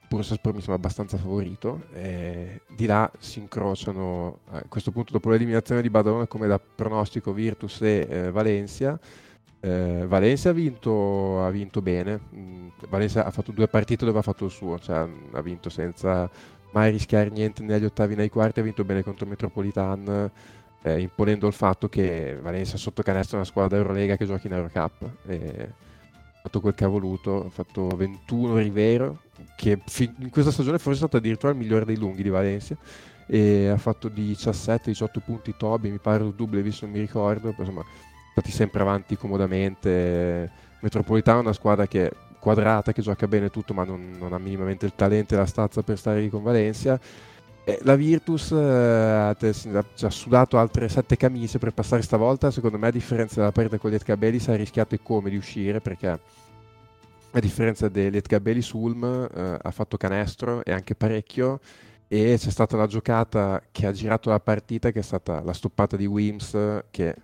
Bursaspor 0.07 0.53
mi 0.53 0.60
sembra 0.60 0.76
abbastanza 0.76 1.18
favorito. 1.18 1.86
E 1.94 2.61
di 2.68 2.86
là 2.86 3.11
si 3.18 3.40
incrociano 3.40 4.40
a 4.52 4.64
questo 4.69 4.91
punto 4.91 5.11
dopo 5.11 5.30
l'eliminazione 5.30 5.82
di 5.82 5.90
Badalona 5.90 6.27
come 6.27 6.48
da 6.48 6.60
pronostico 6.60 7.34
Virtus 7.34 7.82
e 7.82 8.07
eh, 8.10 8.32
Valencia 8.32 8.99
eh, 9.66 10.06
Valencia 10.06 10.50
ha 10.50 10.54
vinto, 10.54 11.44
ha 11.44 11.50
vinto 11.50 11.82
bene, 11.82 12.20
mm, 12.36 12.68
Valencia 12.88 13.26
ha 13.26 13.32
fatto 13.32 13.52
due 13.52 13.68
partite 13.68 14.06
dove 14.06 14.20
ha 14.20 14.22
fatto 14.22 14.46
il 14.46 14.52
suo, 14.52 14.78
cioè 14.78 15.08
ha 15.32 15.42
vinto 15.42 15.70
senza 15.70 16.30
mai 16.72 16.92
rischiare 16.92 17.32
niente 17.32 17.64
negli 17.64 17.86
ottavi 17.86 18.14
nei 18.14 18.30
quarti, 18.30 18.60
ha 18.60 18.64
vinto 18.64 18.84
bene 18.84 19.02
contro 19.02 19.26
Metropolitan, 19.26 20.30
eh, 20.84 21.00
imponendo 21.00 21.48
il 21.48 21.54
fatto 21.54 21.90
che 21.90 22.38
Valencia 22.40 22.78
sotto 22.78 23.02
canestro 23.02 23.38
è 23.38 23.40
una 23.40 23.50
squadra 23.50 23.78
d'Eurolega 23.78 24.18
che 24.18 24.28
gioca 24.28 24.46
in 24.46 24.54
Eurocup. 24.54 25.04
Ha 25.04 26.42
fatto 26.44 26.62
quel 26.62 26.76
che 26.76 26.84
ha 26.84 26.88
voluto, 26.88 27.46
ha 27.46 27.50
fatto 27.50 27.88
21 27.88 28.58
Rivero, 28.58 29.22
che 29.58 29.80
in 30.20 30.30
questa 30.30 30.52
stagione 30.52 30.78
forse 30.78 30.94
è 30.94 31.08
stato 31.08 31.18
addirittura 31.18 31.54
il 31.54 31.58
migliore 31.58 31.86
dei 31.86 31.98
lunghi 31.98 32.22
di 32.22 32.30
Valencia 32.30 32.78
e 33.26 33.70
ha 33.70 33.78
fatto 33.78 34.10
17-18 34.10 35.08
punti 35.26 35.56
Toby, 35.58 35.90
mi 35.90 35.98
pare 35.98 36.24
il 36.24 36.36
double, 36.36 36.62
visto 36.62 36.86
non 36.86 36.94
mi 36.94 37.02
ricordo, 37.02 37.56
insomma 37.58 37.84
stati 38.36 38.52
sempre 38.52 38.82
avanti 38.82 39.16
comodamente. 39.16 40.52
Metropolitano 40.82 41.40
è 41.40 41.41
una 41.41 41.53
squadra 41.53 41.88
che 41.88 42.12
quadrata 42.38 42.91
che 42.91 43.02
gioca 43.02 43.28
bene 43.28 43.49
tutto 43.49 43.74
ma 43.74 43.86
non, 43.86 44.18
non 44.20 44.34
ha 44.34 44.38
minimamente 44.38 44.86
il 44.86 44.94
talento 44.94 45.34
e 45.34 45.38
la 45.38 45.45
stazza 45.45 45.82
per 45.82 45.98
stare 45.98 46.20
lì 46.20 46.30
con 46.30 46.44
Valencia. 46.44 46.99
Eh, 47.64 47.80
la 47.84 47.95
Virtus 47.95 48.52
eh, 48.52 48.56
ha, 48.57 49.36
ha 49.36 50.10
sudato 50.10 50.57
altre 50.60 50.90
sette 50.90 51.16
camicie 51.16 51.60
per 51.60 51.72
passare 51.72 52.02
stavolta. 52.02 52.52
Secondo 52.52 52.78
me 52.78 52.88
a 52.88 52.91
differenza 52.91 53.36
della 53.36 53.53
partita 53.53 53.78
con 53.78 53.90
gli 53.90 53.95
Etcabelli 53.95 54.38
si 54.38 54.52
è 54.52 54.57
rischiato 54.57 54.95
e 54.95 54.99
come 55.02 55.30
di 55.30 55.38
uscire 55.38 55.80
perché 55.80 56.07
a 56.10 57.40
differenza 57.40 57.88
degli 57.88 58.18
Etcabelli 58.18 58.62
Sulm 58.62 59.03
eh, 59.34 59.57
ha 59.62 59.72
fatto 59.72 59.95
canestro 59.95 60.64
e 60.66 60.74
anche 60.74 60.94
parecchio. 60.94 61.62
E 62.07 62.36
c'è 62.38 62.52
stata 62.52 62.76
la 62.76 62.86
giocata 62.86 63.64
che 63.72 63.88
ha 63.88 63.91
girato 63.94 64.30
la 64.30 64.41
partita 64.41 64.91
che 64.91 64.99
è 64.99 65.03
stata 65.03 65.41
la 65.41 65.53
stoppata 65.53 65.95
di 65.95 66.06
Wims 66.06 66.52
che 66.91 67.16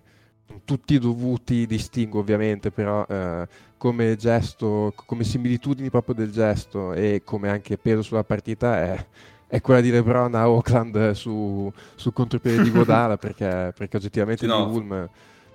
tutti 0.64 0.98
dovuti 0.98 1.66
distingo 1.66 2.18
ovviamente, 2.18 2.70
però 2.70 3.04
eh, 3.08 3.46
come 3.76 4.16
gesto, 4.16 4.92
come 4.94 5.24
similitudini 5.24 5.90
proprio 5.90 6.14
del 6.14 6.30
gesto 6.30 6.92
e 6.92 7.22
come 7.24 7.48
anche 7.48 7.78
peso 7.78 8.02
sulla 8.02 8.24
partita 8.24 8.78
è, 8.78 9.06
è 9.46 9.60
quella 9.60 9.80
di 9.80 9.90
LeBron 9.90 10.34
a 10.34 10.48
Oakland 10.48 11.10
su, 11.12 11.72
sul 11.94 12.12
contropiede 12.12 12.62
di 12.62 12.70
Godala 12.72 13.16
perché, 13.16 13.72
perché 13.76 13.96
oggettivamente 13.96 14.44
sì, 14.44 14.50
no. 14.50 14.68
Ulm 14.68 15.08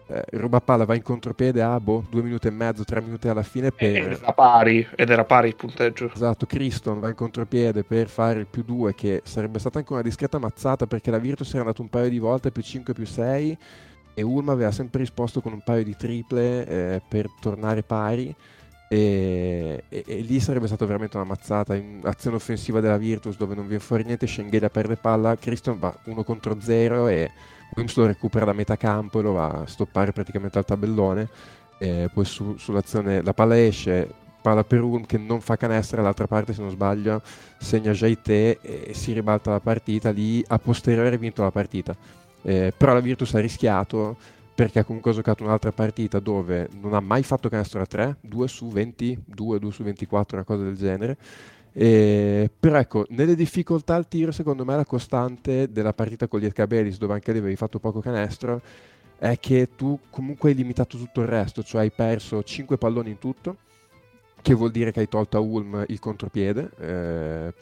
eh, 0.10 0.24
ruba 0.32 0.62
palla, 0.62 0.86
va 0.86 0.96
in 0.96 1.02
contropiede 1.02 1.62
a 1.62 1.80
boh, 1.80 2.06
due 2.10 2.22
minuti 2.22 2.48
e 2.48 2.52
mezzo, 2.52 2.84
tre 2.84 3.02
minuti 3.02 3.28
alla 3.28 3.44
fine 3.44 3.72
per... 3.72 3.96
Ed 3.96 4.20
era 4.22 4.34
pari, 4.34 4.88
ed 4.96 5.10
era 5.10 5.26
pari 5.26 5.50
il 5.50 5.56
punteggio. 5.56 6.10
Esatto, 6.14 6.46
Criston 6.46 7.00
va 7.00 7.10
in 7.10 7.16
contropiede 7.16 7.84
per 7.84 8.08
fare 8.08 8.40
il 8.40 8.48
più 8.48 8.64
due 8.64 8.96
che 8.96 9.22
sarebbe 9.26 9.60
stata 9.60 9.80
anche 9.80 9.92
una 9.92 10.02
discreta 10.02 10.40
mazzata 10.40 10.88
perché 10.88 11.12
la 11.12 11.18
Virtus 11.18 11.50
era 11.50 11.60
andato 11.60 11.82
un 11.82 11.90
paio 11.90 12.10
di 12.10 12.20
volte 12.20 12.52
più 12.52 12.62
5 12.62 12.94
più 12.94 13.06
6 13.06 13.58
e 14.18 14.24
Ulm 14.24 14.50
aveva 14.50 14.72
sempre 14.72 15.02
risposto 15.02 15.42
con 15.42 15.54
un 15.54 15.62
paio 15.64 15.84
di 15.84 15.96
triple 15.96 16.66
eh, 16.66 17.02
per 17.08 17.30
tornare 17.40 17.84
pari. 17.84 18.34
E, 18.90 19.84
e, 19.90 20.04
e, 20.08 20.22
lì 20.22 20.40
sarebbe 20.40 20.66
stata 20.66 20.88
veramente 20.88 21.18
una 21.18 21.26
mazzata. 21.28 21.76
In 21.76 22.00
azione 22.04 22.38
offensiva 22.38 22.80
della 22.80 22.98
Virtus 22.98 23.38
dove 23.38 23.54
non 23.54 23.68
viene 23.68 23.84
fuori 23.84 24.04
niente, 24.06 24.26
Schengelia 24.26 24.72
perde 24.72 24.96
palla, 24.96 25.36
Christian 25.36 25.78
va 25.78 25.96
1 26.06 26.24
contro 26.24 26.58
0 26.60 27.08
e 27.10 27.30
Wims 27.76 27.96
lo 27.96 28.08
recupera 28.08 28.46
da 28.46 28.54
metà 28.54 28.76
campo 28.76 29.20
e 29.20 29.22
lo 29.22 29.34
va 29.34 29.50
a 29.50 29.68
stoppare 29.68 30.12
praticamente 30.14 30.58
al 30.58 30.66
tabellone. 30.66 31.30
E 31.78 32.10
poi 32.12 32.26
su, 32.26 32.58
sull'azione 32.58 33.22
la 33.22 33.34
palla 33.34 33.64
esce 33.64 34.12
palla 34.42 34.64
per 34.64 34.82
Ulm 34.82 35.06
che 35.06 35.20
non 35.20 35.42
fa 35.42 35.58
canestro 35.58 35.98
dall'altra 35.98 36.26
parte 36.26 36.54
se 36.54 36.62
non 36.62 36.72
sbaglio 36.72 37.22
segna 37.60 37.92
Jaite 37.92 38.62
e 38.62 38.96
si 38.96 39.14
ribalta 39.14 39.52
la 39.52 39.60
partita. 39.60 40.10
Lì 40.10 40.44
a 40.48 40.58
posteriore 40.58 41.14
ha 41.14 41.20
vinto 41.20 41.44
la 41.44 41.52
partita 41.52 42.26
eh, 42.48 42.72
però 42.76 42.94
la 42.94 43.02
Virtus 43.02 43.34
ha 43.34 43.42
rischiato 43.42 44.16
perché 44.56 44.86
comunque 44.86 45.12
ha 45.12 45.14
giocato 45.14 45.44
un'altra 45.44 45.74
partita 45.74 46.20
dove 46.20 46.70
non 46.80 46.94
ha 46.94 47.02
mai 47.02 47.22
fatto 47.22 47.50
canestro 47.50 47.82
a 47.82 47.86
3, 47.86 48.20
2 48.22 48.48
su 48.48 48.70
22, 48.70 49.60
2 49.60 49.72
su 49.72 49.84
24, 49.84 50.38
una 50.38 50.46
cosa 50.46 50.64
del 50.64 50.78
genere. 50.78 51.18
E, 51.74 52.50
però 52.58 52.78
ecco, 52.78 53.06
nelle 53.10 53.36
difficoltà 53.36 53.96
al 53.96 54.08
tiro, 54.08 54.32
secondo 54.32 54.64
me 54.64 54.78
la 54.78 54.86
costante 54.86 55.70
della 55.70 55.92
partita 55.92 56.30
con 56.30 56.40
gli 56.40 56.46
Ercabelis, 56.46 56.98
dove 56.98 57.16
anche 57.16 57.34
lì 57.34 57.40
avevi 57.40 57.58
fatto 57.58 57.80
poco 57.80 58.00
canestro, 58.00 58.62
è 59.20 59.38
che 59.40 59.72
tu 59.76 60.00
comunque 60.10 60.52
hai 60.52 60.56
limitato 60.56 60.98
tutto 60.98 61.20
il 61.20 61.28
resto, 61.28 61.64
cioè 61.64 61.82
hai 61.82 61.92
perso 61.92 62.42
5 62.42 62.78
palloni 62.78 63.10
in 63.10 63.20
tutto, 63.20 63.58
che 64.42 64.54
vuol 64.54 64.72
dire 64.72 64.94
che 64.94 65.02
hai 65.02 65.10
tolto 65.10 65.36
a 65.36 65.42
Ulm 65.42 65.84
il 65.90 66.00
contropiede, 66.00 66.70
eh, 66.80 67.54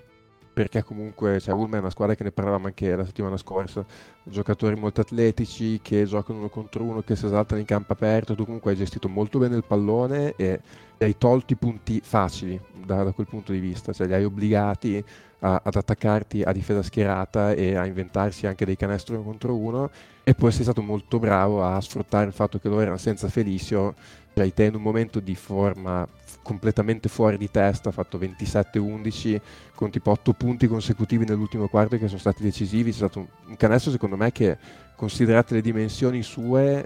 perché 0.55 0.83
comunque 0.83 1.41
cioè, 1.41 1.53
Ulm 1.53 1.75
è 1.75 1.79
una 1.79 1.89
squadra 1.89 2.15
che 2.15 2.23
ne 2.23 2.31
parlavamo 2.31 2.67
anche 2.67 2.95
la 2.95 3.03
settimana 3.03 3.35
scorsa, 3.35 3.85
giocatori 4.23 4.73
molto 4.75 5.01
atletici 5.01 5.81
che 5.83 6.05
giocano 6.05 6.39
uno 6.39 6.47
contro 6.47 6.81
uno, 6.81 7.01
che 7.01 7.17
si 7.17 7.25
esaltano 7.25 7.59
in 7.59 7.65
campo 7.65 7.91
aperto, 7.91 8.35
tu 8.35 8.45
comunque 8.45 8.71
hai 8.71 8.77
gestito 8.77 9.09
molto 9.09 9.37
bene 9.37 9.57
il 9.57 9.65
pallone 9.65 10.33
e, 10.37 10.61
hai 10.97 11.17
tolto 11.17 11.51
i 11.51 11.57
punti 11.57 11.99
facili 12.01 12.57
da, 12.85 13.03
da, 13.03 13.11
quel 13.11 13.27
punto 13.27 13.51
di 13.51 13.59
vista, 13.59 13.91
cioè 13.91 14.07
li 14.07 14.13
hai 14.13 14.23
obbligati 14.23 15.03
a, 15.39 15.61
ad 15.61 15.75
attaccarti 15.75 16.43
a 16.43 16.53
difesa 16.53 16.81
schierata 16.81 17.51
e 17.51 17.75
a 17.75 17.85
inventarsi 17.85 18.47
anche 18.47 18.63
dei 18.63 18.77
canestri 18.77 19.15
uno 19.15 19.23
contro 19.23 19.57
uno 19.57 19.91
e 20.23 20.33
poi 20.35 20.53
sei 20.53 20.63
stato 20.63 20.81
molto 20.81 21.19
bravo 21.19 21.65
a 21.65 21.81
sfruttare 21.81 22.27
il 22.27 22.31
fatto 22.31 22.59
che 22.59 22.69
loro 22.69 22.79
erano 22.79 22.95
senza 22.95 23.27
Felicio 23.27 23.93
cioè 24.33 24.53
te 24.53 24.63
in 24.63 24.75
un 24.75 24.81
momento 24.81 25.19
di 25.19 25.35
forma 25.35 26.07
completamente 26.45 27.09
fuori 27.09 27.37
di 27.37 27.49
testa, 27.49 27.89
ha 27.89 27.91
fatto 27.91 28.19
27-11 28.19 29.41
con 29.73 29.89
tipo 29.89 30.11
8 30.11 30.33
punti 30.33 30.67
consecutivi 30.67 31.25
nell'ultimo 31.25 31.67
quarto 31.67 31.97
che 31.97 32.05
sono 32.05 32.19
stati 32.19 32.43
decisivi, 32.43 32.91
c'è 32.91 32.97
stato 32.97 33.27
un, 33.47 33.57
canestro 33.57 33.89
secondo 33.89 34.15
me 34.15 34.31
che 34.31 34.55
considerate 34.95 35.55
le 35.55 35.61
dimensioni 35.61 36.21
sue 36.21 36.85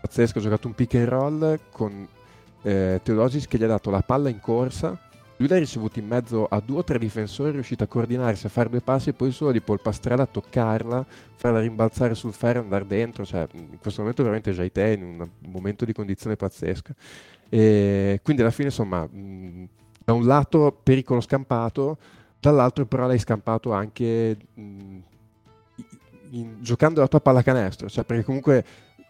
pazzesco, 0.00 0.38
ha 0.38 0.42
giocato 0.42 0.68
un 0.68 0.74
pick 0.74 0.94
and 0.94 1.08
roll 1.08 1.58
con 1.72 2.06
eh, 2.62 3.00
Teodosic 3.02 3.48
che 3.48 3.58
gli 3.58 3.64
ha 3.64 3.66
dato 3.66 3.90
la 3.90 4.02
palla 4.02 4.28
in 4.28 4.38
corsa 4.38 4.96
lui 5.36 5.48
l'ha 5.48 5.58
ricevuto 5.58 5.98
in 5.98 6.06
mezzo 6.06 6.46
a 6.46 6.60
due 6.64 6.78
o 6.78 6.84
tre 6.84 6.96
difensori, 6.96 7.50
è 7.50 7.52
riuscito 7.52 7.82
a 7.82 7.88
coordinarsi, 7.88 8.46
a 8.46 8.48
fare 8.48 8.68
due 8.68 8.80
passi 8.80 9.08
e 9.08 9.14
poi 9.14 9.32
solo 9.32 9.50
di 9.50 9.60
polpastrella 9.60 10.22
a 10.22 10.26
toccarla, 10.26 11.04
farla 11.34 11.60
rimbalzare 11.60 12.14
sul 12.14 12.32
ferro 12.32 12.60
e 12.60 12.62
andare 12.62 12.86
dentro. 12.86 13.24
Cioè, 13.24 13.48
in 13.52 13.78
questo 13.80 14.00
momento 14.00 14.22
veramente 14.22 14.52
già 14.52 14.68
te 14.70 14.92
in 14.92 15.02
un 15.02 15.28
momento 15.50 15.84
di 15.84 15.92
condizione 15.92 16.36
pazzesca. 16.36 16.94
E 17.54 18.18
quindi 18.24 18.42
alla 18.42 18.50
fine, 18.50 18.66
insomma, 18.66 19.04
mh, 19.04 19.68
da 20.04 20.12
un 20.12 20.26
lato 20.26 20.76
pericolo 20.82 21.20
scampato, 21.20 21.98
dall'altro 22.40 22.84
però 22.84 23.06
l'hai 23.06 23.20
scampato 23.20 23.70
anche 23.70 24.36
mh, 24.54 24.96
in, 26.30 26.56
giocando 26.58 26.98
la 26.98 27.06
tua 27.06 27.20
pallacanestro, 27.20 27.88
cioè 27.88 28.02
perché 28.02 28.24
comunque 28.24 28.64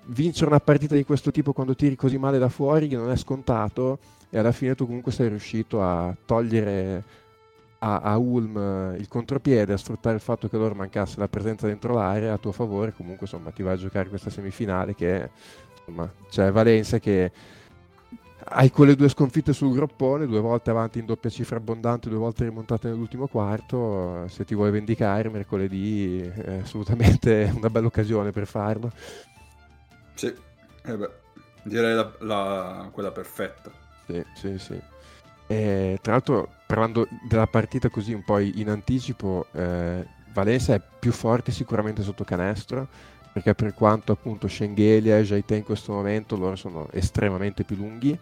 vincere 0.09 0.51
una 0.51 0.61
partita 0.61 0.95
di 0.95 1.05
questo 1.05 1.31
tipo 1.31 1.55
quando 1.55 1.75
tiri 1.75 1.97
così 1.97 2.19
male 2.19 2.37
da 2.37 2.51
fuori 2.51 2.87
non 2.91 3.11
è 3.11 3.17
scontato 3.17 3.99
e 4.29 4.39
alla 4.39 4.53
fine 4.53 4.75
tu 4.75 4.85
comunque 4.85 5.11
sei 5.11 5.31
riuscito 5.31 5.81
a 5.81 6.15
togliere 6.27 7.03
a, 7.79 8.01
a, 8.01 8.19
Ulm 8.19 8.95
il 8.99 9.09
contropiede, 9.09 9.73
a 9.73 9.79
sfruttare 9.79 10.17
il 10.17 10.21
fatto 10.21 10.49
che 10.49 10.59
loro 10.59 10.75
mancasse 10.75 11.19
la 11.19 11.29
presenza 11.29 11.67
dentro 11.67 11.95
l'area 11.95 12.35
a 12.35 12.39
tuo 12.39 12.53
favore, 12.53 12.93
comunque 12.93 13.25
insomma 13.25 13.51
ti 13.53 13.63
vai 13.63 13.73
a 13.73 13.79
giocare 13.79 14.11
questa 14.11 14.29
semifinale 14.29 14.95
che 14.95 15.31
insomma 15.79 16.13
c'è 16.29 16.53
Valencia 16.53 16.99
che 16.99 17.33
hai 18.47 18.71
quelle 18.71 18.95
due 18.95 19.09
sconfitte 19.09 19.53
sul 19.53 19.73
groppone, 19.73 20.27
due 20.27 20.41
volte 20.41 20.71
avanti 20.71 20.99
in 20.99 21.07
doppia 21.07 21.31
cifra 21.31 21.57
abbondante, 21.57 22.09
due 22.09 22.19
volte 22.19 22.45
rimontate 22.45 22.89
nell'ultimo 22.89 23.27
quarto, 23.27 24.27
se 24.29 24.45
ti 24.45 24.55
vuoi 24.55 24.71
vendicare 24.71 25.29
mercoledì 25.31 26.21
è 26.21 26.61
assolutamente 26.63 27.51
una 27.57 27.71
bella 27.71 27.87
occasione 27.87 28.31
per 28.31 28.47
farlo. 28.47 28.93
Sì, 30.15 30.33
eh 30.85 30.97
beh, 30.97 31.11
direi 31.65 31.95
la, 31.95 32.13
la, 32.21 32.89
quella 32.93 33.11
perfetta. 33.11 33.71
Sì, 34.07 34.25
sì, 34.35 34.59
sì. 34.59 34.81
E, 35.47 35.99
tra 36.01 36.13
l'altro, 36.13 36.51
parlando 36.67 37.09
della 37.29 37.47
partita 37.47 37.89
così 37.89 38.13
un 38.13 38.25
po' 38.25 38.39
in 38.39 38.69
anticipo, 38.69 39.47
eh, 39.53 40.07
Valencia 40.33 40.75
è 40.75 40.81
più 40.99 41.13
forte 41.13 41.53
sicuramente 41.53 42.03
sotto 42.03 42.25
canestro, 42.25 42.89
perché 43.35 43.53
per 43.57 43.75
quanto 43.75 44.13
appunto 44.13 44.47
Schengelia 44.47 45.19
e 45.19 45.25
Jaite 45.25 45.57
in 45.57 45.65
questo 45.65 45.93
momento 45.93 46.37
loro 46.37 46.55
sono 46.55 46.87
estremamente 46.93 47.65
più 47.65 47.75
lunghi, 47.75 48.17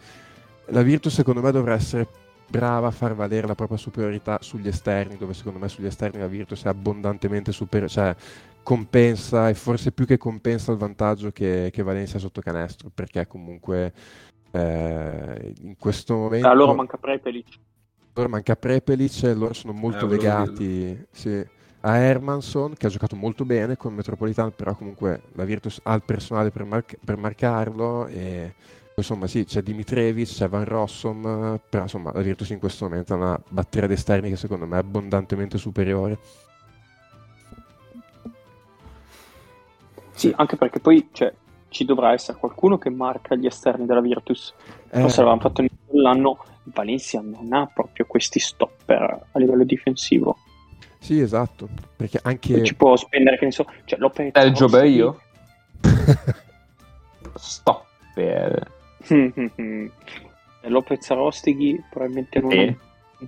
la 0.68 0.80
Virtus 0.80 1.12
secondo 1.12 1.43
me 1.43 1.52
dovrà 1.52 1.74
essere 1.74 2.09
brava 2.48 2.86
a 2.86 2.90
far 2.90 3.14
valere 3.14 3.47
la 3.47 3.55
propria 3.55 3.76
superiorità 3.76 4.39
sugli 4.40 4.68
esterni, 4.68 5.18
dove 5.18 5.34
secondo 5.34 5.59
me 5.59 5.68
sugli 5.68 5.84
esterni 5.84 6.18
la 6.18 6.28
Virtus 6.28 6.64
è 6.64 6.68
abbondantemente 6.68 7.52
superiore, 7.52 7.93
cioè 7.93 8.16
compensa 8.62 9.51
e 9.51 9.55
forse 9.55 9.93
più 9.93 10.06
che 10.06 10.16
compensa 10.16 10.72
il 10.72 10.78
vantaggio 10.78 11.30
che, 11.30 11.68
che 11.70 11.82
Valencia 11.82 12.18
sotto 12.18 12.40
canestro, 12.40 12.90
perché 12.94 13.26
comunque 13.26 13.93
eh, 14.51 15.55
in 15.60 15.76
questo 15.78 16.14
momento... 16.16 16.48
A 16.48 16.55
loro 16.55 16.74
manca 16.74 16.97
Prepelic. 16.97 17.59
Loro 18.14 18.28
manca 18.30 18.56
Prepelic, 18.56 19.22
loro 19.34 19.52
sono 19.52 19.74
molto 19.74 20.06
eh, 20.06 20.09
legati 20.09 21.06
sì, 21.10 21.47
a 21.84 21.96
Hermanson 21.96 22.74
che 22.74 22.86
ha 22.86 22.90
giocato 22.90 23.16
molto 23.16 23.44
bene 23.44 23.76
con 23.76 23.94
Metropolitano, 23.94 24.50
però 24.50 24.74
comunque 24.74 25.22
la 25.32 25.44
Virtus 25.44 25.80
ha 25.82 25.94
il 25.94 26.02
personale 26.04 26.50
per, 26.50 26.64
mar- 26.64 26.84
per 27.04 27.16
marcarlo 27.16 28.06
e 28.06 28.54
insomma 28.94 29.26
sì, 29.26 29.44
c'è 29.44 29.62
Dimitrevic, 29.62 30.28
c'è 30.28 30.48
Van 30.48 30.64
Rossum, 30.64 31.59
però 31.68 31.82
insomma 31.82 32.12
la 32.12 32.20
Virtus 32.20 32.50
in 32.50 32.59
questo 32.59 32.84
momento 32.84 33.14
ha 33.14 33.16
una 33.16 33.40
batteria 33.48 33.88
d'esterni 33.88 34.28
che 34.28 34.36
secondo 34.36 34.66
me 34.66 34.76
è 34.76 34.80
abbondantemente 34.80 35.59
superiore. 35.59 36.18
Sì, 40.12 40.32
anche 40.36 40.56
perché 40.56 40.78
poi 40.78 41.09
cioè, 41.10 41.34
ci 41.68 41.84
dovrà 41.84 42.12
essere 42.12 42.38
qualcuno 42.38 42.78
che 42.78 42.90
marca 42.90 43.34
gli 43.34 43.46
esterni 43.46 43.86
della 43.86 44.00
Virtus. 44.00 44.54
Eh. 44.90 45.00
Forse 45.00 45.16
l'avevamo 45.16 45.40
fatto 45.40 45.64
l'anno, 45.88 46.44
Valencia 46.64 47.20
non 47.20 47.52
ha 47.52 47.66
proprio 47.66 48.06
questi 48.06 48.38
stopper 48.38 49.26
a 49.32 49.38
livello 49.40 49.64
difensivo. 49.64 50.36
Sì, 51.02 51.20
esatto, 51.20 51.68
perché 51.96 52.20
anche... 52.22 52.62
ci 52.62 52.76
può 52.76 52.94
spendere, 52.94 53.36
che 53.36 53.46
ne 53.46 53.50
so, 53.50 53.66
cioè 53.84 53.98
Lopez... 54.00 54.30
Eh, 54.32 54.52
Giobbe 54.52 54.88
io? 54.88 55.20
stopper. 57.34 58.70
Lopez 60.60 61.10
Rostighi 61.10 61.82
probabilmente 61.90 62.40
non, 62.40 62.52
eh. 62.52 62.78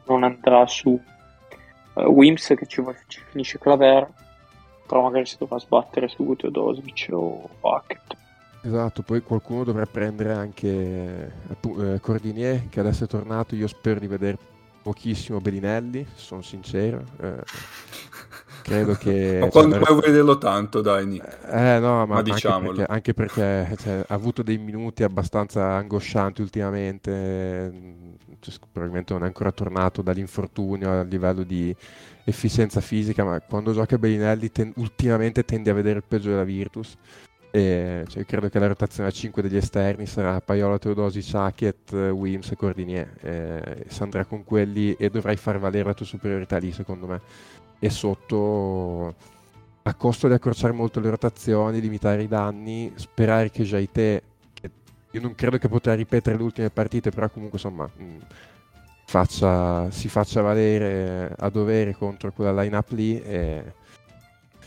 non 0.06 0.22
andrà 0.22 0.64
su 0.68 0.90
uh, 0.90 2.00
Wims 2.00 2.54
che 2.56 2.66
ci, 2.66 2.80
ci, 3.08 3.20
finisce 3.30 3.58
Claver 3.58 4.08
però 4.86 5.02
magari 5.02 5.26
si 5.26 5.36
dovrà 5.36 5.58
sbattere 5.58 6.06
su 6.06 6.32
Teodosic 6.36 7.08
o 7.10 7.48
Bucket 7.60 8.16
Esatto, 8.62 9.02
poi 9.02 9.20
qualcuno 9.20 9.64
dovrà 9.64 9.84
prendere 9.84 10.32
anche 10.32 11.32
appu- 11.50 11.78
eh, 11.82 12.00
Cordinier 12.00 12.68
che 12.70 12.80
adesso 12.80 13.04
è 13.04 13.06
tornato, 13.06 13.54
io 13.56 13.66
spero 13.66 13.98
di 14.00 14.06
vedere 14.06 14.38
pochissimo 14.84 15.40
Bellinelli, 15.40 16.06
sono 16.14 16.42
sincero. 16.42 17.02
Eh, 17.18 17.42
credo 18.62 18.92
che... 19.00 19.38
Ma 19.40 19.48
quando 19.48 19.76
cioè, 19.76 19.84
vuoi 19.88 20.00
vederlo 20.02 20.36
tanto, 20.36 20.82
dai, 20.82 21.06
Nick? 21.06 21.38
Eh 21.50 21.78
no, 21.78 21.96
ma, 21.96 22.04
Ma 22.04 22.16
anche 22.18 22.32
diciamolo. 22.32 22.76
perché, 22.76 22.92
anche 22.92 23.14
perché, 23.14 23.76
cioè, 23.80 24.04
ha 24.06 24.14
avuto 24.14 24.42
dei 24.42 24.58
minuti 24.58 25.02
abbastanza 25.02 25.72
angoscianti 25.72 26.42
ultimamente, 26.42 27.70
mm, 27.72 28.12
cioè, 28.40 28.54
probabilmente 28.70 29.14
non 29.14 29.22
è 29.22 29.26
ancora 29.26 29.52
tornato 29.52 30.02
dall'infortunio 30.02 31.00
a 31.00 31.02
livello 31.02 31.44
di 31.44 31.74
efficienza 32.24 32.82
fisica, 32.82 33.24
ma 33.24 33.40
quando 33.40 33.72
gioca 33.72 33.96
Bellinelli 33.96 34.52
ten- 34.52 34.72
ultimamente 34.76 35.46
tende 35.46 35.70
a 35.70 35.74
vedere 35.74 35.98
il 36.00 36.04
peggio 36.06 36.28
della 36.28 36.44
Virtus. 36.44 36.94
E, 37.54 38.04
cioè, 38.08 38.24
credo 38.24 38.48
che 38.48 38.58
la 38.58 38.66
rotazione 38.66 39.08
a 39.08 39.12
5 39.12 39.40
degli 39.40 39.54
esterni 39.56 40.06
sarà 40.06 40.40
Paiola, 40.40 40.76
Teodosi, 40.76 41.22
Saket, 41.22 41.92
Wims 41.92 42.50
e 42.50 42.56
Cordinier. 42.56 43.08
Eh, 43.20 43.86
andrà 44.00 44.24
con 44.24 44.42
quelli 44.42 44.94
e 44.94 45.08
dovrai 45.08 45.36
far 45.36 45.60
valere 45.60 45.84
la 45.84 45.94
tua 45.94 46.04
superiorità 46.04 46.56
lì, 46.58 46.72
secondo 46.72 47.06
me. 47.06 47.20
E 47.78 47.90
sotto, 47.90 49.14
a 49.82 49.94
costo 49.94 50.26
di 50.26 50.34
accorciare 50.34 50.72
molto 50.72 50.98
le 50.98 51.10
rotazioni, 51.10 51.80
limitare 51.80 52.24
i 52.24 52.28
danni, 52.28 52.92
sperare 52.96 53.50
che 53.50 53.62
Jaite, 53.62 54.22
io 55.12 55.20
non 55.20 55.36
credo 55.36 55.56
che 55.58 55.68
potrà 55.68 55.94
ripetere 55.94 56.36
le 56.36 56.42
ultime 56.42 56.70
partite, 56.70 57.10
però 57.10 57.30
comunque 57.30 57.58
insomma 57.58 57.88
mh, 57.94 58.16
faccia- 59.06 59.88
si 59.92 60.08
faccia 60.08 60.40
valere 60.40 61.32
a 61.38 61.48
dovere 61.50 61.94
contro 61.94 62.32
quella 62.32 62.62
line-up 62.62 62.90
lì 62.90 63.20
e, 63.22 63.74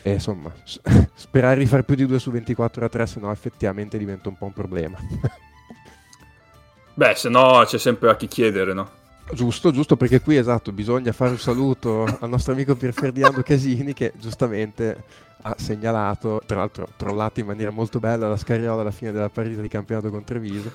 e, 0.08 0.14
insomma 0.14 0.52
s- 0.64 0.80
sperare 1.14 1.60
di 1.60 1.66
fare 1.66 1.84
più 1.84 1.96
di 1.96 2.06
2 2.06 2.20
su 2.20 2.32
24 2.32 2.86
a 2.86 2.90
3, 2.90 3.06
se 3.08 3.20
no 3.20 3.32
effettivamente 3.32 3.98
diventa 3.98 4.30
un 4.30 4.38
po' 4.38 4.46
un 4.46 4.54
problema. 4.54 4.98
Beh, 6.96 7.14
se 7.16 7.30
no 7.30 7.64
c'è 7.66 7.78
sempre 7.78 8.10
a 8.10 8.16
chi 8.16 8.28
chiedere, 8.28 8.74
no? 8.74 8.90
Giusto, 9.32 9.72
giusto 9.72 9.98
perché 9.98 10.22
qui 10.22 10.38
esatto, 10.38 10.72
bisogna 10.72 11.12
fare 11.12 11.32
un 11.32 11.38
saluto 11.38 12.06
al 12.22 12.30
nostro 12.30 12.54
amico 12.54 12.76
Pier 12.76 12.94
Ferdinando 12.94 13.44
Casini 13.44 13.94
che 13.94 14.14
giustamente 14.16 15.04
ha 15.42 15.54
segnalato, 15.58 16.42
tra 16.46 16.58
l'altro 16.58 16.88
trollato 16.96 17.42
in 17.42 17.46
maniera 17.46 17.70
molto 17.70 18.00
bella 18.00 18.30
la 18.30 18.38
Scariola 18.38 18.82
alla 18.82 18.92
fine 18.92 19.12
della 19.12 19.30
partita 19.30 19.62
di 19.62 19.68
campionato 19.68 20.10
con 20.10 20.24
Treviso, 20.24 20.72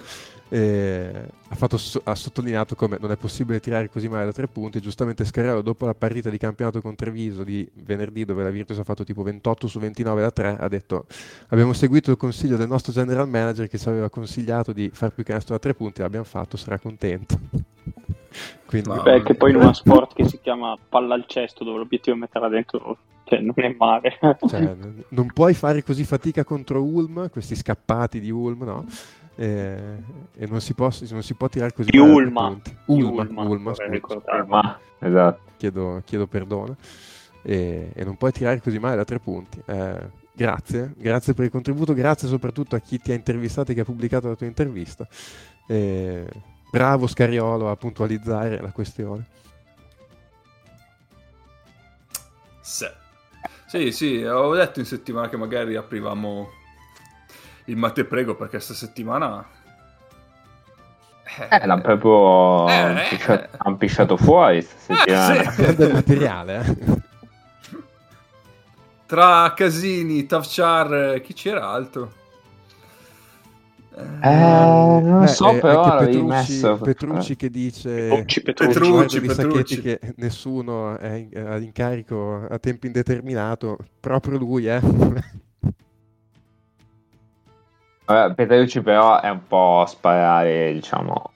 e 0.52 1.10
ha, 1.48 1.54
fatto 1.54 1.78
ha 2.04 2.14
sottolineato 2.14 2.74
come 2.74 2.98
non 3.00 3.10
è 3.10 3.16
possibile 3.16 3.58
tirare 3.58 3.88
così 3.88 4.06
male 4.06 4.26
da 4.26 4.32
tre 4.32 4.48
punti, 4.48 4.82
giustamente 4.82 5.24
Scariola 5.24 5.62
dopo 5.62 5.86
la 5.86 5.94
partita 5.94 6.28
di 6.28 6.36
campionato 6.36 6.82
con 6.82 6.94
Treviso 6.94 7.42
di 7.42 7.66
venerdì 7.72 8.26
dove 8.26 8.42
la 8.42 8.50
Virtus 8.50 8.78
ha 8.78 8.84
fatto 8.84 9.02
tipo 9.02 9.22
28 9.22 9.66
su 9.66 9.78
29 9.78 10.20
da 10.20 10.30
3, 10.30 10.56
ha 10.58 10.68
detto 10.68 11.06
abbiamo 11.48 11.72
seguito 11.72 12.10
il 12.10 12.18
consiglio 12.18 12.58
del 12.58 12.68
nostro 12.68 12.92
general 12.92 13.26
manager 13.30 13.66
che 13.66 13.78
ci 13.78 13.88
aveva 13.88 14.10
consigliato 14.10 14.74
di 14.74 14.90
far 14.92 15.14
più 15.14 15.24
canestro 15.24 15.54
da 15.54 15.60
tre 15.60 15.72
punti, 15.72 16.02
l'abbiamo 16.02 16.26
fatto, 16.26 16.58
sarà 16.58 16.78
contento. 16.78 17.38
Quindi, 18.66 18.90
Ma- 18.90 19.00
Beh, 19.00 19.22
che 19.22 19.34
poi 19.34 19.52
in 19.52 19.56
uno 19.56 19.72
sport 19.72 20.12
che 20.12 20.28
si 20.28 20.38
chiama 20.38 20.76
palla 20.86 21.14
al 21.14 21.24
cesto, 21.26 21.64
dove 21.64 21.78
l'obiettivo 21.78 22.14
è 22.14 22.18
metterla 22.18 22.48
dentro, 22.48 22.98
cioè 23.24 23.40
non 23.40 23.54
è 23.56 23.74
male. 23.78 24.18
Cioè, 24.46 24.76
non 25.08 25.32
puoi 25.32 25.54
fare 25.54 25.82
così 25.82 26.04
fatica 26.04 26.44
contro 26.44 26.82
Ulm, 26.82 27.30
questi 27.30 27.56
scappati 27.56 28.20
di 28.20 28.30
Ulm, 28.30 28.64
no? 28.64 28.84
E, 29.34 29.78
e 30.36 30.46
non, 30.46 30.60
si 30.60 30.74
può, 30.74 30.90
non 31.10 31.22
si 31.22 31.34
può 31.34 31.48
tirare 31.48 31.72
così 31.72 31.90
Di 31.90 31.98
male 31.98 32.08
da 32.08 32.14
tre 32.14 32.24
Ulma. 32.24 32.60
Ulma, 32.86 33.22
Ulma, 33.22 33.42
Ulma, 33.42 33.74
scusa, 33.74 34.78
esatto. 34.98 35.40
chiedo, 35.56 36.02
chiedo 36.04 36.26
perdono. 36.26 36.76
E, 37.42 37.90
e 37.94 38.04
non 38.04 38.16
puoi 38.16 38.32
tirare 38.32 38.60
così 38.60 38.78
male 38.78 38.96
da 38.96 39.04
tre 39.04 39.18
punti. 39.18 39.60
Eh, 39.64 40.08
grazie, 40.32 40.92
grazie 40.96 41.34
per 41.34 41.46
il 41.46 41.50
contributo, 41.50 41.94
grazie 41.94 42.28
soprattutto 42.28 42.76
a 42.76 42.78
chi 42.80 42.98
ti 42.98 43.12
ha 43.12 43.14
intervistato 43.14 43.72
e 43.72 43.74
che 43.74 43.80
ha 43.80 43.84
pubblicato 43.84 44.28
la 44.28 44.36
tua 44.36 44.46
intervista. 44.46 45.08
E, 45.66 46.26
bravo 46.70 47.06
Scariolo 47.06 47.70
a 47.70 47.76
puntualizzare 47.76 48.60
la 48.60 48.70
questione. 48.70 49.26
Sì. 52.60 52.86
Sì, 53.66 53.90
sì, 53.90 54.16
avevo 54.18 54.54
detto 54.54 54.80
in 54.80 54.84
settimana 54.84 55.30
che 55.30 55.38
magari 55.38 55.76
aprivamo 55.76 56.50
il 57.66 57.76
Mate 57.76 58.04
Prego 58.04 58.34
perché 58.36 58.60
sta 58.60 58.74
settimana... 58.74 59.44
Eh, 61.48 61.66
l'hanno 61.66 61.80
proprio 61.80 62.68
Eh, 62.68 63.06
pisciato, 63.08 63.42
eh. 63.44 63.48
han 63.58 63.76
pisciato 63.78 64.16
fuori 64.18 64.60
sta 64.60 64.94
settimana. 64.96 65.50
sì. 65.50 65.74
Del 65.76 65.92
materiale, 65.92 66.58
eh. 66.60 67.00
Tra 69.06 69.52
Casini, 69.54 70.26
Tavchar, 70.26 71.20
chi 71.22 71.32
c'era 71.34 71.68
altro? 71.68 72.12
Eh, 74.20 75.00
non 75.02 75.22
Eh, 75.22 75.26
so, 75.28 75.50
eh, 75.50 75.58
però 75.58 75.96
Petrucci, 75.96 76.22
messo. 76.22 76.78
Petrucci 76.78 77.36
che 77.36 77.50
dice 77.50 78.24
Petrucci, 78.42 78.42
Petrucci. 78.42 79.20
Petrucci, 79.20 79.80
che 79.80 80.00
nessuno 80.16 80.96
è 80.98 81.12
in, 81.12 81.28
è 81.30 81.56
in 81.56 81.62
incarico 81.64 82.46
a 82.48 82.58
tempo 82.58 82.86
indeterminato 82.86 83.78
proprio 84.00 84.38
lui 84.38 84.66
eh 84.68 84.80
Vabbè, 88.12 88.34
Petrucci 88.34 88.80
però 88.80 89.20
è 89.20 89.28
un 89.30 89.46
po' 89.46 89.84
sparare, 89.86 90.72
diciamo, 90.72 91.30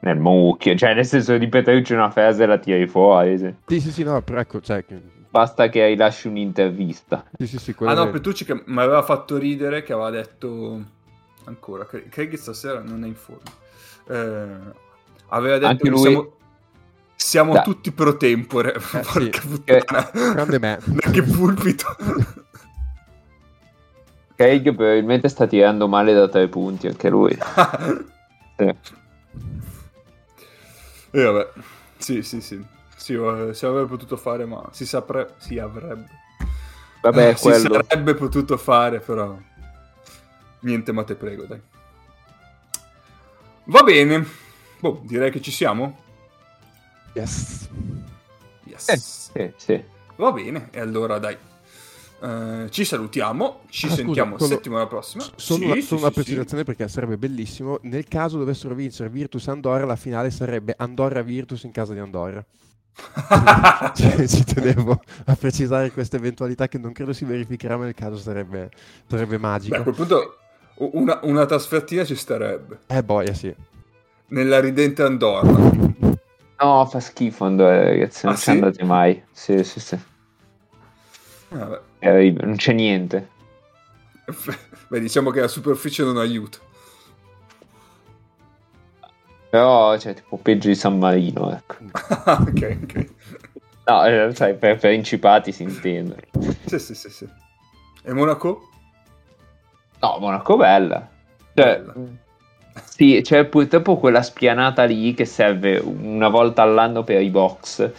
nel 0.00 0.18
mucchio. 0.18 0.74
Cioè, 0.76 0.94
nel 0.94 1.04
senso 1.06 1.36
di 1.38 1.48
Petrucci 1.48 1.92
una 1.92 2.10
frase 2.10 2.46
la 2.46 2.58
tiri 2.58 2.86
fuori. 2.86 3.38
sì. 3.38 3.54
sì 3.66 3.80
sì 3.80 3.90
sì 3.92 4.02
no 4.04 4.20
però 4.22 4.40
ecco 4.40 4.60
cioè, 4.60 4.84
che- 4.84 5.14
Basta 5.28 5.68
che 5.68 5.86
rilasci 5.86 6.28
un'intervista. 6.28 7.24
sì 7.36 7.46
sì 7.46 7.58
sì 7.58 7.74
Ah 7.80 7.92
no, 7.94 8.04
è- 8.04 8.10
Petrucci 8.10 8.44
che 8.46 8.62
mi 8.64 8.80
aveva 8.80 9.02
fatto 9.02 9.36
ridere 9.36 9.82
che 9.82 9.92
aveva 9.92 10.08
detto 10.10 10.80
ancora, 11.44 11.84
credo 11.86 12.30
che 12.30 12.36
stasera 12.38 12.80
non 12.80 13.04
è 13.04 13.06
in 13.06 13.14
forma. 13.16 13.42
Eh, 14.08 14.56
aveva 15.28 15.56
detto 15.58 15.66
Anche 15.66 15.82
che 15.82 15.88
lui- 15.90 15.98
siamo, 16.00 16.32
siamo 17.16 17.52
Dai. 17.52 17.64
tutti 17.64 17.92
pro 17.92 18.16
tempore. 18.16 18.78
sì. 18.80 18.98
Porca 19.00 19.40
puttana. 19.46 20.10
Grande 20.32 20.58
me. 20.58 20.78
Ma 20.86 21.10
che 21.10 21.22
pulpito. 21.22 21.84
Craig 24.36 24.74
probabilmente 24.74 25.28
sta 25.28 25.46
tirando 25.46 25.88
male 25.88 26.12
da 26.12 26.28
tre 26.28 26.46
punti 26.48 26.86
anche 26.86 27.08
lui. 27.08 27.36
Sì. 28.58 28.74
E 31.10 31.22
vabbè, 31.22 31.48
sì, 31.98 32.22
sì, 32.22 32.40
sì. 32.40 32.64
Sì, 32.96 33.12
eh, 33.12 33.52
si 33.52 33.66
avrebbe 33.66 33.86
potuto 33.86 34.16
fare, 34.16 34.46
ma 34.46 34.66
si 34.72 34.86
saprebbe, 34.86 35.34
si 35.36 35.58
avrebbe. 35.58 36.06
Vabbè, 37.02 37.28
Eh, 37.28 37.36
si 37.36 37.52
sarebbe 37.52 38.14
potuto 38.14 38.56
fare, 38.56 39.00
però 39.00 39.36
niente, 40.60 40.92
ma 40.92 41.04
te 41.04 41.16
prego, 41.16 41.44
dai. 41.44 41.60
Va 43.64 43.82
bene. 43.82 44.26
Boh, 44.80 45.02
direi 45.04 45.30
che 45.30 45.42
ci 45.42 45.50
siamo. 45.50 45.98
yes 47.12 47.68
Yes. 48.64 48.88
Eh, 48.88 48.96
sì, 48.96 49.52
sì. 49.56 49.84
Va 50.16 50.32
bene, 50.32 50.68
e 50.70 50.80
allora 50.80 51.18
dai. 51.18 51.36
Eh, 52.18 52.66
ci 52.70 52.84
salutiamo, 52.84 53.60
ci 53.68 53.86
Ah, 53.86 53.90
scusa, 53.90 54.02
sentiamo 54.02 54.38
solo- 54.38 54.54
settimana 54.54 54.86
prossima. 54.86 55.24
solo, 55.36 55.58
Sì, 55.60 55.64
una, 55.66 55.74
sì, 55.74 55.82
solo 55.82 55.96
sì, 55.98 56.04
una 56.04 56.06
sì. 56.08 56.12
precisazione 56.14 56.64
perché 56.64 56.88
sarebbe 56.88 57.18
bellissimo 57.18 57.78
nel 57.82 58.08
caso 58.08 58.38
dovessero 58.38 58.74
vincere 58.74 59.10
Virtus 59.10 59.48
Andorra 59.48 59.84
la 59.84 59.96
finale 59.96 60.30
sarebbe 60.30 60.74
Andorra 60.78 61.20
Virtus 61.22 61.64
in 61.64 61.72
casa 61.72 61.92
di 61.92 61.98
Andorra 61.98 62.42
Cioè, 63.94 64.26
ci 64.28 64.44
tenevo 64.44 64.98
a 65.26 65.36
precisare 65.36 65.90
questa 65.92 66.16
eventualità 66.16 66.68
che 66.68 66.78
non 66.78 66.92
credo 66.92 67.12
si 67.12 67.24
verificherà 67.26 67.76
ma 67.76 67.84
nel 67.84 67.94
caso 67.94 68.16
sarebbe, 68.16 68.70
sarebbe 69.06 69.36
Beh, 69.38 69.46
a 69.46 69.48
magico 69.50 69.82
quel 69.82 69.94
punto 69.94 70.36
una, 70.76 71.18
una 71.22 71.44
trasfertina 71.44 72.04
ci 72.04 72.14
starebbe. 72.16 72.80
eh 72.86 73.02
boia 73.04 73.34
sì 73.34 73.54
Nella 74.28 74.58
ridente 74.60 75.02
Andorra. 75.02 75.74
No, 76.58 76.86
fa 76.86 77.00
schifo 77.00 77.44
Andorra, 77.44 77.84
ragazzi. 77.84 78.24
Non 78.24 78.34
Ah, 78.34 78.38
ci 78.38 78.44
sì? 78.44 78.50
andate 78.52 78.84
mai. 78.84 79.22
Sì, 79.30 79.62
sì, 79.62 79.78
sì. 79.80 79.98
Vabbè. 81.50 81.80
Orribile, 82.00 82.46
non 82.46 82.56
c'è 82.56 82.72
niente. 82.72 83.30
Beh, 84.88 85.00
diciamo 85.00 85.30
che 85.30 85.40
la 85.40 85.48
superficie 85.48 86.04
non 86.04 86.18
aiuta. 86.18 86.58
Però, 89.50 89.96
cioè, 89.98 90.14
tipo 90.14 90.36
peggio 90.36 90.68
di 90.68 90.74
San 90.74 90.98
Marino, 90.98 91.52
ecco. 91.52 91.76
ok, 92.30 92.78
ok. 92.82 93.06
No, 93.86 94.04
eh, 94.04 94.34
sai, 94.34 94.54
per 94.54 94.78
principati 94.78 95.52
si 95.52 95.62
intende. 95.62 96.28
Sì, 96.66 96.78
sì, 96.78 96.94
sì, 96.94 97.08
sì. 97.08 97.28
E 98.02 98.12
Monaco? 98.12 98.68
No, 100.00 100.18
Monaco 100.20 100.56
bella. 100.56 101.08
Cioè, 101.54 101.80
Bella. 101.80 101.94
sì, 102.84 103.20
c'è 103.22 103.44
purtroppo 103.46 103.96
quella 103.96 104.22
spianata 104.22 104.84
lì 104.84 105.14
che 105.14 105.24
serve 105.24 105.78
una 105.78 106.28
volta 106.28 106.62
all'anno 106.62 107.02
per 107.02 107.22
i 107.22 107.30
box 107.30 107.90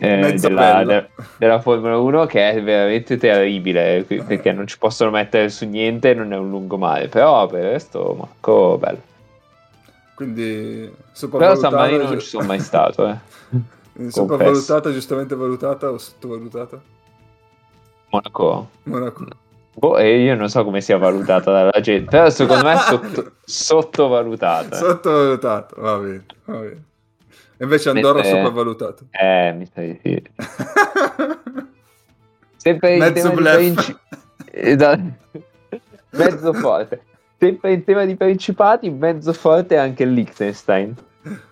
eh, 0.00 0.34
della, 0.34 0.84
de- 0.84 1.08
della 1.36 1.60
Formula 1.60 1.96
1 1.98 2.26
che 2.26 2.50
è 2.50 2.62
veramente 2.62 3.16
terribile 3.16 4.04
qui- 4.06 4.22
perché 4.22 4.52
non 4.52 4.66
ci 4.66 4.76
possono 4.78 5.10
mettere 5.10 5.48
su 5.48 5.66
niente 5.66 6.14
non 6.14 6.32
è 6.32 6.36
un 6.36 6.50
lungomare. 6.50 7.08
Però 7.08 7.46
per 7.46 7.62
il 7.64 7.70
resto 7.70 8.14
Monaco 8.16 8.78
bello. 8.78 9.00
Quindi 10.14 10.92
Però 11.30 11.54
San 11.54 11.72
Marino 11.74 12.04
non 12.04 12.18
ci 12.18 12.26
sono 12.26 12.46
mai 12.46 12.58
stato, 12.58 13.06
eh. 13.08 13.16
sopravvalutata, 14.10 14.92
giustamente 14.92 15.36
valutata 15.36 15.90
o 15.90 15.98
sottovalutata? 15.98 16.80
Monaco. 18.10 18.70
Monaco. 18.84 19.26
Boh, 19.74 19.96
e 19.96 20.22
io 20.22 20.34
non 20.34 20.48
so 20.48 20.64
come 20.64 20.80
sia 20.80 20.98
valutata 20.98 21.52
dalla 21.52 21.80
gente, 21.80 22.10
però 22.10 22.28
secondo 22.30 22.64
me 22.64 22.72
è 22.72 22.78
sotto- 22.78 23.32
sottovalutata. 23.44 24.74
Sottovalutato, 24.74 25.80
va 25.80 25.96
bene, 25.98 26.24
va 26.46 26.56
bene. 26.56 26.82
Invece 27.60 27.88
Andorra 27.90 28.20
Mentre- 28.22 28.36
sopravvalutato. 28.36 29.06
Eh, 29.10 29.52
mi 29.52 29.66
sa 29.72 29.80
di 29.80 29.98
sì. 30.02 30.22
Sempre 32.56 32.92
in 32.94 32.98
Mezzo 32.98 33.30
tema 33.30 33.54
princi- 33.54 33.96
Esatto. 34.50 35.12
mezzo 36.10 36.52
forte. 36.52 37.02
Sempre 37.38 37.72
in 37.72 37.84
tema 37.84 38.04
di 38.04 38.16
principati, 38.16 38.90
mezzo 38.90 39.32
forte 39.32 39.76
è 39.76 39.78
anche 39.78 40.04
Liechtenstein. 40.04 40.94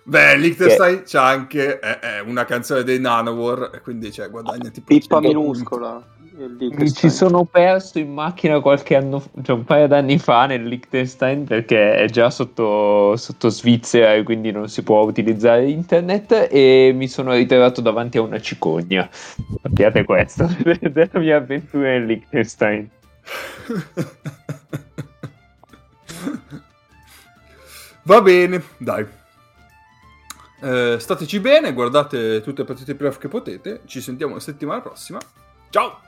Beh, 0.03 0.35
Liechtenstein 0.37 1.03
c'ha 1.05 1.25
anche 1.25 1.79
eh, 1.79 1.99
eh, 2.01 2.19
una 2.21 2.45
canzone 2.45 2.83
dei 2.83 2.99
Nanowar, 2.99 3.71
e 3.73 3.81
quindi 3.81 4.11
cioè, 4.11 4.29
guadagna 4.29 4.69
tipo 4.69 4.87
Pippa 4.87 5.21
100 5.21 5.27
minuscola. 5.27 6.03
Mi 6.37 6.91
ci 6.91 7.09
sono 7.09 7.45
perso 7.45 7.97
in 7.97 8.13
macchina 8.13 8.59
qualche 8.59 8.95
anno, 8.95 9.23
cioè 9.41 9.55
un 9.55 9.63
paio 9.63 9.87
d'anni 9.87 10.19
fa 10.19 10.45
nel 10.45 10.67
Liechtenstein 10.67 11.45
perché 11.45 11.95
è 11.95 12.05
già 12.09 12.29
sotto, 12.29 13.15
sotto 13.17 13.49
Svizzera 13.49 14.13
e 14.13 14.21
quindi 14.21 14.51
non 14.51 14.69
si 14.69 14.83
può 14.83 15.01
utilizzare 15.01 15.67
internet 15.67 16.47
e 16.51 16.91
mi 16.93 17.07
sono 17.07 17.33
ritrovato 17.33 17.81
davanti 17.81 18.19
a 18.19 18.21
una 18.21 18.39
cicogna. 18.39 19.09
Sappiate 19.11 20.03
questo 20.03 20.47
della 20.61 21.09
mia 21.13 21.37
avventura 21.37 21.87
nel 21.89 22.05
Liechtenstein. 22.05 22.89
Va 28.03 28.21
bene, 28.21 28.63
dai. 28.77 29.05
Eh, 30.61 30.97
stateci 30.99 31.39
bene, 31.39 31.73
guardate 31.73 32.41
tutte 32.41 32.61
le 32.61 32.67
partite 32.67 32.93
playoff 32.93 33.17
che 33.17 33.27
potete. 33.27 33.81
Ci 33.85 34.01
sentiamo 34.01 34.35
la 34.35 34.39
settimana 34.39 34.81
prossima. 34.81 35.17
Ciao! 35.71 36.06